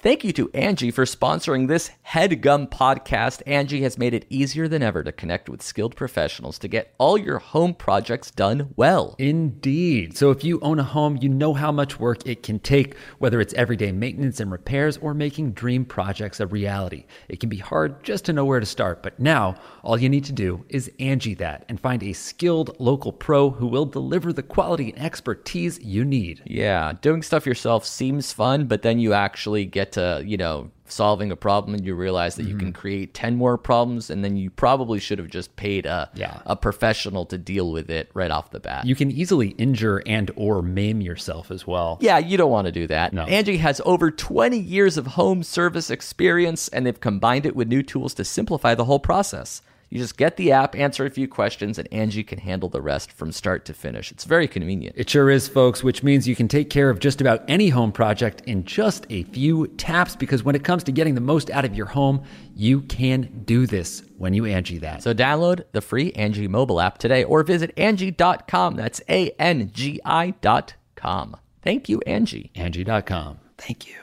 Thank 0.00 0.22
you 0.22 0.34
to 0.34 0.50
Angie 0.52 0.90
for 0.90 1.06
sponsoring 1.06 1.66
this 1.66 1.90
HeadGum 2.10 2.70
podcast. 2.70 3.42
Angie 3.48 3.82
has 3.82 3.98
made 3.98 4.14
it 4.14 4.26
easier 4.30 4.68
than 4.68 4.80
ever 4.80 5.02
to 5.02 5.10
connect 5.10 5.48
with 5.48 5.60
skilled 5.60 5.96
professionals 5.96 6.56
to 6.60 6.68
get 6.68 6.94
all 6.98 7.18
your 7.18 7.40
home 7.40 7.74
projects 7.74 8.30
done 8.30 8.72
well. 8.76 9.16
Indeed. 9.18 10.16
So 10.16 10.30
if 10.30 10.44
you 10.44 10.60
own 10.60 10.78
a 10.78 10.84
home, 10.84 11.18
you 11.20 11.28
know 11.28 11.52
how 11.52 11.72
much 11.72 11.98
work 11.98 12.24
it 12.24 12.44
can 12.44 12.60
take, 12.60 12.96
whether 13.18 13.40
it's 13.40 13.54
everyday 13.54 13.90
maintenance 13.90 14.38
and 14.38 14.52
repairs 14.52 14.98
or 14.98 15.14
making 15.14 15.52
dream 15.52 15.84
projects 15.84 16.38
a 16.38 16.46
reality. 16.46 17.06
It 17.28 17.40
can 17.40 17.48
be 17.48 17.56
hard 17.56 18.04
just 18.04 18.24
to 18.26 18.32
know 18.32 18.44
where 18.44 18.60
to 18.60 18.66
start, 18.66 19.02
but 19.02 19.18
now 19.18 19.56
all 19.82 19.98
you 19.98 20.08
need 20.08 20.24
to 20.26 20.32
do 20.32 20.64
is 20.68 20.92
Angie 21.00 21.34
that 21.34 21.64
and 21.68 21.80
find 21.80 22.04
a 22.04 22.12
skilled 22.12 22.78
local 22.78 23.12
pro 23.12 23.50
who 23.50 23.66
will 23.66 23.84
deliver 23.84 24.32
the 24.32 24.44
quality 24.44 24.92
and 24.92 25.02
expertise 25.02 25.80
you 25.82 26.04
need. 26.04 26.40
Yeah, 26.46 26.92
doing 27.00 27.22
stuff 27.22 27.46
yourself 27.46 27.84
seems 27.84 28.32
fun, 28.32 28.66
but 28.66 28.82
then 28.82 29.00
you 29.00 29.12
actually 29.12 29.64
get 29.64 29.90
to, 29.92 30.22
you 30.24 30.36
know, 30.36 30.70
solving 30.90 31.30
a 31.30 31.36
problem 31.36 31.74
and 31.74 31.84
you 31.84 31.94
realize 31.94 32.36
that 32.36 32.44
you 32.44 32.56
can 32.56 32.68
mm-hmm. 32.68 32.80
create 32.80 33.14
10 33.14 33.36
more 33.36 33.56
problems 33.58 34.10
and 34.10 34.24
then 34.24 34.36
you 34.36 34.50
probably 34.50 34.98
should 34.98 35.18
have 35.18 35.28
just 35.28 35.54
paid 35.56 35.86
a 35.86 36.10
Yeah. 36.14 36.40
a 36.46 36.56
professional 36.56 37.24
to 37.26 37.38
deal 37.38 37.72
with 37.72 37.90
it 37.90 38.10
right 38.14 38.30
off 38.30 38.50
the 38.50 38.60
bat. 38.60 38.86
You 38.86 38.94
can 38.94 39.10
easily 39.10 39.48
injure 39.50 40.02
and 40.06 40.30
or 40.36 40.62
maim 40.62 41.00
yourself 41.00 41.50
as 41.50 41.66
well. 41.66 41.98
yeah, 42.00 42.18
you 42.18 42.36
don't 42.36 42.50
want 42.50 42.66
to 42.66 42.72
do 42.72 42.86
that. 42.86 43.12
No. 43.12 43.24
Angie 43.24 43.58
has 43.58 43.80
over 43.84 44.10
20 44.10 44.58
years 44.58 44.96
of 44.96 45.06
home 45.08 45.42
service 45.42 45.90
experience 45.90 46.68
and 46.68 46.86
they've 46.86 47.00
combined 47.00 47.46
it 47.46 47.56
with 47.56 47.68
new 47.68 47.82
tools 47.82 48.14
to 48.14 48.24
simplify 48.24 48.74
the 48.74 48.84
whole 48.84 49.00
process. 49.00 49.62
You 49.88 49.98
just 49.98 50.16
get 50.16 50.36
the 50.36 50.50
app, 50.50 50.74
answer 50.74 51.04
a 51.06 51.10
few 51.10 51.28
questions, 51.28 51.78
and 51.78 51.86
Angie 51.92 52.24
can 52.24 52.38
handle 52.38 52.68
the 52.68 52.82
rest 52.82 53.12
from 53.12 53.30
start 53.30 53.64
to 53.66 53.72
finish. 53.72 54.10
It's 54.10 54.24
very 54.24 54.48
convenient. 54.48 54.96
It 54.98 55.08
sure 55.08 55.30
is, 55.30 55.46
folks, 55.46 55.84
which 55.84 56.02
means 56.02 56.26
you 56.26 56.34
can 56.34 56.48
take 56.48 56.70
care 56.70 56.90
of 56.90 56.98
just 56.98 57.20
about 57.20 57.44
any 57.46 57.68
home 57.68 57.92
project 57.92 58.42
in 58.46 58.64
just 58.64 59.06
a 59.10 59.22
few 59.24 59.68
taps 59.68 60.16
because 60.16 60.42
when 60.42 60.56
it 60.56 60.64
comes 60.64 60.82
to 60.84 60.92
getting 60.92 61.14
the 61.14 61.20
most 61.20 61.50
out 61.50 61.64
of 61.64 61.76
your 61.76 61.86
home, 61.86 62.24
you 62.54 62.80
can 62.82 63.42
do 63.44 63.66
this 63.66 64.02
when 64.18 64.34
you 64.34 64.44
Angie 64.44 64.78
that. 64.78 65.04
So 65.04 65.14
download 65.14 65.64
the 65.70 65.80
free 65.80 66.12
Angie 66.12 66.48
mobile 66.48 66.80
app 66.80 66.98
today 66.98 67.22
or 67.22 67.44
visit 67.44 67.72
Angie.com. 67.76 68.74
That's 68.74 69.00
A 69.08 69.30
N 69.38 69.70
G 69.72 70.00
I 70.04 70.30
dot 70.40 70.74
com. 70.96 71.36
Thank 71.62 71.88
you, 71.88 72.00
Angie. 72.06 72.50
Angie.com. 72.54 73.38
Thank 73.56 73.88
you. 73.88 73.96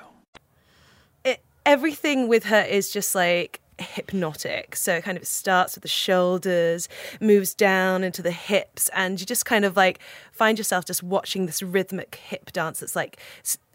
it, 1.25 1.43
everything 1.65 2.27
with 2.27 2.45
her 2.45 2.61
is 2.61 2.91
just 2.91 3.15
like 3.15 3.59
hypnotic. 3.79 4.75
So 4.75 4.95
it 4.95 5.03
kind 5.03 5.17
of 5.17 5.25
starts 5.25 5.75
with 5.75 5.81
the 5.81 5.87
shoulders, 5.87 6.89
moves 7.19 7.53
down 7.53 8.03
into 8.03 8.21
the 8.21 8.31
hips, 8.31 8.89
and 8.93 9.19
you 9.19 9.25
just 9.25 9.45
kind 9.45 9.65
of 9.65 9.75
like 9.75 9.99
find 10.31 10.57
yourself 10.57 10.85
just 10.85 11.03
watching 11.03 11.45
this 11.45 11.61
rhythmic 11.61 12.15
hip 12.15 12.51
dance 12.51 12.79
that's 12.79 12.95
like 12.95 13.17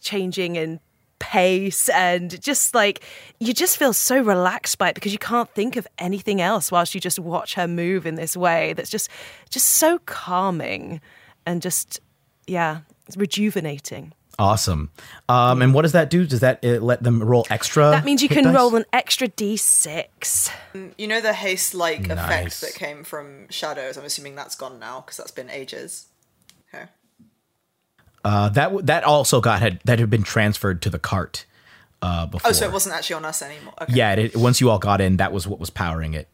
changing 0.00 0.56
in 0.56 0.80
pace 1.18 1.88
and 1.88 2.40
just 2.40 2.74
like 2.74 3.02
you 3.40 3.52
just 3.52 3.76
feel 3.76 3.92
so 3.92 4.20
relaxed 4.22 4.78
by 4.78 4.88
it 4.88 4.94
because 4.94 5.12
you 5.12 5.18
can't 5.18 5.50
think 5.50 5.76
of 5.76 5.86
anything 5.98 6.40
else 6.40 6.70
whilst 6.70 6.94
you 6.94 7.00
just 7.00 7.18
watch 7.18 7.54
her 7.54 7.66
move 7.66 8.06
in 8.06 8.14
this 8.14 8.36
way 8.36 8.72
that's 8.74 8.88
just 8.88 9.08
just 9.50 9.66
so 9.66 9.98
calming 10.06 11.00
and 11.44 11.60
just 11.60 12.00
yeah 12.46 12.80
it's 13.06 13.16
rejuvenating 13.16 14.12
Awesome. 14.38 14.90
Um, 15.28 15.62
and 15.62 15.74
what 15.74 15.82
does 15.82 15.92
that 15.92 16.10
do? 16.10 16.24
Does 16.24 16.40
that 16.40 16.64
uh, 16.64 16.78
let 16.78 17.02
them 17.02 17.20
roll 17.22 17.44
extra? 17.50 17.90
that 17.90 18.04
means 18.04 18.22
you 18.22 18.28
can 18.28 18.44
dice? 18.44 18.54
roll 18.54 18.76
an 18.76 18.84
extra 18.92 19.26
d6 19.26 20.50
You 20.96 21.08
know 21.08 21.20
the 21.20 21.32
haste 21.32 21.74
like 21.74 22.06
Nice. 22.06 22.18
effect 22.18 22.60
that 22.60 22.74
came 22.78 23.02
from 23.02 23.48
Shadows? 23.50 23.96
I'm 23.96 24.04
assuming 24.04 24.36
that's 24.36 24.54
gone 24.54 24.78
now 24.78 25.00
because 25.00 25.16
that's 25.16 25.32
been 25.32 25.50
ages. 25.50 26.06
Okay. 26.72 26.84
Uh, 28.24 28.48
that 28.50 28.64
w- 28.64 28.82
that 28.82 29.02
also 29.04 29.40
got 29.40 29.58
had 29.60 29.80
that 29.84 29.98
had 29.98 30.10
been 30.10 30.22
transferred 30.22 30.82
to 30.82 30.90
the 30.90 30.98
cart 30.98 31.44
uh, 32.02 32.26
before. 32.26 32.50
Oh, 32.50 32.52
so 32.52 32.64
it 32.66 32.72
wasn't 32.72 32.94
actually 32.94 33.14
on 33.16 33.24
us 33.24 33.42
anymore. 33.42 33.74
Okay. 33.82 33.94
Yeah, 33.94 34.12
it, 34.14 34.36
once 34.36 34.60
you 34.60 34.70
all 34.70 34.78
got 34.78 35.00
in, 35.00 35.16
that 35.16 35.32
was 35.32 35.48
what 35.48 35.58
was 35.58 35.70
powering 35.70 36.14
it. 36.14 36.28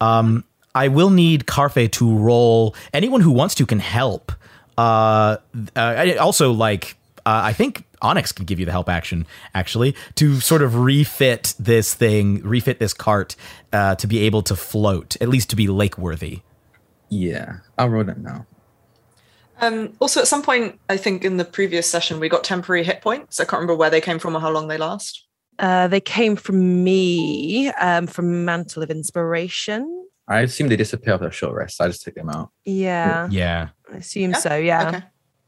Um, 0.00 0.44
I 0.74 0.88
will 0.88 1.10
need 1.10 1.44
Karfe 1.46 1.90
to 1.92 2.16
roll. 2.16 2.74
Anyone 2.94 3.20
who 3.20 3.30
wants 3.30 3.54
to 3.56 3.66
can 3.66 3.78
help. 3.78 4.32
Uh, 4.78 5.36
uh, 5.76 6.14
also, 6.18 6.52
like 6.52 6.96
uh, 7.24 7.40
I 7.44 7.52
think 7.52 7.84
Onyx 8.00 8.32
can 8.32 8.44
give 8.44 8.58
you 8.58 8.66
the 8.66 8.72
help 8.72 8.88
action 8.88 9.26
actually 9.54 9.94
to 10.16 10.40
sort 10.40 10.62
of 10.62 10.76
refit 10.76 11.54
this 11.58 11.94
thing, 11.94 12.42
refit 12.42 12.78
this 12.78 12.92
cart 12.92 13.36
uh, 13.72 13.94
to 13.96 14.06
be 14.06 14.20
able 14.20 14.42
to 14.42 14.56
float, 14.56 15.16
at 15.20 15.28
least 15.28 15.50
to 15.50 15.56
be 15.56 15.68
lake 15.68 15.96
worthy. 15.98 16.40
Yeah, 17.08 17.58
I'll 17.78 17.88
roll 17.88 18.08
it 18.08 18.18
now. 18.18 18.46
Um, 19.60 19.92
also, 20.00 20.20
at 20.20 20.26
some 20.26 20.42
point, 20.42 20.80
I 20.88 20.96
think 20.96 21.24
in 21.24 21.36
the 21.36 21.44
previous 21.44 21.88
session, 21.88 22.18
we 22.18 22.28
got 22.28 22.42
temporary 22.42 22.82
hit 22.82 23.00
points. 23.00 23.38
I 23.38 23.44
can't 23.44 23.60
remember 23.60 23.76
where 23.76 23.90
they 23.90 24.00
came 24.00 24.18
from 24.18 24.34
or 24.34 24.40
how 24.40 24.50
long 24.50 24.66
they 24.66 24.78
last. 24.78 25.26
Uh, 25.58 25.86
they 25.86 26.00
came 26.00 26.34
from 26.34 26.82
me, 26.82 27.68
um, 27.68 28.06
from 28.06 28.44
Mantle 28.44 28.82
of 28.82 28.90
Inspiration. 28.90 30.06
I 30.26 30.40
assume 30.40 30.68
they 30.68 30.76
disappear 30.76 31.14
after 31.14 31.28
a 31.28 31.32
short 31.32 31.54
rest. 31.54 31.80
I 31.80 31.88
just 31.88 32.02
took 32.02 32.14
them 32.14 32.30
out. 32.30 32.50
Yeah, 32.64 33.28
Yeah. 33.30 33.68
I 33.92 33.96
assume 33.98 34.34
so. 34.34 34.56
Yeah. 34.56 34.88
Okay. 34.88 35.02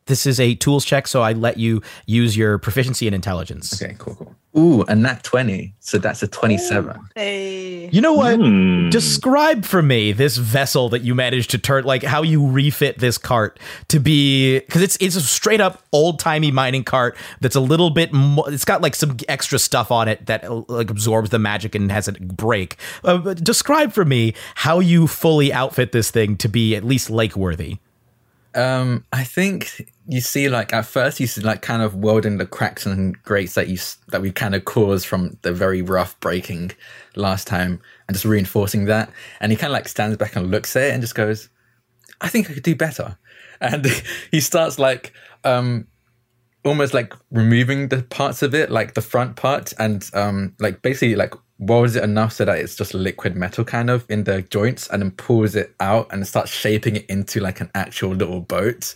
This 0.06 0.26
is 0.26 0.38
a 0.38 0.54
tools 0.54 0.84
check, 0.84 1.06
so 1.06 1.22
I 1.22 1.32
let 1.32 1.56
you 1.56 1.80
use 2.06 2.36
your 2.36 2.58
proficiency 2.58 3.06
in 3.06 3.14
intelligence. 3.14 3.82
Okay, 3.82 3.96
cool, 3.98 4.14
cool. 4.14 4.34
Ooh, 4.56 4.82
and 4.84 5.04
that 5.04 5.24
20. 5.24 5.74
So 5.80 5.98
that's 5.98 6.22
a 6.22 6.28
27. 6.28 6.96
Hey. 7.16 7.88
You 7.90 8.00
know 8.00 8.12
what? 8.12 8.36
Hmm. 8.36 8.88
Describe 8.90 9.64
for 9.64 9.82
me 9.82 10.12
this 10.12 10.36
vessel 10.36 10.88
that 10.90 11.02
you 11.02 11.14
managed 11.14 11.50
to 11.50 11.58
turn, 11.58 11.84
like 11.84 12.04
how 12.04 12.22
you 12.22 12.46
refit 12.46 12.98
this 12.98 13.18
cart 13.18 13.58
to 13.88 13.98
be, 13.98 14.60
because 14.60 14.82
it's 14.82 14.96
it's 15.00 15.16
a 15.16 15.20
straight 15.20 15.60
up 15.60 15.82
old 15.90 16.20
timey 16.20 16.52
mining 16.52 16.84
cart 16.84 17.16
that's 17.40 17.56
a 17.56 17.60
little 17.60 17.90
bit, 17.90 18.12
mo- 18.12 18.44
it's 18.44 18.64
got 18.64 18.80
like 18.80 18.94
some 18.94 19.16
extra 19.26 19.58
stuff 19.58 19.90
on 19.90 20.06
it 20.06 20.24
that 20.26 20.68
like 20.68 20.88
absorbs 20.88 21.30
the 21.30 21.38
magic 21.40 21.74
and 21.74 21.90
has 21.90 22.06
it 22.06 22.36
break. 22.36 22.76
Uh, 23.02 23.34
describe 23.34 23.92
for 23.92 24.04
me 24.04 24.34
how 24.54 24.78
you 24.78 25.08
fully 25.08 25.52
outfit 25.52 25.90
this 25.90 26.12
thing 26.12 26.36
to 26.36 26.48
be 26.48 26.76
at 26.76 26.84
least 26.84 27.10
lake 27.10 27.36
worthy. 27.36 27.78
Um, 28.54 29.04
I 29.12 29.24
think 29.24 29.92
you 30.06 30.20
see 30.20 30.48
like 30.48 30.72
at 30.72 30.84
first 30.84 31.18
you 31.18 31.26
see 31.26 31.40
like 31.40 31.62
kind 31.62 31.82
of 31.82 31.94
welding 31.94 32.36
the 32.36 32.46
cracks 32.46 32.84
and 32.84 33.20
grates 33.22 33.54
that 33.54 33.68
you 33.68 33.78
that 34.08 34.20
we 34.20 34.30
kind 34.30 34.54
of 34.54 34.64
caused 34.64 35.06
from 35.06 35.38
the 35.42 35.52
very 35.52 35.80
rough 35.80 36.18
breaking 36.20 36.72
last 37.16 37.46
time 37.46 37.80
and 38.06 38.14
just 38.14 38.24
reinforcing 38.24 38.84
that. 38.86 39.10
And 39.40 39.50
he 39.50 39.56
kind 39.56 39.70
of 39.70 39.74
like 39.74 39.88
stands 39.88 40.16
back 40.16 40.36
and 40.36 40.50
looks 40.50 40.76
at 40.76 40.84
it 40.84 40.92
and 40.92 41.00
just 41.00 41.14
goes 41.14 41.48
i 42.20 42.28
think 42.28 42.50
i 42.50 42.54
could 42.54 42.62
do 42.62 42.76
better. 42.76 43.16
And 43.60 43.86
he 44.30 44.40
starts 44.40 44.78
like 44.78 45.12
um 45.44 45.86
almost 46.64 46.92
like 46.92 47.14
removing 47.30 47.88
the 47.88 48.02
parts 48.02 48.42
of 48.42 48.54
it 48.54 48.70
like 48.70 48.94
the 48.94 49.00
front 49.00 49.36
part 49.36 49.72
and 49.78 50.10
um 50.12 50.54
like 50.58 50.82
basically 50.82 51.14
like 51.14 51.34
welds 51.58 51.94
it 51.94 52.02
enough 52.02 52.32
so 52.32 52.44
that 52.44 52.58
it's 52.58 52.74
just 52.74 52.94
liquid 52.94 53.36
metal 53.36 53.64
kind 53.64 53.90
of 53.90 54.04
in 54.08 54.24
the 54.24 54.42
joints 54.42 54.88
and 54.88 55.00
then 55.00 55.10
pulls 55.12 55.54
it 55.54 55.74
out 55.78 56.12
and 56.12 56.26
starts 56.26 56.50
shaping 56.50 56.96
it 56.96 57.06
into 57.06 57.38
like 57.38 57.60
an 57.60 57.70
actual 57.74 58.10
little 58.10 58.40
boat 58.40 58.94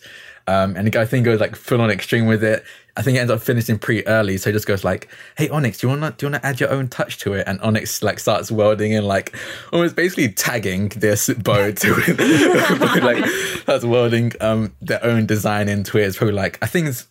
um, 0.49 0.77
and 0.77 0.87
the 0.87 0.91
guy 0.91 1.05
thing 1.05 1.23
goes 1.23 1.41
like 1.41 1.55
full 1.55 1.83
on 1.83 1.91
extreme 1.91 2.25
with 2.25 2.43
it. 2.43 2.65
I 2.97 3.03
think 3.03 3.17
he 3.17 3.21
ends 3.21 3.31
up 3.31 3.43
finishing 3.43 3.79
pretty 3.79 4.07
early, 4.07 4.39
so 4.39 4.49
he 4.49 4.55
just 4.55 4.67
goes 4.67 4.83
like, 4.83 5.09
"Hey 5.37 5.51
Onyx, 5.51 5.79
do 5.79 5.87
you 5.87 5.91
want 5.91 6.03
to 6.03 6.19
do 6.19 6.27
you 6.27 6.33
want 6.33 6.43
to 6.43 6.49
add 6.49 6.59
your 6.59 6.71
own 6.71 6.89
touch 6.89 7.19
to 7.19 7.35
it?" 7.35 7.47
And 7.47 7.61
Onyx 7.61 8.03
like 8.03 8.19
starts 8.19 8.51
welding 8.51 8.95
and 8.95 9.07
like 9.07 9.37
almost 9.75 9.95
basically 9.95 10.31
tagging 10.31 10.89
this 10.89 11.29
boat 11.29 11.85
with 11.85 12.19
like 13.03 13.25
that's 13.67 13.85
welding 13.85 14.33
um 14.41 14.75
their 14.81 15.05
own 15.05 15.27
design 15.27 15.69
into 15.69 15.99
it. 15.99 16.07
It's 16.07 16.17
probably 16.17 16.35
like 16.35 16.59
I 16.63 16.67
think 16.67 16.89
it's 16.89 17.07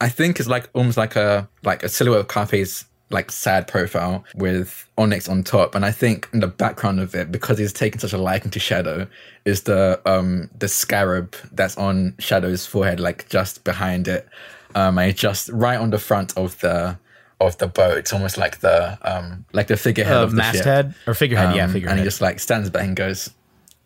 I 0.00 0.08
think 0.08 0.40
it's 0.40 0.48
like 0.48 0.70
almost 0.72 0.96
like 0.96 1.16
a 1.16 1.50
like 1.64 1.82
a 1.82 1.88
silhouette 1.90 2.20
of 2.20 2.28
Karfe's 2.28 2.86
like 3.10 3.30
sad 3.32 3.66
profile 3.66 4.24
with 4.34 4.86
Onyx 4.98 5.28
on 5.28 5.42
top, 5.42 5.74
and 5.74 5.84
I 5.84 5.90
think 5.92 6.28
in 6.32 6.40
the 6.40 6.46
background 6.46 7.00
of 7.00 7.14
it, 7.14 7.32
because 7.32 7.58
he's 7.58 7.72
taken 7.72 7.98
such 8.00 8.12
a 8.12 8.18
liking 8.18 8.50
to 8.50 8.60
Shadow, 8.60 9.06
is 9.44 9.62
the 9.62 10.00
um 10.04 10.50
the 10.58 10.68
scarab 10.68 11.34
that's 11.52 11.76
on 11.78 12.14
Shadow's 12.18 12.66
forehead, 12.66 13.00
like 13.00 13.28
just 13.28 13.64
behind 13.64 14.08
it, 14.08 14.28
um, 14.74 14.98
and 14.98 15.16
just 15.16 15.48
right 15.50 15.78
on 15.80 15.90
the 15.90 15.98
front 15.98 16.36
of 16.36 16.58
the 16.60 16.98
of 17.40 17.56
the 17.58 17.66
boat. 17.68 17.96
It's 17.98 18.12
almost 18.12 18.36
like 18.36 18.60
the 18.60 18.98
um 19.02 19.44
like 19.52 19.68
the 19.68 19.76
figurehead 19.76 20.16
Uh, 20.16 20.22
of 20.24 20.32
the 20.34 20.42
ship. 20.42 20.54
masthead? 20.54 20.94
Or 21.06 21.14
figurehead, 21.14 21.54
yeah, 21.54 21.66
figurehead. 21.66 21.90
And 21.90 22.00
he 22.00 22.04
just 22.04 22.20
like 22.20 22.40
stands 22.40 22.68
back 22.68 22.84
and 22.84 22.96
goes, 22.96 23.30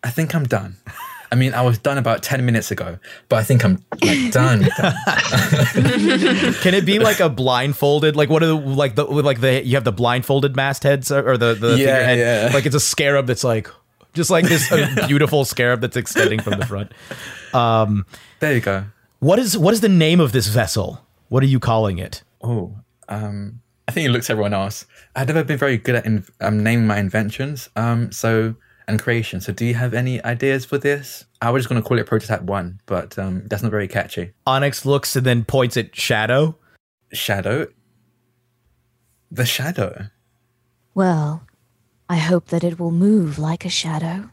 "I 0.03 0.11
think 0.11 0.35
I'm 0.35 0.45
done." 0.45 0.77
I 1.33 1.35
mean, 1.35 1.55
I 1.55 1.63
was 1.63 1.79
done 1.79 1.97
about 1.99 2.23
ten 2.23 2.45
minutes 2.47 2.71
ago, 2.71 2.99
but 3.29 3.37
I 3.37 3.43
think 3.43 3.65
I'm 3.65 3.83
like 4.05 4.31
done. 4.41 4.61
Can 6.63 6.75
it 6.75 6.85
be 6.85 6.99
like 6.99 7.21
a 7.21 7.29
blindfolded? 7.29 8.17
Like 8.17 8.29
what 8.31 8.43
are 8.43 8.47
the 8.47 8.55
like 8.55 8.95
the 8.95 9.05
like 9.05 9.41
the 9.41 9.65
you 9.65 9.75
have 9.77 9.85
the 9.85 9.93
blindfolded 9.93 10.55
mastheads 10.57 11.11
or 11.11 11.27
or 11.33 11.37
the 11.39 11.55
the 11.55 11.71
Yeah, 11.71 11.77
figurehead? 12.07 12.19
yeah. 12.19 12.51
Like 12.55 12.67
it's 12.67 12.75
a 12.77 12.81
scarab 12.81 13.27
that's 13.27 13.45
like 13.45 13.69
just 14.15 14.31
like 14.31 14.45
this 14.47 14.71
uh, 14.71 15.05
beautiful 15.09 15.45
scarab 15.45 15.81
that's 15.81 15.97
extending 15.97 16.41
from 16.41 16.59
the 16.59 16.67
front. 16.67 16.93
Um, 17.55 18.07
there 18.41 18.55
you 18.55 18.61
go. 18.61 18.85
What 19.21 19.39
is 19.39 19.57
what 19.57 19.73
is 19.75 19.81
the 19.81 19.89
name 19.89 20.21
of 20.21 20.33
this 20.33 20.49
vessel? 20.49 21.05
What 21.29 21.43
are 21.43 21.47
you 21.47 21.61
calling 21.61 21.99
it? 21.99 22.23
Oh, 22.43 22.77
um, 23.09 23.61
I 23.89 23.93
think 23.93 24.07
it 24.07 24.11
looks 24.11 24.29
everyone 24.29 24.53
else. 24.53 24.85
I've 25.17 25.29
never 25.29 25.45
been 25.45 25.59
very 25.59 25.79
good 25.79 25.95
at 25.95 26.05
in, 26.07 26.25
um, 26.41 26.63
naming 26.63 26.87
my 26.87 26.99
inventions. 26.99 27.71
Um, 27.77 28.13
so 28.13 28.55
and 28.87 29.01
creation. 29.01 29.41
So, 29.41 29.53
do 29.53 29.65
you 29.65 29.75
have 29.75 29.95
any 29.95 30.23
ideas 30.25 30.65
for 30.65 30.79
this? 30.79 31.25
I 31.41 31.51
was 31.51 31.63
just 31.63 31.69
going 31.69 31.83
to 31.83 31.87
call 31.87 31.99
it 31.99 32.07
Prototype 32.07 32.43
One, 32.43 32.81
but 32.87 33.19
um, 33.19 33.43
that's 33.47 33.63
not 33.63 33.71
very 33.71 33.89
catchy. 33.89 34.33
Onyx 34.47 34.85
looks 34.85 35.15
and 35.17 35.27
then 35.27 35.45
points 35.45 35.77
at 35.77 35.95
Shadow. 35.97 36.57
Shadow. 37.13 37.69
The 39.31 39.47
shadow. 39.47 40.09
Well, 40.95 41.47
I 42.09 42.17
hope 42.17 42.49
that 42.49 42.63
it 42.63 42.79
will 42.79 42.91
move 42.91 43.39
like 43.39 43.65
a 43.65 43.71
shadow. 43.71 44.31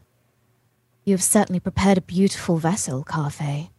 You 1.04 1.14
have 1.14 1.22
certainly 1.22 1.60
prepared 1.60 1.96
a 1.96 2.02
beautiful 2.02 2.58
vessel, 2.58 3.04
Karfe. 3.04 3.70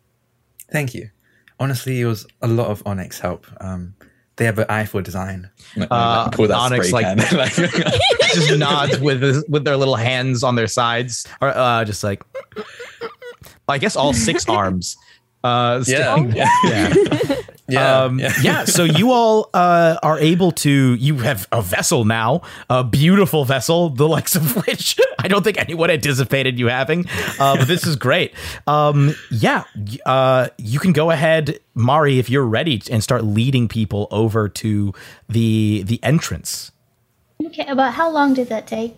Thank 0.72 0.96
you. 0.96 1.12
Honestly, 1.60 2.02
it 2.02 2.06
was 2.06 2.26
a 2.42 2.48
lot 2.48 2.68
of 2.68 2.82
Onyx 2.88 3.20
help. 3.20 3.46
Um, 3.60 3.94
they 4.42 4.46
have 4.46 4.58
an 4.58 4.66
eye 4.70 4.86
for 4.86 5.04
design. 5.04 5.48
Like, 5.78 5.88
Uh, 5.92 6.32
like, 6.36 6.50
Onyx 6.50 6.92
like. 6.92 7.06
Like- 7.32 7.54
just 8.34 8.58
nods 8.58 8.98
with 9.00 9.44
with 9.48 9.64
their 9.66 9.78
little 9.78 9.96
hands 9.96 10.42
on 10.44 10.56
their 10.56 10.66
sides, 10.66 11.28
or 11.42 11.50
uh, 11.50 11.86
just 11.86 12.04
like 12.04 12.24
I 13.68 13.78
guess 13.78 13.96
all 13.96 14.14
six 14.14 14.50
arms. 14.60 14.98
Uh, 15.44 15.84
Yeah. 15.86 16.18
Yeah. 16.34 16.50
yeah. 16.66 17.36
Yeah, 17.72 18.04
Um, 18.04 18.20
yeah. 18.20 18.34
yeah. 18.42 18.66
So 18.66 18.84
you 18.84 19.12
all 19.12 19.50
uh, 19.54 19.98
are 20.04 20.20
able 20.20 20.52
to. 20.52 20.94
You 20.96 21.18
have 21.20 21.48
a 21.52 21.62
vessel 21.62 22.06
now, 22.06 22.42
a 22.70 22.84
beautiful 22.84 23.46
vessel, 23.46 23.90
the 23.90 24.08
likes 24.08 24.36
of 24.36 24.56
which 24.68 24.98
I 25.20 25.28
don't 25.28 25.44
think 25.44 25.58
anyone 25.58 25.90
anticipated 25.90 26.60
you 26.60 26.68
having. 26.68 27.06
Uh, 27.40 27.58
but 27.58 27.68
this 27.68 27.86
is 27.88 27.96
great. 27.96 28.34
Um, 28.68 29.16
yeah. 29.30 29.64
Uh, 30.06 30.50
you 30.58 30.80
can 30.80 30.92
go 30.94 31.12
ahead, 31.12 31.60
Mari, 31.76 32.20
if 32.20 32.30
you're 32.30 32.46
ready, 32.46 32.82
and 32.92 33.02
start 33.04 33.24
leading 33.24 33.68
people 33.68 34.08
over 34.12 34.50
to 34.50 34.94
the 35.30 35.84
the 35.86 36.00
entrance. 36.04 36.72
Okay, 37.46 37.66
about 37.68 37.94
how 37.94 38.10
long 38.12 38.34
did 38.34 38.50
that 38.50 38.68
take? 38.68 38.98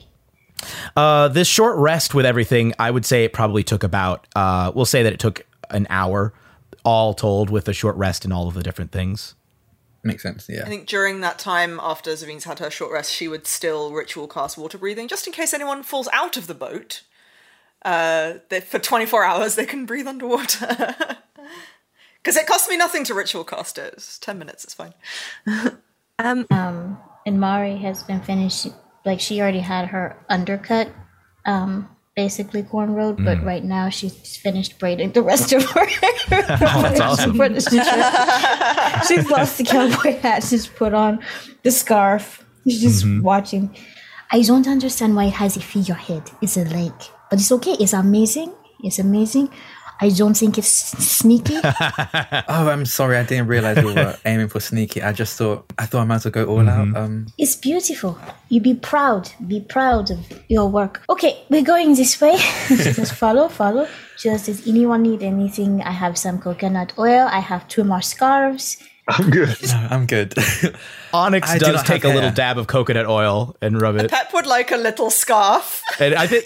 Uh, 0.95 1.27
this 1.27 1.47
short 1.47 1.77
rest 1.77 2.13
with 2.13 2.25
everything, 2.25 2.73
I 2.79 2.89
would 2.91 3.05
say 3.05 3.23
it 3.25 3.33
probably 3.33 3.63
took 3.63 3.83
about. 3.83 4.27
Uh, 4.35 4.71
we'll 4.73 4.85
say 4.85 5.03
that 5.03 5.13
it 5.13 5.19
took 5.19 5.45
an 5.69 5.87
hour, 5.89 6.33
all 6.83 7.13
told, 7.13 7.49
with 7.49 7.67
a 7.67 7.73
short 7.73 7.95
rest 7.95 8.23
and 8.23 8.33
all 8.33 8.47
of 8.47 8.53
the 8.53 8.63
different 8.63 8.91
things. 8.91 9.35
Makes 10.03 10.23
sense. 10.23 10.49
Yeah. 10.49 10.63
I 10.63 10.65
think 10.65 10.87
during 10.87 11.21
that 11.21 11.39
time, 11.39 11.79
after 11.81 12.11
Zavine's 12.11 12.43
had 12.43 12.59
her 12.59 12.69
short 12.69 12.91
rest, 12.91 13.11
she 13.11 13.27
would 13.27 13.47
still 13.47 13.93
ritual 13.93 14.27
cast 14.27 14.57
water 14.57 14.77
breathing, 14.77 15.07
just 15.07 15.27
in 15.27 15.33
case 15.33 15.53
anyone 15.53 15.81
falls 15.83 16.09
out 16.11 16.35
of 16.35 16.47
the 16.47 16.53
boat. 16.53 17.03
Uh, 17.83 18.35
they, 18.49 18.59
for 18.59 18.79
24 18.79 19.23
hours, 19.23 19.55
they 19.55 19.65
can 19.65 19.85
breathe 19.85 20.07
underwater. 20.07 20.95
Because 22.23 22.37
it 22.37 22.47
costs 22.47 22.69
me 22.69 22.77
nothing 22.77 23.03
to 23.03 23.13
ritual 23.13 23.43
cast 23.43 23.77
it. 23.77 23.95
It's 23.95 24.17
10 24.17 24.39
minutes, 24.39 24.63
it's 24.63 24.73
fine. 24.73 24.93
Um, 26.19 26.45
um, 26.51 26.99
and 27.25 27.39
Mari 27.39 27.77
has 27.77 28.03
been 28.03 28.21
finished. 28.21 28.67
Like 29.03 29.19
she 29.19 29.41
already 29.41 29.59
had 29.59 29.87
her 29.87 30.15
undercut, 30.29 30.89
um, 31.43 31.89
basically 32.15 32.63
cornrowed, 32.63 33.17
but 33.25 33.39
Mm. 33.39 33.45
right 33.45 33.63
now 33.63 33.89
she's 33.89 34.37
finished 34.37 34.77
braiding 34.79 35.11
the 35.13 35.21
rest 35.23 35.51
of 35.53 35.63
her 35.63 35.85
hair. 35.85 36.11
That's 36.29 36.99
awesome. 37.01 37.35
For 37.35 37.49
the 37.49 37.61
trip. 37.61 37.83
she's 39.07 39.29
lost 39.29 39.57
the 39.57 39.63
cowboy 39.63 40.19
hat. 40.19 40.43
She's 40.43 40.67
put 40.67 40.93
on 40.93 41.19
the 41.63 41.71
scarf. 41.71 42.45
She's 42.67 42.81
just 42.81 43.03
Mm-hmm. 43.05 43.21
watching. 43.23 43.75
I 44.31 44.41
don't 44.41 44.67
understand 44.67 45.15
why 45.15 45.25
it 45.25 45.33
has 45.33 45.57
a 45.57 45.61
figurehead. 45.61 46.23
It's 46.41 46.57
a 46.57 46.63
lake, 46.65 47.01
but 47.29 47.39
it's 47.39 47.51
okay. 47.51 47.75
It's 47.79 47.93
amazing. 47.93 48.51
It's 48.83 48.99
amazing. 48.99 49.49
I 50.03 50.09
don't 50.09 50.35
think 50.35 50.57
it's 50.57 50.67
sneaky. 51.17 51.55
oh, 51.63 52.67
I'm 52.73 52.85
sorry. 52.85 53.15
I 53.17 53.23
didn't 53.23 53.47
realize 53.47 53.77
we 53.83 53.93
were 53.93 54.17
aiming 54.25 54.49
for 54.49 54.59
sneaky. 54.59 55.01
I 55.01 55.11
just 55.13 55.37
thought 55.37 55.71
I 55.77 55.85
thought 55.85 56.01
I 56.01 56.05
might 56.05 56.15
as 56.15 56.25
well 56.25 56.31
go 56.39 56.45
all 56.45 56.57
Mm-hmm. 56.63 56.95
out. 56.95 57.03
Um, 57.03 57.27
It's 57.37 57.55
beautiful. 57.55 58.17
You 58.49 58.59
be 58.61 58.75
proud. 58.75 59.31
Be 59.47 59.59
proud 59.61 60.11
of 60.11 60.19
your 60.49 60.67
work. 60.69 61.01
Okay, 61.09 61.33
we're 61.49 61.63
going 61.73 61.95
this 61.95 62.19
way. 62.21 62.35
Just 62.67 63.13
follow, 63.13 63.47
follow. 63.47 63.87
Just 64.19 64.45
does 64.47 64.67
anyone 64.67 65.01
need 65.03 65.23
anything? 65.23 65.81
I 65.81 65.91
have 65.91 66.17
some 66.17 66.37
coconut 66.39 66.93
oil. 66.97 67.27
I 67.31 67.39
have 67.39 67.67
two 67.67 67.83
more 67.83 68.01
scarves. 68.01 68.77
I'm 69.07 69.29
good. 69.29 69.57
No, 69.67 69.87
I'm 69.89 70.05
good. 70.05 70.33
Onyx 71.13 71.49
I 71.49 71.57
does 71.57 71.75
not 71.75 71.85
take 71.85 72.03
a 72.03 72.07
have 72.07 72.15
little 72.15 72.31
dab 72.31 72.57
of 72.57 72.67
coconut 72.67 73.05
oil 73.05 73.55
and 73.61 73.79
rub 73.81 73.97
it. 73.97 74.09
Pep 74.09 74.33
would 74.33 74.45
like 74.45 74.71
a 74.71 74.77
little 74.77 75.09
scarf. 75.09 75.81
And 75.99 76.15
I 76.15 76.27
think 76.27 76.45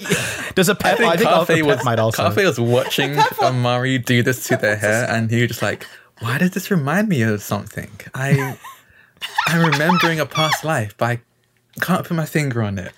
does 0.55 0.69
a 0.69 0.75
pep. 0.75 0.99
I 0.99 1.15
think, 1.17 1.29
Karfe 1.29 1.43
a 1.43 1.45
pep 1.57 1.65
was 1.65 1.85
might 1.85 1.99
also. 1.99 2.23
Karfe 2.29 2.45
was 2.45 2.59
watching 2.59 3.17
Amari 3.41 3.97
do 3.99 4.23
this 4.23 4.47
to 4.47 4.57
their 4.57 4.75
hair, 4.75 5.07
and 5.09 5.29
he 5.29 5.41
was 5.41 5.49
just 5.49 5.61
like, 5.61 5.85
"Why 6.19 6.37
does 6.37 6.51
this 6.51 6.71
remind 6.71 7.09
me 7.09 7.21
of 7.21 7.41
something? 7.41 7.91
I 8.13 8.57
I'm 9.47 9.69
remembering 9.71 10.19
a 10.19 10.25
past 10.25 10.63
life, 10.63 10.95
but 10.97 11.05
I 11.05 11.21
can't 11.81 12.05
put 12.05 12.15
my 12.15 12.25
finger 12.25 12.61
on 12.63 12.79
it." 12.79 12.91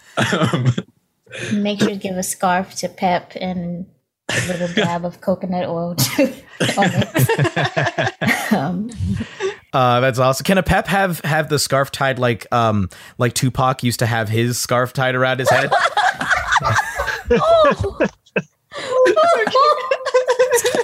Make 1.53 1.80
sure 1.80 1.90
to 1.90 1.95
give 1.95 2.18
a 2.18 2.23
scarf 2.23 2.73
to 2.76 2.90
Pep 2.90 3.34
and 3.36 3.86
a 4.30 4.48
little 4.48 4.68
dab 4.69 5.06
of 5.06 5.22
coconut 5.22 5.68
oil 5.68 5.95
to 5.95 6.34
Onyx. 6.77 8.52
um, 8.53 8.90
Uh, 9.71 9.99
that's 9.99 10.17
awesome. 10.19 10.43
Can 10.43 10.57
a 10.57 10.63
pep 10.63 10.87
have 10.87 11.19
have 11.21 11.49
the 11.49 11.59
scarf 11.59 11.91
tied 11.91 12.17
like 12.19 12.47
um 12.51 12.89
like 13.17 13.33
Tupac 13.33 13.83
used 13.83 13.99
to 13.99 14.05
have 14.05 14.29
his 14.29 14.57
scarf 14.57 14.93
tied 14.93 15.15
around 15.15 15.39
his 15.39 15.49
head? 15.49 15.71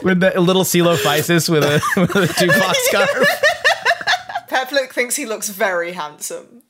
with 0.04 0.20
the 0.20 0.34
little 0.38 0.64
Coelophysis 0.64 1.50
with 1.50 1.64
a 1.64 1.82
with 1.98 2.16
a 2.16 2.28
Tupac 2.28 2.76
scarf. 2.80 3.44
Pep 4.48 4.72
look 4.72 4.94
thinks 4.94 5.16
he 5.16 5.26
looks 5.26 5.50
very 5.50 5.94
handsome. 5.94 6.62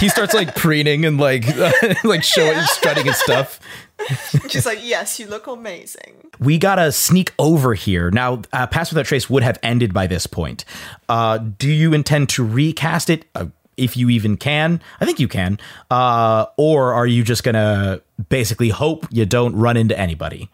He 0.00 0.08
starts 0.08 0.34
like 0.34 0.56
preening 0.56 1.04
and 1.04 1.18
like 1.18 1.44
like 2.04 2.24
showing 2.24 2.60
strutting 2.62 3.06
his 3.06 3.16
stuff. 3.16 3.60
She's 4.48 4.66
like, 4.66 4.80
yes, 4.82 5.18
you 5.20 5.26
look 5.26 5.46
amazing. 5.46 6.30
we 6.38 6.58
gotta 6.58 6.92
sneak 6.92 7.32
over 7.38 7.74
here 7.74 8.10
now. 8.10 8.42
Uh, 8.52 8.66
Pass 8.66 8.90
Without 8.90 9.06
Trace 9.06 9.28
would 9.30 9.42
have 9.42 9.58
ended 9.62 9.92
by 9.94 10.06
this 10.06 10.26
point. 10.26 10.64
Uh, 11.08 11.38
do 11.38 11.70
you 11.70 11.92
intend 11.94 12.28
to 12.30 12.44
recast 12.44 13.10
it, 13.10 13.24
uh, 13.34 13.46
if 13.76 13.96
you 13.96 14.10
even 14.10 14.36
can? 14.36 14.80
I 15.00 15.04
think 15.06 15.18
you 15.20 15.28
can. 15.28 15.58
Uh, 15.90 16.46
or 16.56 16.92
are 16.94 17.06
you 17.06 17.22
just 17.22 17.42
gonna 17.44 18.00
basically 18.28 18.68
hope 18.70 19.06
you 19.10 19.24
don't 19.26 19.54
run 19.56 19.76
into 19.76 19.98
anybody 19.98 20.50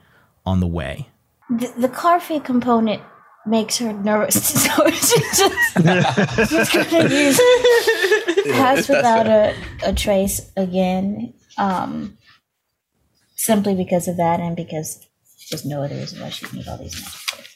on 0.46 0.60
the 0.60 0.66
way? 0.66 1.08
the, 1.50 1.72
the 1.78 1.88
Karfe 1.88 2.44
component 2.44 3.00
makes 3.46 3.78
her 3.78 3.92
nervous. 3.94 4.36
So 4.68 4.90
she's 4.90 5.38
just, 5.38 5.76
just 6.50 6.72
gonna 6.72 7.08
use 7.08 7.40
pass 8.52 8.86
without 8.88 9.26
a, 9.26 9.54
a 9.82 9.94
trace 9.94 10.52
again. 10.58 11.32
Um, 11.56 12.17
simply 13.38 13.74
because 13.74 14.08
of 14.08 14.18
that 14.18 14.40
and 14.40 14.54
because 14.54 15.06
there's 15.50 15.64
no 15.64 15.82
other 15.82 15.94
reason 15.94 16.20
why 16.20 16.28
she'd 16.28 16.52
need 16.52 16.68
all 16.68 16.76
these 16.76 17.00
magic 17.00 17.20
tricks. 17.20 17.54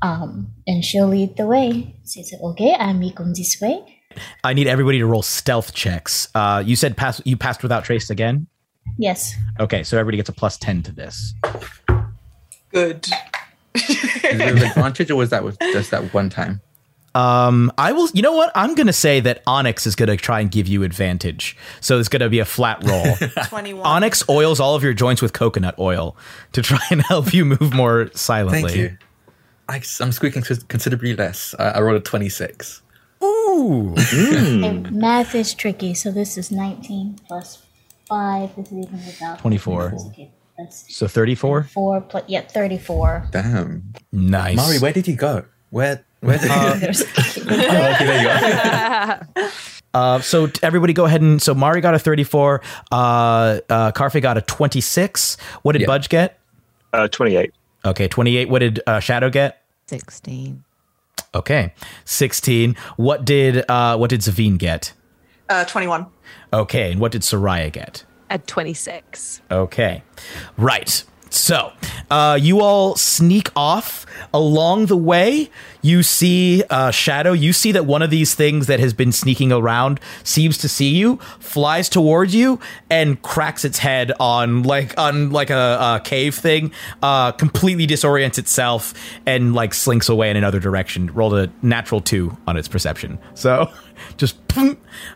Um, 0.00 0.52
and 0.66 0.84
she'll 0.84 1.08
lead 1.08 1.36
the 1.36 1.46
way. 1.46 1.96
She 2.08 2.22
said, 2.22 2.38
okay, 2.42 2.74
I'm 2.74 3.00
going 3.10 3.34
this 3.34 3.60
way. 3.60 4.00
I 4.44 4.54
need 4.54 4.66
everybody 4.66 4.98
to 4.98 5.06
roll 5.06 5.22
stealth 5.22 5.74
checks. 5.74 6.28
Uh, 6.34 6.62
you 6.64 6.76
said 6.76 6.96
pass. 6.96 7.20
You 7.24 7.36
passed 7.36 7.62
without 7.62 7.84
trace 7.84 8.10
again. 8.10 8.46
Yes. 8.98 9.34
Okay, 9.58 9.82
so 9.82 9.96
everybody 9.98 10.18
gets 10.18 10.28
a 10.28 10.34
plus 10.34 10.58
ten 10.58 10.82
to 10.82 10.92
this. 10.92 11.32
Good. 12.70 13.06
Is 13.74 14.20
it 14.22 14.54
with 14.54 14.62
advantage 14.62 15.10
or 15.10 15.16
was 15.16 15.30
that 15.30 15.44
with 15.44 15.58
just 15.60 15.90
that 15.92 16.12
one 16.12 16.28
time? 16.28 16.60
Um, 17.14 17.70
I 17.76 17.92
will. 17.92 18.08
You 18.14 18.22
know 18.22 18.32
what? 18.32 18.50
I'm 18.54 18.74
gonna 18.74 18.92
say 18.92 19.20
that 19.20 19.42
Onyx 19.46 19.86
is 19.86 19.94
gonna 19.94 20.16
try 20.16 20.40
and 20.40 20.50
give 20.50 20.66
you 20.66 20.82
advantage. 20.82 21.56
So 21.80 21.98
it's 21.98 22.08
gonna 22.08 22.28
be 22.28 22.38
a 22.38 22.44
flat 22.44 22.82
roll. 22.84 23.16
21. 23.48 23.84
Onyx 23.86 24.28
oils 24.28 24.60
all 24.60 24.74
of 24.74 24.82
your 24.82 24.94
joints 24.94 25.20
with 25.20 25.32
coconut 25.32 25.78
oil 25.78 26.16
to 26.52 26.62
try 26.62 26.80
and 26.90 27.02
help 27.08 27.34
you 27.34 27.44
move 27.44 27.74
more 27.74 28.10
silently. 28.14 28.62
Thank 28.62 28.76
you. 28.76 28.98
I, 29.68 29.76
am 30.00 30.12
squeaking 30.12 30.42
considerably 30.68 31.14
less. 31.14 31.54
I, 31.58 31.70
I 31.70 31.80
rolled 31.80 31.96
a 31.96 32.00
26. 32.00 32.82
Ooh. 33.22 33.94
And 34.22 34.90
math 34.92 35.34
is 35.34 35.54
tricky, 35.54 35.94
so 35.94 36.10
this 36.10 36.36
is 36.36 36.50
19 36.50 37.20
plus 37.26 37.62
5. 38.08 38.56
This 38.56 38.66
is 38.66 38.72
even 38.72 39.06
without 39.06 39.38
24. 39.38 39.94
Okay, 40.08 40.30
that's 40.58 40.94
So 40.94 41.06
34. 41.06 41.64
4 41.64 42.00
plus, 42.02 42.24
yeah, 42.26 42.40
34. 42.42 43.28
Damn. 43.30 43.92
Nice. 44.10 44.56
Mari, 44.56 44.78
where 44.78 44.92
did 44.92 45.06
you 45.08 45.16
go? 45.16 45.44
Where? 45.70 46.04
Where 46.22 46.38
did 46.38 46.50
Uh, 46.50 46.54
Oh, 46.56 47.92
okay, 47.94 48.06
there 48.06 48.22
you 49.34 49.42
go. 49.42 49.48
Uh, 49.94 50.18
so 50.22 50.50
everybody 50.62 50.94
go 50.94 51.04
ahead 51.04 51.20
and 51.20 51.42
so 51.42 51.54
Mari 51.54 51.82
got 51.82 51.92
a 51.94 51.98
34. 51.98 52.62
Uh, 52.90 52.94
uh, 53.68 53.92
Karfe 53.92 54.22
got 54.22 54.38
a 54.38 54.40
26. 54.40 55.36
What 55.60 55.72
did 55.72 55.82
Yeah. 55.82 55.86
Budge 55.86 56.08
get? 56.08 56.38
Uh, 56.94 57.08
28. 57.08 57.52
Okay, 57.84 58.08
28. 58.08 58.48
What 58.48 58.60
did 58.60 58.80
uh, 58.86 59.00
Shadow 59.00 59.28
get? 59.28 59.62
16. 59.88 60.64
Okay, 61.34 61.74
16. 62.06 62.74
What 62.96 63.26
did 63.26 63.68
uh, 63.70 63.98
what 63.98 64.08
did 64.08 64.20
Zavine 64.20 64.56
get? 64.56 64.94
Uh, 65.50 65.64
21. 65.66 66.06
Okay, 66.54 66.92
and 66.92 66.98
what 66.98 67.12
did 67.12 67.20
Soraya 67.20 67.70
get? 67.70 68.04
At 68.30 68.46
26. 68.46 69.42
Okay. 69.50 70.02
Right. 70.56 71.04
So, 71.28 71.72
uh, 72.10 72.38
you 72.40 72.60
all 72.60 72.94
sneak 72.96 73.50
off. 73.56 74.06
Along 74.34 74.86
the 74.86 74.96
way, 74.96 75.50
you 75.82 76.02
see 76.02 76.62
uh, 76.70 76.90
Shadow. 76.90 77.32
You 77.32 77.52
see 77.52 77.72
that 77.72 77.84
one 77.84 78.02
of 78.02 78.10
these 78.10 78.34
things 78.34 78.68
that 78.68 78.80
has 78.80 78.94
been 78.94 79.12
sneaking 79.12 79.52
around 79.52 80.00
seems 80.24 80.56
to 80.58 80.68
see 80.68 80.88
you, 80.88 81.16
flies 81.40 81.88
towards 81.88 82.34
you, 82.34 82.60
and 82.88 83.20
cracks 83.22 83.64
its 83.64 83.78
head 83.78 84.12
on 84.18 84.62
like 84.62 84.96
on 84.98 85.30
like 85.30 85.50
a, 85.50 85.78
a 85.96 86.00
cave 86.04 86.34
thing. 86.34 86.72
Uh, 87.02 87.32
completely 87.32 87.86
disorients 87.86 88.38
itself 88.38 88.94
and 89.26 89.54
like 89.54 89.74
slinks 89.74 90.08
away 90.08 90.30
in 90.30 90.36
another 90.36 90.60
direction. 90.60 91.12
Rolled 91.12 91.34
a 91.34 91.52
natural 91.62 92.00
two 92.00 92.36
on 92.46 92.56
its 92.56 92.68
perception. 92.68 93.18
So, 93.34 93.70
just 94.16 94.36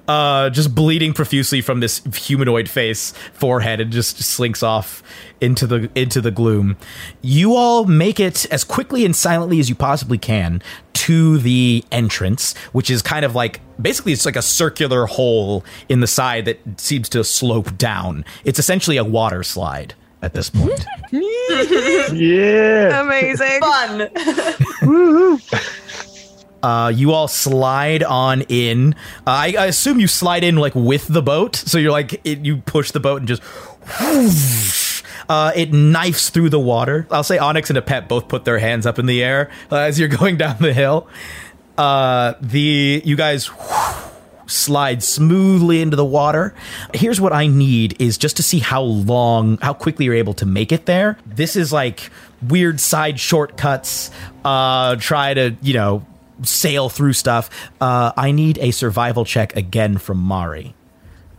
uh, 0.09 0.51
just 0.51 0.75
bleeding 0.75 1.13
profusely 1.13 1.61
from 1.61 1.81
this 1.81 2.03
humanoid 2.15 2.69
face, 2.69 3.13
forehead, 3.33 3.81
and 3.81 3.93
just 3.93 4.19
slinks 4.19 4.63
off 4.63 5.03
into 5.41 5.67
the 5.67 5.91
into 5.95 6.21
the 6.21 6.31
gloom. 6.31 6.77
You 7.23 7.55
all 7.55 7.85
make 7.85 8.19
it 8.19 8.47
as 8.47 8.65
quickly 8.65 9.05
and 9.05 9.15
silently 9.15 9.61
as 9.61 9.69
you 9.69 9.75
possibly 9.75 10.19
can 10.19 10.56
to 10.95 11.39
the 11.39 11.85
entrance, 11.93 12.57
which 12.73 12.91
is 12.91 13.03
kind 13.03 13.25
of 13.25 13.35
like 13.35 13.61
basically 13.81 14.13
it's 14.13 14.27
like 14.27 14.37
a 14.37 14.43
circular 14.43 15.07
hole 15.07 15.65
in 15.89 16.01
the 16.01 16.07
side 16.07 16.45
that 16.47 16.59
seems 16.81 17.09
to 17.11 17.23
slope 17.25 17.77
down. 17.79 18.25
It's 18.45 18.59
essentially 18.59 18.97
a 18.97 19.05
water 19.05 19.43
slide 19.43 19.95
at 20.23 20.35
this 20.35 20.51
point. 20.51 20.85
yeah. 21.13 23.01
Amazing. 23.03 23.61
Fun. 23.61 25.41
Uh, 26.63 26.89
you 26.89 27.13
all 27.13 27.29
slide 27.29 28.03
on 28.03 28.43
in. 28.49 28.93
Uh, 29.25 29.31
I, 29.31 29.55
I 29.57 29.67
assume 29.67 30.01
you 30.01 30.09
slide 30.09 30.43
in 30.43 30.57
like 30.57 30.75
with 30.75 31.07
the 31.07 31.23
boat, 31.23 31.55
so 31.55 31.79
you're 31.79 31.93
like 31.93 32.21
it, 32.25 32.45
you 32.45 32.57
push 32.57 32.91
the 32.91 32.99
boat 32.99 33.19
and 33.19 33.29
just. 33.29 33.41
whoosh. 34.01 34.76
Uh, 35.29 35.53
it 35.55 35.73
knifes 35.73 36.31
through 36.31 36.51
the 36.51 36.61
water. 36.61 37.07
I'll 37.11 37.25
say 37.25 37.39
Onyx 37.39 37.71
and 37.71 37.77
a 37.77 37.83
pet 37.83 38.09
both 38.09 38.29
put 38.29 38.45
their 38.45 38.59
hands 38.59 38.87
up 38.87 38.99
in 38.99 39.07
the 39.07 39.23
air 39.23 39.51
uh, 39.71 39.77
as 39.77 39.99
you're 39.99 40.09
going 40.21 40.37
down 40.37 40.59
the 40.59 40.73
hill. 40.73 41.09
Uh, 41.77 42.35
the 42.41 43.03
you 43.05 43.17
guys 43.17 43.51
slide 44.47 45.03
smoothly 45.03 45.83
into 45.83 45.97
the 45.97 46.05
water. 46.05 46.55
Here's 46.95 47.21
what 47.21 47.33
I 47.33 47.47
need 47.47 48.01
is 48.01 48.17
just 48.17 48.37
to 48.37 48.43
see 48.43 48.61
how 48.61 48.83
long, 48.83 49.59
how 49.59 49.75
quickly 49.75 50.05
you're 50.05 50.15
able 50.15 50.35
to 50.35 50.47
make 50.47 50.73
it 50.73 50.87
there. 50.87 51.19
This 51.27 51.57
is 51.57 51.73
like 51.73 52.11
weird 52.43 52.81
side 52.81 53.19
shortcuts. 53.19 54.11
Uh, 54.45 54.97
try 54.97 55.35
to 55.35 55.57
you 55.61 55.75
know 55.75 56.07
sail 56.43 56.89
through 56.89 57.15
stuff. 57.15 57.51
Uh, 57.81 58.13
I 58.17 58.31
need 58.31 58.59
a 58.59 58.71
survival 58.71 59.25
check 59.25 59.57
again 59.57 59.99
from 59.99 60.19
Mari, 60.19 60.75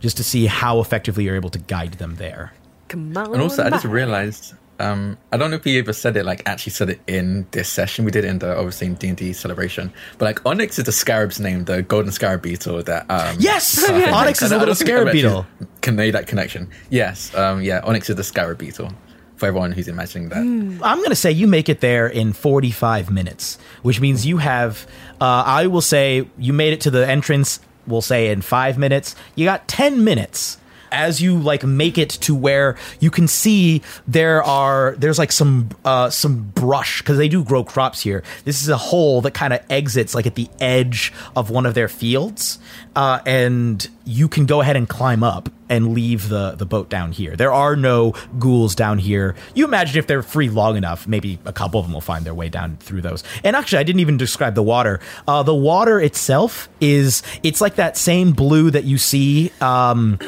just 0.00 0.16
to 0.18 0.24
see 0.24 0.46
how 0.46 0.80
effectively 0.80 1.24
you're 1.24 1.36
able 1.36 1.50
to 1.50 1.58
guide 1.58 1.94
them 1.94 2.16
there. 2.16 2.52
Come 2.88 3.16
on. 3.16 3.32
And 3.34 3.42
also, 3.42 3.64
I 3.64 3.70
just 3.70 3.84
realized, 3.84 4.54
um, 4.80 5.16
I 5.32 5.36
don't 5.36 5.50
know 5.50 5.56
if 5.56 5.64
we 5.64 5.78
ever 5.78 5.92
said 5.92 6.16
it, 6.16 6.24
like 6.24 6.42
actually 6.46 6.72
said 6.72 6.90
it 6.90 7.00
in 7.06 7.46
this 7.50 7.68
session. 7.68 8.04
We 8.04 8.10
did 8.10 8.24
it 8.24 8.28
in 8.28 8.38
the 8.38 8.56
obviously 8.56 8.86
in 8.86 8.94
D 8.94 9.08
and 9.08 9.16
D 9.16 9.32
celebration, 9.32 9.92
but 10.18 10.24
like 10.26 10.44
Onyx 10.46 10.78
is 10.78 10.84
the 10.84 10.92
scarab's 10.92 11.38
name, 11.40 11.64
the 11.64 11.82
golden 11.82 12.12
scarab 12.12 12.42
beetle. 12.42 12.82
That 12.82 13.10
um, 13.10 13.36
Yes! 13.38 13.84
I 13.88 13.92
think- 14.00 14.12
Onyx 14.12 14.42
is 14.42 14.52
a 14.52 14.58
little 14.58 14.74
scarab 14.74 15.12
beetle. 15.12 15.46
Can 15.80 15.96
made 15.96 16.14
that 16.14 16.26
connection? 16.26 16.70
Yes, 16.90 17.34
um, 17.34 17.62
yeah. 17.62 17.80
Onyx 17.84 18.10
is 18.10 18.16
the 18.16 18.24
scarab 18.24 18.58
beetle. 18.58 18.92
For 19.36 19.46
everyone 19.46 19.70
who's 19.70 19.86
imagining 19.86 20.30
that, 20.30 20.38
I'm 20.38 20.98
going 20.98 21.10
to 21.10 21.14
say 21.14 21.30
you 21.30 21.46
make 21.46 21.68
it 21.68 21.80
there 21.80 22.08
in 22.08 22.32
45 22.32 23.08
minutes, 23.08 23.56
which 23.82 24.00
means 24.00 24.26
you 24.26 24.38
have, 24.38 24.84
uh, 25.20 25.44
I 25.46 25.68
will 25.68 25.80
say 25.80 26.28
you 26.36 26.52
made 26.52 26.72
it 26.72 26.80
to 26.80 26.90
the 26.90 27.08
entrance, 27.08 27.60
we'll 27.86 28.02
say 28.02 28.30
in 28.30 28.42
five 28.42 28.78
minutes. 28.78 29.14
You 29.36 29.44
got 29.44 29.68
10 29.68 30.02
minutes 30.02 30.58
as 30.92 31.20
you 31.20 31.38
like 31.38 31.64
make 31.64 31.98
it 31.98 32.10
to 32.10 32.34
where 32.34 32.76
you 33.00 33.10
can 33.10 33.28
see 33.28 33.82
there 34.06 34.42
are 34.42 34.94
there's 34.98 35.18
like 35.18 35.32
some 35.32 35.68
uh 35.84 36.10
some 36.10 36.50
brush 36.50 37.00
because 37.02 37.18
they 37.18 37.28
do 37.28 37.44
grow 37.44 37.64
crops 37.64 38.00
here. 38.00 38.22
This 38.44 38.62
is 38.62 38.68
a 38.68 38.76
hole 38.76 39.20
that 39.22 39.32
kind 39.32 39.52
of 39.52 39.60
exits 39.70 40.14
like 40.14 40.26
at 40.26 40.34
the 40.34 40.48
edge 40.60 41.12
of 41.36 41.50
one 41.50 41.66
of 41.66 41.74
their 41.74 41.88
fields 41.88 42.58
uh 42.96 43.20
and 43.26 43.88
you 44.04 44.28
can 44.28 44.46
go 44.46 44.60
ahead 44.60 44.76
and 44.76 44.88
climb 44.88 45.22
up 45.22 45.50
and 45.68 45.92
leave 45.92 46.28
the 46.30 46.52
the 46.52 46.64
boat 46.64 46.88
down 46.88 47.12
here. 47.12 47.36
There 47.36 47.52
are 47.52 47.76
no 47.76 48.14
ghouls 48.38 48.74
down 48.74 48.98
here. 48.98 49.34
You 49.54 49.66
imagine 49.66 49.98
if 49.98 50.06
they're 50.06 50.22
free 50.22 50.48
long 50.48 50.76
enough 50.76 51.06
maybe 51.06 51.38
a 51.44 51.52
couple 51.52 51.78
of 51.78 51.86
them 51.86 51.92
will 51.92 52.00
find 52.00 52.24
their 52.24 52.34
way 52.34 52.48
down 52.48 52.78
through 52.78 53.02
those. 53.02 53.22
And 53.44 53.54
actually 53.54 53.78
i 53.78 53.82
didn't 53.82 54.00
even 54.00 54.16
describe 54.16 54.54
the 54.54 54.62
water. 54.62 55.00
Uh 55.26 55.42
the 55.42 55.54
water 55.54 56.00
itself 56.00 56.68
is 56.80 57.22
it's 57.42 57.60
like 57.60 57.76
that 57.76 57.96
same 57.96 58.32
blue 58.32 58.70
that 58.70 58.84
you 58.84 58.98
see 58.98 59.52
um 59.60 60.18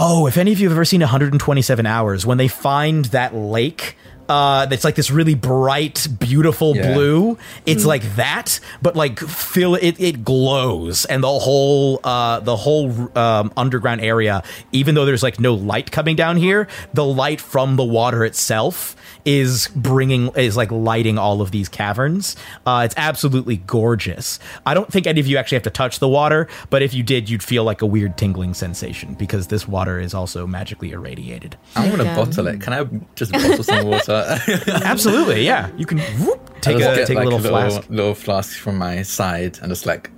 Oh, 0.00 0.28
if 0.28 0.36
any 0.36 0.52
of 0.52 0.60
you 0.60 0.68
have 0.68 0.76
ever 0.76 0.84
seen 0.84 1.00
127 1.00 1.84
Hours, 1.84 2.24
when 2.24 2.38
they 2.38 2.46
find 2.46 3.06
that 3.06 3.34
lake, 3.34 3.96
uh, 4.28 4.66
that's 4.66 4.84
like 4.84 4.94
this 4.94 5.10
really 5.10 5.34
bright, 5.34 6.06
beautiful 6.20 6.76
Yeah. 6.76 6.92
blue. 6.94 7.38
It's 7.66 7.84
like 7.84 8.02
that, 8.14 8.60
but 8.80 8.94
like 8.94 9.18
feel 9.18 9.74
it. 9.74 9.98
It 9.98 10.22
glows, 10.24 11.04
and 11.06 11.24
the 11.24 11.26
whole 11.38 11.98
uh, 12.04 12.38
the 12.40 12.54
whole 12.54 13.10
um, 13.18 13.52
underground 13.56 14.02
area, 14.02 14.44
even 14.70 14.94
though 14.94 15.04
there's 15.04 15.22
like 15.24 15.40
no 15.40 15.54
light 15.54 15.90
coming 15.90 16.14
down 16.14 16.36
here, 16.36 16.68
the 16.94 17.04
light 17.04 17.40
from 17.40 17.74
the 17.76 17.84
water 17.84 18.24
itself 18.24 18.94
is 19.28 19.68
bringing 19.76 20.30
is 20.36 20.56
like 20.56 20.72
lighting 20.72 21.18
all 21.18 21.42
of 21.42 21.50
these 21.50 21.68
caverns. 21.68 22.34
Uh, 22.64 22.80
it's 22.86 22.94
absolutely 22.96 23.58
gorgeous. 23.58 24.38
I 24.64 24.72
don't 24.72 24.90
think 24.90 25.06
any 25.06 25.20
of 25.20 25.26
you 25.26 25.36
actually 25.36 25.56
have 25.56 25.64
to 25.64 25.70
touch 25.70 25.98
the 25.98 26.08
water, 26.08 26.48
but 26.70 26.80
if 26.80 26.94
you 26.94 27.02
did, 27.02 27.28
you'd 27.28 27.42
feel 27.42 27.62
like 27.62 27.82
a 27.82 27.86
weird 27.86 28.16
tingling 28.16 28.54
sensation 28.54 29.12
because 29.12 29.48
this 29.48 29.68
water 29.68 30.00
is 30.00 30.14
also 30.14 30.46
magically 30.46 30.92
irradiated. 30.92 31.58
I 31.76 31.90
want 31.90 32.00
to 32.00 32.08
um, 32.08 32.16
bottle 32.16 32.46
it. 32.46 32.62
Can 32.62 32.72
I 32.72 32.84
just 33.16 33.32
bottle 33.32 33.62
some 33.62 33.86
water? 33.86 34.40
Absolutely, 34.66 35.44
yeah. 35.44 35.70
You 35.76 35.84
can 35.84 35.98
whoop, 35.98 36.60
take 36.62 36.76
a 36.76 36.78
get, 36.78 37.06
take 37.06 37.18
like, 37.18 37.26
a 37.26 37.28
little 37.28 37.38
little, 37.40 37.70
flask. 37.70 37.90
little 37.90 38.14
flask 38.14 38.58
from 38.58 38.78
my 38.78 39.02
side 39.02 39.58
and 39.58 39.68
just 39.68 39.84
like 39.84 40.10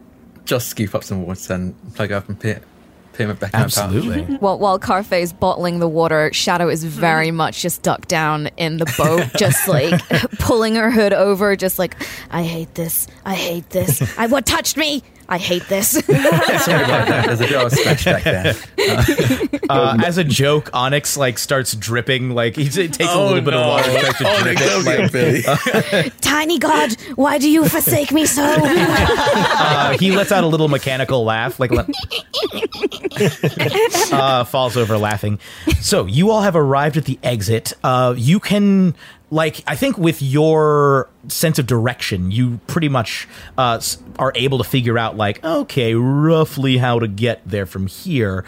just 0.45 0.69
scoop 0.69 0.95
up 0.95 1.03
some 1.03 1.27
water 1.27 1.53
and 1.53 1.75
plug 1.95 2.13
it 2.13 2.15
up 2.15 2.29
and 2.29 2.39
put 2.39 2.51
it, 2.59 2.63
put 3.27 3.37
it 3.37 3.41
back 3.41 3.55
in. 3.55 3.61
Absolutely. 3.61 4.23
While, 4.41 4.59
while 4.59 4.79
Karfe 4.79 5.21
is 5.21 5.33
bottling 5.33 5.79
the 5.79 5.89
water, 5.89 6.33
Shadow 6.33 6.69
is 6.69 6.83
hmm. 6.83 6.89
very 6.89 7.31
much 7.31 7.63
just 7.63 7.83
ducked 7.83 8.09
down 8.09 8.49
in 8.57 8.79
the 8.79 8.93
boat, 8.97 9.27
just 9.37 9.69
like 9.69 10.01
pulling 10.39 10.75
her 10.77 10.91
hood 10.91 11.13
over, 11.13 11.57
just 11.57 11.79
like, 11.79 11.97
I 12.31 12.43
hate 12.43 12.75
this. 12.75 13.07
I 13.25 13.35
hate 13.35 13.71
this. 13.71 14.03
I 14.19 14.27
what 14.27 14.47
touched 14.47 14.77
me? 14.77 15.03
I 15.33 15.39
hate 15.39 15.67
this. 15.69 15.91
Sorry 15.91 16.11
about 16.11 17.07
that. 17.09 17.23
There's 17.27 17.41
a 17.41 17.45
bit 17.45 17.53
of 17.55 17.73
a 17.73 17.77
splash 17.77 18.05
back 18.05 18.25
there. 18.25 18.55
Uh, 19.71 19.97
as 20.05 20.19
a 20.19 20.25
joke, 20.25 20.69
Onyx 20.73 21.17
like 21.17 21.39
starts 21.39 21.75
dripping. 21.77 22.31
Like 22.31 22.57
he 22.57 22.69
t- 22.69 22.89
takes 22.89 23.09
a 23.09 23.13
Oh, 23.15 23.29
little 23.29 23.41
bit 23.41 23.55
of 23.55 23.65
water, 23.65 23.89
and 23.89 24.01
tries 24.01 24.17
to 24.17 24.25
drip 24.25 24.41
Onyx, 24.41 24.61
it. 24.61 24.67
don't 24.67 24.85
like- 24.85 25.13
Billy. 26.03 26.11
Tiny 26.21 26.59
God, 26.59 26.97
why 27.15 27.39
do 27.39 27.49
you 27.49 27.69
forsake 27.69 28.11
me 28.11 28.27
so? 28.27 28.43
uh, 28.45 29.97
he 29.97 30.11
lets 30.11 30.33
out 30.33 30.43
a 30.43 30.47
little 30.49 30.67
mechanical 30.67 31.23
laugh, 31.23 31.61
like 31.61 31.71
le- 31.71 31.87
uh, 34.13 34.43
falls 34.45 34.77
over 34.77 34.99
laughing. 34.99 35.39
So 35.81 36.07
you 36.07 36.31
all 36.31 36.43
have 36.43 36.57
arrived 36.57 36.97
at 36.97 37.05
the 37.05 37.21
exit. 37.23 37.73
Uh, 37.85 38.15
you 38.17 38.41
can, 38.41 38.97
like, 39.31 39.63
I 39.67 39.77
think 39.77 39.97
with 39.97 40.21
your 40.21 41.09
sense 41.29 41.59
of 41.59 41.67
direction, 41.67 42.31
you 42.31 42.61
pretty 42.67 42.89
much 42.89 43.29
uh, 43.57 43.81
are 44.19 44.33
able 44.35 44.59
to 44.59 44.65
figure 44.65 44.99
out, 44.99 45.17
like, 45.17 45.43
okay, 45.45 45.95
roughly 45.95 46.79
how 46.79 46.99
to 46.99 47.09
get 47.09 47.41
there 47.47 47.67
from 47.67 47.87
here. 47.87 48.45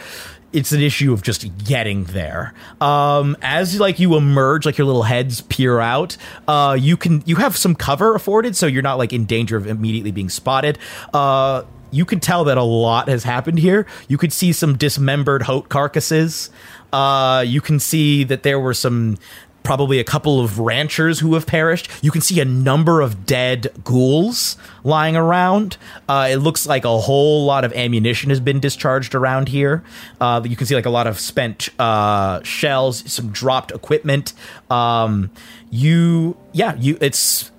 It's 0.52 0.70
an 0.72 0.82
issue 0.82 1.14
of 1.14 1.22
just 1.22 1.46
getting 1.64 2.04
there. 2.04 2.52
Um, 2.78 3.38
as 3.40 3.80
like 3.80 3.98
you 3.98 4.16
emerge, 4.16 4.66
like 4.66 4.76
your 4.76 4.86
little 4.86 5.04
heads 5.04 5.40
peer 5.40 5.80
out, 5.80 6.18
uh, 6.46 6.76
you 6.78 6.98
can 6.98 7.22
you 7.24 7.36
have 7.36 7.56
some 7.56 7.74
cover 7.74 8.14
afforded, 8.14 8.54
so 8.54 8.66
you're 8.66 8.82
not 8.82 8.98
like 8.98 9.14
in 9.14 9.24
danger 9.24 9.56
of 9.56 9.66
immediately 9.66 10.10
being 10.10 10.28
spotted. 10.28 10.78
Uh, 11.14 11.62
you 11.90 12.04
can 12.04 12.20
tell 12.20 12.44
that 12.44 12.58
a 12.58 12.62
lot 12.62 13.08
has 13.08 13.24
happened 13.24 13.60
here. 13.60 13.86
You 14.08 14.18
could 14.18 14.32
see 14.32 14.52
some 14.52 14.76
dismembered 14.76 15.42
Hoat 15.42 15.68
carcasses. 15.70 16.50
Uh, 16.92 17.44
you 17.46 17.60
can 17.62 17.78
see 17.78 18.24
that 18.24 18.42
there 18.42 18.60
were 18.60 18.74
some, 18.74 19.16
probably 19.62 19.98
a 19.98 20.04
couple 20.04 20.40
of 20.40 20.58
ranchers 20.58 21.20
who 21.20 21.34
have 21.34 21.46
perished. 21.46 21.88
You 22.02 22.10
can 22.10 22.20
see 22.20 22.40
a 22.40 22.44
number 22.44 23.00
of 23.00 23.26
dead 23.26 23.72
ghouls 23.84 24.56
lying 24.84 25.16
around. 25.16 25.76
Uh, 26.08 26.28
it 26.30 26.36
looks 26.36 26.66
like 26.66 26.84
a 26.84 26.98
whole 26.98 27.44
lot 27.44 27.64
of 27.64 27.72
ammunition 27.72 28.30
has 28.30 28.40
been 28.40 28.60
discharged 28.60 29.14
around 29.14 29.48
here. 29.48 29.82
Uh, 30.20 30.42
you 30.44 30.56
can 30.56 30.66
see 30.66 30.74
like 30.74 30.86
a 30.86 30.90
lot 30.90 31.06
of 31.06 31.18
spent 31.18 31.68
uh, 31.78 32.42
shells, 32.42 33.10
some 33.10 33.30
dropped 33.30 33.70
equipment. 33.70 34.32
Um, 34.70 35.30
you, 35.70 36.36
yeah, 36.52 36.74
you. 36.76 36.98
It's 37.00 37.50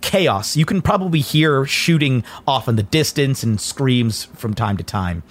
chaos. 0.00 0.56
You 0.56 0.64
can 0.64 0.82
probably 0.82 1.20
hear 1.20 1.66
shooting 1.66 2.24
off 2.46 2.68
in 2.68 2.76
the 2.76 2.82
distance 2.82 3.42
and 3.42 3.60
screams 3.60 4.24
from 4.24 4.54
time 4.54 4.76
to 4.76 4.82
time. 4.82 5.22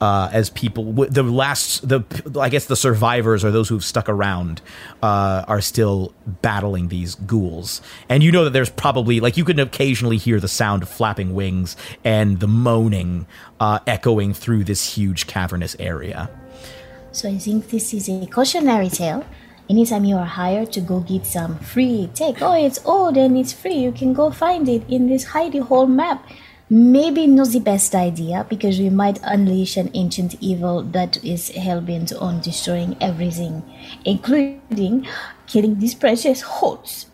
Uh, 0.00 0.30
as 0.32 0.48
people, 0.48 0.94
the 0.94 1.22
last, 1.22 1.86
the 1.86 2.02
I 2.40 2.48
guess 2.48 2.64
the 2.64 2.76
survivors 2.76 3.44
or 3.44 3.50
those 3.50 3.68
who've 3.68 3.84
stuck 3.84 4.08
around 4.08 4.62
uh, 5.02 5.44
are 5.46 5.60
still 5.60 6.14
battling 6.40 6.88
these 6.88 7.16
ghouls, 7.16 7.82
and 8.08 8.22
you 8.22 8.32
know 8.32 8.44
that 8.44 8.54
there's 8.54 8.70
probably 8.70 9.20
like 9.20 9.36
you 9.36 9.44
can 9.44 9.58
occasionally 9.58 10.16
hear 10.16 10.40
the 10.40 10.48
sound 10.48 10.82
of 10.82 10.88
flapping 10.88 11.34
wings 11.34 11.76
and 12.02 12.40
the 12.40 12.48
moaning 12.48 13.26
uh, 13.60 13.80
echoing 13.86 14.32
through 14.32 14.64
this 14.64 14.96
huge 14.96 15.26
cavernous 15.26 15.76
area. 15.78 16.30
So 17.12 17.28
I 17.28 17.38
think 17.38 17.68
this 17.68 17.92
is 17.92 18.08
a 18.08 18.26
cautionary 18.26 18.88
tale. 18.88 19.24
Anytime 19.68 20.04
you 20.04 20.16
are 20.16 20.24
hired 20.24 20.72
to 20.72 20.80
go 20.80 21.00
get 21.00 21.26
some 21.26 21.58
free 21.58 22.08
tech, 22.14 22.40
oh, 22.40 22.54
it's 22.54 22.84
old 22.84 23.16
and 23.16 23.36
it's 23.36 23.52
free, 23.52 23.74
you 23.74 23.92
can 23.92 24.12
go 24.14 24.30
find 24.30 24.68
it 24.68 24.82
in 24.88 25.08
this 25.08 25.26
hidey 25.26 25.60
hole 25.60 25.86
map. 25.86 26.26
Maybe 26.72 27.26
not 27.26 27.48
the 27.48 27.58
best 27.58 27.96
idea 27.96 28.46
because 28.48 28.78
we 28.78 28.90
might 28.90 29.18
unleash 29.24 29.76
an 29.76 29.90
ancient 29.94 30.36
evil 30.40 30.82
that 30.82 31.22
is 31.24 31.48
hell 31.48 31.80
bent 31.80 32.12
on 32.12 32.40
destroying 32.40 32.96
everything, 33.00 33.64
including 34.04 35.08
killing 35.48 35.80
these 35.80 35.96
precious 35.96 36.42
hoats. 36.42 37.06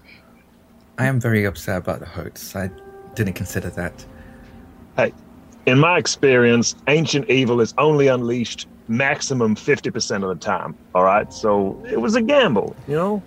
I 0.99 1.07
am 1.07 1.19
very 1.19 1.47
upset 1.47 1.79
about 1.79 2.01
the 2.01 2.07
hoats. 2.07 2.55
I 2.55 2.71
didn't 3.15 3.33
consider 3.33 3.71
that. 3.71 4.05
Hey, 4.95 5.15
in 5.65 5.79
my 5.79 5.97
experience, 5.97 6.75
ancient 6.87 7.31
evil 7.31 7.63
is 7.63 7.73
only 7.79 8.09
unleashed 8.09 8.69
maximum 8.89 9.57
50% 9.57 10.23
of 10.23 10.29
the 10.29 10.45
time. 10.45 10.77
All 10.95 11.05
right. 11.05 11.33
So 11.33 11.83
it 11.91 12.03
was 12.03 12.15
a 12.15 12.21
gamble, 12.21 12.77
you 12.87 12.95
know? 12.95 13.23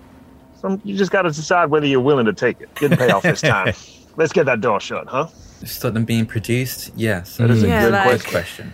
Some, 0.61 0.79
you 0.83 0.95
just 0.95 1.11
got 1.11 1.23
to 1.23 1.29
decide 1.29 1.71
whether 1.71 1.87
you're 1.87 1.99
willing 2.01 2.27
to 2.27 2.33
take 2.33 2.61
it. 2.61 2.73
Didn't 2.75 2.99
pay 2.99 3.09
off 3.09 3.23
this 3.23 3.41
time. 3.41 3.73
Let's 4.15 4.31
get 4.31 4.45
that 4.45 4.61
door 4.61 4.79
shut, 4.79 5.07
huh? 5.07 5.27
Stop 5.65 5.93
them 5.93 6.05
being 6.05 6.25
produced? 6.25 6.91
Yes. 6.95 7.37
That 7.37 7.49
is 7.51 7.63
a 7.63 7.67
Yeah, 7.67 7.81
good 7.83 7.91
like- 7.93 8.03
question. 8.05 8.31
question. 8.31 8.73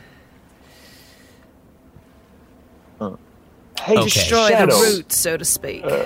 Hey, 3.81 3.95
Destroy 4.03 4.49
Shadow. 4.49 4.65
the 4.77 4.81
root, 4.97 5.11
so 5.11 5.37
to 5.37 5.45
speak. 5.45 5.83
Uh, 5.85 6.05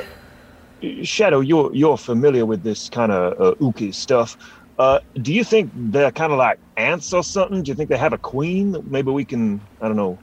Shadow, 1.04 1.40
you're 1.40 1.74
you're 1.74 1.98
familiar 1.98 2.46
with 2.46 2.62
this 2.64 2.90
kind 2.90 3.12
of 3.12 3.40
uh, 3.40 3.56
ooky 3.64 3.94
stuff. 3.94 4.38
Uh, 4.80 5.00
do 5.22 5.34
you 5.34 5.44
think 5.44 5.72
they're 5.76 6.12
kind 6.12 6.34
of 6.34 6.40
like 6.40 6.58
ants 6.78 7.14
or 7.14 7.24
something? 7.24 7.62
Do 7.64 7.70
you 7.70 7.76
think 7.76 7.90
they 7.90 7.98
have 7.98 8.12
a 8.12 8.18
queen 8.18 8.72
that 8.72 8.88
maybe 8.88 9.12
we 9.12 9.24
can, 9.24 9.62
I 9.82 9.88
don't 9.88 9.96
know, 9.98 10.18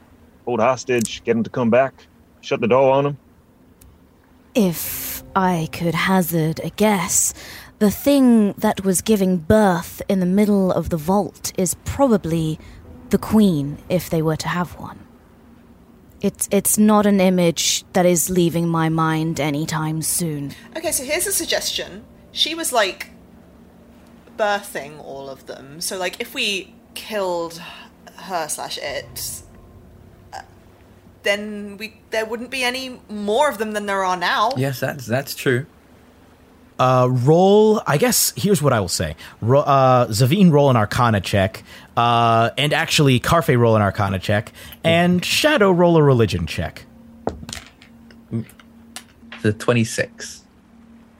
hold 0.45 0.59
hostage, 0.59 1.23
get 1.23 1.33
them 1.33 1.43
to 1.43 1.49
come 1.49 1.69
back, 1.69 1.93
shut 2.41 2.59
the 2.59 2.67
door 2.67 2.91
on 2.93 3.03
them? 3.05 3.17
If 4.53 5.23
I 5.35 5.69
could 5.71 5.95
hazard 5.95 6.59
a 6.63 6.69
guess, 6.71 7.33
the 7.79 7.91
thing 7.91 8.53
that 8.53 8.83
was 8.83 9.01
giving 9.01 9.37
birth 9.37 10.01
in 10.09 10.19
the 10.19 10.25
middle 10.25 10.71
of 10.71 10.89
the 10.89 10.97
vault 10.97 11.51
is 11.57 11.75
probably 11.85 12.59
the 13.09 13.17
queen, 13.17 13.77
if 13.89 14.09
they 14.09 14.21
were 14.21 14.35
to 14.35 14.47
have 14.47 14.77
one. 14.79 14.99
It's 16.19 16.49
it's 16.51 16.79
not 16.79 17.05
an 17.05 17.21
image 17.21 17.85
that 17.93 18.05
is 18.05 18.29
leaving 18.29 18.67
my 18.67 18.89
mind 18.89 19.39
anytime 19.39 20.01
soon. 20.01 20.53
Okay, 20.75 20.91
so 20.91 21.03
here's 21.03 21.27
a 21.27 21.31
suggestion. 21.31 22.03
She 22.31 22.55
was 22.55 22.73
like 22.73 23.11
birthing 24.35 24.99
all 25.03 25.29
of 25.29 25.45
them. 25.45 25.79
So 25.79 25.97
like 25.97 26.19
if 26.19 26.33
we 26.33 26.73
killed 26.95 27.61
her 28.15 28.47
slash 28.47 28.79
it, 28.81 29.43
uh, 30.33 30.41
then 31.21 31.77
we 31.77 32.01
there 32.09 32.25
wouldn't 32.25 32.49
be 32.49 32.63
any 32.63 32.99
more 33.09 33.47
of 33.47 33.59
them 33.59 33.73
than 33.73 33.85
there 33.85 34.03
are 34.03 34.17
now. 34.17 34.53
Yes, 34.57 34.79
that's 34.79 35.05
that's 35.05 35.35
true. 35.35 35.67
Uh, 36.79 37.07
roll. 37.09 37.81
I 37.87 37.97
guess 37.97 38.33
here's 38.35 38.61
what 38.61 38.71
I 38.73 38.79
will 38.79 38.87
say. 38.87 39.15
Ro- 39.41 39.61
uh, 39.61 40.07
Zavine 40.07 40.51
roll 40.51 40.69
an 40.69 40.75
Arcana 40.77 41.21
check, 41.21 41.63
uh, 41.95 42.51
and 42.57 42.71
actually 42.73 43.19
Karfe 43.19 43.57
roll 43.57 43.75
an 43.75 43.81
Arcana 43.81 44.19
check, 44.19 44.51
and 44.83 45.23
Shadow 45.25 45.71
roll 45.71 45.97
a 45.97 46.03
Religion 46.03 46.45
check. 46.45 46.85
The 49.41 49.53
26. 49.53 50.43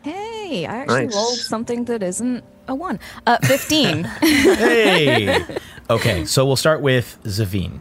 Hey, 0.03 0.65
I 0.65 0.77
actually 0.77 1.05
Nice. 1.05 1.15
rolled 1.15 1.35
something 1.37 1.85
that 1.85 2.01
isn't 2.03 2.43
a 2.67 2.75
one. 2.75 2.99
Uh, 3.25 3.37
fifteen. 3.43 4.03
hey. 4.03 5.43
Okay, 5.89 6.25
so 6.25 6.45
we'll 6.45 6.55
start 6.55 6.81
with 6.81 7.17
Zavine. 7.23 7.79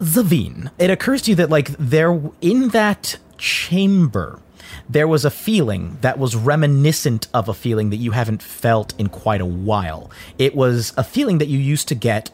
Zavine. 0.00 0.70
It 0.78 0.90
occurs 0.90 1.22
to 1.22 1.30
you 1.30 1.34
that 1.36 1.50
like 1.50 1.68
there 1.78 2.20
in 2.40 2.68
that 2.70 3.16
chamber 3.38 4.40
there 4.88 5.08
was 5.08 5.24
a 5.24 5.30
feeling 5.30 5.98
that 6.00 6.18
was 6.18 6.36
reminiscent 6.36 7.28
of 7.34 7.48
a 7.48 7.54
feeling 7.54 7.90
that 7.90 7.96
you 7.96 8.12
haven't 8.12 8.42
felt 8.42 8.94
in 8.98 9.08
quite 9.08 9.40
a 9.40 9.46
while. 9.46 10.10
It 10.38 10.54
was 10.54 10.92
a 10.96 11.04
feeling 11.04 11.38
that 11.38 11.48
you 11.48 11.58
used 11.58 11.88
to 11.88 11.94
get 11.94 12.30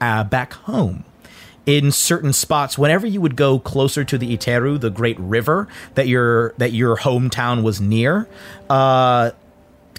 uh, 0.00 0.24
back 0.24 0.52
home. 0.52 1.04
In 1.64 1.90
certain 1.90 2.32
spots, 2.32 2.78
whenever 2.78 3.08
you 3.08 3.20
would 3.20 3.34
go 3.34 3.58
closer 3.58 4.04
to 4.04 4.16
the 4.16 4.36
Iteru, 4.36 4.80
the 4.80 4.90
great 4.90 5.18
river 5.18 5.66
that 5.94 6.06
your 6.06 6.54
that 6.58 6.72
your 6.72 6.96
hometown 6.96 7.64
was 7.64 7.80
near, 7.80 8.28
uh, 8.70 9.32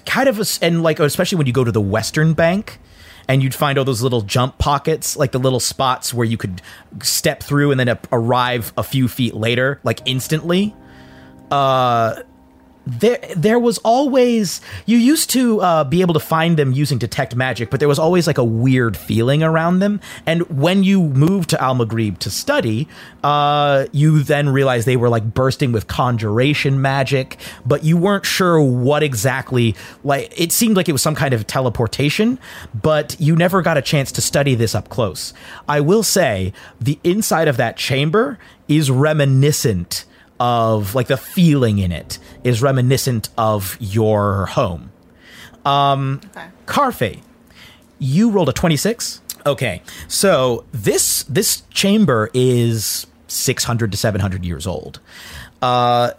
kind 0.06 0.28
of 0.30 0.40
a, 0.40 0.64
and 0.64 0.82
like 0.82 0.98
especially 0.98 1.36
when 1.36 1.46
you 1.46 1.52
go 1.52 1.64
to 1.64 1.72
the 1.72 1.80
western 1.80 2.32
bank 2.32 2.78
and 3.28 3.42
you'd 3.42 3.54
find 3.54 3.78
all 3.78 3.84
those 3.84 4.00
little 4.00 4.22
jump 4.22 4.56
pockets 4.56 5.16
like 5.16 5.32
the 5.32 5.38
little 5.38 5.60
spots 5.60 6.14
where 6.14 6.24
you 6.24 6.38
could 6.38 6.62
step 7.02 7.42
through 7.42 7.70
and 7.70 7.78
then 7.78 7.88
a- 7.88 8.00
arrive 8.10 8.72
a 8.78 8.82
few 8.82 9.06
feet 9.06 9.34
later 9.34 9.78
like 9.84 10.00
instantly 10.06 10.74
uh 11.50 12.22
there 12.88 13.18
there 13.36 13.58
was 13.58 13.78
always 13.78 14.62
you 14.86 14.96
used 14.96 15.28
to 15.30 15.60
uh, 15.60 15.84
be 15.84 16.00
able 16.00 16.14
to 16.14 16.20
find 16.20 16.56
them 16.56 16.72
using 16.72 16.96
detect 16.96 17.36
magic 17.36 17.70
but 17.70 17.80
there 17.80 17.88
was 17.88 17.98
always 17.98 18.26
like 18.26 18.38
a 18.38 18.44
weird 18.44 18.96
feeling 18.96 19.42
around 19.42 19.80
them. 19.80 20.00
And 20.24 20.48
when 20.48 20.82
you 20.82 21.02
moved 21.02 21.50
to 21.50 21.62
al 21.62 21.74
maghrib 21.74 22.18
to 22.20 22.30
study 22.30 22.88
uh, 23.22 23.86
you 23.92 24.22
then 24.22 24.48
realized 24.48 24.86
they 24.86 24.96
were 24.96 25.10
like 25.10 25.34
bursting 25.34 25.70
with 25.70 25.86
conjuration 25.86 26.80
magic 26.80 27.36
but 27.66 27.84
you 27.84 27.98
weren't 27.98 28.24
sure 28.24 28.60
what 28.60 29.02
exactly 29.02 29.76
like 30.02 30.32
it 30.40 30.50
seemed 30.50 30.76
like 30.76 30.88
it 30.88 30.92
was 30.92 31.02
some 31.02 31.14
kind 31.14 31.34
of 31.34 31.46
teleportation 31.46 32.38
but 32.80 33.16
you 33.20 33.36
never 33.36 33.60
got 33.60 33.76
a 33.76 33.82
chance 33.82 34.10
to 34.12 34.22
study 34.22 34.54
this 34.54 34.74
up 34.74 34.88
close. 34.88 35.34
I 35.68 35.80
will 35.80 36.02
say 36.02 36.54
the 36.80 36.98
inside 37.04 37.48
of 37.48 37.58
that 37.58 37.76
chamber 37.76 38.38
is 38.66 38.90
reminiscent 38.90 40.04
of 40.40 40.94
like 40.94 41.08
the 41.08 41.16
feeling 41.16 41.78
in 41.78 41.92
it 41.92 42.18
is 42.44 42.62
reminiscent 42.62 43.28
of 43.36 43.76
your 43.80 44.46
home. 44.46 44.92
Um, 45.64 46.20
Karfe, 46.66 47.20
you 47.98 48.30
rolled 48.30 48.48
a 48.48 48.52
26. 48.52 49.20
Okay, 49.46 49.82
so 50.08 50.64
this 50.72 51.22
this 51.24 51.62
chamber 51.70 52.30
is 52.34 53.06
600 53.28 53.90
to 53.92 53.96
700 53.98 54.44
years 54.44 54.66
old. 54.66 55.00
Uh, 55.62 56.12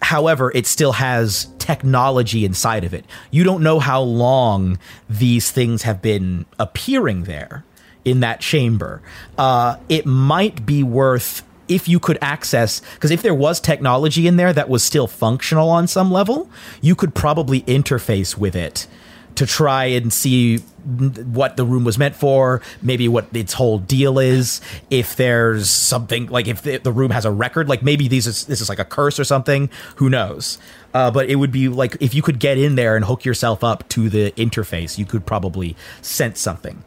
however, 0.00 0.50
it 0.54 0.66
still 0.66 0.92
has 0.92 1.48
technology 1.58 2.44
inside 2.44 2.84
of 2.84 2.92
it. 2.92 3.04
You 3.30 3.44
don't 3.44 3.62
know 3.62 3.78
how 3.78 4.02
long 4.02 4.78
these 5.08 5.50
things 5.50 5.82
have 5.82 6.02
been 6.02 6.44
appearing 6.58 7.24
there. 7.24 7.64
in 8.04 8.18
that 8.18 8.40
chamber. 8.40 9.00
Uh, 9.38 9.76
it 9.88 10.04
might 10.04 10.66
be 10.66 10.82
worth 10.82 11.44
if 11.72 11.88
you 11.88 11.98
could 11.98 12.18
access 12.20 12.80
because 12.94 13.10
if 13.10 13.22
there 13.22 13.34
was 13.34 13.60
technology 13.60 14.26
in 14.26 14.36
there 14.36 14.52
that 14.52 14.68
was 14.68 14.82
still 14.82 15.06
functional 15.06 15.68
on 15.70 15.86
some 15.86 16.10
level, 16.10 16.50
you 16.80 16.94
could 16.94 17.14
probably 17.14 17.62
interface 17.62 18.36
with 18.36 18.54
it 18.54 18.86
to 19.34 19.46
try 19.46 19.86
and 19.86 20.12
see 20.12 20.58
what 20.58 21.56
the 21.56 21.64
room 21.64 21.84
was 21.84 21.96
meant 21.96 22.14
for, 22.14 22.60
maybe 22.82 23.08
what 23.08 23.26
its 23.34 23.52
whole 23.52 23.78
deal 23.78 24.18
is. 24.18 24.60
If 24.90 25.16
there's 25.16 25.70
something 25.70 26.26
like 26.26 26.48
if 26.48 26.62
the, 26.62 26.78
the 26.78 26.92
room 26.92 27.10
has 27.10 27.24
a 27.24 27.30
record, 27.30 27.68
like 27.68 27.82
maybe 27.82 28.08
these 28.08 28.26
is, 28.26 28.44
this 28.46 28.60
is 28.60 28.68
like 28.68 28.78
a 28.78 28.84
curse 28.84 29.18
or 29.18 29.24
something. 29.24 29.70
Who 29.96 30.10
knows? 30.10 30.58
Uh, 30.92 31.10
but 31.10 31.30
it 31.30 31.36
would 31.36 31.52
be 31.52 31.68
like 31.68 31.96
if 32.00 32.14
you 32.14 32.22
could 32.22 32.38
get 32.38 32.58
in 32.58 32.74
there 32.74 32.96
and 32.96 33.04
hook 33.04 33.24
yourself 33.24 33.64
up 33.64 33.88
to 33.90 34.10
the 34.10 34.32
interface, 34.32 34.98
you 34.98 35.06
could 35.06 35.24
probably 35.24 35.76
sense 36.02 36.40
something. 36.40 36.82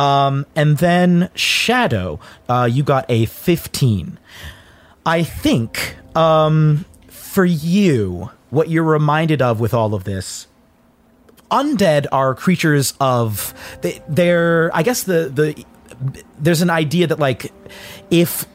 Um, 0.00 0.46
and 0.56 0.78
then 0.78 1.28
Shadow, 1.34 2.20
uh, 2.48 2.66
you 2.70 2.82
got 2.82 3.04
a 3.10 3.26
15. 3.26 4.18
I 5.04 5.22
think 5.22 5.96
um, 6.16 6.86
for 7.08 7.44
you, 7.44 8.30
what 8.48 8.70
you're 8.70 8.82
reminded 8.82 9.42
of 9.42 9.60
with 9.60 9.74
all 9.74 9.94
of 9.94 10.04
this 10.04 10.46
undead 11.50 12.06
are 12.12 12.32
creatures 12.32 12.94
of 13.00 13.52
they, 13.82 14.00
they're 14.08 14.70
i 14.72 14.84
guess 14.84 15.02
the 15.02 15.28
the 15.34 15.64
there's 16.38 16.62
an 16.62 16.70
idea 16.70 17.08
that 17.08 17.18
like 17.18 17.52
if 18.08 18.46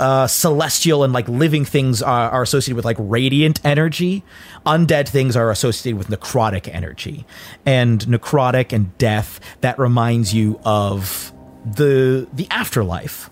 uh, 0.00 0.26
celestial 0.26 1.04
and 1.04 1.12
like 1.12 1.28
living 1.28 1.64
things 1.64 2.02
are, 2.02 2.30
are 2.30 2.42
associated 2.42 2.76
with 2.76 2.84
like 2.84 2.96
radiant 2.98 3.60
energy. 3.64 4.22
Undead 4.64 5.08
things 5.08 5.36
are 5.36 5.50
associated 5.50 5.98
with 5.98 6.08
necrotic 6.08 6.72
energy, 6.72 7.26
and 7.66 8.00
necrotic 8.00 8.72
and 8.72 8.96
death 8.98 9.40
that 9.60 9.78
reminds 9.78 10.32
you 10.34 10.60
of 10.64 11.32
the 11.64 12.28
the 12.32 12.46
afterlife. 12.50 13.30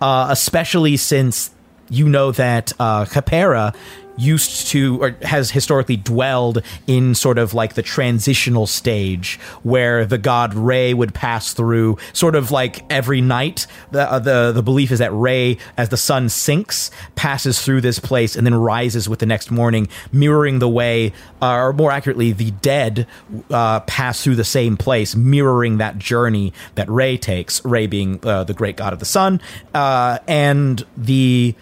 Uh, 0.00 0.26
especially 0.28 0.96
since 0.98 1.50
you 1.88 2.08
know 2.08 2.30
that 2.32 2.72
uh, 2.78 3.06
Capera 3.06 3.74
used 4.16 4.68
to 4.68 5.02
or 5.02 5.16
has 5.22 5.50
historically 5.50 5.96
dwelled 5.96 6.62
in 6.86 7.14
sort 7.14 7.38
of 7.38 7.54
like 7.54 7.74
the 7.74 7.82
transitional 7.82 8.66
stage 8.66 9.38
where 9.62 10.04
the 10.04 10.18
god 10.18 10.54
Re 10.54 10.94
would 10.94 11.14
pass 11.14 11.52
through 11.52 11.98
sort 12.12 12.34
of 12.34 12.50
like 12.50 12.84
every 12.90 13.20
night. 13.20 13.66
The 13.90 14.10
uh, 14.10 14.18
the 14.18 14.52
the 14.52 14.62
belief 14.62 14.90
is 14.90 14.98
that 14.98 15.12
Re 15.12 15.58
as 15.76 15.88
the 15.88 15.96
sun 15.96 16.28
sinks 16.28 16.90
passes 17.14 17.60
through 17.60 17.80
this 17.80 17.98
place 17.98 18.36
and 18.36 18.46
then 18.46 18.54
rises 18.54 19.08
with 19.08 19.18
the 19.18 19.26
next 19.26 19.50
morning 19.50 19.88
mirroring 20.12 20.58
the 20.58 20.68
way 20.68 21.12
uh, 21.42 21.54
or 21.54 21.72
more 21.72 21.90
accurately 21.92 22.32
the 22.32 22.50
dead 22.50 23.06
uh, 23.50 23.80
pass 23.80 24.22
through 24.22 24.36
the 24.36 24.44
same 24.44 24.76
place 24.76 25.14
mirroring 25.14 25.78
that 25.78 25.98
journey 25.98 26.52
that 26.74 26.88
Re 26.88 27.18
takes 27.18 27.64
Re 27.64 27.86
being 27.86 28.20
uh, 28.22 28.44
the 28.44 28.54
great 28.54 28.76
god 28.76 28.92
of 28.92 28.98
the 28.98 29.04
sun 29.04 29.40
uh, 29.74 30.18
and 30.26 30.84
the 30.96 31.54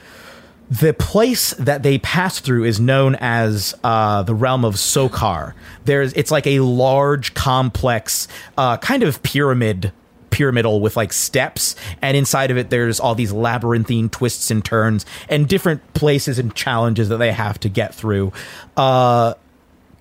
the 0.70 0.95
place 0.95 1.51
that 1.53 1.82
they 1.82 1.99
pass 1.99 2.41
through 2.41 2.65
is 2.65 2.81
known 2.81 3.16
as 3.16 3.74
uh, 3.85 4.23
the 4.23 4.35
realm 4.35 4.65
of 4.65 4.74
Sokar. 4.74 5.55
There's 5.85 6.12
it's 6.15 6.31
like 6.31 6.47
a 6.47 6.61
large, 6.61 7.35
complex, 7.35 8.28
uh, 8.57 8.77
kind 8.78 9.03
of 9.03 9.23
pyramid 9.23 9.93
pyramidal 10.31 10.81
with 10.81 10.97
like 10.97 11.12
steps 11.12 11.77
and 12.03 12.16
inside 12.16 12.51
of 12.51 12.57
it 12.57 12.69
there's 12.69 12.99
all 12.99 13.15
these 13.15 13.31
labyrinthine 13.31 14.09
twists 14.09 14.51
and 14.51 14.65
turns 14.65 15.07
and 15.28 15.47
different 15.49 15.95
places 15.95 16.41
and 16.41 16.53
challenges 16.57 17.09
that 17.09 17.19
they 17.19 17.31
have 17.31 17.61
to 17.61 17.69
get 17.69 17.95
through 17.95 18.32
uh 18.77 19.32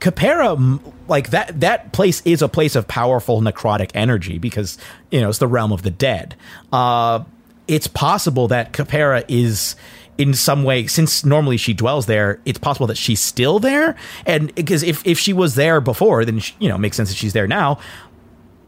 Capera, 0.04 0.82
like 1.08 1.30
that, 1.30 1.62
that 1.62 1.94
place 1.94 2.22
is 2.26 2.42
a 2.42 2.50
place 2.50 2.76
of 2.76 2.90
powerful 2.90 3.40
necrotic 3.42 3.90
energy 3.94 4.38
because 4.38 4.78
you 5.12 5.22
know 5.22 5.30
it's 5.30 5.38
the 5.38 5.48
realm 5.48 5.72
of 5.72 5.82
the 5.84 5.92
dead. 5.92 6.36
Uh, 6.74 7.24
it's 7.70 7.88
possible 7.88 8.50
that 8.50 8.74
Capera 8.74 9.24
is 9.30 9.78
in 10.18 10.34
some 10.34 10.64
way, 10.64 10.88
since 10.88 11.26
normally 11.26 11.58
she 11.58 11.74
dwells 11.74 12.06
there, 12.06 12.40
it's 12.46 12.60
possible 12.60 12.88
that 12.88 12.98
she's 12.98 13.20
still 13.20 13.60
there. 13.60 13.96
And 14.26 14.54
because 14.56 14.84
if, 14.84 15.06
if 15.06 15.20
she 15.20 15.34
was 15.34 15.56
there 15.56 15.82
before, 15.82 16.24
then, 16.26 16.40
she, 16.40 16.54
you 16.60 16.70
know, 16.70 16.78
makes 16.78 16.98
sense 16.98 17.10
that 17.10 17.16
she's 17.16 17.34
there 17.34 17.48
now. 17.48 17.80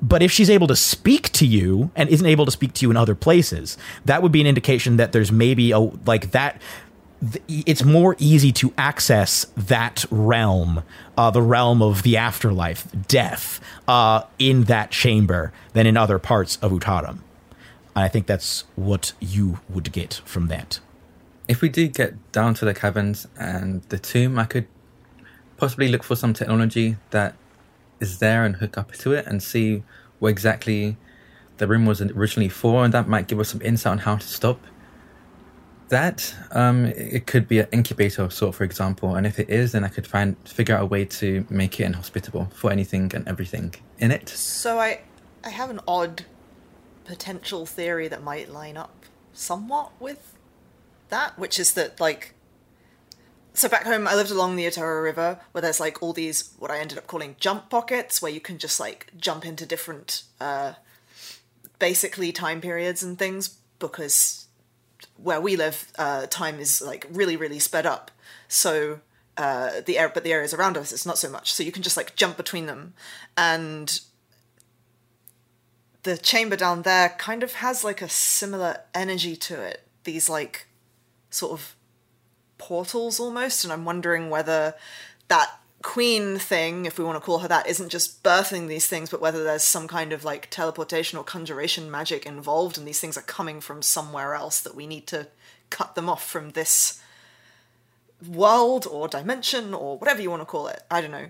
But 0.02 0.22
if 0.22 0.32
she's 0.32 0.50
able 0.50 0.68
to 0.68 0.76
speak 0.76 1.32
to 1.34 1.46
you 1.46 1.92
and 1.96 2.10
isn't 2.10 2.26
able 2.26 2.46
to 2.46 2.52
speak 2.52 2.74
to 2.74 2.86
you 2.86 2.92
in 2.92 2.98
other 2.98 3.16
places, 3.16 3.78
that 4.06 4.22
would 4.22 4.32
be 4.32 4.42
an 4.42 4.48
indication 4.48 4.98
that 4.98 5.12
there's 5.12 5.32
maybe 5.32 5.72
a, 5.72 5.80
like 5.80 6.32
that, 6.32 6.62
it's 7.48 7.84
more 7.84 8.16
easy 8.20 8.52
to 8.52 8.74
access 8.78 9.46
that 9.56 10.06
realm, 10.12 10.84
uh, 11.18 11.32
the 11.32 11.42
realm 11.42 11.82
of 11.82 12.04
the 12.04 12.18
afterlife, 12.18 12.88
death, 13.08 13.60
uh, 13.88 14.24
in 14.38 14.66
that 14.66 14.92
chamber 14.92 15.54
than 15.74 15.88
in 15.88 15.96
other 15.96 16.20
parts 16.20 16.58
of 16.58 16.72
Utaram. 16.72 17.20
And 17.96 18.04
I 18.04 18.10
think 18.10 18.28
that's 18.28 18.66
what 18.76 19.14
you 19.20 19.60
would 19.70 19.92
get 19.92 20.22
from 20.26 20.48
that 20.48 20.80
if 21.48 21.62
we 21.62 21.70
do 21.70 21.88
get 21.88 22.32
down 22.32 22.54
to 22.56 22.66
the 22.66 22.74
caverns 22.74 23.28
and 23.40 23.82
the 23.84 24.00
tomb, 24.00 24.40
I 24.40 24.46
could 24.46 24.68
possibly 25.58 25.88
look 25.88 26.04
for 26.04 26.16
some 26.16 26.34
technology 26.34 26.98
that 27.12 27.36
is 28.00 28.20
there 28.20 28.44
and 28.44 28.58
hook 28.58 28.78
up 28.78 28.92
to 28.92 29.14
it 29.14 29.26
and 29.26 29.42
see 29.42 29.84
what 30.20 30.30
exactly 30.30 30.98
the 31.58 31.68
room 31.68 31.86
was 31.86 32.02
originally 32.02 32.50
for, 32.50 32.84
and 32.84 32.94
that 32.94 33.08
might 33.08 33.28
give 33.28 33.40
us 33.40 33.50
some 33.50 33.62
insight 33.62 33.92
on 33.92 33.98
how 34.00 34.18
to 34.18 34.28
stop 34.28 34.60
that. 35.90 36.36
Um, 36.52 36.86
it 36.86 37.28
could 37.28 37.48
be 37.48 37.60
an 37.60 37.68
incubator 37.72 38.24
of 38.24 38.34
sort, 38.34 38.56
for 38.56 38.64
example, 38.64 39.16
and 39.16 39.26
if 39.26 39.40
it 39.40 39.50
is, 39.50 39.72
then 39.72 39.84
I 39.84 39.88
could 39.88 40.06
find 40.06 40.36
figure 40.48 40.76
out 40.76 40.82
a 40.82 40.86
way 40.86 41.06
to 41.06 41.46
make 41.50 41.80
it 41.80 41.86
inhospitable 41.86 42.50
for 42.54 42.72
anything 42.72 43.12
and 43.14 43.28
everything 43.28 43.76
in 44.00 44.12
it. 44.12 44.28
So 44.30 44.80
I, 44.80 45.02
I 45.44 45.50
have 45.50 45.70
an 45.70 45.80
odd 45.88 46.26
potential 47.06 47.66
theory 47.66 48.08
that 48.10 48.24
might 48.24 48.52
line 48.52 48.76
up 48.78 49.06
somewhat 49.32 49.92
with 50.00 50.35
that, 51.16 51.40
which 51.40 51.58
is 51.60 51.74
that 51.74 52.00
like 52.00 52.34
so 53.54 53.70
back 53.70 53.86
home 53.86 54.08
I 54.08 54.16
lived 54.16 54.32
along 54.32 54.56
the 54.56 54.66
Otara 54.66 55.02
River 55.02 55.40
where 55.52 55.62
there's 55.62 55.80
like 55.80 56.04
all 56.04 56.12
these 56.12 56.54
what 56.60 56.72
I 56.72 56.80
ended 56.80 56.98
up 56.98 57.08
calling 57.08 57.38
jump 57.40 57.70
pockets 57.70 58.22
where 58.22 58.32
you 58.32 58.42
can 58.42 58.58
just 58.58 58.80
like 58.80 59.12
jump 59.18 59.46
into 59.46 59.66
different 59.66 60.24
uh 60.42 60.74
basically 61.80 62.32
time 62.32 62.60
periods 62.60 63.02
and 63.02 63.18
things 63.18 63.58
because 63.80 64.48
where 65.16 65.40
we 65.40 65.56
live 65.56 65.92
uh 65.98 66.26
time 66.28 66.60
is 66.60 66.82
like 66.82 67.08
really 67.10 67.38
really 67.38 67.60
sped 67.60 67.86
up. 67.86 68.12
So 68.50 69.00
uh 69.38 69.82
the 69.86 69.98
air 69.98 70.12
but 70.14 70.26
the 70.26 70.34
areas 70.34 70.54
around 70.54 70.78
us 70.78 70.92
it's 70.92 71.06
not 71.06 71.18
so 71.18 71.30
much. 71.30 71.54
So 71.54 71.64
you 71.64 71.72
can 71.72 71.84
just 71.84 71.98
like 71.98 72.18
jump 72.18 72.36
between 72.36 72.66
them 72.66 72.94
and 73.38 74.02
the 76.04 76.18
chamber 76.18 76.58
down 76.58 76.84
there 76.84 77.10
kind 77.18 77.42
of 77.42 77.54
has 77.54 77.84
like 77.86 78.02
a 78.02 78.10
similar 78.10 78.82
energy 78.94 79.36
to 79.38 79.60
it. 79.62 79.88
These 80.04 80.30
like 80.30 80.68
sort 81.36 81.52
of 81.52 81.76
portals 82.58 83.20
almost, 83.20 83.64
and 83.64 83.74
I'm 83.74 83.86
wondering 83.86 84.30
whether 84.30 84.76
that 85.28 85.60
queen 85.82 86.40
thing, 86.40 86.86
if 86.86 86.98
we 86.98 87.06
want 87.06 87.16
to 87.16 87.24
call 87.24 87.40
her 87.40 87.48
that, 87.48 87.68
isn't 87.68 87.90
just 87.90 88.24
birthing 88.24 88.68
these 88.68 88.88
things, 88.88 89.10
but 89.10 89.22
whether 89.22 89.44
there's 89.44 89.64
some 89.64 89.88
kind 89.88 90.14
of 90.14 90.24
like 90.24 90.50
teleportation 90.50 91.20
or 91.20 91.24
conjuration 91.24 91.92
magic 91.92 92.26
involved, 92.26 92.78
and 92.78 92.88
these 92.88 93.00
things 93.00 93.18
are 93.18 93.22
coming 93.22 93.62
from 93.62 93.82
somewhere 93.82 94.34
else 94.34 94.62
that 94.62 94.76
we 94.76 94.88
need 94.88 95.06
to 95.08 95.28
cut 95.70 95.96
them 95.96 96.10
off 96.10 96.28
from 96.28 96.52
this 96.52 97.02
world 98.28 98.88
or 98.90 99.08
dimension 99.08 99.74
or 99.74 99.98
whatever 99.98 100.22
you 100.22 100.30
want 100.30 100.42
to 100.42 100.46
call 100.46 100.68
it. 100.68 100.82
I 100.90 101.02
don't 101.02 101.12
know. 101.12 101.30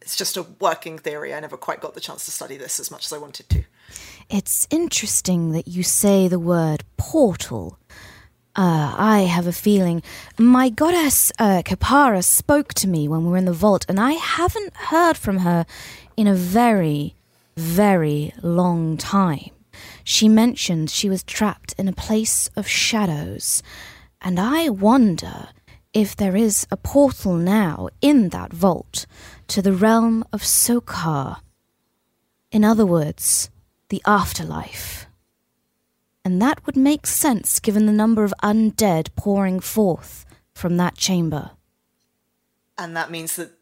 It's 0.00 0.14
just 0.14 0.36
a 0.36 0.46
working 0.60 0.98
theory. 0.98 1.34
I 1.34 1.40
never 1.40 1.56
quite 1.56 1.80
got 1.80 1.94
the 1.94 2.00
chance 2.00 2.24
to 2.26 2.30
study 2.30 2.56
this 2.56 2.78
as 2.78 2.90
much 2.90 3.06
as 3.06 3.12
I 3.12 3.18
wanted 3.18 3.48
to. 3.48 3.64
It's 4.28 4.68
interesting 4.70 5.52
that 5.52 5.66
you 5.66 5.82
say 5.82 6.28
the 6.28 6.38
word 6.38 6.84
portal 6.96 7.78
uh, 8.56 8.94
I 8.96 9.20
have 9.20 9.46
a 9.46 9.52
feeling. 9.52 10.02
My 10.38 10.70
goddess 10.70 11.30
uh, 11.38 11.62
Capara 11.64 12.22
spoke 12.22 12.72
to 12.74 12.88
me 12.88 13.06
when 13.06 13.24
we 13.24 13.30
were 13.30 13.36
in 13.36 13.44
the 13.44 13.52
vault, 13.52 13.84
and 13.88 14.00
I 14.00 14.12
haven't 14.12 14.74
heard 14.74 15.16
from 15.16 15.38
her 15.38 15.66
in 16.16 16.26
a 16.26 16.34
very, 16.34 17.14
very 17.56 18.32
long 18.42 18.96
time. 18.96 19.50
She 20.04 20.28
mentioned 20.28 20.88
she 20.88 21.10
was 21.10 21.22
trapped 21.22 21.74
in 21.76 21.86
a 21.86 21.92
place 21.92 22.48
of 22.56 22.66
shadows, 22.66 23.62
and 24.22 24.40
I 24.40 24.70
wonder 24.70 25.48
if 25.92 26.16
there 26.16 26.36
is 26.36 26.66
a 26.70 26.76
portal 26.76 27.34
now 27.34 27.88
in 28.00 28.30
that 28.30 28.52
vault 28.52 29.06
to 29.48 29.60
the 29.60 29.72
realm 29.72 30.24
of 30.32 30.42
Sokar. 30.42 31.38
In 32.50 32.64
other 32.64 32.86
words, 32.86 33.50
the 33.90 34.02
afterlife 34.06 35.05
and 36.26 36.42
that 36.42 36.66
would 36.66 36.76
make 36.76 37.06
sense 37.06 37.60
given 37.60 37.86
the 37.86 37.92
number 37.92 38.24
of 38.24 38.34
undead 38.42 39.14
pouring 39.14 39.60
forth 39.60 40.26
from 40.52 40.76
that 40.76 40.96
chamber. 40.96 41.52
And 42.76 42.96
that 42.96 43.12
means 43.12 43.36
that 43.36 43.52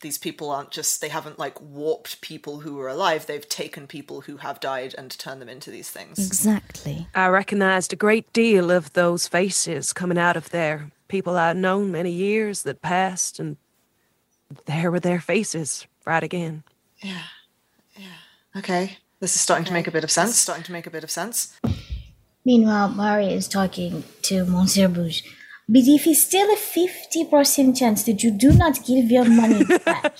these 0.00 0.16
people 0.16 0.50
aren't 0.50 0.70
just, 0.70 1.02
they 1.02 1.10
haven't 1.10 1.38
like 1.38 1.60
warped 1.60 2.22
people 2.22 2.60
who 2.60 2.76
were 2.76 2.88
alive, 2.88 3.26
they've 3.26 3.46
taken 3.46 3.86
people 3.86 4.22
who 4.22 4.38
have 4.38 4.60
died 4.60 4.94
and 4.96 5.10
turned 5.10 5.42
them 5.42 5.48
into 5.50 5.70
these 5.70 5.90
things. 5.90 6.18
Exactly. 6.18 7.06
I 7.14 7.26
recognised 7.26 7.92
a 7.92 7.96
great 7.96 8.32
deal 8.32 8.70
of 8.70 8.94
those 8.94 9.28
faces 9.28 9.92
coming 9.92 10.16
out 10.16 10.38
of 10.38 10.48
there. 10.52 10.90
People 11.08 11.36
I'd 11.36 11.58
known 11.58 11.92
many 11.92 12.12
years 12.12 12.62
that 12.62 12.80
passed, 12.80 13.38
and 13.38 13.58
there 14.64 14.90
were 14.90 15.00
their 15.00 15.20
faces 15.20 15.86
right 16.06 16.22
again. 16.22 16.62
Yeah, 17.00 17.24
yeah. 17.94 18.56
Okay. 18.56 18.96
This 19.22 19.36
is 19.36 19.40
starting 19.40 19.64
to 19.66 19.72
make 19.72 19.86
a 19.86 19.92
bit 19.92 20.02
of 20.02 20.10
sense. 20.10 20.36
Starting 20.36 20.64
to 20.64 20.72
make 20.72 20.88
a 20.88 20.90
bit 20.90 21.04
of 21.04 21.10
sense. 21.10 21.56
Meanwhile, 22.44 22.88
Mari 22.88 23.32
is 23.32 23.46
talking 23.46 24.02
to 24.22 24.44
Monsieur 24.44 24.88
Bouge. 24.88 25.22
But 25.68 25.82
if 25.86 26.08
it's 26.08 26.24
still 26.24 26.50
a 26.52 26.56
50% 26.56 27.78
chance 27.78 28.02
that 28.02 28.24
you 28.24 28.32
do 28.32 28.52
not 28.52 28.84
give 28.84 29.12
your 29.12 29.24
money 29.24 29.62
back, 29.84 30.18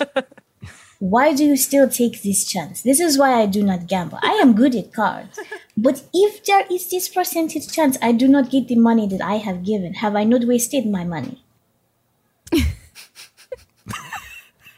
why 1.01 1.35
do 1.35 1.45
you 1.45 1.57
still 1.57 1.89
take 1.89 2.23
this 2.23 2.45
chance? 2.45 2.83
This 2.83 3.01
is 3.01 3.19
why 3.19 3.43
I 3.43 3.47
do 3.47 3.65
not 3.65 3.89
gamble. 3.89 4.21
I 4.23 4.35
am 4.35 4.55
good 4.55 4.77
at 4.77 4.93
cards. 4.93 5.37
But 5.77 6.05
if 6.15 6.45
there 6.45 6.65
is 6.71 6.89
this 6.89 7.09
percentage 7.09 7.73
chance 7.73 7.99
I 8.01 8.13
do 8.13 8.29
not 8.29 8.53
get 8.53 8.69
the 8.69 8.77
money 8.77 9.09
that 9.09 9.21
I 9.21 9.39
have 9.39 9.65
given, 9.65 9.95
have 9.95 10.15
I 10.15 10.23
not 10.23 10.45
wasted 10.45 10.87
my 10.87 11.03
money? 11.03 11.43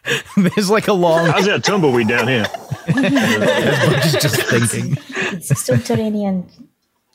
There's 0.37 0.71
like 0.71 0.89
a 0.89 0.93
long. 0.93 1.27
How's 1.27 1.47
that 1.47 1.65
tumbleweed 1.65 2.09
down 2.09 2.29
here? 2.29 2.47
Everybody's 2.89 4.13
just 4.13 4.43
thinking. 4.43 4.99
It's 5.33 5.61
subterranean 5.65 6.49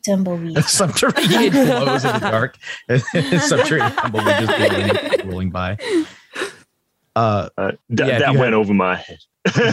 tumbleweed. 0.05 0.63
Subterranean 0.65 1.51
flows 1.67 2.05
in 2.05 2.13
the 2.13 2.19
dark. 2.19 2.57
Subterranean 3.41 3.91
tumbleweed 3.95 4.35
just 4.39 4.59
rolling, 4.59 5.29
rolling 5.29 5.49
by. 5.51 5.77
Uh, 7.15 7.49
Th- 7.57 7.77
Yeah, 7.89 8.19
that 8.19 8.29
went 8.33 8.45
had- 8.45 8.53
over 8.53 8.73
my 8.73 8.95
head. 8.95 9.17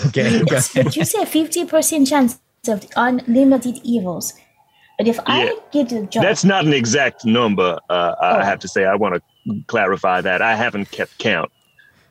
okay. 0.07 0.43
Yes, 0.51 0.73
but 0.75 0.95
you 0.97 1.05
say 1.05 1.25
50% 1.25 2.09
chance 2.09 2.39
of 2.69 2.87
unlimited 2.97 3.79
evils. 3.83 4.33
But 4.99 5.09
if 5.09 5.17
Yeah. 5.17 5.23
I 5.27 5.59
get 5.73 5.93
a 5.93 6.03
job, 6.07 6.23
That's 6.23 6.45
not 6.45 6.65
an 6.65 6.73
exact 6.73 7.25
number. 7.25 7.79
Uh, 7.91 8.15
Oh. 8.21 8.27
I 8.41 8.45
have 8.45 8.59
to 8.61 8.69
say, 8.69 8.85
I 8.85 8.95
want 8.97 9.15
to 9.47 9.63
clarify 9.67 10.21
that. 10.23 10.41
I 10.43 10.55
haven't 10.57 10.91
kept 10.91 11.19
count. 11.19 11.51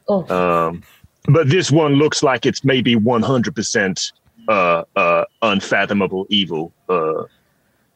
Oh. 0.08 0.24
Um, 0.68 0.84
but 1.28 1.50
this 1.50 1.72
one 1.72 1.96
looks 1.96 2.24
like 2.24 2.46
it's 2.46 2.64
maybe 2.64 2.96
100% 2.96 4.12
uh, 4.48 4.84
uh, 4.96 5.26
unfathomable 5.42 6.26
evil. 6.30 6.72
Uh, 6.90 7.24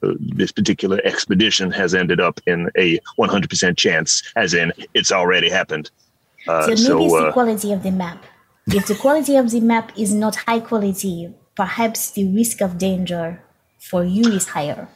uh, 0.02 0.14
this 0.20 0.52
particular 0.52 1.00
expedition 1.04 1.72
has 1.72 1.94
ended 1.94 2.20
up 2.20 2.40
in 2.48 2.70
a 2.78 3.00
100% 3.20 3.78
chance, 3.78 4.24
as 4.36 4.54
in 4.54 4.72
it's 4.94 5.12
already 5.12 5.50
happened. 5.50 5.92
Uh, 6.48 6.62
so 6.62 6.68
maybe 6.68 6.78
so, 6.78 7.04
it's 7.04 7.14
the 7.14 7.28
uh, 7.28 7.32
quality 7.34 7.74
of 7.74 7.84
the 7.84 7.92
map. 7.92 8.24
If 8.68 8.88
the 8.88 8.96
quality 8.96 9.36
of 9.36 9.52
the 9.52 9.60
map 9.60 9.92
is 9.98 10.14
not 10.14 10.36
high 10.36 10.60
quality, 10.60 11.34
perhaps 11.56 12.12
the 12.12 12.26
risk 12.34 12.62
of 12.62 12.78
danger 12.78 13.42
for 13.80 14.04
you 14.04 14.32
is 14.32 14.48
higher. 14.50 14.88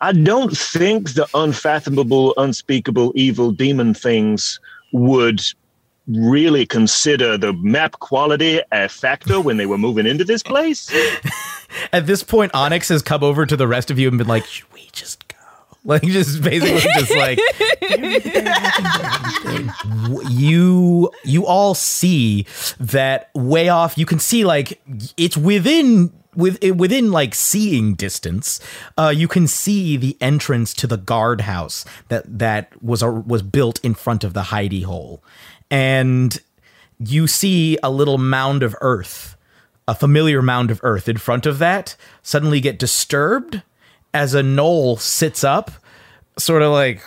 I 0.00 0.12
don't 0.12 0.56
think 0.56 1.14
the 1.14 1.26
unfathomable, 1.34 2.32
unspeakable, 2.36 3.12
evil 3.16 3.50
demon 3.50 3.94
things 3.94 4.60
would 4.92 5.40
really 6.08 6.66
consider 6.66 7.36
the 7.36 7.52
map 7.54 7.92
quality 8.00 8.60
a 8.72 8.88
factor 8.88 9.40
when 9.40 9.56
they 9.56 9.66
were 9.66 9.78
moving 9.78 10.06
into 10.06 10.24
this 10.24 10.42
place. 10.42 10.90
At 11.92 12.06
this 12.06 12.22
point, 12.22 12.54
Onyx 12.54 12.88
has 12.88 13.02
come 13.02 13.22
over 13.22 13.44
to 13.46 13.56
the 13.56 13.68
rest 13.68 13.90
of 13.90 13.98
you 13.98 14.08
and 14.08 14.16
been 14.18 14.26
like, 14.26 14.44
"Should 14.46 14.72
we 14.72 14.88
just 14.92 15.28
go?" 15.28 15.34
Like, 15.84 16.02
just 16.02 16.42
basically 16.42 16.80
just 16.80 17.14
like 17.14 17.38
you 20.30 21.10
you 21.24 21.46
all 21.46 21.74
see 21.74 22.46
that 22.78 23.30
way 23.34 23.68
off. 23.68 23.96
You 23.96 24.04
can 24.04 24.18
see 24.18 24.44
like 24.44 24.82
it's 25.16 25.36
within 25.36 26.12
with 26.34 26.62
within 26.74 27.10
like 27.10 27.34
seeing 27.34 27.94
distance. 27.94 28.60
Uh, 28.98 29.12
you 29.14 29.28
can 29.28 29.46
see 29.46 29.96
the 29.96 30.16
entrance 30.20 30.74
to 30.74 30.86
the 30.86 30.98
guardhouse 30.98 31.84
that 32.08 32.38
that 32.38 32.82
was 32.82 33.02
a, 33.02 33.10
was 33.10 33.42
built 33.42 33.82
in 33.84 33.94
front 33.94 34.24
of 34.24 34.34
the 34.34 34.42
hidey 34.42 34.84
hole, 34.84 35.22
and 35.70 36.40
you 36.98 37.26
see 37.26 37.78
a 37.82 37.90
little 37.90 38.18
mound 38.18 38.62
of 38.62 38.74
earth 38.80 39.36
a 39.88 39.94
familiar 39.94 40.42
mound 40.42 40.70
of 40.70 40.80
earth 40.82 41.08
in 41.08 41.16
front 41.16 41.46
of 41.46 41.58
that 41.58 41.96
suddenly 42.22 42.60
get 42.60 42.78
disturbed 42.78 43.62
as 44.12 44.34
a 44.34 44.42
knoll 44.42 44.96
sits 44.96 45.42
up, 45.42 45.70
sort 46.38 46.62
of 46.62 46.72
like 46.72 47.02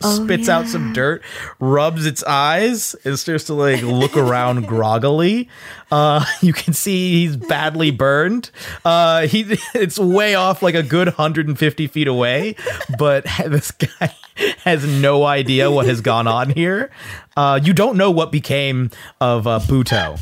spits 0.00 0.48
out 0.48 0.66
some 0.66 0.92
dirt, 0.92 1.22
rubs 1.58 2.06
its 2.06 2.22
eyes, 2.24 2.94
and 3.04 3.18
starts 3.18 3.44
to 3.44 3.54
like 3.54 3.82
look 3.82 4.16
around 4.16 4.66
groggily. 4.66 5.48
Uh, 5.90 6.24
you 6.40 6.52
can 6.52 6.72
see 6.72 7.12
he's 7.12 7.36
badly 7.36 7.90
burned. 7.90 8.50
Uh, 8.84 9.26
he 9.26 9.44
it's 9.74 9.98
way 9.98 10.34
off, 10.34 10.62
like 10.62 10.74
a 10.74 10.82
good 10.82 11.08
150 11.08 11.86
feet 11.86 12.08
away, 12.08 12.56
but 12.98 13.24
this 13.46 13.70
guy 13.70 14.14
has 14.64 14.86
no 14.86 15.24
idea 15.24 15.70
what 15.70 15.86
has 15.86 16.00
gone 16.00 16.26
on 16.26 16.50
here. 16.50 16.90
Uh, 17.36 17.60
you 17.62 17.72
don't 17.72 17.96
know 17.96 18.10
what 18.10 18.32
became 18.32 18.90
of 19.20 19.46
uh, 19.46 19.58
Buto 19.60 20.18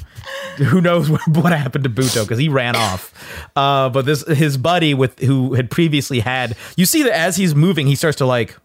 who 0.56 0.80
knows 0.80 1.08
what, 1.08 1.26
what 1.28 1.52
happened 1.52 1.84
to 1.84 1.90
Buto 1.90 2.22
because 2.24 2.38
he 2.38 2.48
ran 2.48 2.76
off. 2.76 3.14
Uh, 3.56 3.88
but 3.88 4.04
this 4.04 4.26
his 4.26 4.56
buddy 4.56 4.94
with 4.94 5.18
who 5.20 5.54
had 5.54 5.70
previously 5.70 6.20
had. 6.20 6.56
You 6.76 6.84
see 6.86 7.02
that 7.04 7.16
as 7.16 7.36
he's 7.36 7.54
moving, 7.54 7.86
he 7.86 7.94
starts 7.94 8.18
to 8.18 8.26
like 8.26 8.56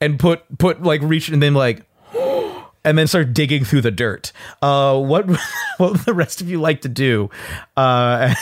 and 0.00 0.18
put 0.18 0.58
put 0.58 0.82
like 0.82 1.00
reach 1.02 1.28
and 1.28 1.42
then 1.42 1.54
like 1.54 1.84
and 2.84 2.98
then 2.98 3.06
start 3.06 3.32
digging 3.34 3.64
through 3.64 3.80
the 3.82 3.90
dirt. 3.90 4.32
Uh, 4.62 4.98
what 4.98 5.26
what 5.78 5.92
would 5.92 6.00
the 6.00 6.14
rest 6.14 6.40
of 6.40 6.48
you 6.48 6.60
like 6.60 6.80
to 6.82 6.88
do? 6.88 7.30
Uh, 7.76 8.34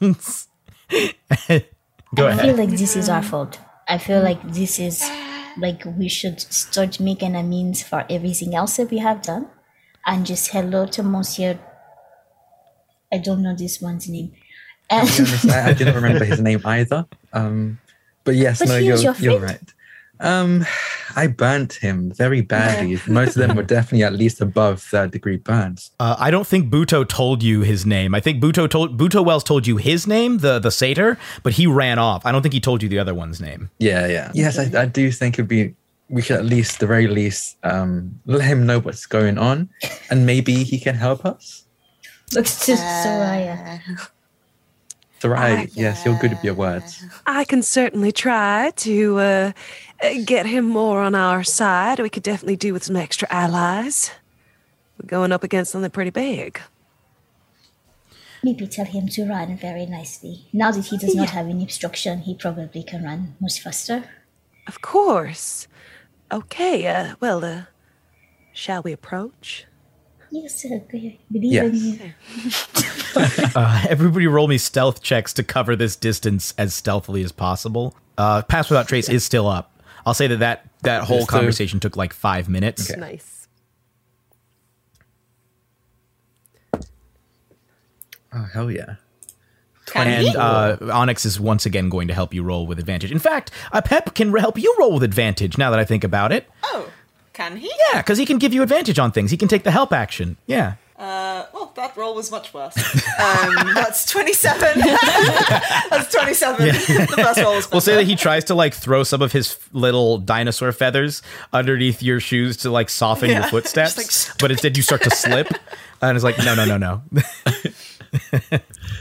go 0.00 0.10
I 2.28 2.36
feel 2.36 2.56
like 2.56 2.70
this 2.70 2.96
is 2.96 3.08
our 3.08 3.22
fault. 3.22 3.58
I 3.88 3.98
feel 3.98 4.22
like 4.22 4.42
this 4.52 4.78
is 4.78 5.08
like 5.56 5.82
we 5.84 6.08
should 6.08 6.40
start 6.40 7.00
making 7.00 7.34
amends 7.34 7.82
for 7.82 8.04
everything 8.10 8.54
else 8.54 8.76
that 8.76 8.90
we 8.90 8.98
have 8.98 9.22
done, 9.22 9.48
and 10.06 10.26
just 10.26 10.50
hello 10.50 10.86
to 10.86 11.02
Monsieur. 11.02 11.58
I 13.12 13.18
don't 13.18 13.42
know 13.42 13.54
this 13.56 13.80
one's 13.80 14.08
name. 14.08 14.32
To 14.90 14.96
And 14.96 15.08
be 15.08 15.14
honest, 15.18 15.48
I, 15.48 15.70
I 15.70 15.72
didn't 15.72 15.94
remember 15.94 16.24
his 16.24 16.40
name 16.40 16.60
either. 16.64 17.06
Um, 17.32 17.78
but 18.24 18.34
yes, 18.36 18.58
But 18.58 18.68
no, 18.68 18.76
you're 18.76 18.96
your 18.96 19.14
you're 19.14 19.40
right. 19.40 19.60
Um, 20.20 20.66
I 21.16 21.26
burnt 21.26 21.74
him 21.74 22.12
very 22.12 22.40
badly. 22.40 23.00
Most 23.12 23.36
of 23.36 23.46
them 23.46 23.56
were 23.56 23.62
definitely 23.62 24.04
at 24.04 24.12
least 24.12 24.40
above 24.40 24.82
third 24.82 25.10
degree 25.10 25.36
burns. 25.36 25.90
Uh, 26.00 26.16
I 26.18 26.30
don't 26.30 26.46
think 26.46 26.70
Buto 26.70 27.06
told 27.08 27.42
you 27.42 27.60
his 27.62 27.86
name. 27.86 28.14
I 28.14 28.20
think 28.20 28.42
Buto 28.42 28.68
told 28.68 28.98
Buto 28.98 29.24
Wells 29.24 29.44
told 29.44 29.66
you 29.66 29.76
his 29.76 30.06
name, 30.06 30.38
the 30.38 30.58
the 30.58 30.70
satyr, 30.70 31.18
but 31.42 31.54
he 31.54 31.66
ran 31.66 31.98
off. 31.98 32.24
I 32.26 32.32
don't 32.32 32.42
think 32.42 32.54
he 32.54 32.60
told 32.60 32.82
you 32.82 32.88
the 32.88 32.98
other 32.98 33.14
one's 33.14 33.40
name. 33.40 33.70
Yeah, 33.78 34.06
yeah. 34.06 34.30
Yes, 34.34 34.58
I, 34.58 34.82
I 34.82 34.86
do 34.86 35.10
think 35.10 35.36
it'd 35.36 35.48
be. 35.48 35.74
We 36.10 36.22
should 36.22 36.38
at 36.38 36.46
least, 36.46 36.80
the 36.80 36.86
very 36.86 37.06
least, 37.06 37.58
um, 37.64 38.18
let 38.24 38.46
him 38.46 38.64
know 38.64 38.80
what's 38.80 39.04
going 39.04 39.36
on, 39.36 39.68
and 40.08 40.24
maybe 40.24 40.64
he 40.64 40.80
can 40.80 40.94
help 40.94 41.26
us. 41.26 41.64
looks 42.34 42.64
to 42.64 42.72
Soraya. 42.72 43.82
Sarai, 45.20 45.68
yes, 45.74 46.04
you're 46.04 46.16
good 46.18 46.30
with 46.30 46.44
your 46.44 46.54
words. 46.54 47.04
I 47.26 47.44
can 47.44 47.62
certainly 47.62 48.12
try 48.12 48.72
to 48.76 49.18
uh, 49.18 49.22
uh, 49.22 49.52
get 50.24 50.46
him 50.46 50.64
more 50.66 51.00
on 51.02 51.14
our 51.14 51.42
side. 51.44 51.98
We 52.00 52.08
could 52.10 52.22
definitely 52.22 52.56
do 52.56 52.72
with 52.72 52.84
some 52.84 52.96
extra 52.96 53.28
allies. 53.30 54.10
We're 55.00 55.06
going 55.08 55.32
up 55.32 55.44
against 55.44 55.72
something 55.72 55.90
pretty 55.90 56.10
big. 56.10 56.60
Maybe 58.42 58.66
tell 58.68 58.84
him 58.84 59.08
to 59.08 59.24
run 59.28 59.56
very 59.56 59.86
nicely. 59.86 60.46
Now 60.52 60.70
that 60.70 60.86
he 60.86 60.96
does 60.96 61.14
not 61.14 61.28
Yeah. 61.28 61.32
have 61.34 61.48
any 61.48 61.64
obstruction, 61.64 62.20
he 62.20 62.34
probably 62.34 62.82
can 62.84 63.02
run 63.04 63.34
much 63.40 63.60
faster. 63.60 64.04
Of 64.66 64.80
course. 64.80 65.66
Okay, 66.30 66.86
uh, 66.86 67.16
well, 67.20 67.44
uh, 67.44 67.62
shall 68.52 68.82
we 68.82 68.92
approach? 68.92 69.64
Yes, 70.30 70.60
sir. 70.62 70.82
Believe 70.90 71.18
in 71.32 71.42
Yes. 71.42 71.74
you. 71.74 72.12
Uh, 73.56 73.84
everybody 73.88 74.26
roll 74.28 74.46
me 74.46 74.58
stealth 74.58 75.02
checks 75.02 75.32
to 75.32 75.42
cover 75.42 75.74
this 75.74 75.96
distance 75.96 76.54
as 76.56 76.72
stealthily 76.74 77.24
as 77.24 77.32
possible. 77.32 77.96
Uh, 78.16 78.42
Pass 78.42 78.70
without 78.70 78.86
trace 78.86 79.08
is 79.08 79.24
still 79.24 79.48
up. 79.48 79.72
I'll 80.08 80.14
say 80.14 80.26
that 80.26 80.38
that, 80.40 80.68
that 80.82 81.04
whole 81.04 81.20
So- 81.20 81.26
conversation 81.26 81.78
took 81.80 81.96
like 81.96 82.12
five 82.12 82.48
minutes. 82.48 82.90
Okay. 82.90 82.98
Nice. 83.00 83.46
Oh, 88.32 88.46
hell 88.52 88.70
yeah. 88.70 88.96
And 89.94 90.36
uh, 90.36 90.76
Onyx 90.92 91.24
is 91.24 91.40
once 91.40 91.64
again 91.64 91.88
going 91.88 92.08
to 92.08 92.14
help 92.14 92.34
you 92.34 92.42
roll 92.42 92.66
with 92.66 92.78
advantage. 92.78 93.10
In 93.10 93.18
fact, 93.18 93.50
a 93.72 93.80
Pep 93.80 94.14
can 94.14 94.34
help 94.36 94.58
you 94.58 94.74
roll 94.78 94.92
with 94.92 95.02
advantage 95.02 95.56
now 95.56 95.70
that 95.70 95.78
I 95.78 95.84
think 95.84 96.04
about 96.04 96.30
it. 96.30 96.46
Oh, 96.64 96.90
can 97.32 97.56
he? 97.56 97.72
Yeah, 97.92 98.02
because 98.02 98.18
he 98.18 98.26
can 98.26 98.36
give 98.36 98.52
you 98.52 98.62
advantage 98.62 98.98
on 98.98 99.12
things. 99.12 99.30
He 99.30 99.38
can 99.38 99.48
take 99.48 99.62
the 99.64 99.70
help 99.70 99.94
action. 99.94 100.36
Yeah. 100.46 100.74
Uh, 100.98 101.46
well, 101.54 101.72
that 101.76 101.96
roll 101.96 102.16
was 102.16 102.28
much 102.32 102.52
worse. 102.52 102.76
Um, 103.20 103.54
that's 103.74 104.04
27. 104.06 104.80
that's 105.90 106.12
27. 106.12 106.66
the 106.66 107.06
first 107.16 107.40
roll 107.40 107.54
was 107.54 107.66
better. 107.66 107.74
We'll 107.74 107.80
say 107.80 107.94
that 107.94 108.04
he 108.04 108.16
tries 108.16 108.44
to 108.44 108.56
like 108.56 108.74
throw 108.74 109.04
some 109.04 109.22
of 109.22 109.30
his 109.30 109.52
f- 109.52 109.68
little 109.72 110.18
dinosaur 110.18 110.72
feathers 110.72 111.22
underneath 111.52 112.02
your 112.02 112.18
shoes 112.18 112.56
to 112.58 112.70
like 112.70 112.90
soften 112.90 113.30
your 113.30 113.42
footsteps, 113.50 114.28
like, 114.28 114.38
but 114.38 114.50
instead 114.50 114.76
you 114.76 114.82
start 114.82 115.02
to 115.04 115.10
slip. 115.10 115.46
And 116.02 116.16
it's 116.16 116.24
like, 116.24 116.36
no, 116.38 116.56
no, 116.56 116.64
no, 116.64 116.76
no. 116.76 117.02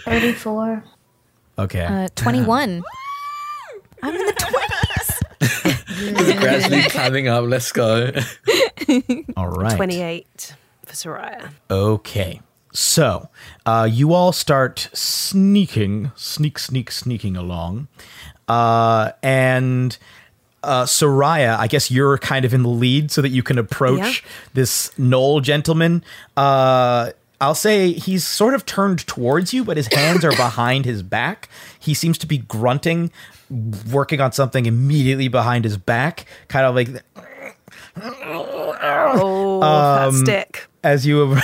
34. 0.05 0.83
okay. 1.57 1.85
Uh, 1.85 2.07
21. 2.15 2.83
I'm 4.03 4.15
in 4.15 4.25
the 4.25 4.33
20s. 4.33 5.17
He's 5.97 6.39
gradually 6.39 6.83
climbing 6.83 7.27
up. 7.27 7.45
Let's 7.45 7.71
go. 7.71 8.11
All 9.35 9.49
right. 9.49 9.75
28 9.75 10.53
for 10.53 10.57
Soraya. 10.97 11.51
Okay. 11.69 12.41
So, 12.73 13.29
uh, 13.65 13.87
you 13.91 14.13
all 14.13 14.31
start 14.31 14.89
sneaking, 14.93 16.11
sneak, 16.15 16.59
sneak, 16.59 16.91
sneaking 16.91 17.35
along. 17.35 17.87
Uh, 18.47 19.11
and 19.23 19.97
uh, 20.63 20.83
Soraya, 20.83 21.57
I 21.57 21.67
guess 21.67 21.89
you're 21.89 22.17
kind 22.17 22.45
of 22.45 22.53
in 22.53 22.63
the 22.63 22.69
lead 22.69 23.09
so 23.11 23.21
that 23.21 23.29
you 23.29 23.41
can 23.41 23.57
approach 23.57 24.21
Yeah. 24.23 24.29
this 24.53 24.91
Knoll 24.97 25.39
gentleman. 25.41 26.03
Uh, 26.35 27.11
I'll 27.39 27.55
say 27.55 27.93
he's 27.93 28.25
sort 28.25 28.53
of 28.53 28.65
turned 28.65 29.05
towards 29.07 29.53
you, 29.53 29.63
but 29.63 29.77
his 29.77 29.87
hands 29.93 30.23
are 30.25 30.31
behind 30.35 30.85
his 30.85 31.03
back. 31.03 31.49
He 31.79 31.93
seems 31.93 32.17
to 32.19 32.27
be 32.27 32.39
grunting, 32.39 33.11
working 33.91 34.21
on 34.21 34.31
something 34.33 34.65
immediately 34.65 35.27
behind 35.29 35.63
his 35.63 35.77
back, 35.77 36.25
kind 36.47 36.65
of 36.65 36.75
like 36.75 36.89
Oh, 38.03 39.59
that 39.61 40.07
Um, 40.07 40.15
stick. 40.15 40.67
as 40.83 41.05
you 41.05 41.37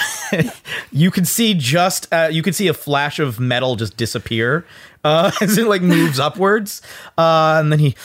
you 0.91 1.11
can 1.11 1.25
see 1.25 1.53
just 1.53 2.07
uh, 2.13 2.29
you 2.31 2.41
can 2.43 2.53
see 2.53 2.67
a 2.67 2.73
flash 2.73 3.19
of 3.19 3.39
metal 3.39 3.75
just 3.75 3.97
disappear 3.97 4.65
uh, 5.03 5.31
as 5.41 5.57
it 5.57 5.67
like 5.67 5.81
moves 5.81 6.19
upwards, 6.19 6.81
uh, 7.17 7.57
and 7.61 7.71
then 7.71 7.79
he. 7.79 7.95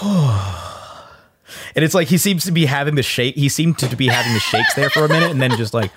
And 1.74 1.84
it's 1.84 1.94
like 1.94 2.08
he 2.08 2.18
seems 2.18 2.44
to 2.44 2.52
be 2.52 2.66
having 2.66 2.94
the 2.94 3.02
shake. 3.02 3.34
He 3.34 3.48
seemed 3.48 3.78
to 3.78 3.94
be 3.96 4.08
having 4.08 4.32
the 4.34 4.40
shakes 4.40 4.74
there 4.74 4.90
for 4.90 5.04
a 5.04 5.08
minute, 5.08 5.30
and 5.30 5.40
then 5.40 5.56
just 5.56 5.72
like, 5.72 5.90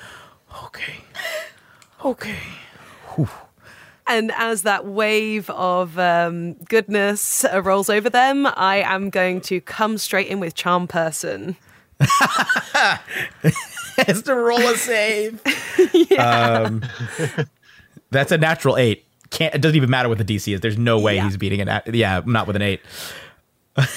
okay, 0.65 0.95
okay. 2.05 2.38
And 4.11 4.31
as 4.35 4.63
that 4.63 4.85
wave 4.85 5.49
of 5.51 5.97
um, 5.97 6.55
goodness 6.65 7.45
uh, 7.45 7.61
rolls 7.61 7.89
over 7.89 8.09
them, 8.09 8.45
I 8.45 8.83
am 8.85 9.09
going 9.09 9.39
to 9.41 9.61
come 9.61 9.97
straight 9.97 10.27
in 10.27 10.41
with 10.41 10.53
Charm 10.53 10.85
Person. 10.85 11.55
has 12.01 12.99
to 14.23 14.35
roll 14.35 14.59
a 14.59 14.75
save. 14.75 15.41
um, 16.19 16.83
that's 18.09 18.33
a 18.33 18.38
natural 18.38 18.75
eight. 18.75 19.05
Can't. 19.29 19.55
It 19.55 19.61
doesn't 19.61 19.77
even 19.77 19.89
matter 19.89 20.09
what 20.09 20.17
the 20.17 20.25
DC 20.25 20.53
is. 20.53 20.59
There's 20.59 20.77
no 20.77 20.99
way 20.99 21.17
he's 21.17 21.38
beating 21.38 21.61
it. 21.61 21.69
At, 21.69 21.95
yeah, 21.95 22.19
not 22.25 22.47
with 22.47 22.57
an 22.57 22.61
eight. 22.61 22.81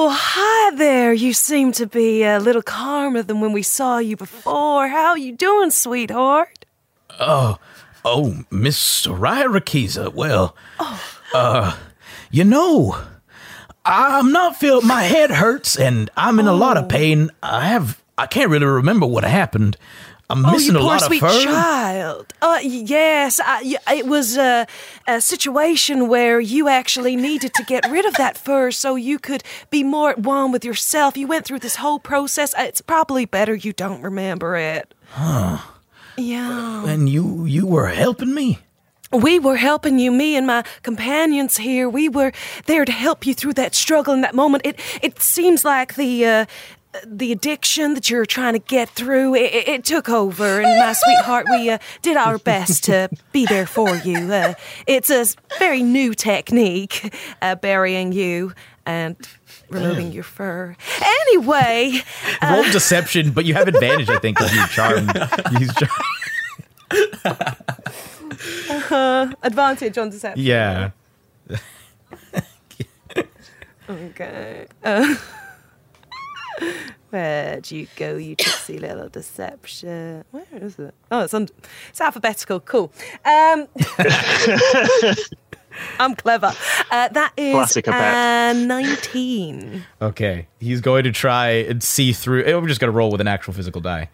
Oh, 0.00 0.14
hi 0.16 0.76
there. 0.76 1.12
You 1.12 1.32
seem 1.32 1.72
to 1.72 1.84
be 1.84 2.22
a 2.22 2.38
little 2.38 2.62
calmer 2.62 3.20
than 3.20 3.40
when 3.40 3.52
we 3.52 3.64
saw 3.64 3.98
you 3.98 4.16
before. 4.16 4.86
How 4.86 5.16
you 5.16 5.32
doing, 5.32 5.72
sweetheart? 5.72 6.64
Oh, 7.18 7.58
oh, 8.04 8.44
Miss 8.50 8.78
Soraya 8.78 9.46
Raqisa. 9.46 10.12
Well, 10.12 10.56
uh, 11.34 11.76
you 12.30 12.44
know, 12.44 12.98
I'm 13.84 14.32
not 14.32 14.56
feel. 14.56 14.80
My 14.82 15.02
head 15.02 15.30
hurts 15.30 15.76
and 15.76 16.10
I'm 16.16 16.38
in 16.38 16.46
a 16.46 16.54
lot 16.54 16.76
of 16.76 16.88
pain. 16.88 17.30
I 17.42 17.66
have. 17.68 18.02
I 18.16 18.26
can't 18.26 18.50
really 18.50 18.66
remember 18.66 19.06
what 19.06 19.24
happened. 19.24 19.76
I'm 20.30 20.44
oh, 20.44 20.52
missing 20.52 20.74
you 20.74 20.80
a 20.80 20.82
poor 20.82 20.90
lot 20.90 21.00
sweet 21.02 21.22
of 21.22 21.30
fur. 21.30 21.44
child. 21.44 22.34
Uh, 22.42 22.58
yes, 22.62 23.40
I, 23.42 23.78
it 23.94 24.06
was 24.06 24.36
a, 24.36 24.66
a 25.06 25.22
situation 25.22 26.06
where 26.08 26.38
you 26.38 26.68
actually 26.68 27.16
needed 27.16 27.54
to 27.54 27.64
get 27.64 27.90
rid 27.90 28.04
of 28.04 28.14
that 28.16 28.36
fur 28.36 28.70
so 28.70 28.94
you 28.94 29.18
could 29.18 29.42
be 29.70 29.82
more 29.82 30.10
at 30.10 30.18
one 30.18 30.52
with 30.52 30.66
yourself. 30.66 31.16
You 31.16 31.26
went 31.26 31.46
through 31.46 31.60
this 31.60 31.76
whole 31.76 31.98
process. 31.98 32.52
Uh, 32.54 32.64
It's 32.64 32.82
probably 32.82 33.24
better 33.24 33.54
you 33.54 33.72
don't 33.72 34.02
remember 34.02 34.56
it. 34.56 34.92
Huh. 35.12 35.58
Yeah. 36.18 36.84
And 36.86 37.08
you 37.08 37.44
you 37.44 37.66
were 37.66 37.86
helping 37.86 38.34
me. 38.34 38.58
We 39.10 39.38
were 39.38 39.56
helping 39.56 39.98
you, 39.98 40.10
me 40.10 40.36
and 40.36 40.46
my 40.46 40.64
companions 40.82 41.56
here. 41.56 41.88
We 41.88 42.10
were 42.10 42.32
there 42.66 42.84
to 42.84 42.92
help 42.92 43.24
you 43.24 43.32
through 43.32 43.54
that 43.54 43.74
struggle 43.74 44.12
in 44.12 44.20
that 44.20 44.34
moment. 44.34 44.66
It 44.66 44.78
it 45.00 45.22
seems 45.22 45.64
like 45.64 45.94
the 45.94 46.26
uh, 46.26 46.46
the 47.06 47.32
addiction 47.32 47.94
that 47.94 48.10
you're 48.10 48.26
trying 48.26 48.54
to 48.54 48.58
get 48.58 48.88
through 48.88 49.34
it, 49.34 49.68
it, 49.68 49.84
took 49.84 50.08
over, 50.08 50.60
and 50.60 50.78
my 50.78 50.92
sweetheart, 50.92 51.46
we 51.50 51.70
uh, 51.70 51.78
did 52.02 52.16
our 52.16 52.38
best 52.38 52.84
to 52.84 53.08
be 53.32 53.46
there 53.46 53.66
for 53.66 53.94
you. 53.96 54.32
Uh, 54.32 54.54
it's 54.86 55.10
a 55.10 55.26
very 55.58 55.82
new 55.82 56.14
technique, 56.14 57.14
uh, 57.42 57.54
burying 57.54 58.12
you 58.12 58.52
and 58.84 59.16
removing 59.70 60.12
your 60.12 60.24
fur. 60.24 60.76
Anyway, 61.00 62.02
Roll 62.42 62.64
uh, 62.64 62.72
deception, 62.72 63.30
but 63.32 63.44
you 63.44 63.54
have 63.54 63.68
advantage. 63.68 64.08
I 64.08 64.18
think 64.18 64.38
because 64.38 64.54
you 64.54 64.66
charmed. 64.68 65.12
He's 65.58 65.72
charmed. 65.74 65.92
uh, 68.90 69.34
advantage 69.42 69.98
on 69.98 70.10
deception. 70.10 70.44
Yeah. 70.44 70.90
Okay. 73.90 74.66
Uh, 74.84 75.16
where'd 77.10 77.70
you 77.70 77.86
go, 77.96 78.16
you 78.16 78.34
tipsy 78.36 78.78
little 78.78 79.08
deception? 79.08 80.24
Where 80.30 80.44
is 80.52 80.78
it? 80.78 80.94
Oh, 81.10 81.20
it's 81.22 81.32
on. 81.32 81.48
It's 81.88 82.00
alphabetical. 82.00 82.60
Cool. 82.60 82.92
Um, 83.24 83.66
I'm 86.00 86.14
clever. 86.14 86.52
Uh, 86.90 87.08
that 87.08 87.32
is 87.36 87.54
Classic 87.54 87.86
uh, 87.88 88.52
19. 88.56 89.84
Okay, 90.02 90.48
he's 90.60 90.80
going 90.80 91.04
to 91.04 91.12
try 91.12 91.48
and 91.50 91.82
see 91.82 92.12
through. 92.12 92.44
eh, 92.44 92.54
We're 92.54 92.66
just 92.68 92.80
going 92.80 92.92
to 92.92 92.96
roll 92.96 93.10
with 93.10 93.20
an 93.20 93.28
actual 93.28 93.52
physical 93.54 93.80
die. 93.80 94.08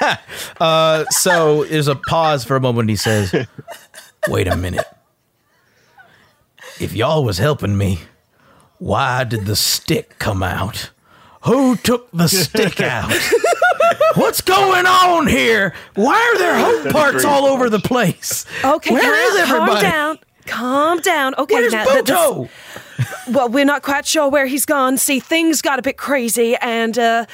uh, 0.60 1.04
so 1.10 1.64
there's 1.64 1.88
a 1.88 1.94
pause 1.96 2.44
for 2.44 2.56
a 2.56 2.60
moment. 2.60 2.84
And 2.84 2.90
he 2.90 2.96
says, 2.96 3.32
"Wait 4.28 4.46
a 4.48 4.56
minute. 4.56 4.86
If 6.80 6.92
y'all 6.94 7.24
was 7.24 7.38
helping 7.38 7.76
me, 7.78 8.00
why 8.78 9.24
did 9.24 9.46
the 9.46 9.54
stick 9.56 10.18
come 10.18 10.42
out? 10.42 10.90
Who 11.44 11.76
took 11.76 12.10
the 12.10 12.26
stick 12.28 12.80
out? 12.80 13.12
What's 14.14 14.40
going 14.40 14.86
on 14.86 15.26
here? 15.26 15.74
Why 15.94 16.14
are 16.14 16.38
there 16.38 16.56
hoat 16.58 16.92
parts 16.92 17.24
all 17.24 17.46
over 17.46 17.68
the 17.70 17.78
place? 17.80 18.46
Okay, 18.64 18.92
Where 18.92 19.02
calm, 19.02 19.12
is 19.12 19.36
everybody? 19.36 19.80
calm 19.80 19.82
down. 19.82 20.18
Calm 20.46 21.00
down. 21.00 21.34
Okay, 21.36 21.54
Where's 21.54 21.72
now 21.72 21.84
th- 21.84 22.04
Buto? 22.04 22.48
well, 23.28 23.48
we're 23.48 23.64
not 23.64 23.82
quite 23.82 24.06
sure 24.06 24.28
where 24.28 24.46
he's 24.46 24.66
gone. 24.66 24.98
See, 24.98 25.20
things 25.20 25.62
got 25.62 25.78
a 25.78 25.82
bit 25.82 25.96
crazy, 25.96 26.54
and 26.56 26.98
uh, 26.98 27.26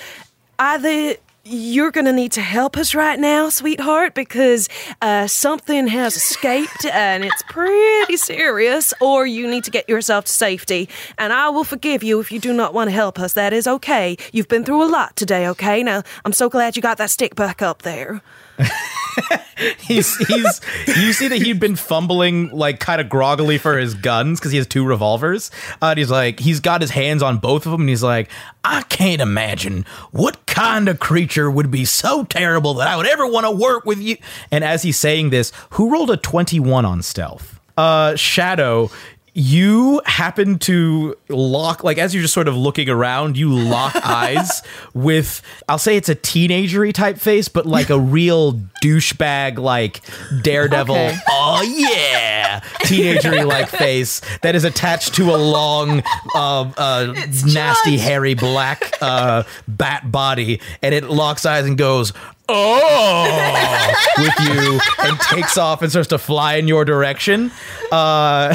either 0.59 1.17
you're 1.45 1.91
gonna 1.91 2.13
need 2.13 2.33
to 2.33 2.41
help 2.41 2.77
us 2.77 2.95
right 2.95 3.19
now, 3.19 3.49
sweetheart, 3.49 4.15
because 4.15 4.69
uh, 5.01 5.27
something 5.27 5.87
has 5.89 6.17
escaped 6.17 6.85
and 6.87 7.25
it's 7.25 7.43
pretty 7.49 8.17
serious, 8.17 8.93
or 9.01 9.27
you 9.27 9.47
need 9.49 9.65
to 9.65 9.71
get 9.71 9.89
yourself 9.89 10.27
to 10.27 10.33
safety. 10.33 10.89
And 11.19 11.33
I 11.33 11.49
will 11.49 11.65
forgive 11.65 12.03
you 12.03 12.21
if 12.21 12.31
you 12.31 12.39
do 12.39 12.53
not 12.53 12.75
want 12.75 12.89
to 12.89 12.93
help 12.93 13.19
us. 13.19 13.33
That 13.33 13.53
is 13.53 13.67
okay. 13.67 14.17
You've 14.33 14.49
been 14.49 14.65
through 14.65 14.85
a 14.85 14.91
lot 14.91 15.17
today, 15.17 15.49
okay? 15.49 15.83
Now, 15.83 16.03
I'm 16.25 16.33
so 16.33 16.49
glad 16.49 16.77
you 16.77 16.83
got 16.83 16.99
that 16.99 17.11
stick 17.11 17.35
back 17.35 17.63
up 17.63 17.83
there. 17.83 18.21
he's 19.81 20.17
he's 20.27 20.61
you 20.87 21.13
see 21.13 21.29
that 21.29 21.41
he'd 21.43 21.61
been 21.61 21.77
fumbling 21.77 22.51
like 22.51 22.81
kind 22.81 23.01
of 23.01 23.09
groggily 23.09 23.59
for 23.59 23.79
his 23.79 23.95
guns 23.95 24.39
because 24.39 24.53
he 24.53 24.59
has 24.59 24.67
two 24.67 24.85
revolvers 24.85 25.51
uh, 25.83 25.87
and 25.87 25.99
he's 25.99 26.11
like 26.11 26.41
he's 26.41 26.61
got 26.61 26.81
his 26.81 26.91
hands 26.91 27.23
on 27.23 27.39
both 27.39 27.67
of 27.67 27.73
them 27.73 27.83
and 27.83 27.89
he's 27.91 28.03
like 28.03 28.31
i 28.65 28.83
can't 28.85 29.21
imagine 29.21 29.85
what 30.11 30.45
kind 30.47 30.89
of 30.89 30.99
creature 30.99 31.51
would 31.51 31.71
be 31.71 31.85
so 31.85 32.25
terrible 32.25 32.75
that 32.75 32.89
i 32.89 32.97
would 32.97 33.07
ever 33.07 33.27
want 33.27 33.47
to 33.47 33.51
work 33.51 33.85
with 33.85 33.99
you. 33.99 34.17
And 34.51 34.65
as 34.65 34.83
he's 34.83 34.99
saying 34.99 35.31
this 35.31 35.53
who 35.71 35.91
rolled 35.93 36.11
a 36.11 36.17
21 36.17 36.85
on 36.85 37.03
stealth? 37.03 37.61
Uh 37.77 38.17
shadow 38.17 38.91
you 39.33 40.01
happen 40.07 40.59
to 40.59 41.17
lock 41.29 41.85
like 41.85 41.99
as 41.99 42.13
you're 42.15 42.23
just 42.23 42.35
sort 42.35 42.49
of 42.49 42.57
looking 42.57 42.89
around 42.89 43.37
you 43.39 43.49
lock 43.51 43.95
eyes 44.05 44.63
with 44.93 45.41
i'll 45.69 45.79
say 45.79 45.97
it's 45.97 46.09
a 46.09 46.15
teenagery 46.17 46.93
type 46.93 47.17
face 47.17 47.49
but 47.49 47.65
like 47.65 47.91
a 47.91 47.99
real 47.99 48.55
douchebag 48.83 49.59
like 49.59 50.01
daredevil 50.43 50.95
Okay. 50.97 51.17
oh 51.29 51.63
yeah 51.63 52.61
teenagery 52.83 53.47
like 53.47 53.69
face 53.81 54.21
that 54.43 54.55
is 54.57 54.65
attached 54.65 55.15
to 55.15 55.35
a 55.35 55.37
long 55.37 56.03
uh, 56.35 56.71
uh, 56.77 57.15
nasty 57.47 57.99
hairy 57.99 58.35
black 58.35 58.93
uh, 59.01 59.45
bat 59.69 60.11
body 60.11 60.61
and 60.83 60.95
it 60.95 61.05
locks 61.05 61.47
eyes 61.47 61.67
and 61.67 61.79
goes 61.79 62.13
oh 62.53 63.93
with 64.19 64.49
you 64.49 64.81
and 65.05 65.19
takes 65.21 65.57
off 65.57 65.83
and 65.83 65.91
starts 65.91 66.09
to 66.09 66.19
fly 66.19 66.55
in 66.57 66.67
your 66.69 66.85
direction 66.85 67.51
uh 67.93 68.55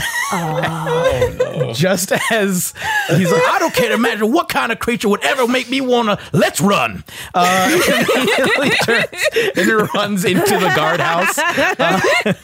just 1.73 2.11
as 2.31 2.73
he's 3.09 3.31
like 3.31 3.43
i 3.49 3.57
don't 3.59 3.73
care 3.73 3.89
to 3.89 3.93
imagine 3.95 4.31
what 4.31 4.49
kind 4.49 4.71
of 4.71 4.79
creature 4.79 5.07
would 5.09 5.23
ever 5.23 5.47
make 5.47 5.69
me 5.69 5.81
wanna 5.81 6.17
let's 6.33 6.59
run 6.61 7.03
uh 7.33 7.69
and 7.89 8.09
immediately 8.09 8.69
turns 8.83 9.07
and 9.55 9.93
runs 9.93 10.25
into 10.25 10.41
the 10.59 10.71
guardhouse 10.75 11.37
uh, 11.37 12.33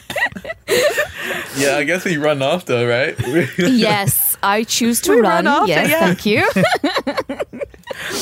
Yeah, 1.58 1.76
I 1.76 1.84
guess 1.84 2.04
we 2.04 2.16
run 2.16 2.40
off 2.40 2.64
though, 2.64 2.86
right? 2.88 3.14
yes, 3.58 4.36
I 4.42 4.64
choose 4.64 5.00
to 5.02 5.10
We 5.12 5.20
run. 5.20 5.44
run 5.44 5.46
after, 5.46 5.68
yes, 5.68 5.90
yeah. 5.90 6.00
thank 6.00 6.24
you. 6.26 7.60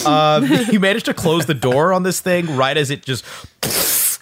um, 0.07 0.45
he 0.47 0.79
managed 0.79 1.07
to 1.07 1.15
close 1.15 1.47
the 1.47 1.55
door 1.55 1.93
on 1.93 2.03
this 2.03 2.21
thing 2.21 2.57
right 2.57 2.77
as 2.77 2.91
it 2.91 3.05
just 3.05 3.25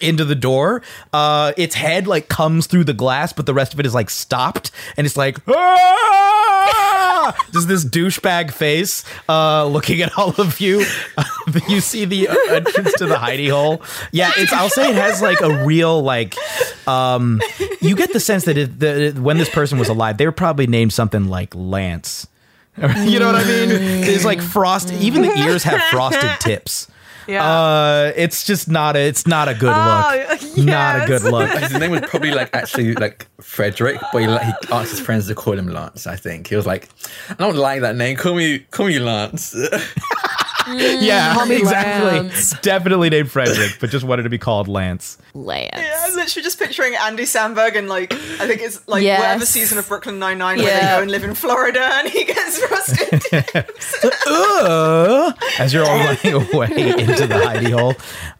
into 0.01 0.25
the 0.25 0.35
door. 0.35 0.81
Uh, 1.13 1.53
its 1.57 1.75
head 1.75 2.07
like 2.07 2.29
comes 2.29 2.67
through 2.67 2.83
the 2.85 2.93
glass, 2.93 3.33
but 3.33 3.45
the 3.45 3.53
rest 3.53 3.73
of 3.73 3.79
it 3.79 3.85
is 3.85 3.93
like 3.93 4.09
stopped, 4.09 4.71
and 4.97 5.05
it's 5.05 5.17
like 5.17 5.37
"Ah!" 5.47 7.35
Does 7.51 7.67
this 7.67 7.85
douchebag 7.85 8.51
face 8.51 9.03
uh, 9.27 9.65
looking 9.65 10.01
at 10.01 10.17
all 10.17 10.33
of 10.39 10.59
you? 10.59 10.85
you 11.67 11.81
see 11.81 12.05
the 12.05 12.27
uh, 12.29 12.35
entrance 12.49 12.93
to 12.93 13.05
the 13.05 13.15
hidey 13.15 13.49
hole. 13.49 13.81
Yeah, 14.11 14.31
it's. 14.37 14.53
I'll 14.53 14.69
say 14.69 14.89
it 14.89 14.95
has 14.95 15.21
like 15.21 15.41
a 15.41 15.65
real 15.65 16.01
like. 16.01 16.35
Um, 16.87 17.41
you 17.81 17.95
get 17.95 18.13
the 18.13 18.19
sense 18.19 18.45
that 18.45 18.57
it, 18.57 18.79
the, 18.79 19.13
when 19.19 19.37
this 19.37 19.49
person 19.49 19.77
was 19.77 19.89
alive, 19.89 20.17
they 20.17 20.25
were 20.25 20.31
probably 20.31 20.67
named 20.67 20.93
something 20.93 21.27
like 21.27 21.53
Lance. 21.55 22.27
you 23.05 23.19
know 23.19 23.27
what 23.27 23.35
I 23.35 23.43
mean? 23.45 23.69
It's 23.71 24.25
like 24.25 24.41
frost. 24.41 24.91
Even 24.93 25.21
the 25.23 25.37
ears 25.39 25.63
have 25.63 25.81
frosted 25.91 26.29
tips. 26.39 26.87
Yeah. 27.27 27.47
Uh, 27.47 28.11
it's 28.15 28.43
just 28.43 28.67
not 28.67 28.95
a. 28.95 28.99
It's 29.07 29.27
not 29.27 29.47
a 29.47 29.53
good 29.53 29.71
Oh, 29.75 30.25
look. 30.31 30.57
Not 30.65 31.03
a 31.03 31.05
good 31.05 31.21
look. 31.23 31.47
His 31.49 31.73
name 31.73 31.91
was 31.91 32.01
probably 32.01 32.31
like 32.31 32.49
actually 32.55 32.93
like 32.95 33.27
Frederick, 33.39 34.01
but 34.11 34.19
he, 34.23 34.27
like, 34.27 34.41
he 34.41 34.51
asked 34.71 34.89
his 34.91 34.99
friends 34.99 35.27
to 35.27 35.35
call 35.35 35.57
him 35.57 35.67
Lance. 35.67 36.07
I 36.07 36.15
think 36.15 36.47
he 36.47 36.55
was 36.55 36.65
like, 36.65 36.89
I 37.29 37.35
don't 37.35 37.55
like 37.55 37.81
that 37.81 37.95
name. 37.95 38.17
Call 38.17 38.33
me, 38.35 38.59
call 38.71 38.87
me 38.87 38.97
Lance. 38.99 39.55
Yeah, 40.77 41.33
Call 41.33 41.45
me 41.45 41.55
exactly. 41.59 42.19
Lance. 42.21 42.59
Definitely 42.61 43.09
named 43.09 43.31
Frederick, 43.31 43.77
but 43.79 43.89
just 43.89 44.05
wanted 44.05 44.23
to 44.23 44.29
be 44.29 44.37
called 44.37 44.67
Lance. 44.67 45.17
Lance. 45.33 45.69
Yeah, 45.75 46.05
I'm 46.05 46.15
literally 46.15 46.43
just 46.43 46.59
picturing 46.59 46.95
Andy 46.95 47.23
Samberg 47.23 47.75
and 47.75 47.87
like 47.89 48.13
I 48.13 48.47
think 48.47 48.61
it's 48.61 48.87
like 48.87 49.03
Yes. 49.03 49.19
whatever 49.19 49.45
season 49.45 49.77
of 49.77 49.87
Brooklyn 49.87 50.19
Nine 50.19 50.37
Nine 50.37 50.57
where 50.57 50.67
they 50.67 50.71
Yeah. 50.73 50.95
go 50.97 51.01
and 51.01 51.11
live 51.11 51.23
in 51.23 51.33
Florida 51.35 51.81
and 51.81 52.07
he 52.09 52.23
gets 52.25 52.59
frosted. 52.59 53.65
Uh, 54.27 55.33
as 55.57 55.73
you're 55.73 55.85
all 55.85 55.97
running 55.97 56.33
away 56.53 56.65
into 56.91 57.27
the 57.27 57.35
hidey 57.35 57.71
hole. 57.77 57.95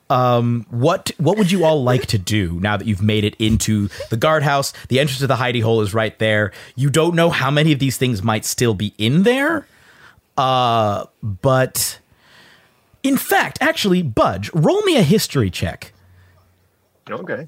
Um, 0.09 0.65
what 0.69 1.11
what 1.17 1.37
would 1.37 1.51
you 1.51 1.63
all 1.65 1.83
like 1.83 2.07
to 2.07 2.17
do 2.17 2.59
now 2.59 2.77
that 2.77 2.87
you've 2.87 3.01
made 3.01 3.23
it 3.23 3.35
into 3.39 3.89
the 4.09 4.17
guardhouse? 4.17 4.73
The 4.89 4.99
entrance 4.99 5.19
to 5.19 5.27
the 5.27 5.35
hidey 5.35 5.61
hole 5.61 5.81
is 5.81 5.93
right 5.93 6.17
there. 6.19 6.51
You 6.75 6.89
don't 6.89 7.15
know 7.15 7.29
how 7.29 7.51
many 7.51 7.71
of 7.71 7.79
these 7.79 7.97
things 7.97 8.23
might 8.23 8.45
still 8.45 8.73
be 8.73 8.93
in 8.97 9.23
there. 9.23 9.67
Uh, 10.37 11.05
but 11.21 11.98
in 13.03 13.17
fact, 13.17 13.57
actually, 13.61 14.01
Budge, 14.01 14.51
roll 14.53 14.81
me 14.83 14.97
a 14.97 15.03
history 15.03 15.49
check. 15.49 15.93
Okay. 17.09 17.45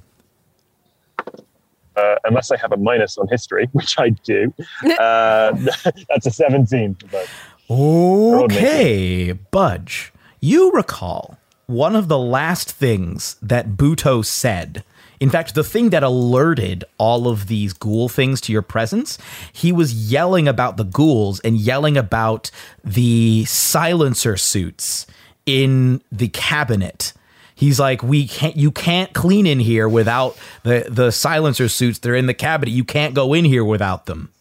Uh, 1.95 2.15
unless 2.23 2.51
I 2.51 2.57
have 2.57 2.71
a 2.71 2.77
minus 2.77 3.17
on 3.17 3.27
history, 3.27 3.69
which 3.73 3.99
I 3.99 4.09
do. 4.09 4.53
Uh, 4.99 5.51
that's 6.09 6.25
a 6.25 6.31
17. 6.31 6.97
But 7.11 7.29
Okay, 7.69 9.31
Budge, 9.31 10.13
you 10.39 10.71
recall 10.71 11.37
one 11.67 11.95
of 11.95 12.07
the 12.07 12.17
last 12.17 12.71
things 12.71 13.37
that 13.41 13.77
Buto 13.77 14.25
said. 14.25 14.83
In 15.21 15.29
fact, 15.29 15.53
the 15.53 15.63
thing 15.63 15.91
that 15.91 16.01
alerted 16.01 16.83
all 16.97 17.27
of 17.27 17.47
these 17.47 17.73
ghoul 17.73 18.09
things 18.09 18.41
to 18.41 18.51
your 18.51 18.63
presence, 18.63 19.17
he 19.53 19.71
was 19.71 20.11
yelling 20.11 20.47
about 20.47 20.77
the 20.77 20.83
ghouls 20.83 21.39
and 21.41 21.55
yelling 21.55 21.95
about 21.95 22.49
the 22.83 23.45
silencer 23.45 24.35
suits 24.35 25.05
in 25.51 26.01
the 26.11 26.27
cabinet. 26.29 27.13
He's 27.55 27.79
like, 27.79 28.01
we 28.01 28.27
can't, 28.27 28.55
you 28.55 28.71
can't 28.71 29.13
clean 29.13 29.45
in 29.45 29.59
here 29.59 29.87
without 29.87 30.37
the 30.63 30.85
the 30.89 31.11
silencer 31.11 31.69
suits. 31.69 31.99
They're 31.99 32.15
in 32.15 32.25
the 32.25 32.33
cabinet. 32.33 32.71
You 32.71 32.83
can't 32.83 33.13
go 33.13 33.33
in 33.33 33.45
here 33.45 33.63
without 33.63 34.05
them. 34.05 34.31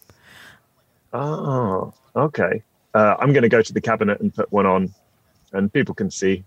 Oh, 1.12 1.92
okay. 2.16 2.62
Uh, 2.94 3.16
I'm 3.18 3.32
going 3.32 3.42
to 3.42 3.48
go 3.48 3.62
to 3.62 3.72
the 3.72 3.80
cabinet 3.80 4.20
and 4.20 4.34
put 4.34 4.50
one 4.52 4.66
on, 4.66 4.94
and 5.52 5.72
people 5.72 5.94
can 5.94 6.10
see. 6.10 6.44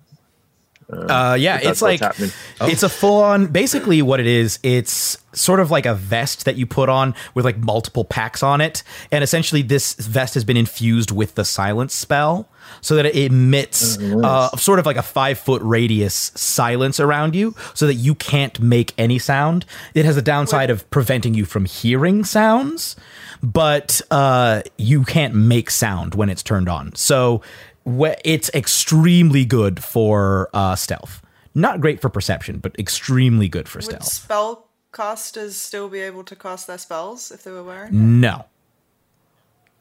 Uh, 0.90 1.36
yeah, 1.40 1.60
it's 1.62 1.82
like 1.82 2.00
happening. 2.00 2.32
it's 2.62 2.84
a 2.84 2.90
full 2.90 3.22
on. 3.22 3.48
Basically, 3.48 4.02
what 4.02 4.20
it 4.20 4.28
is, 4.28 4.60
it's 4.64 5.18
sort 5.34 5.60
of 5.60 5.72
like 5.72 5.86
a 5.86 5.96
vest 5.96 6.46
that 6.46 6.56
you 6.56 6.66
put 6.66 6.90
on 6.90 7.16
with 7.34 7.46
like 7.46 7.58
multiple 7.58 8.06
packs 8.06 8.44
on 8.44 8.62
it, 8.62 8.84
and 9.12 9.24
essentially 9.24 9.62
this 9.62 9.94
vest 9.96 10.34
has 10.34 10.44
been 10.44 10.58
infused 10.58 11.12
with 11.12 11.36
the 11.36 11.46
silence 11.46 11.94
spell, 11.94 12.48
so 12.82 12.96
that 12.96 13.06
it 13.06 13.16
emits 13.16 13.98
uh, 13.98 14.50
sort 14.58 14.80
of 14.80 14.86
like 14.86 14.98
a 14.98 15.02
five 15.02 15.40
foot 15.40 15.62
radius 15.64 16.32
silence 16.36 17.00
around 17.00 17.36
you, 17.36 17.56
so 17.74 17.88
that 17.88 17.96
you 17.96 18.16
can't 18.16 18.60
make 18.60 18.94
any 18.98 19.20
sound. 19.20 19.66
It 19.94 20.06
has 20.06 20.18
a 20.18 20.22
downside 20.22 20.70
of 20.70 20.90
preventing 20.92 21.34
you 21.34 21.46
from 21.46 21.66
hearing 21.66 22.24
sounds, 22.24 22.96
but 23.42 24.02
uh, 24.12 24.62
you 24.78 25.04
can't 25.04 25.34
make 25.34 25.70
sound 25.70 26.16
when 26.16 26.30
it's 26.30 26.44
turned 26.44 26.70
on. 26.70 26.94
So 26.96 27.42
it's 27.86 28.50
extremely 28.54 29.46
good 29.46 29.84
for 29.84 30.50
uh, 30.54 30.76
stealth. 30.76 31.22
Not 31.56 31.82
great 31.82 32.02
for 32.02 32.10
perception, 32.10 32.60
but 32.60 32.78
extremely 32.80 33.48
good 33.48 33.68
for 33.70 33.78
Would 33.80 33.86
stealth. 33.86 34.06
spell 34.06 34.68
casters 34.92 35.56
still 35.56 35.90
be 35.90 36.00
able 36.00 36.24
to 36.24 36.36
cast 36.36 36.68
their 36.68 36.78
spells 36.78 37.32
if 37.32 37.44
they 37.44 37.52
were 37.52 37.64
wearing? 37.64 37.90
it? 37.94 37.94
No. 37.94 38.46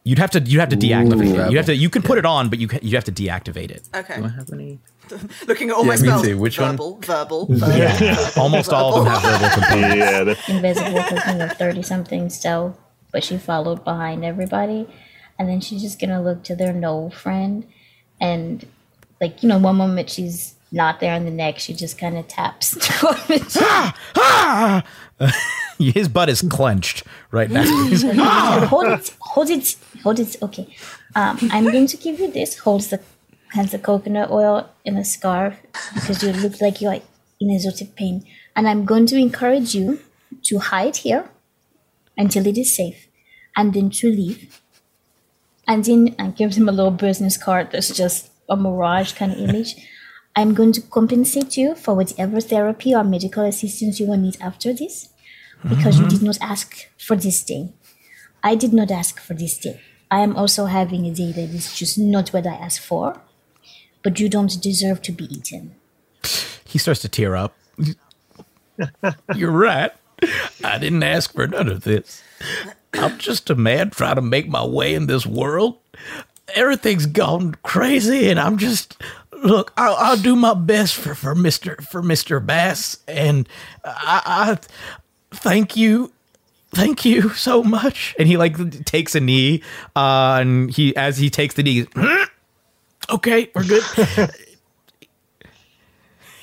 You'd 0.04 0.18
have 0.18 0.32
to 0.32 0.40
you 0.40 0.58
have 0.58 0.68
to 0.70 0.76
deactivate 0.76 1.46
it. 1.46 1.50
You 1.52 1.56
have 1.58 1.66
to 1.66 1.76
you 1.76 1.88
can 1.88 2.02
put 2.02 2.18
it 2.18 2.26
on, 2.26 2.48
but 2.48 2.58
you 2.58 2.66
ca- 2.66 2.80
you 2.82 2.96
have 2.96 3.04
to 3.04 3.12
deactivate 3.12 3.70
it. 3.70 3.88
Okay. 3.94 4.16
Do 4.16 4.24
I 4.24 4.28
have 4.30 4.52
any? 4.52 4.80
Looking 5.46 5.70
at 5.70 5.76
all 5.76 5.82
Yeah, 5.82 5.88
my 5.88 5.92
me 5.96 5.98
spells. 6.08 6.22
too. 6.26 6.38
Which 6.38 6.58
one? 6.58 6.72
verbal, 6.72 6.98
verbal, 7.02 7.46
verbal. 7.46 7.76
Yeah, 7.78 8.30
almost 8.36 8.72
all 8.72 8.98
of 8.98 9.04
them 9.04 9.14
have 9.14 9.22
verbal 9.22 9.48
components. 9.54 9.96
Yeah, 9.96 10.24
the, 10.24 10.38
invisible 10.48 11.02
cooking 11.04 11.40
of 11.40 11.52
30 11.52 11.82
something 11.82 12.30
stealth, 12.30 12.76
but 13.12 13.22
she 13.22 13.38
followed 13.38 13.84
behind 13.84 14.24
everybody. 14.24 14.88
And 15.38 15.48
then 15.48 15.60
she's 15.60 15.82
just 15.82 16.00
gonna 16.00 16.20
look 16.20 16.42
to 16.44 16.56
their 16.56 16.72
knoll 16.72 17.10
friend 17.10 17.64
and, 18.22 18.64
like, 19.20 19.42
you 19.42 19.48
know, 19.48 19.58
one 19.58 19.76
moment 19.76 20.08
she's 20.08 20.54
not 20.70 21.00
there, 21.00 21.12
and 21.12 21.26
the 21.26 21.30
next 21.30 21.64
she 21.64 21.74
just 21.74 21.98
kind 21.98 22.16
of 22.16 22.26
taps. 22.28 22.78
His 25.78 26.08
butt 26.08 26.28
is 26.28 26.42
clenched 26.42 27.02
right 27.32 27.50
now. 27.50 27.64
Hold 28.66 28.86
it, 28.86 29.14
hold 29.18 29.50
it, 29.50 29.76
hold 30.02 30.20
it. 30.20 30.36
Okay. 30.40 30.74
Um, 31.16 31.38
I'm 31.50 31.64
going 31.64 31.88
to 31.88 31.96
give 31.96 32.20
you 32.20 32.30
this. 32.30 32.58
Holds 32.58 32.88
the 32.88 33.00
hands 33.48 33.74
of 33.74 33.82
coconut 33.82 34.30
oil 34.30 34.70
in 34.84 34.96
a 34.96 35.04
scarf 35.04 35.56
because 35.94 36.22
you 36.22 36.32
look 36.32 36.60
like 36.60 36.80
you're 36.80 37.00
in 37.40 37.50
exotic 37.50 37.96
pain. 37.96 38.24
And 38.54 38.68
I'm 38.68 38.84
going 38.84 39.06
to 39.06 39.16
encourage 39.16 39.74
you 39.74 39.98
to 40.44 40.58
hide 40.58 40.98
here 40.98 41.28
until 42.16 42.46
it 42.46 42.56
is 42.56 42.74
safe, 42.74 43.08
and 43.56 43.74
then 43.74 43.90
to 43.90 44.08
leave. 44.08 44.61
And 45.72 45.82
then 45.86 46.14
I 46.18 46.28
gives 46.28 46.58
him 46.58 46.68
a 46.68 46.72
little 46.72 46.90
business 46.90 47.38
card 47.38 47.70
that's 47.72 47.96
just 47.96 48.30
a 48.46 48.56
mirage 48.58 49.14
kind 49.14 49.32
of 49.32 49.38
image. 49.38 49.74
I'm 50.36 50.52
going 50.52 50.72
to 50.72 50.82
compensate 50.82 51.56
you 51.56 51.74
for 51.74 51.94
whatever 51.94 52.42
therapy 52.42 52.94
or 52.94 53.02
medical 53.02 53.42
assistance 53.44 53.98
you 53.98 54.06
will 54.06 54.18
need 54.18 54.36
after 54.38 54.74
this 54.74 55.08
because 55.66 55.96
you 55.96 56.04
mm-hmm. 56.04 56.16
did 56.16 56.22
not 56.22 56.36
ask 56.42 56.90
for 56.98 57.16
this 57.16 57.40
thing. 57.42 57.72
I 58.42 58.54
did 58.54 58.74
not 58.74 58.90
ask 58.90 59.18
for 59.18 59.32
this 59.32 59.56
thing. 59.56 59.78
I 60.10 60.20
am 60.20 60.36
also 60.36 60.66
having 60.66 61.06
a 61.06 61.14
day 61.14 61.32
that 61.32 61.48
is 61.48 61.74
just 61.74 61.96
not 61.96 62.34
what 62.34 62.46
I 62.46 62.52
asked 62.52 62.80
for, 62.80 63.22
but 64.02 64.20
you 64.20 64.28
don't 64.28 64.60
deserve 64.60 65.00
to 65.02 65.12
be 65.12 65.24
eaten. 65.24 65.74
he 66.66 66.76
starts 66.76 67.00
to 67.00 67.08
tear 67.08 67.34
up. 67.34 67.56
You're 69.34 69.50
right. 69.50 69.92
I 70.62 70.76
didn't 70.78 71.02
ask 71.02 71.32
for 71.32 71.46
none 71.46 71.68
of 71.68 71.84
this. 71.84 72.22
I'm 72.94 73.18
just 73.18 73.50
a 73.50 73.54
man 73.54 73.90
trying 73.90 74.16
to 74.16 74.22
make 74.22 74.48
my 74.48 74.64
way 74.64 74.94
in 74.94 75.06
this 75.06 75.26
world. 75.26 75.78
Everything's 76.54 77.06
gone 77.06 77.54
crazy, 77.62 78.28
and 78.30 78.38
I'm 78.38 78.58
just 78.58 79.00
look. 79.32 79.72
I'll, 79.76 79.96
I'll 79.96 80.16
do 80.16 80.36
my 80.36 80.54
best 80.54 80.94
for, 80.94 81.14
for 81.14 81.34
Mister 81.34 81.76
for 81.76 82.02
Mister 82.02 82.40
Bass, 82.40 82.98
and 83.08 83.48
I, 83.84 84.22
I 84.24 84.58
thank 85.34 85.76
you, 85.76 86.12
thank 86.72 87.04
you 87.04 87.30
so 87.30 87.62
much. 87.62 88.14
And 88.18 88.28
he 88.28 88.36
like 88.36 88.84
takes 88.84 89.14
a 89.14 89.20
knee, 89.20 89.62
uh, 89.96 90.38
and 90.40 90.70
he 90.70 90.94
as 90.96 91.18
he 91.18 91.30
takes 91.30 91.54
the 91.54 91.62
knee, 91.62 91.86
okay, 93.10 93.50
we're 93.54 93.64
good. 93.64 94.30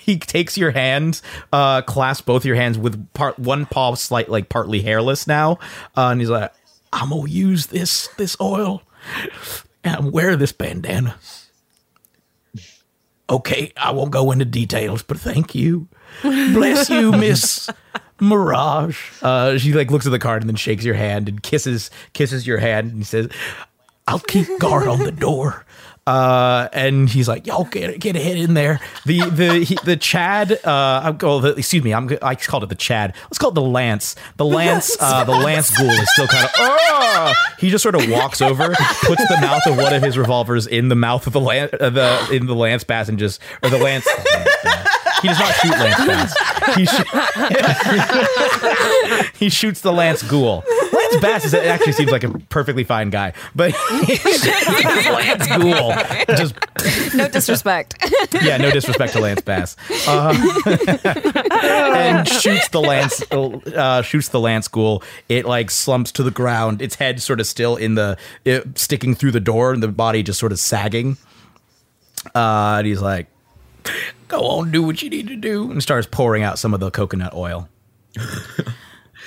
he 0.09 0.17
takes 0.17 0.57
your 0.57 0.71
hand, 0.71 1.21
uh, 1.53 1.81
clasps 1.83 2.25
both 2.25 2.45
your 2.45 2.55
hands 2.55 2.77
with 2.77 3.13
part 3.13 3.37
one 3.37 3.65
paw 3.65 3.93
slight 3.93 4.29
like 4.29 4.49
partly 4.49 4.81
hairless 4.81 5.27
now, 5.27 5.59
uh, 5.95 6.07
and 6.07 6.19
he's 6.19 6.29
like, 6.29 6.51
"I'm 6.91 7.09
gonna 7.09 7.29
use 7.29 7.67
this 7.67 8.07
this 8.17 8.35
oil, 8.41 8.81
and 9.83 10.11
wear 10.11 10.35
this 10.35 10.51
bandana." 10.51 11.15
Okay, 13.29 13.71
I 13.77 13.91
won't 13.91 14.09
go 14.09 14.31
into 14.31 14.45
details, 14.45 15.03
but 15.03 15.19
thank 15.19 15.53
you. 15.53 15.87
Bless 16.23 16.89
you, 16.89 17.11
Miss 17.25 17.69
Mirage. 18.19 18.99
Uh, 19.21 19.59
she 19.59 19.73
like 19.73 19.91
looks 19.91 20.07
at 20.07 20.11
the 20.11 20.17
card 20.17 20.41
and 20.41 20.49
then 20.49 20.55
shakes 20.55 20.83
your 20.83 20.95
hand 20.95 21.29
and 21.29 21.43
kisses 21.43 21.91
kisses 22.13 22.47
your 22.47 22.57
hand 22.57 22.91
and 22.91 23.05
says, 23.05 23.29
"I'll 24.07 24.19
keep 24.19 24.47
guard 24.59 24.87
on 24.87 25.03
the 25.03 25.11
door." 25.11 25.65
Uh, 26.09 26.67
and 26.73 27.07
he's 27.07 27.27
like, 27.27 27.45
"Y'all 27.45 27.65
get 27.65 27.99
get 27.99 28.15
hit 28.15 28.39
in 28.39 28.55
there." 28.55 28.79
The 29.05 29.29
the 29.29 29.59
he, 29.63 29.77
the 29.85 29.95
Chad. 29.95 30.53
Uh, 30.65 31.13
oh, 31.21 31.39
the, 31.39 31.49
excuse 31.49 31.83
me. 31.83 31.93
I'm 31.93 32.09
I 32.23 32.33
called 32.33 32.63
it 32.63 32.69
the 32.69 32.75
Chad. 32.75 33.13
Let's 33.25 33.37
call 33.37 33.51
it 33.51 33.53
the 33.53 33.61
Lance. 33.61 34.15
The 34.37 34.45
Lance. 34.45 34.97
Uh, 34.99 35.23
the 35.23 35.33
Lance 35.33 35.69
ghoul 35.77 35.91
is 35.91 36.11
still 36.13 36.25
kind 36.25 36.45
of. 36.45 36.51
Oh! 36.57 37.33
He 37.59 37.69
just 37.69 37.83
sort 37.83 37.93
of 37.93 38.09
walks 38.09 38.41
over, 38.41 38.69
puts 39.03 39.27
the 39.27 39.37
mouth 39.39 39.67
of 39.67 39.77
one 39.77 39.93
of 39.93 40.01
his 40.01 40.17
revolvers 40.17 40.65
in 40.65 40.87
the 40.87 40.95
mouth 40.95 41.27
of 41.27 41.33
the 41.33 41.39
Lance, 41.39 41.71
uh, 41.79 41.91
the 41.91 42.29
in 42.31 42.47
the 42.47 42.55
Lance 42.55 42.83
Bass, 42.83 43.07
and 43.07 43.19
just 43.19 43.39
or 43.61 43.69
the 43.69 43.77
Lance. 43.77 44.07
He 45.21 45.27
does 45.27 45.39
not 45.39 45.53
shoot 45.55 45.71
Lance 45.71 46.05
Bass. 46.07 46.33
He, 46.75 46.85
sh- 46.85 47.03
he 49.39 49.49
shoots 49.49 49.81
the 49.81 49.91
Lance 49.93 50.23
Ghoul. 50.23 50.63
Lance 51.11 51.23
Lance 51.23 51.43
Bass 51.43 51.45
is, 51.45 51.53
actually 51.53 51.93
seems 51.93 52.11
like 52.11 52.23
a 52.23 52.29
perfectly 52.29 52.83
fine 52.83 53.09
guy, 53.09 53.33
but 53.55 53.73
Lance 53.91 55.47
Ghoul 55.47 55.93
just 56.35 56.55
no 57.15 57.27
disrespect. 57.27 57.95
yeah, 58.41 58.57
no 58.57 58.71
disrespect 58.71 59.13
to 59.13 59.19
Lance 59.19 59.41
Bass, 59.41 59.75
uh, 60.07 60.33
and 61.95 62.27
shoots 62.27 62.69
the 62.69 62.81
Lance 62.81 63.23
uh, 63.31 64.01
shoots 64.01 64.29
the 64.29 64.39
Lance 64.39 64.67
Ghoul. 64.67 65.03
It 65.27 65.45
like 65.45 65.71
slumps 65.71 66.11
to 66.13 66.23
the 66.23 66.31
ground. 66.31 66.81
Its 66.81 66.95
head 66.95 67.21
sort 67.21 67.39
of 67.39 67.47
still 67.47 67.75
in 67.75 67.95
the 67.95 68.17
it, 68.45 68.77
sticking 68.77 69.15
through 69.15 69.31
the 69.31 69.39
door, 69.39 69.73
and 69.73 69.81
the 69.81 69.87
body 69.87 70.23
just 70.23 70.39
sort 70.39 70.51
of 70.51 70.59
sagging. 70.59 71.17
Uh, 72.35 72.77
and 72.79 72.87
he's 72.87 73.01
like, 73.01 73.27
"Go 74.27 74.41
on, 74.41 74.71
do 74.71 74.83
what 74.83 75.01
you 75.01 75.09
need 75.09 75.27
to 75.27 75.35
do," 75.35 75.71
and 75.71 75.81
starts 75.81 76.07
pouring 76.09 76.43
out 76.43 76.59
some 76.59 76.73
of 76.73 76.79
the 76.79 76.91
coconut 76.91 77.33
oil. 77.33 77.67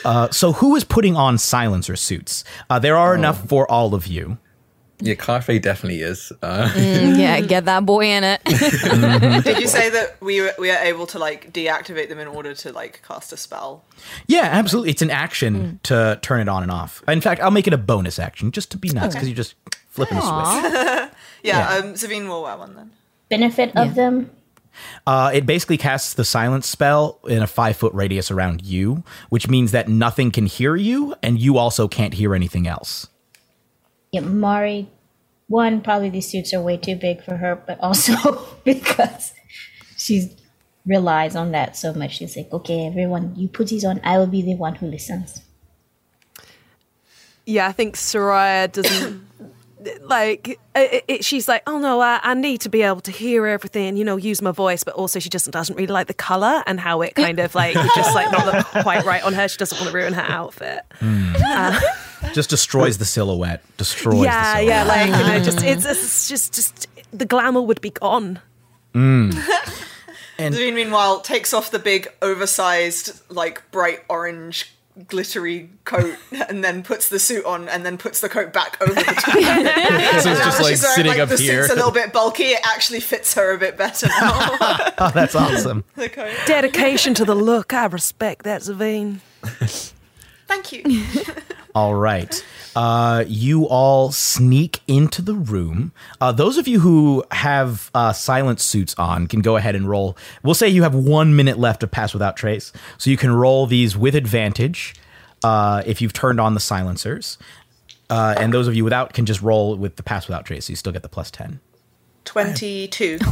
Uh, 0.05 0.31
so, 0.31 0.53
who 0.53 0.75
is 0.77 0.85
putting 0.85 1.17
on 1.17 1.39
silencer 1.39 1.97
suits? 1.97 2.45
Uh, 2.71 2.79
there 2.79 2.97
are 2.97 3.15
enough 3.15 3.47
for 3.49 3.71
all 3.71 3.95
of 3.95 4.07
you. 4.07 4.39
Yeah, 5.05 5.15
Karfe 5.15 5.61
definitely 5.61 6.01
is. 6.01 6.31
Uh, 6.43 6.69
Mm, 6.75 7.19
yeah, 7.19 7.41
get 7.41 7.65
that 7.65 7.85
boy 7.85 8.05
in 8.07 8.23
it. 8.23 8.41
Did 9.45 9.59
you 9.59 9.67
say 9.67 9.91
that 9.97 10.17
we 10.21 10.41
were, 10.41 10.53
we 10.61 10.71
are 10.71 10.79
able 10.85 11.07
to 11.09 11.19
like 11.19 11.53
deactivate 11.53 12.09
them 12.09 12.21
in 12.21 12.29
order 12.29 12.55
to 12.55 12.73
like 12.73 13.03
cast 13.07 13.33
a 13.33 13.37
spell? 13.37 13.83
Yeah, 14.29 14.43
absolutely. 14.53 14.91
It's 14.91 15.03
an 15.03 15.11
action 15.11 15.81
to 15.85 16.21
turn 16.23 16.41
it 16.41 16.49
on 16.49 16.63
and 16.63 16.71
off. 16.71 17.03
In 17.09 17.21
fact, 17.21 17.41
I'll 17.41 17.51
make 17.51 17.67
it 17.67 17.73
a 17.73 17.79
bonus 17.79 18.21
action 18.21 18.53
just 18.53 18.71
to 18.73 18.79
be 18.79 18.91
nuts 18.91 19.15
because 19.15 19.23
Okay. 19.27 19.31
you 19.31 19.35
just 19.35 19.57
flipping 19.89 20.19
a 20.19 20.21
switch. 20.21 20.31
yeah, 20.73 21.09
Yeah. 21.43 21.69
Um, 21.79 21.95
Zavine 21.95 22.29
will 22.29 22.45
wear 22.45 22.57
one 22.57 22.77
then. 22.77 22.93
Benefit 23.29 23.73
of 23.75 23.97
them? 23.97 24.31
Uh, 25.07 25.31
it 25.33 25.47
basically 25.47 25.77
casts 25.77 26.15
the 26.15 26.25
silence 26.25 26.67
spell 26.67 27.21
in 27.29 27.43
a 27.43 27.47
five 27.47 27.77
foot 27.77 27.93
radius 27.95 28.31
around 28.31 28.63
you, 28.63 29.03
which 29.29 29.49
means 29.49 29.73
that 29.73 29.89
nothing 29.89 30.31
can 30.31 30.47
hear 30.47 30.77
you, 30.77 31.15
and 31.23 31.39
you 31.39 31.59
also 31.59 31.89
can't 31.89 32.15
hear 32.15 32.35
anything 32.35 32.67
else. 32.67 33.09
Yeah, 34.13 34.21
Mari, 34.21 34.89
one, 35.49 35.81
probably 35.81 36.11
these 36.11 36.29
suits 36.29 36.53
are 36.55 36.61
way 36.61 36.77
too 36.77 36.97
big 36.97 37.23
for 37.23 37.37
her, 37.37 37.57
but 37.57 37.79
also 37.81 38.47
because 38.65 39.33
she 39.97 40.31
relies 40.87 41.37
on 41.37 41.53
that 41.53 41.77
so 41.77 41.93
much. 41.95 42.17
She's 42.17 42.37
like, 42.37 42.53
okay, 42.53 42.87
everyone, 42.87 43.35
you 43.37 43.49
put 43.49 43.69
these 43.69 43.85
on, 43.85 44.01
I 44.05 44.19
will 44.19 44.27
be 44.27 44.43
the 44.43 44.55
one 44.55 44.75
who 44.75 44.87
listens. 44.87 45.43
Yeah, 47.45 47.67
I 47.67 47.73
think 47.73 47.97
Soraya 47.97 48.71
doesn't 48.71 49.27
like. 50.03 50.59
It, 50.75 51.05
it, 51.07 51.25
she's 51.25 51.49
like, 51.49 51.63
oh 51.67 51.79
no, 51.79 52.01
I, 52.01 52.19
I 52.23 52.33
need 52.33 52.63
to 52.63 52.71
be 52.71 52.81
able 52.81 53.03
to 53.03 53.11
hear 53.11 53.47
everything, 53.47 53.99
you 53.99 54.05
know, 54.05 54.17
use 54.17 54.41
my 54.41 54.53
voice, 54.53 54.85
but 54.85 54.95
also 54.95 55.19
she 55.19 55.29
just 55.29 55.51
doesn't 55.51 55.77
really 55.77 55.93
like 55.93 56.07
the 56.07 56.15
color 56.15 56.63
and 56.67 56.81
how 56.81 57.03
it 57.03 57.15
kind 57.15 57.39
of 57.39 57.55
like 57.55 57.75
just 57.75 58.15
like 58.15 58.33
not 58.33 58.47
look 58.47 58.67
quite 58.83 59.05
right 59.05 59.23
on 59.23 59.35
her. 59.35 59.49
She 59.49 59.59
doesn't 59.59 59.79
want 59.79 59.91
to 59.91 59.95
ruin 59.97 60.15
her 60.15 60.23
outfit. 60.23 60.81
Uh, 61.03 61.79
Just 62.33 62.49
destroys 62.51 62.97
the 62.99 63.05
silhouette. 63.05 63.63
Destroys 63.77 64.25
yeah, 64.25 64.61
the 64.61 64.65
yeah, 64.67 64.85
silhouette. 64.85 65.11
like 65.11 65.21
you 65.21 65.27
know, 65.33 65.45
just 65.45 65.63
it's, 65.63 65.85
it's 65.85 66.29
just 66.29 66.55
just 66.55 66.89
the 67.13 67.27
glamour 67.27 67.61
would 67.61 67.81
be 67.81 67.91
gone. 67.91 68.41
Mm. 68.95 69.33
Zavine, 70.39 70.75
meanwhile, 70.75 71.21
takes 71.21 71.55
off 71.55 71.71
the 71.71 71.79
big, 71.79 72.09
oversized, 72.21 73.23
like 73.31 73.63
bright 73.71 74.01
orange, 74.09 74.71
glittery 75.09 75.71
coat, 75.85 76.17
and 76.49 76.63
then 76.63 76.83
puts 76.83 77.09
the 77.09 77.19
suit 77.19 77.45
on, 77.45 77.69
and 77.69 77.85
then 77.85 77.99
puts 77.99 78.21
the 78.21 78.29
coat 78.29 78.53
back 78.53 78.81
over 78.83 78.95
the 78.95 79.03
top. 79.03 79.35
So 80.23 80.31
it's 80.31 80.45
just, 80.45 80.61
like, 80.61 80.71
she's 80.71 80.83
wearing, 80.83 80.95
sitting 80.97 81.21
up 81.21 81.29
the 81.29 81.37
here. 81.37 81.63
suit's 81.63 81.73
a 81.73 81.77
little 81.77 81.91
bit 81.91 82.13
bulky. 82.13 82.45
It 82.45 82.61
actually 82.65 83.01
fits 83.01 83.35
her 83.35 83.53
a 83.55 83.59
bit 83.59 83.77
better 83.77 84.09
now. 84.09 84.89
Oh, 84.99 85.11
that's 85.13 85.35
awesome. 85.35 85.83
the 85.97 86.09
coat. 86.09 86.31
Dedication 86.47 87.15
to 87.15 87.25
the 87.25 87.35
look. 87.35 87.73
I 87.73 87.87
respect 87.87 88.45
that, 88.45 88.61
Zavine. 88.63 89.19
Thank 90.47 90.73
you. 90.73 91.05
All 91.75 91.95
right. 91.95 92.45
Uh, 92.75 93.25
you 93.27 93.65
all 93.69 94.11
sneak 94.13 94.81
into 94.87 95.21
the 95.21 95.35
room. 95.35 95.93
Uh, 96.21 96.33
those 96.33 96.57
of 96.57 96.67
you 96.67 96.81
who 96.81 97.23
have 97.31 97.91
uh, 97.95 98.13
silent 98.13 98.61
suits 98.61 98.95
on 98.99 99.27
can 99.27 99.41
go 99.41 99.57
ahead 99.57 99.75
and 99.75 99.89
roll. 99.89 100.17
We'll 100.43 100.55
say 100.55 100.69
you 100.69 100.83
have 100.83 100.95
one 100.95 101.37
minute 101.37 101.59
left 101.59 101.81
to 101.81 101.87
pass 101.87 102.13
without 102.15 102.37
trace. 102.37 102.73
So 102.99 103.11
you 103.11 103.17
can 103.17 103.31
roll 103.31 103.67
these 103.67 103.97
with 103.97 104.15
advantage 104.15 104.95
uh, 105.45 105.83
if 105.85 106.01
you've 106.01 106.15
turned 106.15 106.41
on 106.41 106.55
the 106.55 106.61
silencers. 106.61 107.37
Uh, 108.09 108.35
and 108.39 108.53
those 108.55 108.69
of 108.69 108.75
you 108.75 108.85
without 108.85 109.13
can 109.13 109.27
just 109.27 109.43
roll 109.43 109.77
with 109.77 109.97
the 109.97 110.03
pass 110.03 110.27
without 110.27 110.45
trace. 110.47 110.67
So 110.67 110.71
you 110.71 110.77
still 110.77 110.93
get 110.93 111.03
the 111.03 111.09
plus 111.09 111.31
10. 111.31 111.61
22. 112.25 113.19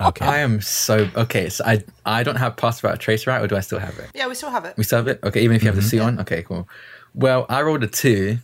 Okay. 0.00 0.24
I 0.26 0.38
am 0.40 0.60
so 0.60 1.08
okay. 1.16 1.48
So 1.48 1.64
I 1.64 1.82
I 2.04 2.22
don't 2.24 2.36
have 2.36 2.56
pass 2.56 2.82
without 2.82 2.98
trace 3.00 3.26
right, 3.26 3.40
or 3.40 3.46
do 3.46 3.56
I 3.56 3.60
still 3.60 3.78
have 3.78 3.98
it? 3.98 4.10
Yeah, 4.14 4.26
we 4.26 4.34
still 4.34 4.50
have 4.50 4.64
it. 4.66 4.76
We 4.76 4.84
still 4.84 4.98
have 4.98 5.08
it. 5.08 5.18
Okay, 5.22 5.40
even 5.42 5.56
if 5.56 5.62
you 5.62 5.66
have 5.68 5.76
the 5.76 5.80
Mm-hmm. 5.80 5.88
C 5.88 5.98
on. 6.00 6.20
Okay, 6.20 6.42
cool. 6.42 6.68
Well, 7.14 7.46
I 7.48 7.62
rolled 7.62 7.82
a 7.84 7.86
two. 7.86 8.38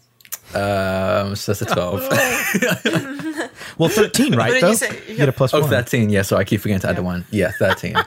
Um, 0.55 1.37
so 1.37 1.53
that's 1.53 1.63
a 1.63 1.67
twelve. 1.67 2.03
Well, 3.79 3.89
13, 3.89 4.35
right? 4.37 4.53
What 4.53 4.61
though? 4.61 4.69
you 4.71 4.75
say? 4.75 5.01
You 5.09 5.17
get 5.17 5.29
a 5.31 5.33
plus 5.33 5.55
oh, 5.55 5.61
one. 5.63 5.71
13. 5.71 6.11
Yeah, 6.11 6.21
so 6.21 6.37
I 6.37 6.45
keep 6.45 6.61
forgetting 6.61 6.83
to 6.83 6.89
add 6.89 6.97
the 6.97 7.03
one. 7.03 7.25
Yeah, 7.31 7.51
thirteen. 7.59 7.97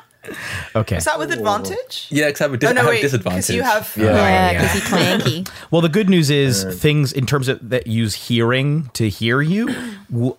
Okay. 0.74 0.96
Is 0.96 1.04
that 1.04 1.20
with 1.20 1.34
advantage? 1.34 2.08
Yeah, 2.10 2.28
because 2.28 2.40
I 2.40 2.44
have 2.46 2.54
a 2.54 2.58
dis- 2.58 2.70
Oh, 2.70 2.74
no, 2.74 2.80
I 2.80 2.84
have 2.84 2.90
wait, 2.92 3.02
'cause 3.02 3.12
disadvantage. 3.12 3.56
you 3.58 3.62
have- 3.62 3.94
Yeah. 3.98 4.06
Yeah, 4.16 4.54
because 4.54 4.72
he 4.72 4.80
clanky. 4.80 5.50
Well, 5.72 5.82
the 5.82 5.90
good 5.90 6.10
news 6.10 6.30
is 6.30 6.64
things 6.80 7.12
in 7.12 7.26
terms 7.26 7.50
of 7.50 7.70
that 7.70 7.88
use 7.88 8.14
hearing 8.14 8.90
to 8.94 9.10
hear 9.10 9.42
you 9.42 9.68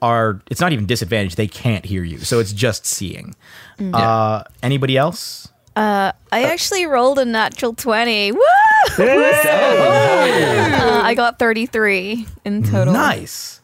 are 0.01 0.41
it's 0.51 0.61
not 0.63 0.73
even 0.73 0.87
disadvantage. 0.87 1.35
They 1.35 1.47
can't 1.49 1.85
hear 1.85 2.03
you, 2.03 2.19
so 2.21 2.39
it's 2.39 2.55
just 2.55 2.87
seeing. 2.87 3.35
Mm. 3.79 3.95
Uh, 3.95 4.45
anybody 4.63 4.97
else? 4.97 5.49
Uh, 5.77 6.13
I 6.33 6.45
actually 6.45 6.87
rolled 6.87 7.19
a 7.19 7.27
natural 7.27 7.75
20. 7.75 8.33
Woo! 8.33 8.41
Uh, 8.99 11.01
I 11.05 11.15
got 11.15 11.39
33 11.39 12.27
in 12.45 12.63
total. 12.63 12.93
Nice. 12.93 13.61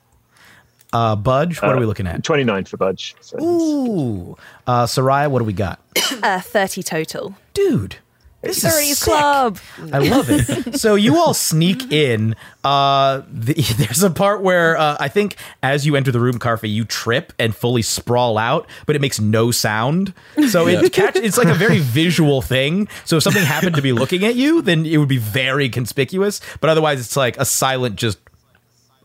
Uh, 0.93 1.15
Budge, 1.15 1.63
what 1.63 1.73
are 1.73 1.79
we 1.79 1.87
looking 1.87 2.07
at? 2.07 2.25
29 2.25 2.65
for 2.65 2.77
Budge. 2.77 3.15
So 3.21 3.39
Ooh. 3.41 4.37
Uh, 4.67 4.87
Soraya, 4.87 5.31
what 5.31 5.39
do 5.39 5.45
we 5.45 5.53
got? 5.53 5.81
Uh, 6.23 6.41
Thirty 6.41 6.83
total. 6.83 7.37
Dude. 7.55 7.97
This 8.43 8.65
is 8.65 8.73
30s 8.73 8.95
sick. 8.95 9.05
club. 9.13 9.59
I 9.93 9.99
love 9.99 10.27
it. 10.31 10.79
so 10.79 10.95
you 10.95 11.19
all 11.19 11.35
sneak 11.35 11.93
in. 11.93 12.35
Uh, 12.65 13.23
the, 13.31 13.53
there's 13.79 14.03
a 14.03 14.11
part 14.11 14.41
where 14.41 14.79
uh, 14.79 14.97
I 14.99 15.09
think 15.09 15.37
as 15.63 15.85
you 15.85 15.95
enter 15.95 16.11
the 16.11 16.21
room, 16.21 16.39
Karfe, 16.39 16.69
you 16.71 16.85
trip 16.87 17.33
and 17.39 17.55
fully 17.55 17.83
sprawl 17.83 18.39
out, 18.39 18.67
but 18.87 18.97
it 18.97 19.01
makes 19.03 19.21
no 19.21 19.51
sound. 19.51 20.15
So 20.49 20.67
Yeah. 20.69 20.81
it 20.83 20.93
catch. 20.95 21.17
It's 21.17 21.37
like 21.37 21.49
a 21.49 21.55
very 21.55 21.81
visual 21.81 22.41
thing. 22.41 22.89
So 23.05 23.19
if 23.19 23.23
something 23.25 23.45
happened 23.45 23.77
to 23.77 23.83
be 23.83 23.93
looking 23.93 24.25
at 24.25 24.37
you, 24.37 24.63
then 24.63 24.87
it 24.87 24.97
would 24.97 25.09
be 25.09 25.19
very 25.19 25.69
conspicuous. 25.69 26.41
But 26.61 26.71
otherwise, 26.71 26.99
it's 27.01 27.17
like 27.17 27.37
a 27.37 27.45
silent 27.45 27.97
just 27.97 28.19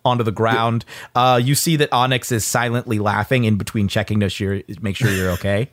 onto 0.06 0.24
the 0.24 0.32
ground. 0.32 0.86
Uh, 1.16 1.42
you 1.44 1.56
see 1.56 1.76
that 1.78 1.92
Onyx 1.92 2.32
is 2.32 2.46
silently 2.46 3.00
laughing 3.00 3.44
in 3.44 3.58
between 3.58 3.88
checking 3.88 4.20
to 4.22 4.30
sure, 4.30 4.62
make 4.80 4.96
sure 4.96 5.10
you're 5.12 5.32
okay. 5.32 5.70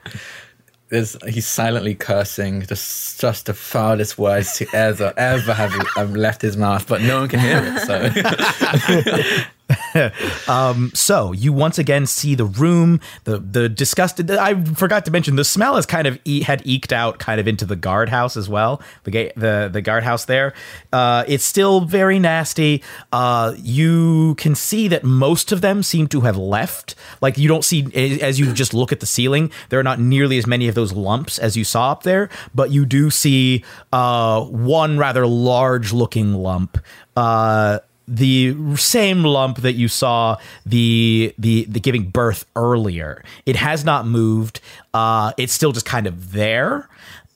There's, 0.92 1.16
he's 1.26 1.46
silently 1.46 1.94
cursing, 1.94 2.60
just 2.66 3.18
just 3.18 3.46
the 3.46 3.54
foulest 3.54 4.18
words 4.18 4.58
to 4.58 4.66
ever 4.74 5.14
ever 5.16 5.54
have 5.54 5.74
um, 5.96 6.12
left 6.12 6.42
his 6.42 6.58
mouth, 6.58 6.86
but 6.86 7.00
no 7.00 7.20
one 7.20 7.30
can 7.30 7.40
hear 7.40 7.62
it. 7.64 7.80
So 7.86 9.42
um, 10.48 10.90
so 10.94 11.32
you 11.32 11.52
once 11.52 11.78
again 11.78 12.06
see 12.06 12.34
the 12.34 12.44
room, 12.44 13.00
the 13.24 13.38
the 13.38 13.68
disgusted. 13.68 14.30
I 14.30 14.62
forgot 14.64 15.04
to 15.06 15.10
mention 15.10 15.36
the 15.36 15.44
smell 15.44 15.76
has 15.76 15.86
kind 15.86 16.06
of 16.06 16.18
e- 16.24 16.42
had 16.42 16.62
eked 16.64 16.92
out 16.92 17.18
kind 17.18 17.40
of 17.40 17.48
into 17.48 17.64
the 17.64 17.76
guardhouse 17.76 18.36
as 18.36 18.48
well. 18.48 18.82
The 19.04 19.10
ga- 19.10 19.32
the 19.36 19.70
the 19.72 19.82
guardhouse 19.82 20.26
there, 20.26 20.54
uh, 20.92 21.24
it's 21.26 21.44
still 21.44 21.82
very 21.82 22.18
nasty. 22.18 22.82
Uh, 23.12 23.54
you 23.58 24.34
can 24.36 24.54
see 24.54 24.88
that 24.88 25.04
most 25.04 25.52
of 25.52 25.60
them 25.60 25.82
seem 25.82 26.06
to 26.08 26.22
have 26.22 26.36
left. 26.36 26.94
Like 27.20 27.38
you 27.38 27.48
don't 27.48 27.64
see 27.64 28.20
as 28.22 28.38
you 28.38 28.52
just 28.52 28.74
look 28.74 28.92
at 28.92 29.00
the 29.00 29.06
ceiling, 29.06 29.50
there 29.68 29.78
are 29.78 29.84
not 29.84 30.00
nearly 30.00 30.38
as 30.38 30.46
many 30.46 30.68
of 30.68 30.74
those 30.74 30.92
lumps 30.92 31.38
as 31.38 31.56
you 31.56 31.64
saw 31.64 31.92
up 31.92 32.02
there, 32.02 32.28
but 32.54 32.70
you 32.70 32.84
do 32.84 33.10
see 33.10 33.64
uh, 33.92 34.42
one 34.44 34.98
rather 34.98 35.26
large 35.26 35.92
looking 35.92 36.34
lump. 36.34 36.78
Uh, 37.16 37.78
the 38.16 38.76
same 38.76 39.24
lump 39.24 39.58
that 39.58 39.72
you 39.72 39.88
saw 39.88 40.36
the, 40.66 41.34
the 41.38 41.64
the 41.68 41.80
giving 41.80 42.10
birth 42.10 42.44
earlier. 42.56 43.24
It 43.46 43.56
has 43.56 43.84
not 43.84 44.06
moved. 44.06 44.60
Uh, 44.92 45.32
it's 45.38 45.52
still 45.52 45.72
just 45.72 45.86
kind 45.86 46.06
of 46.06 46.32
there. 46.32 46.88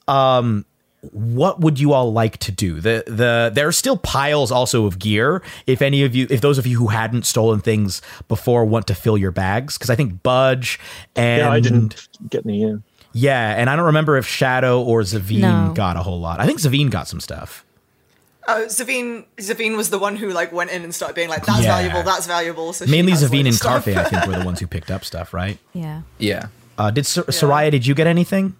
Um, 0.06 0.64
what 1.12 1.60
would 1.60 1.78
you 1.78 1.92
all 1.92 2.12
like 2.12 2.38
to 2.38 2.52
do? 2.52 2.80
The 2.80 3.04
the 3.06 3.50
there 3.54 3.68
are 3.68 3.72
still 3.72 3.96
piles 3.96 4.50
also 4.50 4.86
of 4.86 4.98
gear. 4.98 5.42
If 5.66 5.80
any 5.82 6.02
of 6.04 6.14
you, 6.16 6.26
if 6.30 6.40
those 6.40 6.58
of 6.58 6.66
you 6.66 6.78
who 6.78 6.88
hadn't 6.88 7.26
stolen 7.26 7.60
things 7.60 8.02
before 8.28 8.64
want 8.64 8.86
to 8.88 8.94
fill 8.94 9.16
your 9.16 9.30
bags, 9.30 9.78
because 9.78 9.90
I 9.90 9.94
think 9.94 10.22
Budge 10.22 10.78
and 11.14 11.40
yeah, 11.40 11.50
I 11.50 11.60
didn't 11.60 12.08
get 12.28 12.44
any. 12.44 12.62
Yeah. 12.62 12.76
yeah, 13.12 13.54
and 13.56 13.70
I 13.70 13.76
don't 13.76 13.86
remember 13.86 14.16
if 14.16 14.26
Shadow 14.26 14.82
or 14.82 15.02
Zavine 15.02 15.40
No. 15.40 15.72
got 15.74 15.96
a 15.96 16.02
whole 16.02 16.20
lot. 16.20 16.40
I 16.40 16.46
think 16.46 16.60
Zavine 16.60 16.90
got 16.90 17.06
some 17.08 17.20
stuff. 17.20 17.64
Oh, 18.48 18.64
Zavine, 18.68 19.24
Zavine 19.38 19.76
was 19.76 19.90
the 19.90 19.98
one 19.98 20.16
who 20.16 20.30
like 20.30 20.52
went 20.52 20.70
in 20.70 20.82
and 20.84 20.94
started 20.94 21.14
being 21.14 21.28
like, 21.28 21.44
"That's 21.46 21.62
Yeah. 21.64 21.76
valuable. 21.76 22.02
That's 22.02 22.26
valuable." 22.26 22.72
So 22.72 22.86
Mainly 22.86 23.12
has 23.12 23.22
Zavine 23.24 23.40
and 23.40 23.46
loads. 23.46 23.60
Karfe, 23.60 23.96
I 23.96 24.04
think, 24.04 24.26
were 24.26 24.38
the 24.38 24.44
ones 24.50 24.60
who 24.60 24.66
picked 24.66 24.90
up 24.90 25.04
stuff, 25.04 25.34
right? 25.34 25.58
Yeah. 25.72 26.02
Yeah. 26.18 26.46
Uh, 26.78 26.90
did 26.90 27.06
Sor- 27.06 27.24
Soraya? 27.24 27.70
Did 27.70 27.86
you 27.86 27.94
get 27.94 28.06
anything? 28.06 28.54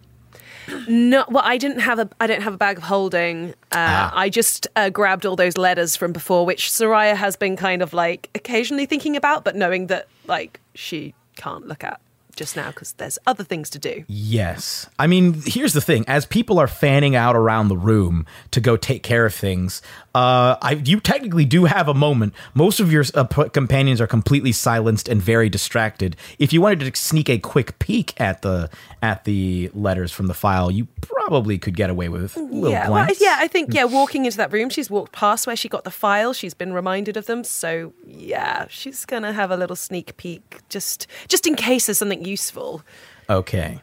No, 0.89 1.23
well, 1.29 1.43
I 1.45 1.57
didn't 1.57 1.79
have 1.79 1.97
a. 1.99 2.09
I 2.19 2.27
don't 2.27 2.41
have 2.41 2.53
a 2.53 2.57
bag 2.57 2.77
of 2.77 2.83
holding. 2.83 3.51
Uh, 3.71 3.75
Ah. 3.77 4.11
I 4.13 4.27
just 4.29 4.67
uh, 4.75 4.89
grabbed 4.89 5.25
all 5.25 5.37
those 5.37 5.55
letters 5.57 5.95
from 5.95 6.11
before, 6.11 6.45
which 6.45 6.69
Soraya 6.69 7.15
has 7.15 7.37
been 7.37 7.55
kind 7.55 7.81
of 7.81 7.93
like 7.93 8.29
occasionally 8.35 8.85
thinking 8.85 9.15
about, 9.15 9.45
but 9.45 9.55
knowing 9.55 9.87
that 9.87 10.07
like 10.27 10.59
she 10.75 11.13
can't 11.37 11.67
look 11.67 11.83
at 11.85 12.01
just 12.37 12.55
now 12.55 12.69
because 12.69 12.93
there's 12.93 13.19
other 13.27 13.43
things 13.43 13.69
to 13.71 13.79
do. 13.79 14.05
Yes. 14.07 14.89
I 14.97 15.07
mean, 15.07 15.41
here's 15.45 15.73
the 15.73 15.81
thing. 15.81 16.05
As 16.07 16.25
people 16.25 16.59
are 16.59 16.67
fanning 16.67 17.15
out 17.15 17.35
around 17.35 17.67
the 17.67 17.75
room 17.75 18.25
to 18.51 18.61
go 18.61 18.77
take 18.77 19.03
care 19.03 19.25
of 19.25 19.33
things, 19.33 19.81
uh, 20.15 20.55
I, 20.61 20.81
you 20.85 20.99
technically 20.99 21.45
do 21.45 21.65
have 21.65 21.87
a 21.87 21.93
moment. 21.93 22.33
Most 22.53 22.79
of 22.79 22.91
your 22.91 23.03
uh, 23.13 23.25
companions 23.25 23.99
are 23.99 24.07
completely 24.07 24.51
silenced 24.51 25.09
and 25.09 25.21
very 25.21 25.49
distracted. 25.49 26.15
If 26.39 26.53
you 26.53 26.61
wanted 26.61 26.79
to 26.79 26.99
sneak 26.99 27.29
a 27.29 27.39
quick 27.39 27.77
peek 27.79 28.19
at 28.21 28.41
the 28.41 28.69
at 29.01 29.25
the 29.25 29.69
letters 29.73 30.11
from 30.11 30.27
the 30.27 30.33
file, 30.33 30.71
you 30.71 30.87
probably 31.27 31.57
could 31.57 31.75
get 31.75 31.89
away 31.89 32.09
with 32.09 32.37
a 32.37 32.39
little 32.39 32.69
yeah, 32.69 32.89
well, 32.89 33.07
yeah. 33.19 33.35
I 33.39 33.47
think 33.47 33.73
yeah. 33.73 33.83
Walking 33.83 34.25
into 34.25 34.37
that 34.37 34.51
room, 34.51 34.69
she's 34.69 34.89
walked 34.89 35.11
past 35.11 35.45
where 35.45 35.55
she 35.55 35.67
got 35.69 35.83
the 35.83 35.91
file. 35.91 36.33
She's 36.33 36.53
been 36.53 36.73
reminded 36.73 37.17
of 37.17 37.25
them, 37.25 37.43
so 37.43 37.93
yeah, 38.05 38.65
she's 38.69 39.05
gonna 39.05 39.33
have 39.33 39.51
a 39.51 39.57
little 39.57 39.75
sneak 39.75 40.15
peek 40.17 40.59
just 40.69 41.07
just 41.27 41.45
in 41.45 41.55
case 41.55 41.85
there's 41.87 41.97
something 41.97 42.23
useful. 42.25 42.81
Okay. 43.29 43.79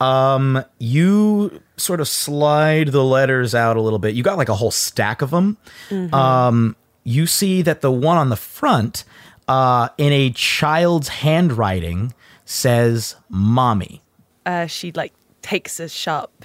Um, 0.00 0.64
you 0.78 1.62
sort 1.76 2.00
of 2.00 2.08
slide 2.08 2.88
the 2.88 3.04
letters 3.04 3.54
out 3.54 3.76
a 3.76 3.80
little 3.80 4.00
bit. 4.00 4.14
You 4.16 4.24
got 4.24 4.36
like 4.36 4.48
a 4.48 4.56
whole 4.56 4.72
stack 4.72 5.22
of 5.22 5.30
them. 5.30 5.56
Mhm. 5.88 6.12
Um, 6.12 6.76
you 7.04 7.26
see 7.28 7.62
that 7.62 7.80
the 7.80 7.92
one 7.92 8.16
on 8.16 8.28
the 8.28 8.36
front, 8.36 9.04
uh, 9.46 9.88
in 9.98 10.12
a 10.12 10.30
child's 10.30 11.08
handwriting, 11.08 12.12
says 12.44 13.14
"mommy." 13.28 14.02
Uh, 14.44 14.66
she 14.66 14.90
like 14.92 15.12
takes 15.42 15.78
a 15.78 15.88
sharp 15.88 16.44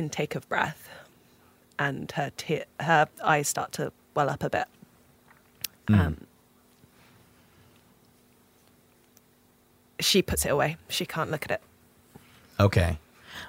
intake 0.00 0.34
of 0.34 0.48
breath, 0.48 0.88
and 1.78 2.10
her 2.12 2.30
te- 2.36 2.64
her 2.80 3.06
eyes 3.22 3.48
start 3.48 3.70
to 3.72 3.92
well 4.14 4.30
up 4.30 4.42
a 4.42 4.50
bit. 4.50 4.66
Um, 5.88 6.26
she 9.98 10.22
puts 10.22 10.46
it 10.46 10.50
away. 10.50 10.76
She 10.88 11.04
can't 11.04 11.30
look 11.30 11.44
at 11.44 11.50
it. 11.50 11.62
Okay. 12.58 12.98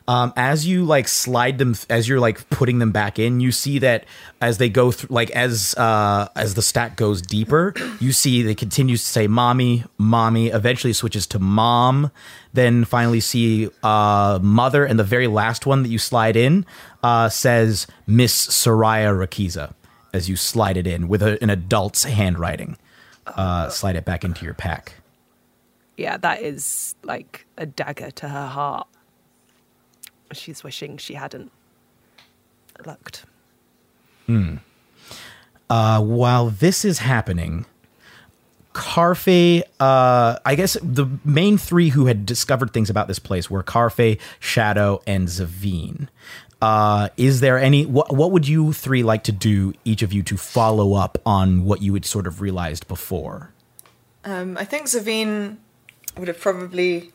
Um, 0.07 0.33
as 0.35 0.65
you 0.65 0.83
like 0.83 1.07
slide 1.07 1.57
them, 1.57 1.75
as 1.89 2.07
you're 2.07 2.19
like 2.19 2.49
putting 2.49 2.79
them 2.79 2.91
back 2.91 3.19
in, 3.19 3.39
you 3.39 3.51
see 3.51 3.79
that 3.79 4.05
as 4.41 4.57
they 4.57 4.69
go 4.69 4.91
through, 4.91 5.13
like 5.13 5.31
as 5.31 5.75
uh, 5.75 6.27
as 6.35 6.55
the 6.55 6.61
stack 6.61 6.95
goes 6.95 7.21
deeper, 7.21 7.73
you 7.99 8.11
see 8.11 8.41
they 8.41 8.55
continues 8.55 9.03
to 9.03 9.09
say 9.09 9.27
"mommy, 9.27 9.83
mommy." 9.97 10.47
Eventually, 10.47 10.93
switches 10.93 11.27
to 11.27 11.39
"mom." 11.39 12.11
Then 12.53 12.83
finally, 12.85 13.19
see 13.19 13.69
uh, 13.83 14.39
"mother," 14.41 14.85
and 14.85 14.99
the 14.99 15.03
very 15.03 15.27
last 15.27 15.65
one 15.65 15.83
that 15.83 15.89
you 15.89 15.99
slide 15.99 16.35
in 16.35 16.65
uh, 17.03 17.29
says 17.29 17.87
"Miss 18.07 18.47
Soraya 18.47 19.13
Raqisa." 19.13 19.73
As 20.13 20.29
you 20.29 20.35
slide 20.35 20.75
it 20.75 20.87
in 20.87 21.07
with 21.07 21.21
a, 21.23 21.41
an 21.41 21.49
adult's 21.49 22.03
handwriting, 22.03 22.77
uh, 23.27 23.69
slide 23.69 23.95
it 23.95 24.03
back 24.03 24.25
into 24.25 24.43
your 24.43 24.53
pack. 24.53 24.95
Yeah, 25.95 26.17
that 26.17 26.41
is 26.41 26.95
like 27.03 27.45
a 27.57 27.65
dagger 27.65 28.11
to 28.11 28.27
her 28.27 28.47
heart. 28.47 28.87
She's 30.33 30.63
wishing 30.63 30.97
she 30.97 31.15
hadn't 31.15 31.51
looked. 32.85 33.25
Hmm. 34.25 34.57
Uh, 35.69 36.01
while 36.01 36.49
this 36.49 36.83
is 36.83 36.99
happening, 36.99 37.65
Karfe, 38.73 39.63
uh, 39.79 40.37
I 40.45 40.55
guess 40.55 40.77
the 40.81 41.07
main 41.25 41.57
three 41.57 41.89
who 41.89 42.05
had 42.05 42.25
discovered 42.25 42.73
things 42.73 42.89
about 42.89 43.07
this 43.07 43.19
place 43.19 43.49
were 43.49 43.63
Karfe, 43.63 44.19
Shadow, 44.39 45.01
and 45.05 45.27
Zavine. 45.27 46.07
Uh, 46.61 47.09
is 47.17 47.39
there 47.39 47.57
any, 47.57 47.85
what, 47.85 48.15
what 48.15 48.31
would 48.31 48.47
you 48.47 48.71
three 48.71 49.01
like 49.01 49.23
to 49.23 49.31
do, 49.31 49.73
each 49.83 50.01
of 50.01 50.13
you, 50.13 50.23
to 50.23 50.37
follow 50.37 50.93
up 50.93 51.17
on 51.25 51.65
what 51.65 51.81
you 51.81 51.93
had 51.93 52.05
sort 52.05 52.27
of 52.27 52.39
realized 52.39 52.87
before? 52.87 53.51
Um, 54.23 54.57
I 54.57 54.65
think 54.65 54.87
Zavine 54.87 55.57
would 56.17 56.27
have 56.27 56.39
probably 56.39 57.11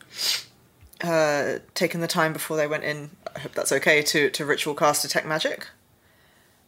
uh, 1.03 1.59
taken 1.73 2.01
the 2.01 2.07
time 2.07 2.33
before 2.33 2.57
they 2.57 2.67
went 2.67 2.83
in. 2.83 3.11
I 3.35 3.39
hope 3.39 3.53
that's 3.53 3.71
okay 3.71 4.01
to 4.01 4.29
to 4.29 4.45
ritual 4.45 4.75
cast 4.75 5.03
detect 5.03 5.27
magic. 5.27 5.67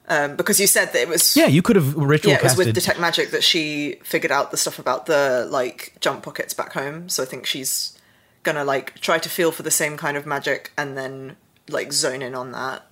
Um, 0.08 0.36
because 0.36 0.60
you 0.60 0.66
said 0.66 0.92
that 0.94 1.02
it 1.02 1.08
was 1.08 1.38
Yeah, 1.38 1.46
you 1.46 1.62
could 1.62 1.76
have 1.76 1.96
ritual 1.96 2.32
yeah, 2.32 2.40
it 2.40 2.44
was 2.44 2.58
with 2.58 2.74
detect 2.74 3.00
magic 3.00 3.30
that 3.30 3.44
she 3.44 4.00
figured 4.04 4.32
out 4.32 4.50
the 4.50 4.58
stuff 4.58 4.80
about 4.80 5.06
the 5.06 5.48
like 5.50 5.94
jump 6.00 6.24
pockets 6.24 6.54
back 6.54 6.74
home. 6.74 7.10
So 7.10 7.22
I 7.22 7.28
think 7.28 7.46
she's 7.46 7.98
gonna 8.42 8.66
like 8.66 9.00
try 9.02 9.20
to 9.20 9.30
feel 9.30 9.52
for 9.52 9.64
the 9.64 9.72
same 9.72 9.98
kind 9.98 10.18
of 10.18 10.26
magic 10.26 10.72
and 10.78 10.98
then 10.98 11.36
like 11.70 11.94
zone 11.94 12.24
in 12.24 12.34
on 12.34 12.52
that 12.54 12.88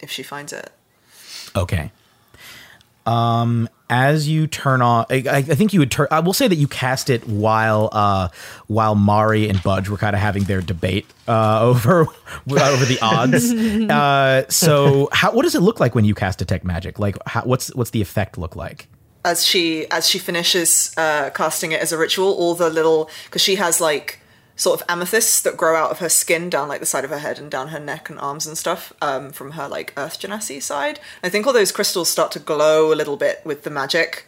if 0.00 0.10
she 0.10 0.24
finds 0.24 0.52
it. 0.52 0.72
Okay. 1.54 1.92
Um, 3.06 3.68
as 3.88 4.28
you 4.28 4.48
turn 4.48 4.82
on, 4.82 5.06
I, 5.08 5.22
I 5.26 5.42
think 5.42 5.72
you 5.72 5.78
would 5.78 5.92
turn. 5.92 6.08
I 6.10 6.20
will 6.20 6.32
say 6.32 6.48
that 6.48 6.56
you 6.56 6.66
cast 6.66 7.08
it 7.08 7.26
while 7.28 7.88
uh, 7.92 8.28
while 8.66 8.96
Mari 8.96 9.48
and 9.48 9.62
Budge 9.62 9.88
were 9.88 9.96
kind 9.96 10.16
of 10.16 10.20
having 10.20 10.44
their 10.44 10.60
debate 10.60 11.06
uh, 11.28 11.60
over 11.64 12.00
over 12.00 12.84
the 12.84 12.98
odds. 13.00 13.52
uh, 13.90 14.48
so, 14.48 15.08
how 15.12 15.32
what 15.32 15.42
does 15.42 15.54
it 15.54 15.60
look 15.60 15.78
like 15.78 15.94
when 15.94 16.04
you 16.04 16.14
cast 16.14 16.40
detect 16.40 16.64
magic? 16.64 16.98
Like, 16.98 17.16
how, 17.26 17.42
what's 17.42 17.72
what's 17.74 17.90
the 17.90 18.02
effect 18.02 18.38
look 18.38 18.56
like? 18.56 18.88
as 19.26 19.44
she 19.44 19.90
as 19.90 20.08
she 20.08 20.18
finishes 20.18 20.94
uh, 20.96 21.30
casting 21.30 21.72
it 21.72 21.80
as 21.80 21.92
a 21.92 21.98
ritual, 21.98 22.32
all 22.32 22.54
the 22.54 22.70
little 22.70 23.10
because 23.24 23.42
she 23.42 23.56
has 23.56 23.80
like 23.80 24.20
sort 24.56 24.80
of 24.80 24.86
amethysts 24.88 25.42
that 25.42 25.56
grow 25.56 25.76
out 25.76 25.90
of 25.90 25.98
her 25.98 26.08
skin 26.08 26.48
down 26.48 26.68
like 26.68 26.80
the 26.80 26.86
side 26.86 27.04
of 27.04 27.10
her 27.10 27.18
head 27.18 27.38
and 27.38 27.50
down 27.50 27.68
her 27.68 27.78
neck 27.78 28.08
and 28.08 28.18
arms 28.18 28.46
and 28.46 28.56
stuff 28.56 28.92
um, 29.02 29.30
from 29.30 29.52
her 29.52 29.68
like 29.68 29.92
Earth 29.96 30.18
Genasi 30.18 30.62
side. 30.62 30.98
I 31.22 31.28
think 31.28 31.46
all 31.46 31.52
those 31.52 31.72
crystals 31.72 32.08
start 32.08 32.32
to 32.32 32.38
glow 32.38 32.92
a 32.92 32.96
little 32.96 33.16
bit 33.16 33.42
with 33.44 33.62
the 33.62 33.70
magic 33.70 34.26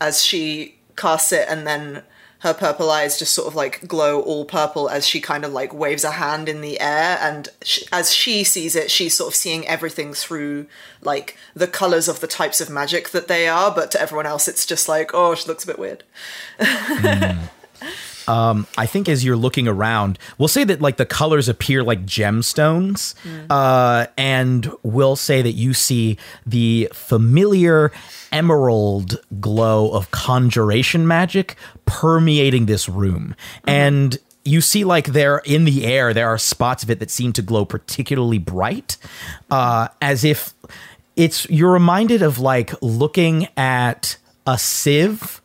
as 0.00 0.24
she 0.24 0.76
casts 0.96 1.32
it, 1.32 1.46
and 1.48 1.66
then 1.66 2.02
her 2.40 2.54
purple 2.54 2.88
eyes 2.90 3.18
just 3.18 3.34
sort 3.34 3.48
of 3.48 3.54
like 3.56 3.86
glow 3.88 4.20
all 4.20 4.44
purple 4.44 4.88
as 4.88 5.06
she 5.06 5.20
kind 5.20 5.44
of 5.44 5.52
like 5.52 5.74
waves 5.74 6.04
a 6.04 6.12
hand 6.12 6.48
in 6.48 6.60
the 6.60 6.80
air. 6.80 7.18
And 7.20 7.48
sh 7.62 7.82
as 7.90 8.12
she 8.12 8.44
sees 8.44 8.76
it 8.76 8.90
she's 8.90 9.16
sort 9.16 9.32
of 9.32 9.34
seeing 9.34 9.66
everything 9.66 10.14
through 10.14 10.66
like 11.02 11.36
the 11.54 11.66
colors 11.66 12.08
of 12.08 12.20
the 12.20 12.28
types 12.28 12.60
of 12.60 12.70
magic 12.70 13.10
that 13.10 13.26
they 13.28 13.48
are. 13.48 13.74
But 13.74 13.90
to 13.92 14.00
everyone 14.00 14.26
else 14.26 14.46
it's 14.46 14.66
just 14.66 14.88
like 14.88 15.10
oh 15.12 15.34
she 15.34 15.48
looks 15.48 15.64
a 15.64 15.66
bit 15.66 15.78
weird 15.78 16.04
Um, 18.28 18.66
I 18.76 18.84
think 18.84 19.08
as 19.08 19.24
you're 19.24 19.36
looking 19.36 19.66
around, 19.66 20.18
we'll 20.36 20.48
say 20.48 20.62
that 20.64 20.82
like 20.82 20.98
the 20.98 21.06
colors 21.06 21.48
appear 21.48 21.82
like 21.82 22.04
gemstones, 22.04 23.14
uh, 23.48 24.06
and 24.18 24.70
we'll 24.82 25.16
say 25.16 25.40
that 25.40 25.52
you 25.52 25.72
see 25.72 26.18
the 26.46 26.90
familiar 26.92 27.90
emerald 28.30 29.18
glow 29.40 29.90
of 29.90 30.10
conjuration 30.10 31.06
magic 31.06 31.56
permeating 31.86 32.66
this 32.66 32.86
room, 32.88 33.34
and 33.66 34.18
you 34.44 34.60
see 34.60 34.84
like 34.84 35.06
there 35.08 35.38
in 35.44 35.64
the 35.64 35.86
air 35.86 36.12
there 36.12 36.28
are 36.28 36.38
spots 36.38 36.82
of 36.82 36.90
it 36.90 37.00
that 37.00 37.10
seem 37.10 37.32
to 37.32 37.42
glow 37.42 37.64
particularly 37.64 38.38
bright, 38.38 38.98
uh, 39.50 39.88
as 40.02 40.22
if 40.22 40.52
it's 41.16 41.48
you're 41.48 41.72
reminded 41.72 42.20
of 42.20 42.38
like 42.38 42.74
looking 42.82 43.48
at 43.56 44.18
a 44.46 44.58
sieve 44.58 45.40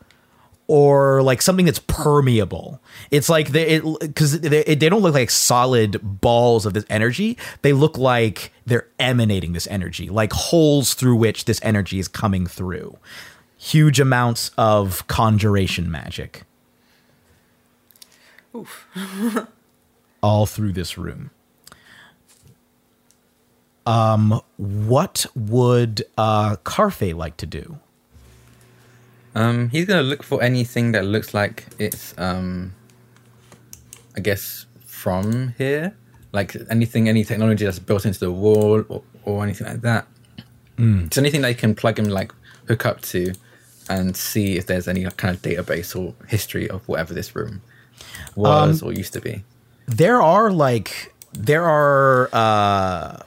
or 0.66 1.22
like 1.22 1.42
something 1.42 1.66
that's 1.66 1.80
permeable. 1.80 2.80
It's 3.10 3.28
like 3.28 3.48
they 3.48 3.80
because 3.80 4.40
they, 4.40 4.62
they 4.62 4.88
don't 4.88 5.02
look 5.02 5.14
like 5.14 5.30
solid 5.30 5.98
balls 6.02 6.66
of 6.66 6.72
this 6.74 6.84
energy. 6.88 7.36
They 7.62 7.72
look 7.72 7.98
like 7.98 8.52
they're 8.66 8.88
emanating 8.98 9.52
this 9.52 9.66
energy, 9.66 10.08
like 10.08 10.32
holes 10.32 10.94
through 10.94 11.16
which 11.16 11.44
this 11.44 11.60
energy 11.62 11.98
is 11.98 12.08
coming 12.08 12.46
through. 12.46 12.96
Huge 13.58 14.00
amounts 14.00 14.50
of 14.58 15.06
conjuration 15.06 15.90
magic 15.90 16.44
Oof. 18.54 18.86
all 20.22 20.46
through 20.46 20.72
this 20.72 20.96
room. 20.96 21.30
Um, 23.86 24.40
what 24.56 25.26
would 25.34 26.04
uh 26.16 26.56
Karfe 26.56 27.14
like 27.14 27.36
to 27.38 27.46
do? 27.46 27.78
Um, 29.34 29.68
he's 29.70 29.86
gonna 29.86 30.02
look 30.02 30.22
for 30.22 30.42
anything 30.42 30.92
that 30.92 31.04
looks 31.04 31.34
like 31.34 31.66
it's, 31.78 32.14
um, 32.18 32.72
I 34.16 34.20
guess, 34.20 34.66
from 34.86 35.54
here. 35.58 35.94
Like 36.32 36.56
anything, 36.70 37.08
any 37.08 37.24
technology 37.24 37.64
that's 37.64 37.78
built 37.78 38.06
into 38.06 38.18
the 38.20 38.30
wall 38.32 38.84
or, 38.88 39.02
or 39.24 39.42
anything 39.44 39.66
like 39.66 39.80
that. 39.82 40.06
Mm. 40.76 41.06
It's 41.06 41.18
anything 41.18 41.42
they 41.42 41.54
can 41.54 41.74
plug 41.74 41.98
and 41.98 42.12
like 42.12 42.32
hook 42.68 42.84
up 42.86 43.00
to, 43.02 43.32
and 43.88 44.16
see 44.16 44.56
if 44.56 44.66
there's 44.66 44.88
any 44.88 45.04
kind 45.16 45.34
of 45.36 45.42
database 45.42 45.94
or 45.94 46.14
history 46.28 46.68
of 46.70 46.86
whatever 46.88 47.12
this 47.14 47.36
room 47.36 47.60
was 48.34 48.82
Um, 48.82 48.88
or 48.88 48.92
used 48.92 49.12
to 49.12 49.20
be. 49.20 49.44
there 49.86 50.20
are 50.22 50.50
like 50.50 51.12
there 51.32 51.64
are 51.64 52.28
uh 52.32 53.18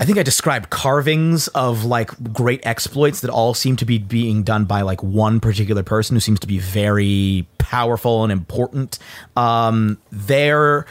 I 0.00 0.06
think 0.06 0.16
I 0.16 0.22
described 0.22 0.70
carvings 0.70 1.48
of 1.48 1.84
like 1.84 2.10
great 2.32 2.64
exploits 2.64 3.20
that 3.20 3.30
all 3.30 3.52
seem 3.52 3.76
to 3.76 3.84
be 3.84 3.98
being 3.98 4.42
done 4.42 4.64
by 4.64 4.80
like 4.80 5.02
one 5.02 5.40
particular 5.40 5.82
person 5.82 6.16
who 6.16 6.20
seems 6.20 6.40
to 6.40 6.46
be 6.46 6.58
very 6.58 7.46
powerful 7.58 8.22
and 8.24 8.32
important. 8.32 8.98
Um, 9.36 9.98
there, 10.10 10.86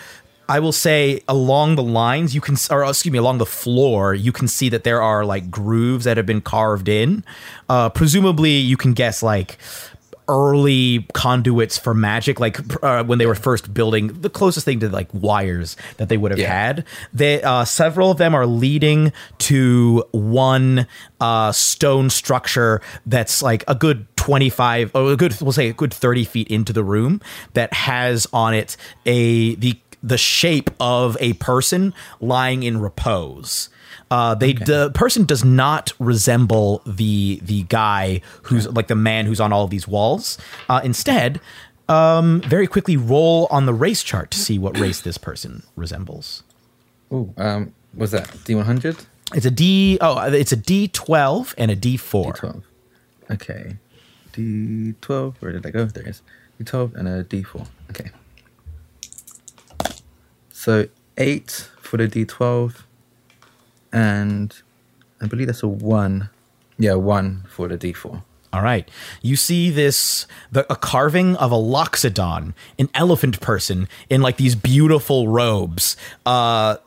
I 0.48 0.60
will 0.60 0.72
say 0.72 1.22
along 1.28 1.74
the 1.74 1.82
lines 1.82 2.36
you 2.36 2.42
can, 2.42 2.56
or 2.70 2.84
excuse 2.86 3.12
me, 3.12 3.18
along 3.18 3.40
the 3.40 3.48
floor 3.48 4.14
you 4.14 4.32
can 4.32 4.48
see 4.48 4.70
that 4.70 4.84
there 4.84 5.02
are 5.02 5.26
like 5.26 5.50
grooves 5.50 6.06
that 6.06 6.18
have 6.18 6.28
been 6.28 6.42
carved 6.42 6.88
in. 6.88 7.24
Uh, 7.68 7.90
presumably, 7.90 8.52
you 8.52 8.78
can 8.78 8.94
guess 8.94 9.24
like 9.24 9.58
early 10.30 11.08
conduits 11.14 11.78
for 11.78 11.94
magic, 11.94 12.40
like 12.40 12.60
uh, 12.84 13.04
when 13.04 13.18
they 13.18 13.26
were 13.26 13.36
first 13.36 13.74
building 13.74 14.22
the 14.22 14.30
closest 14.30 14.66
thing 14.66 14.80
to 14.80 14.88
like 14.88 15.10
wires 15.14 15.76
that 15.98 16.08
they 16.08 16.16
would 16.16 16.32
have 16.32 16.40
had. 16.40 16.86
They 17.14 17.42
uh, 17.44 17.66
several 17.66 18.12
of 18.12 18.18
them 18.18 18.34
are 18.34 18.46
leading 18.46 19.12
to 19.40 20.06
one 20.12 20.88
uh, 21.20 21.52
stone 21.52 22.10
structure 22.10 22.82
that's 23.06 23.42
like 23.42 23.64
a 23.68 23.76
good 23.76 24.06
twenty 24.16 24.50
five, 24.50 24.92
or 24.94 25.12
a 25.12 25.18
good 25.18 25.36
we'll 25.42 25.52
say 25.52 25.70
a 25.70 25.74
good 25.74 25.94
thirty 25.94 26.24
feet 26.24 26.48
into 26.48 26.72
the 26.72 26.84
room 26.84 27.20
that 27.54 27.74
has 27.74 28.28
on 28.32 28.54
it 28.54 28.78
a 29.06 29.56
the 29.56 29.78
the 30.02 30.18
shape 30.18 30.70
of 30.80 31.18
a 31.20 31.34
person 31.34 31.94
lying 32.22 32.64
in 32.64 32.80
repose. 32.80 33.70
Uh, 34.12 34.36
they 34.36 34.54
the 34.54 34.92
person 34.94 35.26
does 35.26 35.44
not 35.44 35.94
resemble 36.00 36.82
the 36.86 37.40
the 37.44 37.64
guy 37.64 38.22
who's 38.44 38.68
like 38.68 38.88
the 38.88 38.96
man 38.96 39.26
who's 39.26 39.40
on 39.40 39.54
all 39.54 39.64
of 39.64 39.70
these 39.70 39.88
walls. 39.88 40.38
Uh, 40.68 40.82
instead, 40.84 41.40
um, 41.88 42.42
very 42.42 42.68
quickly 42.68 42.98
roll 42.98 43.48
on 43.52 43.66
the 43.66 43.74
race 43.74 44.04
chart 44.04 44.32
to 44.32 44.40
see 44.40 44.60
what 44.60 44.80
race 44.80 45.02
this 45.02 45.18
person 45.18 45.64
resembles. 45.76 46.44
Oh, 47.12 47.34
um, 47.38 47.74
was 47.94 48.12
that 48.12 48.32
D 48.46 48.56
one 48.56 48.66
hundred? 48.66 48.98
It's 49.34 49.46
a 49.46 49.52
D. 49.52 49.98
Oh, 50.02 50.20
it's 50.32 50.52
a 50.52 50.56
D 50.56 50.88
twelve 50.88 51.54
and 51.58 51.70
a 51.72 51.76
D 51.76 51.98
four. 51.98 52.34
D12. 52.34 52.64
Okay, 53.32 53.78
D 54.34 54.94
twelve. 55.02 55.36
Where 55.40 55.52
did 55.52 55.66
I 55.66 55.72
go? 55.72 55.86
There 55.86 56.04
it 56.04 56.10
is. 56.10 56.22
D 56.58 56.64
twelve 56.64 56.96
and 56.96 57.08
a 57.08 57.24
D 57.24 57.44
four. 57.44 57.66
Okay. 57.90 58.10
So 60.52 60.88
eight 61.18 61.70
for 61.82 61.98
the 61.98 62.08
D 62.08 62.26
twelve, 62.26 62.86
and 63.92 64.56
I 65.22 65.28
believe 65.28 65.48
that's 65.48 65.64
a 65.64 65.68
one. 65.68 66.30
Yeah, 66.78 66.96
one 66.96 67.44
for 67.50 67.68
the 67.68 67.78
D 67.78 67.94
four. 67.94 68.24
All 68.52 68.62
right. 68.64 68.90
You 69.22 69.36
see 69.36 69.70
this 69.70 70.26
the 70.52 70.72
a 70.72 70.76
carving 70.76 71.36
of 71.36 71.52
a 71.52 71.56
loxodon, 71.56 72.54
an 72.80 72.90
elephant 72.94 73.40
person 73.42 73.88
in 74.10 74.22
like 74.22 74.38
these 74.38 74.56
beautiful 74.56 75.28
robes, 75.28 75.96
uh 76.26 76.78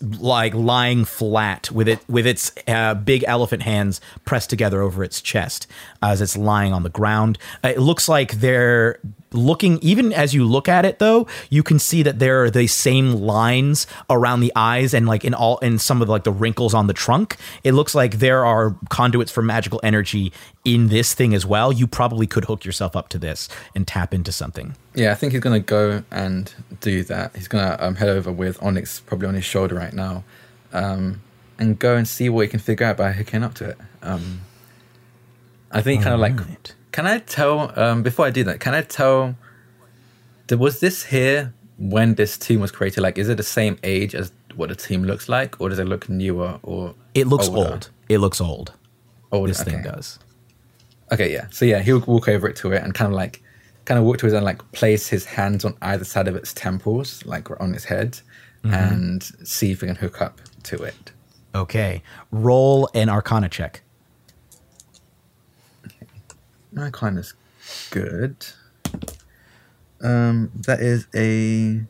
like 0.00 0.54
lying 0.54 1.04
flat 1.04 1.70
with 1.70 1.88
it 1.88 2.00
with 2.08 2.26
its 2.26 2.52
uh, 2.66 2.94
big 2.94 3.24
elephant 3.26 3.62
hands 3.62 4.00
pressed 4.24 4.50
together 4.50 4.82
over 4.82 5.02
its 5.04 5.20
chest 5.20 5.66
as 6.10 6.20
it's 6.20 6.36
lying 6.36 6.72
on 6.72 6.82
the 6.82 6.90
ground. 6.90 7.38
Uh, 7.62 7.68
it 7.68 7.80
looks 7.80 8.08
like 8.08 8.32
they're 8.32 8.98
looking 9.32 9.80
even 9.82 10.12
as 10.12 10.32
you 10.32 10.44
look 10.44 10.68
at 10.68 10.84
it 10.84 11.00
though 11.00 11.26
you 11.50 11.60
can 11.60 11.76
see 11.76 12.04
that 12.04 12.20
there 12.20 12.44
are 12.44 12.50
the 12.50 12.68
same 12.68 13.14
lines 13.14 13.84
around 14.08 14.38
the 14.38 14.52
eyes 14.54 14.94
and 14.94 15.08
like 15.08 15.24
in 15.24 15.34
all 15.34 15.58
in 15.58 15.76
some 15.76 16.00
of 16.00 16.06
the, 16.06 16.12
like 16.12 16.22
the 16.22 16.30
wrinkles 16.30 16.72
on 16.72 16.86
the 16.86 16.92
trunk 16.92 17.36
it 17.64 17.72
looks 17.72 17.96
like 17.96 18.20
there 18.20 18.44
are 18.44 18.76
conduits 18.90 19.32
for 19.32 19.42
magical 19.42 19.80
energy 19.82 20.32
in 20.64 20.86
this 20.86 21.14
thing 21.14 21.34
as 21.34 21.44
well 21.44 21.72
you 21.72 21.84
probably 21.84 22.28
could 22.28 22.44
hook 22.44 22.64
yourself 22.64 22.94
up 22.94 23.08
to 23.08 23.18
this 23.18 23.48
and 23.74 23.88
tap 23.88 24.14
into 24.14 24.30
something 24.30 24.76
Yeah, 24.94 25.10
I 25.10 25.14
think 25.16 25.32
he's 25.32 25.40
gonna 25.40 25.58
go 25.58 26.04
and 26.10 26.52
do 26.80 27.02
that. 27.04 27.34
He's 27.34 27.48
gonna 27.48 27.76
um, 27.80 27.96
head 27.96 28.08
over 28.08 28.30
with 28.30 28.62
Onyx 28.62 29.00
probably 29.00 29.26
on 29.26 29.34
his 29.34 29.44
shoulder 29.44 29.74
right 29.74 29.92
now, 29.92 30.22
um, 30.72 31.20
and 31.58 31.78
go 31.78 31.96
and 31.96 32.06
see 32.06 32.28
what 32.28 32.42
he 32.42 32.48
can 32.48 32.60
figure 32.60 32.86
out 32.86 32.96
by 32.96 33.12
hooking 33.12 33.42
up 33.42 33.54
to 33.54 33.70
it. 33.70 33.78
Um, 34.02 34.42
I 35.74 35.82
think 35.82 36.02
kind 36.02 36.14
of 36.14 36.20
like, 36.20 36.36
can 36.92 37.06
I 37.06 37.18
tell 37.18 37.78
um, 37.78 38.02
before 38.02 38.24
I 38.26 38.30
do 38.30 38.44
that? 38.44 38.60
Can 38.60 38.74
I 38.74 38.82
tell? 38.82 39.36
Was 40.50 40.80
this 40.80 41.04
here 41.04 41.52
when 41.78 42.14
this 42.14 42.36
team 42.38 42.60
was 42.60 42.70
created? 42.70 43.00
Like, 43.00 43.18
is 43.18 43.28
it 43.28 43.36
the 43.36 43.42
same 43.42 43.78
age 43.82 44.14
as 44.14 44.32
what 44.54 44.68
the 44.68 44.76
team 44.76 45.02
looks 45.04 45.28
like, 45.28 45.60
or 45.60 45.68
does 45.68 45.78
it 45.78 45.86
look 45.86 46.08
newer 46.08 46.58
or? 46.62 46.94
it 47.14 47.26
looks 47.26 47.48
older? 47.48 47.70
old 47.72 47.90
it 48.08 48.18
looks 48.18 48.40
old 48.40 48.72
Old, 49.32 49.48
this 49.48 49.62
thing 49.62 49.82
does 49.82 50.18
Okay, 51.12 51.32
yeah. 51.32 51.46
So 51.50 51.64
yeah, 51.64 51.80
he'll 51.80 52.00
walk 52.00 52.28
over 52.28 52.48
it 52.48 52.56
to 52.56 52.72
it 52.72 52.82
and 52.82 52.94
kind 52.94 53.08
of 53.12 53.16
like, 53.16 53.42
kind 53.84 53.98
of 53.98 54.04
walk 54.04 54.18
to 54.18 54.26
it 54.26 54.32
and 54.32 54.44
like 54.44 54.60
place 54.72 55.08
his 55.08 55.24
hands 55.24 55.64
on 55.64 55.76
either 55.82 56.04
side 56.04 56.28
of 56.28 56.36
its 56.36 56.52
temples, 56.52 57.24
like 57.26 57.50
on 57.60 57.74
its 57.74 57.84
head, 57.84 58.20
Mhm. 58.64 58.72
and 58.92 59.22
see 59.46 59.72
if 59.72 59.80
he 59.82 59.86
can 59.88 59.96
hook 59.96 60.20
up 60.22 60.40
to 60.64 60.82
it. 60.82 61.12
okay 61.54 62.02
roll 62.32 62.88
an 62.94 63.08
arcana 63.08 63.48
check 63.48 63.82
My 66.74 66.90
kind 66.90 67.18
is 67.18 67.34
good. 67.90 68.46
Um, 70.02 70.50
that 70.66 70.80
is 70.80 71.06
a, 71.14 71.80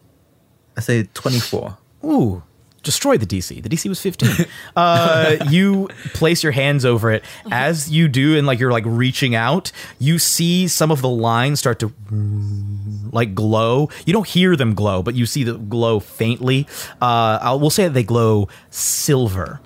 I 0.77 0.81
say 0.81 1.09
twenty-four. 1.15 1.79
Ooh, 2.05 2.43
destroy 2.85 3.17
the 3.17 3.27
DC. 3.27 3.63
The 3.63 3.69
DC 3.69 3.89
was 3.89 4.01
15. 4.01 4.47
uh, 4.77 5.37
you 5.49 5.89
place 6.13 6.43
your 6.43 6.53
hands 6.53 6.85
over 6.85 7.11
it. 7.11 7.25
As 7.51 7.91
you 7.91 8.07
do, 8.07 8.37
and 8.37 8.47
like 8.47 8.61
you're 8.61 8.71
like 8.71 8.85
reaching 8.87 9.35
out, 9.35 9.73
you 9.99 10.19
see 10.19 10.69
some 10.69 10.91
of 10.91 11.01
the 11.01 11.09
lines 11.09 11.59
start 11.59 11.81
to 11.81 11.93
like 13.11 13.35
glow. 13.35 13.89
You 14.07 14.13
don't 14.13 14.29
hear 14.29 14.55
them 14.55 14.75
glow, 14.75 15.03
but 15.03 15.15
you 15.15 15.27
see 15.27 15.43
the 15.43 15.55
glow 15.55 15.99
faintly. 15.99 16.69
Uh, 17.01 17.39
I'll, 17.41 17.59
we'll 17.59 17.71
say 17.71 17.85
that 17.85 17.95
they 17.95 18.05
glow 18.05 18.49
silver 18.71 19.61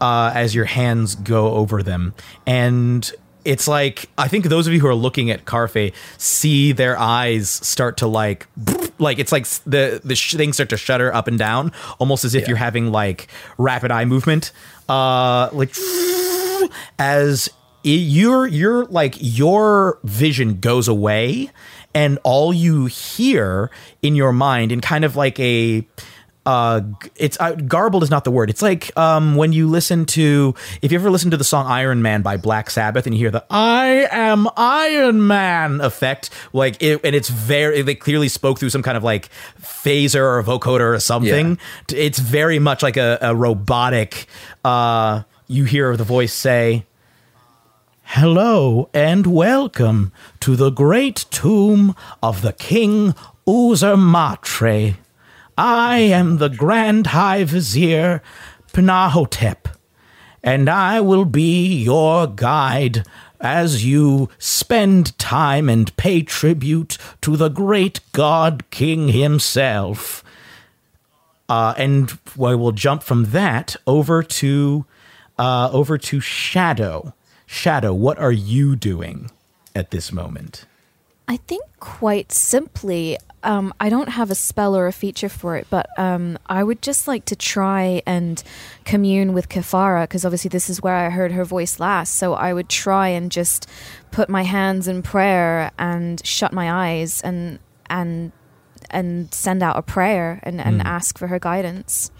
uh, 0.00 0.30
as 0.34 0.54
your 0.54 0.66
hands 0.66 1.14
go 1.14 1.54
over 1.54 1.82
them. 1.82 2.14
And 2.46 3.10
it's 3.48 3.66
like 3.66 4.06
I 4.18 4.28
think 4.28 4.44
those 4.44 4.66
of 4.66 4.72
you 4.74 4.80
who 4.80 4.86
are 4.86 4.94
looking 4.94 5.30
at 5.30 5.44
Karfe 5.46 5.92
see 6.18 6.72
their 6.72 6.98
eyes 6.98 7.48
start 7.48 7.96
to 7.98 8.06
like 8.06 8.46
like 8.98 9.18
it's 9.18 9.32
like 9.32 9.46
the 9.66 10.00
the 10.04 10.14
sh- 10.14 10.34
things 10.34 10.56
start 10.56 10.68
to 10.70 10.76
shudder 10.76 11.12
up 11.14 11.26
and 11.28 11.38
down 11.38 11.72
almost 11.98 12.24
as 12.24 12.34
if 12.34 12.46
you're 12.46 12.56
having 12.58 12.92
like 12.92 13.28
rapid 13.56 13.90
eye 13.90 14.04
movement. 14.04 14.52
Uh 14.88 15.48
like 15.52 15.74
as 16.98 17.48
i- 17.84 17.88
your 17.88 18.46
your 18.46 18.84
like 18.86 19.14
your 19.18 19.98
vision 20.04 20.60
goes 20.60 20.88
away 20.88 21.50
and 21.94 22.18
all 22.24 22.52
you 22.52 22.86
hear 22.86 23.70
in 24.02 24.14
your 24.14 24.32
mind 24.32 24.72
in 24.72 24.80
kind 24.80 25.04
of 25.04 25.16
like 25.16 25.38
a 25.40 25.86
uh 26.48 26.80
it's 27.16 27.36
uh, 27.40 27.52
garbled 27.52 28.02
is 28.02 28.10
not 28.10 28.24
the 28.24 28.30
word. 28.30 28.48
It's 28.48 28.62
like 28.62 28.96
um 28.96 29.36
when 29.36 29.52
you 29.52 29.68
listen 29.68 30.06
to 30.16 30.54
if 30.80 30.90
you 30.90 30.98
ever 30.98 31.10
listen 31.10 31.30
to 31.32 31.36
the 31.36 31.44
song 31.44 31.66
iron 31.66 32.00
man 32.00 32.22
by 32.22 32.38
black 32.38 32.70
sabbath 32.70 33.04
and 33.06 33.14
you 33.14 33.20
hear 33.24 33.30
the 33.30 33.44
i 33.50 34.08
am 34.10 34.48
iron 34.56 35.26
man 35.26 35.80
effect 35.82 36.30
like 36.54 36.82
it 36.82 37.00
and 37.04 37.14
it's 37.14 37.28
very 37.28 37.82
they 37.82 37.94
clearly 37.94 38.28
spoke 38.28 38.58
through 38.58 38.70
some 38.70 38.82
kind 38.82 38.96
of 38.96 39.04
like 39.04 39.28
phaser 39.60 40.24
or 40.24 40.42
vocoder 40.42 40.94
or 40.94 41.00
something. 41.00 41.58
It's 41.92 42.18
very 42.18 42.58
much 42.58 42.82
like 42.82 42.96
a, 42.96 43.18
a 43.20 43.34
robotic 43.34 44.26
uh 44.64 45.22
you 45.48 45.64
hear 45.64 45.96
the 45.98 46.04
voice 46.04 46.32
say 46.32 46.86
Hello 48.16 48.88
and 48.94 49.26
welcome 49.26 50.12
to 50.40 50.56
the 50.56 50.70
great 50.70 51.26
tomb 51.30 51.94
of 52.22 52.40
the 52.40 52.54
King 52.54 53.14
Uzurmatre. 53.46 54.96
I 55.60 55.98
am 55.98 56.36
the 56.36 56.48
Grand 56.48 57.08
High 57.08 57.42
Vizier 57.42 58.22
Pnahotep, 58.72 59.66
and 60.40 60.70
I 60.70 61.00
will 61.00 61.24
be 61.24 61.82
your 61.82 62.28
guide 62.28 63.04
as 63.40 63.84
you 63.84 64.28
spend 64.38 65.18
time 65.18 65.68
and 65.68 65.96
pay 65.96 66.22
tribute 66.22 66.96
to 67.22 67.36
the 67.36 67.48
great 67.48 67.98
God 68.12 68.70
King 68.70 69.08
himself. 69.08 70.22
Uh, 71.48 71.74
and 71.76 72.16
I 72.36 72.54
will 72.54 72.70
jump 72.70 73.02
from 73.02 73.32
that 73.32 73.74
over 73.84 74.22
to 74.22 74.86
uh, 75.40 75.70
over 75.72 75.98
to 75.98 76.20
Shadow. 76.20 77.14
Shadow, 77.46 77.92
what 77.92 78.16
are 78.20 78.30
you 78.30 78.76
doing 78.76 79.28
at 79.74 79.90
this 79.90 80.12
moment? 80.12 80.66
I 81.30 81.36
think 81.36 81.62
quite 81.78 82.32
simply, 82.32 83.18
um, 83.42 83.74
I 83.78 83.90
don't 83.90 84.08
have 84.08 84.30
a 84.30 84.34
spell 84.34 84.74
or 84.74 84.86
a 84.86 84.92
feature 84.92 85.28
for 85.28 85.56
it, 85.56 85.66
but 85.68 85.86
um, 85.98 86.38
I 86.46 86.64
would 86.64 86.80
just 86.80 87.06
like 87.06 87.26
to 87.26 87.36
try 87.36 88.00
and 88.06 88.42
commune 88.86 89.34
with 89.34 89.50
Kafara 89.50 90.04
because 90.04 90.24
obviously 90.24 90.48
this 90.48 90.70
is 90.70 90.80
where 90.80 90.94
I 90.94 91.10
heard 91.10 91.32
her 91.32 91.44
voice 91.44 91.78
last. 91.78 92.14
So 92.14 92.32
I 92.32 92.54
would 92.54 92.70
try 92.70 93.08
and 93.08 93.30
just 93.30 93.68
put 94.10 94.30
my 94.30 94.42
hands 94.42 94.88
in 94.88 95.02
prayer 95.02 95.70
and 95.78 96.24
shut 96.26 96.52
my 96.54 96.88
eyes 96.88 97.20
and 97.20 97.58
and 97.90 98.32
and 98.90 99.32
send 99.34 99.62
out 99.62 99.76
a 99.76 99.82
prayer 99.82 100.40
and, 100.44 100.60
and 100.62 100.80
Hmm. 100.80 100.86
ask 100.86 101.18
for 101.18 101.26
her 101.26 101.38
guidance. 101.38 102.10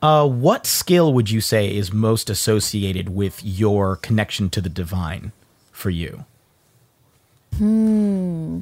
Uh, 0.00 0.28
what 0.28 0.64
skill 0.64 1.12
would 1.12 1.28
you 1.28 1.40
say 1.40 1.74
is 1.74 1.92
most 1.92 2.30
associated 2.30 3.08
with 3.08 3.42
your 3.42 3.96
connection 3.96 4.48
to 4.50 4.60
the 4.60 4.68
divine 4.68 5.32
for 5.72 5.90
you? 5.90 6.24
Hmm. 7.58 8.60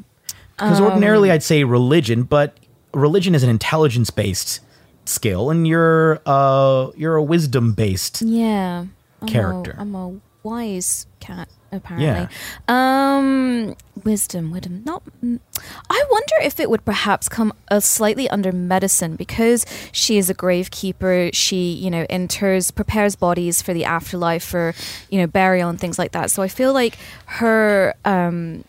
Because 0.56 0.80
Um, 0.80 0.86
ordinarily 0.86 1.30
I'd 1.30 1.42
say 1.42 1.64
religion, 1.64 2.22
but 2.24 2.56
religion 2.94 3.34
is 3.34 3.42
an 3.42 3.50
intelligence 3.50 4.10
based 4.10 4.60
skill, 5.04 5.50
and 5.50 5.66
you're 5.66 6.20
uh 6.26 6.90
you're 6.96 7.16
a 7.16 7.22
wisdom 7.22 7.72
based. 7.72 8.22
Yeah. 8.22 8.84
I'm 9.20 9.28
Character. 9.28 9.74
A, 9.76 9.80
I'm 9.80 9.94
a 9.94 10.14
wise 10.42 11.06
cat. 11.20 11.48
apparently. 11.70 12.28
Um, 12.68 13.74
wisdom, 14.04 14.50
wisdom. 14.50 14.82
Not. 14.84 15.02
I 15.88 16.04
wonder 16.10 16.34
if 16.42 16.58
it 16.60 16.68
would 16.68 16.84
perhaps 16.84 17.28
come 17.28 17.52
uh, 17.70 17.78
slightly 17.80 18.28
under 18.28 18.50
medicine 18.52 19.14
because 19.16 19.64
she 19.92 20.18
is 20.18 20.28
a 20.28 20.34
gravekeeper. 20.34 21.30
She, 21.32 21.72
you 21.72 21.90
know, 21.90 22.04
enters, 22.10 22.70
prepares 22.72 23.14
bodies 23.16 23.62
for 23.62 23.72
the 23.72 23.84
afterlife, 23.84 24.44
for 24.44 24.74
you 25.08 25.18
know, 25.20 25.26
burial 25.28 25.70
and 25.70 25.80
things 25.80 25.98
like 25.98 26.12
that. 26.12 26.30
So 26.30 26.42
I 26.42 26.48
feel 26.48 26.72
like 26.74 26.98
her. 27.26 27.94
Um, 28.04 28.64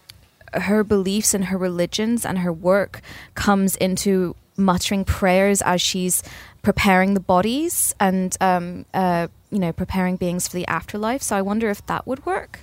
her 0.54 0.84
beliefs 0.84 1.34
and 1.34 1.46
her 1.46 1.58
religions 1.58 2.26
and 2.26 2.40
her 2.40 2.52
work 2.52 3.02
comes 3.36 3.76
into 3.78 4.36
muttering 4.56 5.04
prayers 5.04 5.62
as 5.64 5.82
she's 5.82 6.24
preparing 6.62 7.14
the 7.14 7.20
bodies 7.20 7.94
and 8.00 8.38
um, 8.40 8.86
uh, 8.94 9.28
you 9.50 9.60
know 9.60 9.72
preparing 9.74 10.16
beings 10.16 10.48
for 10.48 10.56
the 10.56 10.68
afterlife. 10.68 11.22
So 11.22 11.36
I 11.36 11.42
wonder 11.42 11.70
if 11.70 11.86
that 11.88 12.08
would 12.08 12.26
work. 12.26 12.60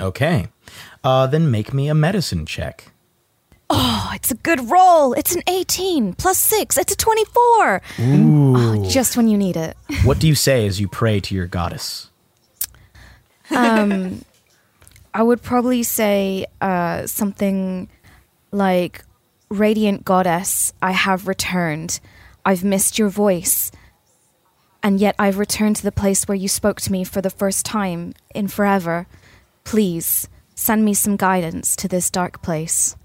Okay. 0.00 0.48
Uh, 1.04 1.26
then 1.26 1.50
make 1.50 1.74
me 1.74 1.88
a 1.88 1.94
medicine 1.94 2.46
check. 2.46 2.92
Oh, 3.72 4.10
it's 4.14 4.32
a 4.32 4.34
good 4.34 4.70
roll. 4.70 5.12
It's 5.12 5.34
an 5.34 5.42
18 5.46 6.14
plus 6.14 6.38
6. 6.38 6.76
It's 6.76 6.92
a 6.92 6.96
24. 6.96 7.82
Ooh. 8.00 8.54
Oh, 8.56 8.88
just 8.88 9.16
when 9.16 9.28
you 9.28 9.38
need 9.38 9.56
it. 9.56 9.76
what 10.02 10.18
do 10.18 10.26
you 10.26 10.34
say 10.34 10.66
as 10.66 10.80
you 10.80 10.88
pray 10.88 11.20
to 11.20 11.34
your 11.34 11.46
goddess? 11.46 12.10
Um, 13.50 14.24
I 15.12 15.22
would 15.22 15.42
probably 15.42 15.82
say 15.82 16.46
uh, 16.60 17.06
something 17.06 17.88
like, 18.52 19.04
Radiant 19.48 20.04
Goddess, 20.04 20.72
I 20.80 20.92
have 20.92 21.26
returned. 21.26 21.98
I've 22.44 22.62
missed 22.62 22.98
your 22.98 23.08
voice. 23.08 23.72
And 24.82 25.00
yet 25.00 25.14
I've 25.18 25.38
returned 25.38 25.76
to 25.76 25.82
the 25.82 25.92
place 25.92 26.26
where 26.26 26.36
you 26.36 26.48
spoke 26.48 26.80
to 26.82 26.92
me 26.92 27.04
for 27.04 27.20
the 27.20 27.30
first 27.30 27.66
time 27.66 28.14
in 28.34 28.48
forever. 28.48 29.06
Please 29.64 30.28
send 30.54 30.84
me 30.84 30.94
some 30.94 31.16
guidance 31.16 31.74
to 31.76 31.88
this 31.88 32.10
dark 32.10 32.42
place. 32.42 32.96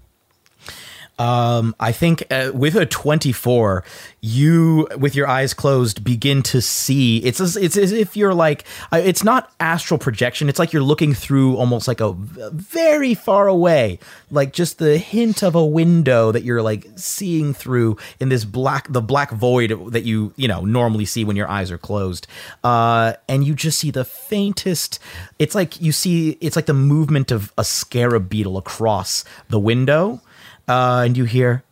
Um, 1.18 1.74
I 1.80 1.92
think 1.92 2.24
uh, 2.30 2.50
with 2.52 2.76
a 2.76 2.84
24, 2.84 3.84
you, 4.20 4.86
with 4.98 5.14
your 5.14 5.26
eyes 5.26 5.54
closed, 5.54 6.04
begin 6.04 6.42
to 6.44 6.60
see. 6.60 7.18
It's 7.18 7.40
as, 7.40 7.56
it's 7.56 7.76
as 7.76 7.92
if 7.92 8.16
you're 8.16 8.34
like, 8.34 8.64
uh, 8.92 9.00
it's 9.02 9.24
not 9.24 9.50
astral 9.58 9.98
projection. 9.98 10.48
It's 10.48 10.58
like 10.58 10.72
you're 10.72 10.82
looking 10.82 11.14
through 11.14 11.56
almost 11.56 11.88
like 11.88 12.00
a 12.00 12.12
very 12.12 13.14
far 13.14 13.48
away, 13.48 13.98
like 14.30 14.52
just 14.52 14.78
the 14.78 14.98
hint 14.98 15.42
of 15.42 15.54
a 15.54 15.64
window 15.64 16.32
that 16.32 16.42
you're 16.42 16.62
like 16.62 16.86
seeing 16.96 17.54
through 17.54 17.96
in 18.20 18.28
this 18.28 18.44
black, 18.44 18.92
the 18.92 19.02
black 19.02 19.30
void 19.30 19.92
that 19.92 20.04
you, 20.04 20.34
you 20.36 20.48
know, 20.48 20.62
normally 20.62 21.06
see 21.06 21.24
when 21.24 21.36
your 21.36 21.48
eyes 21.48 21.70
are 21.70 21.78
closed. 21.78 22.26
Uh, 22.62 23.14
and 23.26 23.44
you 23.44 23.54
just 23.54 23.78
see 23.78 23.90
the 23.90 24.04
faintest, 24.04 24.98
it's 25.38 25.54
like 25.54 25.80
you 25.80 25.92
see, 25.92 26.36
it's 26.42 26.56
like 26.56 26.66
the 26.66 26.74
movement 26.74 27.30
of 27.30 27.54
a 27.56 27.64
scarab 27.64 28.28
beetle 28.28 28.58
across 28.58 29.24
the 29.48 29.58
window 29.58 30.20
uh, 30.68 31.02
and 31.04 31.16
you 31.16 31.24
hear, 31.24 31.62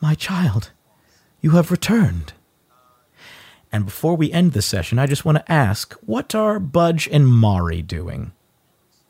My 0.00 0.14
child, 0.14 0.70
you 1.40 1.50
have 1.50 1.70
returned. 1.70 2.32
And 3.72 3.86
before 3.86 4.16
we 4.16 4.30
end 4.30 4.52
the 4.52 4.62
session, 4.62 4.98
I 5.00 5.06
just 5.06 5.24
want 5.24 5.38
to 5.38 5.52
ask 5.52 5.94
what 5.94 6.34
are 6.34 6.60
Budge 6.60 7.08
and 7.08 7.26
Mari 7.26 7.82
doing? 7.82 8.32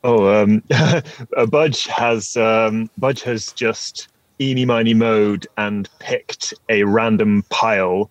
Oh, 0.03 0.41
um, 0.41 0.63
uh, 0.71 1.01
Budge 1.49 1.85
has 1.87 2.35
um, 2.35 2.89
Budge 2.97 3.21
has 3.23 3.51
just 3.51 4.07
eeny 4.39 4.65
miny 4.65 4.93
mowed 4.93 5.47
and 5.57 5.89
picked 5.99 6.53
a 6.67 6.83
random 6.83 7.43
pile, 7.49 8.09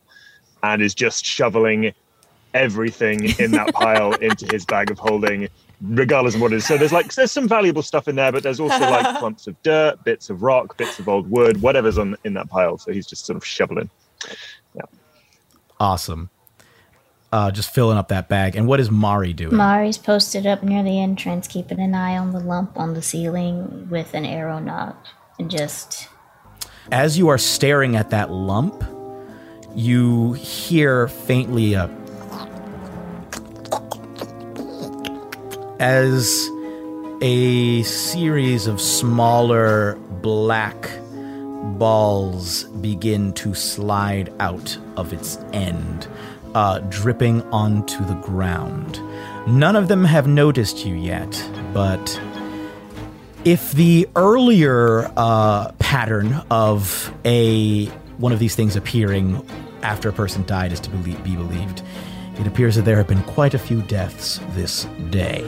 and 0.62 0.80
is 0.80 0.94
just 0.94 1.24
shoveling 1.24 1.92
everything 2.54 3.34
in 3.38 3.50
that 3.50 3.74
pile 3.74 4.12
into 4.20 4.46
his 4.46 4.64
bag 4.64 4.90
of 4.90 4.98
holding, 4.98 5.48
regardless 5.84 6.34
of 6.34 6.40
what 6.40 6.52
it 6.52 6.56
is. 6.56 6.66
So 6.66 6.76
there's 6.76 6.92
like 6.92 7.14
there's 7.14 7.32
some 7.32 7.48
valuable 7.48 7.82
stuff 7.82 8.08
in 8.08 8.16
there, 8.16 8.32
but 8.32 8.42
there's 8.42 8.60
also 8.60 8.78
like 8.78 9.18
clumps 9.18 9.46
of 9.46 9.60
dirt, 9.62 10.02
bits 10.04 10.30
of 10.30 10.42
rock, 10.42 10.76
bits 10.76 10.98
of 10.98 11.08
old 11.08 11.30
wood, 11.30 11.60
whatever's 11.62 11.98
on 11.98 12.16
in 12.24 12.34
that 12.34 12.48
pile. 12.48 12.78
So 12.78 12.92
he's 12.92 13.06
just 13.06 13.26
sort 13.26 13.36
of 13.36 13.44
shoveling. 13.44 13.90
Awesome. 15.80 16.30
Uh, 17.32 17.50
just 17.50 17.74
filling 17.74 17.98
up 17.98 18.08
that 18.08 18.28
bag. 18.28 18.54
And 18.54 18.68
what 18.68 18.78
is 18.78 18.90
Mari 18.90 19.32
doing? 19.32 19.56
Mari's 19.56 19.98
posted 19.98 20.46
up 20.46 20.62
near 20.62 20.84
the 20.84 21.00
entrance, 21.00 21.48
keeping 21.48 21.80
an 21.80 21.94
eye 21.94 22.16
on 22.16 22.30
the 22.30 22.38
lump 22.38 22.78
on 22.78 22.94
the 22.94 23.02
ceiling 23.02 23.88
with 23.90 24.14
an 24.14 24.24
arrow 24.24 24.60
knot. 24.60 24.96
And 25.38 25.50
just 25.50 26.08
As 26.92 27.18
you 27.18 27.28
are 27.28 27.38
staring 27.38 27.96
at 27.96 28.10
that 28.10 28.30
lump, 28.30 28.84
you 29.74 30.34
hear 30.34 31.08
faintly 31.08 31.74
a 31.74 31.88
as 35.78 36.48
a 37.20 37.82
series 37.82 38.66
of 38.66 38.80
smaller 38.80 39.96
black 40.22 40.90
balls 41.78 42.64
begin 42.64 43.32
to 43.34 43.54
slide 43.54 44.32
out 44.40 44.76
of 44.96 45.12
its 45.12 45.38
end, 45.52 46.06
uh, 46.54 46.78
dripping 46.90 47.42
onto 47.50 48.04
the 48.04 48.14
ground. 48.14 49.00
None 49.46 49.76
of 49.76 49.88
them 49.88 50.04
have 50.04 50.26
noticed 50.26 50.84
you 50.86 50.94
yet, 50.94 51.50
but 51.72 52.20
if 53.44 53.72
the 53.72 54.08
earlier 54.16 55.10
uh, 55.16 55.72
pattern 55.78 56.42
of 56.50 57.12
a 57.24 57.86
one 58.18 58.32
of 58.32 58.38
these 58.38 58.54
things 58.54 58.76
appearing 58.76 59.44
after 59.82 60.08
a 60.08 60.12
person 60.12 60.44
died 60.46 60.72
is 60.72 60.80
to 60.80 60.90
belie- 60.90 61.20
be 61.22 61.34
believed, 61.36 61.82
it 62.38 62.46
appears 62.46 62.74
that 62.76 62.82
there 62.82 62.96
have 62.96 63.06
been 63.06 63.22
quite 63.22 63.54
a 63.54 63.58
few 63.58 63.82
deaths 63.82 64.40
this 64.50 64.86
day. 65.10 65.44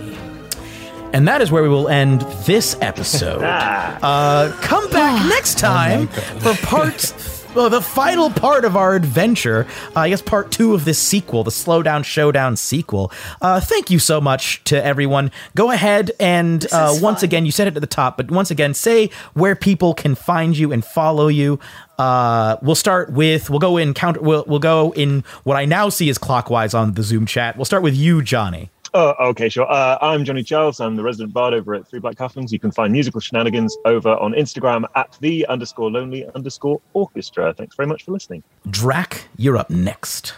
And 1.12 1.26
that 1.26 1.40
is 1.40 1.50
where 1.50 1.62
we 1.62 1.68
will 1.68 1.88
end 1.88 2.22
this 2.44 2.76
episode. 2.80 3.42
uh, 3.42 4.52
come 4.60 4.90
back 4.90 5.26
next 5.28 5.58
time 5.58 6.08
for 6.08 6.54
part. 6.66 7.14
Well, 7.56 7.70
the 7.70 7.80
final 7.80 8.28
part 8.28 8.66
of 8.66 8.76
our 8.76 8.94
adventure, 8.94 9.66
uh, 9.96 10.00
I 10.00 10.10
guess 10.10 10.20
part 10.20 10.52
two 10.52 10.74
of 10.74 10.84
this 10.84 10.98
sequel, 10.98 11.42
the 11.42 11.50
Slowdown 11.50 12.04
Showdown 12.04 12.54
sequel. 12.54 13.10
Uh, 13.40 13.60
thank 13.60 13.90
you 13.90 13.98
so 13.98 14.20
much 14.20 14.62
to 14.64 14.84
everyone. 14.84 15.32
Go 15.54 15.70
ahead 15.70 16.10
and 16.20 16.70
uh, 16.70 16.94
once 17.00 17.22
again, 17.22 17.46
you 17.46 17.52
said 17.52 17.66
it 17.66 17.74
at 17.74 17.80
the 17.80 17.86
top, 17.86 18.18
but 18.18 18.30
once 18.30 18.50
again, 18.50 18.74
say 18.74 19.08
where 19.32 19.56
people 19.56 19.94
can 19.94 20.14
find 20.14 20.54
you 20.54 20.70
and 20.70 20.84
follow 20.84 21.28
you. 21.28 21.58
Uh, 21.98 22.58
we'll 22.60 22.74
start 22.74 23.12
with 23.12 23.48
we'll 23.48 23.58
go 23.58 23.78
in 23.78 23.94
counter. 23.94 24.20
We'll 24.20 24.44
we'll 24.46 24.58
go 24.58 24.92
in 24.92 25.24
what 25.44 25.56
I 25.56 25.64
now 25.64 25.88
see 25.88 26.10
is 26.10 26.18
clockwise 26.18 26.74
on 26.74 26.92
the 26.92 27.02
Zoom 27.02 27.24
chat. 27.24 27.56
We'll 27.56 27.64
start 27.64 27.82
with 27.82 27.94
you, 27.94 28.20
Johnny. 28.20 28.68
Oh, 28.98 29.14
okay, 29.20 29.50
sure. 29.50 29.70
Uh, 29.70 29.98
I'm 30.00 30.24
Johnny 30.24 30.42
Charles. 30.42 30.80
I'm 30.80 30.96
the 30.96 31.02
resident 31.02 31.34
bard 31.34 31.52
over 31.52 31.74
at 31.74 31.86
Three 31.86 31.98
Black 31.98 32.16
Halflings. 32.16 32.50
You 32.50 32.58
can 32.58 32.70
find 32.70 32.90
musical 32.90 33.20
shenanigans 33.20 33.76
over 33.84 34.16
on 34.16 34.32
Instagram 34.32 34.86
at 34.94 35.18
the 35.20 35.46
underscore 35.48 35.90
lonely 35.90 36.24
underscore 36.34 36.80
orchestra. 36.94 37.52
Thanks 37.52 37.76
very 37.76 37.86
much 37.86 38.04
for 38.04 38.12
listening. 38.12 38.42
Drac, 38.70 39.28
you're 39.36 39.58
up 39.58 39.68
next. 39.68 40.32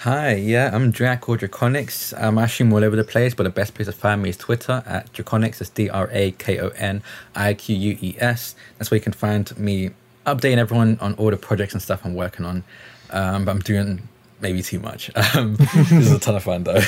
Hi, 0.00 0.34
yeah, 0.34 0.68
I'm 0.70 0.90
Drac 0.90 1.30
or 1.30 1.38
Drakoniques. 1.38 2.12
I'm 2.22 2.36
actually 2.36 2.70
all 2.70 2.84
over 2.84 2.94
the 2.94 3.04
place, 3.04 3.32
but 3.32 3.44
the 3.44 3.48
best 3.48 3.72
place 3.72 3.86
to 3.86 3.92
find 3.92 4.22
me 4.22 4.28
is 4.28 4.36
Twitter 4.36 4.82
at 4.84 5.10
Drakoniques. 5.14 5.62
It's 5.62 5.70
D 5.70 5.88
R 5.88 6.10
A 6.12 6.32
K 6.32 6.58
O 6.58 6.68
N 6.76 7.02
I 7.34 7.54
Q 7.54 7.74
U 7.74 7.98
E 8.02 8.16
S. 8.18 8.54
That's 8.76 8.90
where 8.90 8.96
you 8.98 9.02
can 9.02 9.14
find 9.14 9.58
me 9.58 9.92
updating 10.26 10.58
everyone 10.58 10.98
on 11.00 11.14
all 11.14 11.30
the 11.30 11.38
projects 11.38 11.72
and 11.72 11.80
stuff 11.80 12.04
I'm 12.04 12.14
working 12.14 12.44
on. 12.44 12.64
Um, 13.08 13.46
but 13.46 13.52
I'm 13.52 13.60
doing 13.60 14.06
maybe 14.40 14.62
too 14.62 14.80
much. 14.80 15.10
Um, 15.34 15.56
this 15.56 15.92
is 15.92 16.12
a 16.12 16.18
ton 16.18 16.36
of 16.36 16.42
fun, 16.42 16.64
though. 16.64 16.80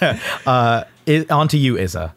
uh, 0.46 0.84
on 1.30 1.48
to 1.48 1.56
you, 1.56 1.78
Isa. 1.78 2.14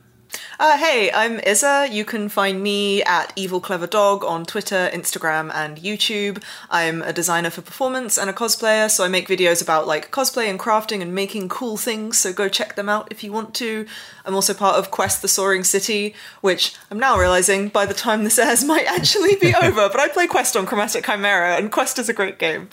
Uh, 0.60 0.76
hey, 0.76 1.12
I'm 1.12 1.40
Isa. 1.46 1.88
You 1.92 2.04
can 2.04 2.30
find 2.30 2.64
me 2.64 3.04
at 3.04 3.32
Evil 3.36 3.60
Clever 3.60 3.86
Dog 3.86 4.24
on 4.24 4.44
Twitter, 4.44 4.90
Instagram, 4.92 5.54
and 5.54 5.78
YouTube. 5.78 6.42
I'm 6.72 7.04
a 7.04 7.14
designer 7.14 7.52
for 7.52 7.62
performance 7.62 8.18
and 8.18 8.28
a 8.28 8.34
cosplayer, 8.34 8.90
so 8.90 9.04
I 9.04 9.08
make 9.08 9.28
videos 9.28 9.62
about 9.62 9.86
like 9.86 10.10
cosplay 10.10 10.50
and 10.50 10.60
crafting 10.60 11.04
and 11.04 11.14
making 11.14 11.50
cool 11.50 11.78
things. 11.78 12.18
So 12.18 12.34
go 12.34 12.50
check 12.50 12.76
them 12.76 12.90
out 12.90 13.08
if 13.12 13.24
you 13.24 13.32
want 13.32 13.54
to. 13.56 13.86
I'm 14.26 14.34
also 14.34 14.56
part 14.56 14.78
of 14.78 14.90
Quest: 14.90 15.22
The 15.22 15.28
Soaring 15.28 15.64
City, 15.64 16.16
which 16.42 16.74
I'm 16.90 16.98
now 16.98 17.20
realizing 17.20 17.70
by 17.70 17.86
the 17.86 17.94
time 17.94 18.24
this 18.24 18.40
airs 18.40 18.64
might 18.66 18.88
actually 18.88 19.36
be 19.36 19.54
over. 19.62 19.90
But 19.90 20.00
I 20.00 20.08
play 20.08 20.26
Quest 20.26 20.58
on 20.58 20.66
Chromatic 20.66 21.06
Chimera, 21.06 21.56
and 21.58 21.72
Quest 21.72 22.00
is 22.00 22.10
a 22.10 22.14
great 22.14 22.40
game. 22.40 22.70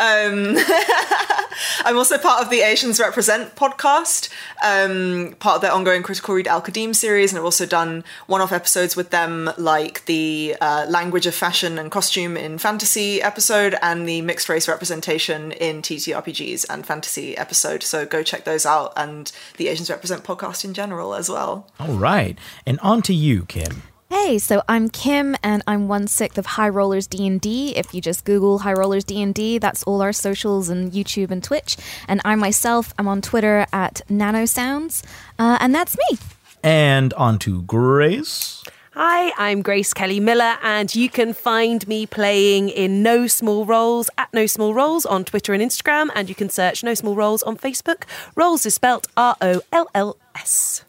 Um, 0.00 0.56
I'm 1.84 1.96
also 1.96 2.18
part 2.18 2.42
of 2.42 2.50
the 2.50 2.60
Asians 2.60 2.98
Represent 2.98 3.54
podcast, 3.54 4.30
um, 4.64 5.36
part 5.38 5.56
of 5.56 5.62
their 5.62 5.72
ongoing 5.72 6.02
Critical 6.02 6.34
Read 6.34 6.48
Al 6.48 6.62
Qadim 6.62 6.94
series, 6.94 7.19
and 7.28 7.38
I've 7.38 7.44
also 7.44 7.66
done 7.66 8.02
one 8.26 8.40
off 8.40 8.52
episodes 8.52 8.96
with 8.96 9.10
them, 9.10 9.50
like 9.58 10.06
the 10.06 10.56
uh, 10.60 10.86
language 10.88 11.26
of 11.26 11.34
fashion 11.34 11.78
and 11.78 11.90
costume 11.90 12.38
in 12.38 12.56
fantasy 12.56 13.20
episode 13.20 13.76
and 13.82 14.08
the 14.08 14.22
mixed 14.22 14.48
race 14.48 14.66
representation 14.66 15.52
in 15.52 15.82
TTRPGs 15.82 16.66
and 16.70 16.86
fantasy 16.86 17.36
episode. 17.36 17.82
So 17.82 18.06
go 18.06 18.22
check 18.22 18.44
those 18.44 18.64
out, 18.64 18.94
and 18.96 19.30
the 19.58 19.68
Asians 19.68 19.90
Represent 19.90 20.24
podcast 20.24 20.64
in 20.64 20.72
general 20.72 21.14
as 21.14 21.28
well. 21.28 21.70
All 21.78 21.94
right, 21.94 22.38
and 22.64 22.80
on 22.80 23.02
to 23.02 23.14
you, 23.14 23.44
Kim. 23.44 23.82
Hey, 24.12 24.40
so 24.40 24.60
I'm 24.68 24.88
Kim, 24.88 25.36
and 25.40 25.62
I'm 25.68 25.86
one 25.86 26.08
sixth 26.08 26.36
of 26.36 26.44
High 26.44 26.68
Rollers 26.68 27.06
D 27.06 27.28
and 27.28 27.40
D. 27.40 27.76
If 27.76 27.94
you 27.94 28.00
just 28.00 28.24
Google 28.24 28.58
High 28.58 28.72
Rollers 28.72 29.04
D 29.04 29.22
and 29.22 29.32
D, 29.32 29.58
that's 29.58 29.84
all 29.84 30.02
our 30.02 30.12
socials 30.12 30.68
and 30.68 30.90
YouTube 30.90 31.30
and 31.30 31.44
Twitch. 31.44 31.76
And 32.08 32.20
I 32.24 32.34
myself 32.34 32.92
I'm 32.98 33.06
on 33.06 33.22
Twitter 33.22 33.66
at 33.72 34.00
NanoSounds, 34.10 35.04
uh, 35.38 35.58
and 35.60 35.72
that's 35.72 35.96
me. 35.96 36.18
And 36.62 37.14
on 37.14 37.38
to 37.40 37.62
Grace. 37.62 38.62
Hi, 38.92 39.32
I'm 39.38 39.62
Grace 39.62 39.94
Kelly 39.94 40.20
Miller, 40.20 40.58
and 40.62 40.94
you 40.94 41.08
can 41.08 41.32
find 41.32 41.86
me 41.88 42.06
playing 42.06 42.68
in 42.68 43.02
No 43.02 43.26
Small 43.26 43.64
Roles 43.64 44.10
at 44.18 44.28
No 44.34 44.46
Small 44.46 44.74
Roles 44.74 45.06
on 45.06 45.24
Twitter 45.24 45.54
and 45.54 45.62
Instagram, 45.62 46.10
and 46.14 46.28
you 46.28 46.34
can 46.34 46.50
search 46.50 46.82
No 46.82 46.92
Small 46.92 47.14
Roles 47.14 47.42
on 47.44 47.56
Facebook. 47.56 48.02
Roles 48.34 48.66
is 48.66 48.74
spelt 48.74 49.06
R 49.16 49.36
O 49.40 49.62
L 49.72 49.88
L 49.94 50.16
S. 50.34 50.84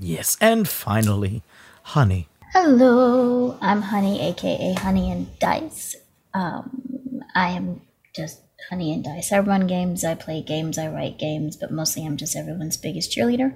Yes, 0.00 0.36
and 0.40 0.66
finally, 0.66 1.42
Honey. 1.82 2.28
Hello, 2.52 3.56
I'm 3.60 3.82
Honey, 3.82 4.20
aka 4.20 4.74
Honey 4.74 5.12
and 5.12 5.38
Dice. 5.38 5.94
Um, 6.34 7.22
I 7.36 7.50
am 7.50 7.82
just 8.16 8.40
Honey 8.68 8.92
and 8.92 9.04
Dice. 9.04 9.32
I 9.32 9.38
run 9.40 9.66
games, 9.66 10.02
I 10.02 10.14
play 10.14 10.42
games, 10.42 10.78
I 10.78 10.88
write 10.88 11.18
games, 11.18 11.56
but 11.56 11.70
mostly 11.70 12.04
I'm 12.04 12.16
just 12.16 12.34
everyone's 12.34 12.76
biggest 12.76 13.12
cheerleader. 13.12 13.54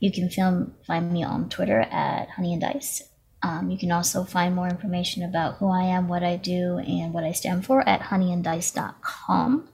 You 0.00 0.12
can 0.12 0.28
film, 0.28 0.74
find 0.86 1.12
me 1.12 1.24
on 1.24 1.48
Twitter 1.48 1.80
at 1.80 2.30
Honey 2.30 2.52
and 2.52 2.62
Dice. 2.62 3.02
Um, 3.42 3.70
you 3.70 3.78
can 3.78 3.92
also 3.92 4.24
find 4.24 4.54
more 4.54 4.68
information 4.68 5.22
about 5.22 5.56
who 5.56 5.68
I 5.68 5.84
am, 5.84 6.08
what 6.08 6.22
I 6.22 6.36
do, 6.36 6.78
and 6.78 7.12
what 7.12 7.24
I 7.24 7.32
stand 7.32 7.64
for 7.64 7.86
at 7.88 8.00
honeyanddice.com. 8.00 9.68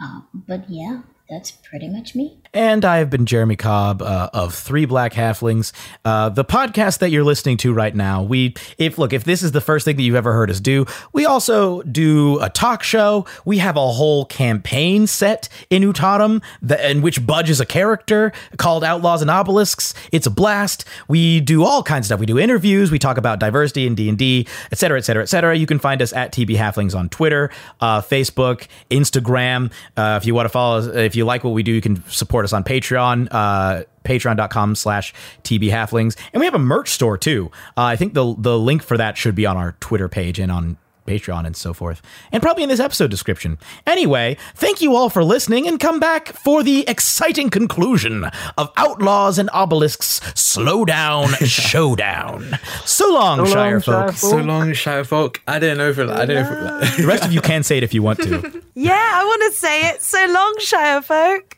Um, 0.00 0.28
but 0.32 0.68
yeah, 0.68 1.02
that's 1.28 1.50
pretty 1.50 1.88
much 1.88 2.14
me. 2.14 2.42
And 2.54 2.84
I 2.84 2.98
have 2.98 3.10
been 3.10 3.26
Jeremy 3.26 3.56
Cobb 3.56 4.00
uh, 4.00 4.30
of 4.32 4.54
Three 4.54 4.86
Black 4.86 5.12
Halflings. 5.12 5.72
Uh, 6.04 6.30
the 6.30 6.44
podcast 6.44 6.98
that 7.00 7.10
you're 7.10 7.24
listening 7.24 7.58
to 7.58 7.74
right 7.74 7.94
now, 7.94 8.22
we, 8.22 8.54
if 8.78 8.96
look, 8.96 9.12
if 9.12 9.24
this 9.24 9.42
is 9.42 9.52
the 9.52 9.60
first 9.60 9.84
thing 9.84 9.96
that 9.96 10.02
you've 10.02 10.14
ever 10.14 10.32
heard 10.32 10.50
us 10.50 10.58
do, 10.58 10.86
we 11.12 11.26
also 11.26 11.82
do 11.82 12.38
a 12.40 12.48
talk 12.48 12.82
show. 12.82 13.26
We 13.44 13.58
have 13.58 13.76
a 13.76 13.88
whole 13.88 14.24
campaign 14.24 15.06
set 15.06 15.48
in 15.68 15.82
Utaram 15.82 16.42
that, 16.62 16.90
in 16.90 17.02
which 17.02 17.26
Budge 17.26 17.50
is 17.50 17.60
a 17.60 17.66
character 17.66 18.32
called 18.56 18.82
Outlaws 18.82 19.20
and 19.20 19.30
Obelisks. 19.30 19.92
It's 20.10 20.26
a 20.26 20.30
blast. 20.30 20.86
We 21.06 21.40
do 21.40 21.64
all 21.64 21.82
kinds 21.82 22.04
of 22.04 22.06
stuff. 22.06 22.20
We 22.20 22.26
do 22.26 22.38
interviews. 22.38 22.90
We 22.90 22.98
talk 22.98 23.18
about 23.18 23.40
diversity 23.40 23.86
in 23.86 23.94
D 23.94 24.08
and 24.08 24.16
D, 24.16 24.46
et 24.72 24.78
cetera, 24.78 24.98
et 24.98 25.02
cetera, 25.02 25.22
et 25.22 25.26
cetera. 25.26 25.54
You 25.54 25.66
can 25.66 25.78
find 25.78 26.00
us 26.00 26.14
at 26.14 26.32
TB 26.32 26.56
Halflings 26.56 26.94
on 26.94 27.10
Twitter, 27.10 27.50
uh, 27.80 28.00
Facebook, 28.00 28.68
Instagram. 28.90 29.70
Uh, 29.96 30.18
if 30.20 30.26
you 30.26 30.34
want 30.34 30.46
to 30.46 30.50
follow 30.50 30.78
us, 30.78 30.86
if 30.86 31.14
you 31.14 31.26
like 31.26 31.44
what 31.44 31.52
we 31.52 31.62
do, 31.62 31.72
you 31.72 31.82
can 31.82 32.02
support 32.08 32.37
us 32.44 32.52
on 32.52 32.64
Patreon, 32.64 33.28
uh, 33.30 33.84
patreon.com 34.04 34.74
slash 34.74 35.12
TB 35.44 35.70
Halflings. 35.70 36.16
And 36.32 36.40
we 36.40 36.46
have 36.46 36.54
a 36.54 36.58
merch 36.58 36.90
store 36.90 37.18
too. 37.18 37.50
Uh, 37.76 37.82
I 37.82 37.96
think 37.96 38.14
the, 38.14 38.34
the 38.38 38.58
link 38.58 38.82
for 38.82 38.96
that 38.96 39.16
should 39.16 39.34
be 39.34 39.46
on 39.46 39.56
our 39.56 39.72
Twitter 39.80 40.08
page 40.08 40.38
and 40.38 40.50
on 40.52 40.78
Patreon 41.06 41.46
and 41.46 41.56
so 41.56 41.72
forth, 41.72 42.02
and 42.32 42.42
probably 42.42 42.62
in 42.62 42.68
this 42.68 42.80
episode 42.80 43.10
description. 43.10 43.56
Anyway, 43.86 44.36
thank 44.54 44.82
you 44.82 44.94
all 44.94 45.08
for 45.08 45.24
listening 45.24 45.66
and 45.66 45.80
come 45.80 45.98
back 45.98 46.28
for 46.28 46.62
the 46.62 46.86
exciting 46.86 47.48
conclusion 47.48 48.24
of 48.58 48.70
Outlaws 48.76 49.38
and 49.38 49.48
Obelisks 49.54 50.20
Slow 50.38 50.84
Down 50.84 51.28
Showdown. 51.46 52.58
So 52.84 53.10
long, 53.10 53.38
So 53.38 53.42
long, 53.44 53.52
Shire 53.54 53.80
folk. 53.80 54.12
So 54.12 54.36
long, 54.36 54.72
Shire 54.74 55.02
folk. 55.04 55.40
I 55.48 55.58
don't 55.58 55.78
know 55.78 55.88
if 55.88 55.98
it, 55.98 56.10
I 56.10 56.26
don't 56.26 56.44
know 56.46 56.78
if 56.82 56.92
it, 56.98 57.00
The 57.00 57.06
rest 57.08 57.24
of 57.24 57.32
you 57.32 57.40
can 57.40 57.62
say 57.62 57.78
it 57.78 57.82
if 57.82 57.94
you 57.94 58.02
want 58.02 58.18
to. 58.24 58.62
Yeah, 58.74 58.92
I 58.94 59.24
want 59.24 59.42
to 59.52 59.58
say 59.58 59.88
it. 59.88 60.02
So 60.02 60.24
long, 60.30 60.54
Shire 60.60 61.02
folk. 61.02 61.57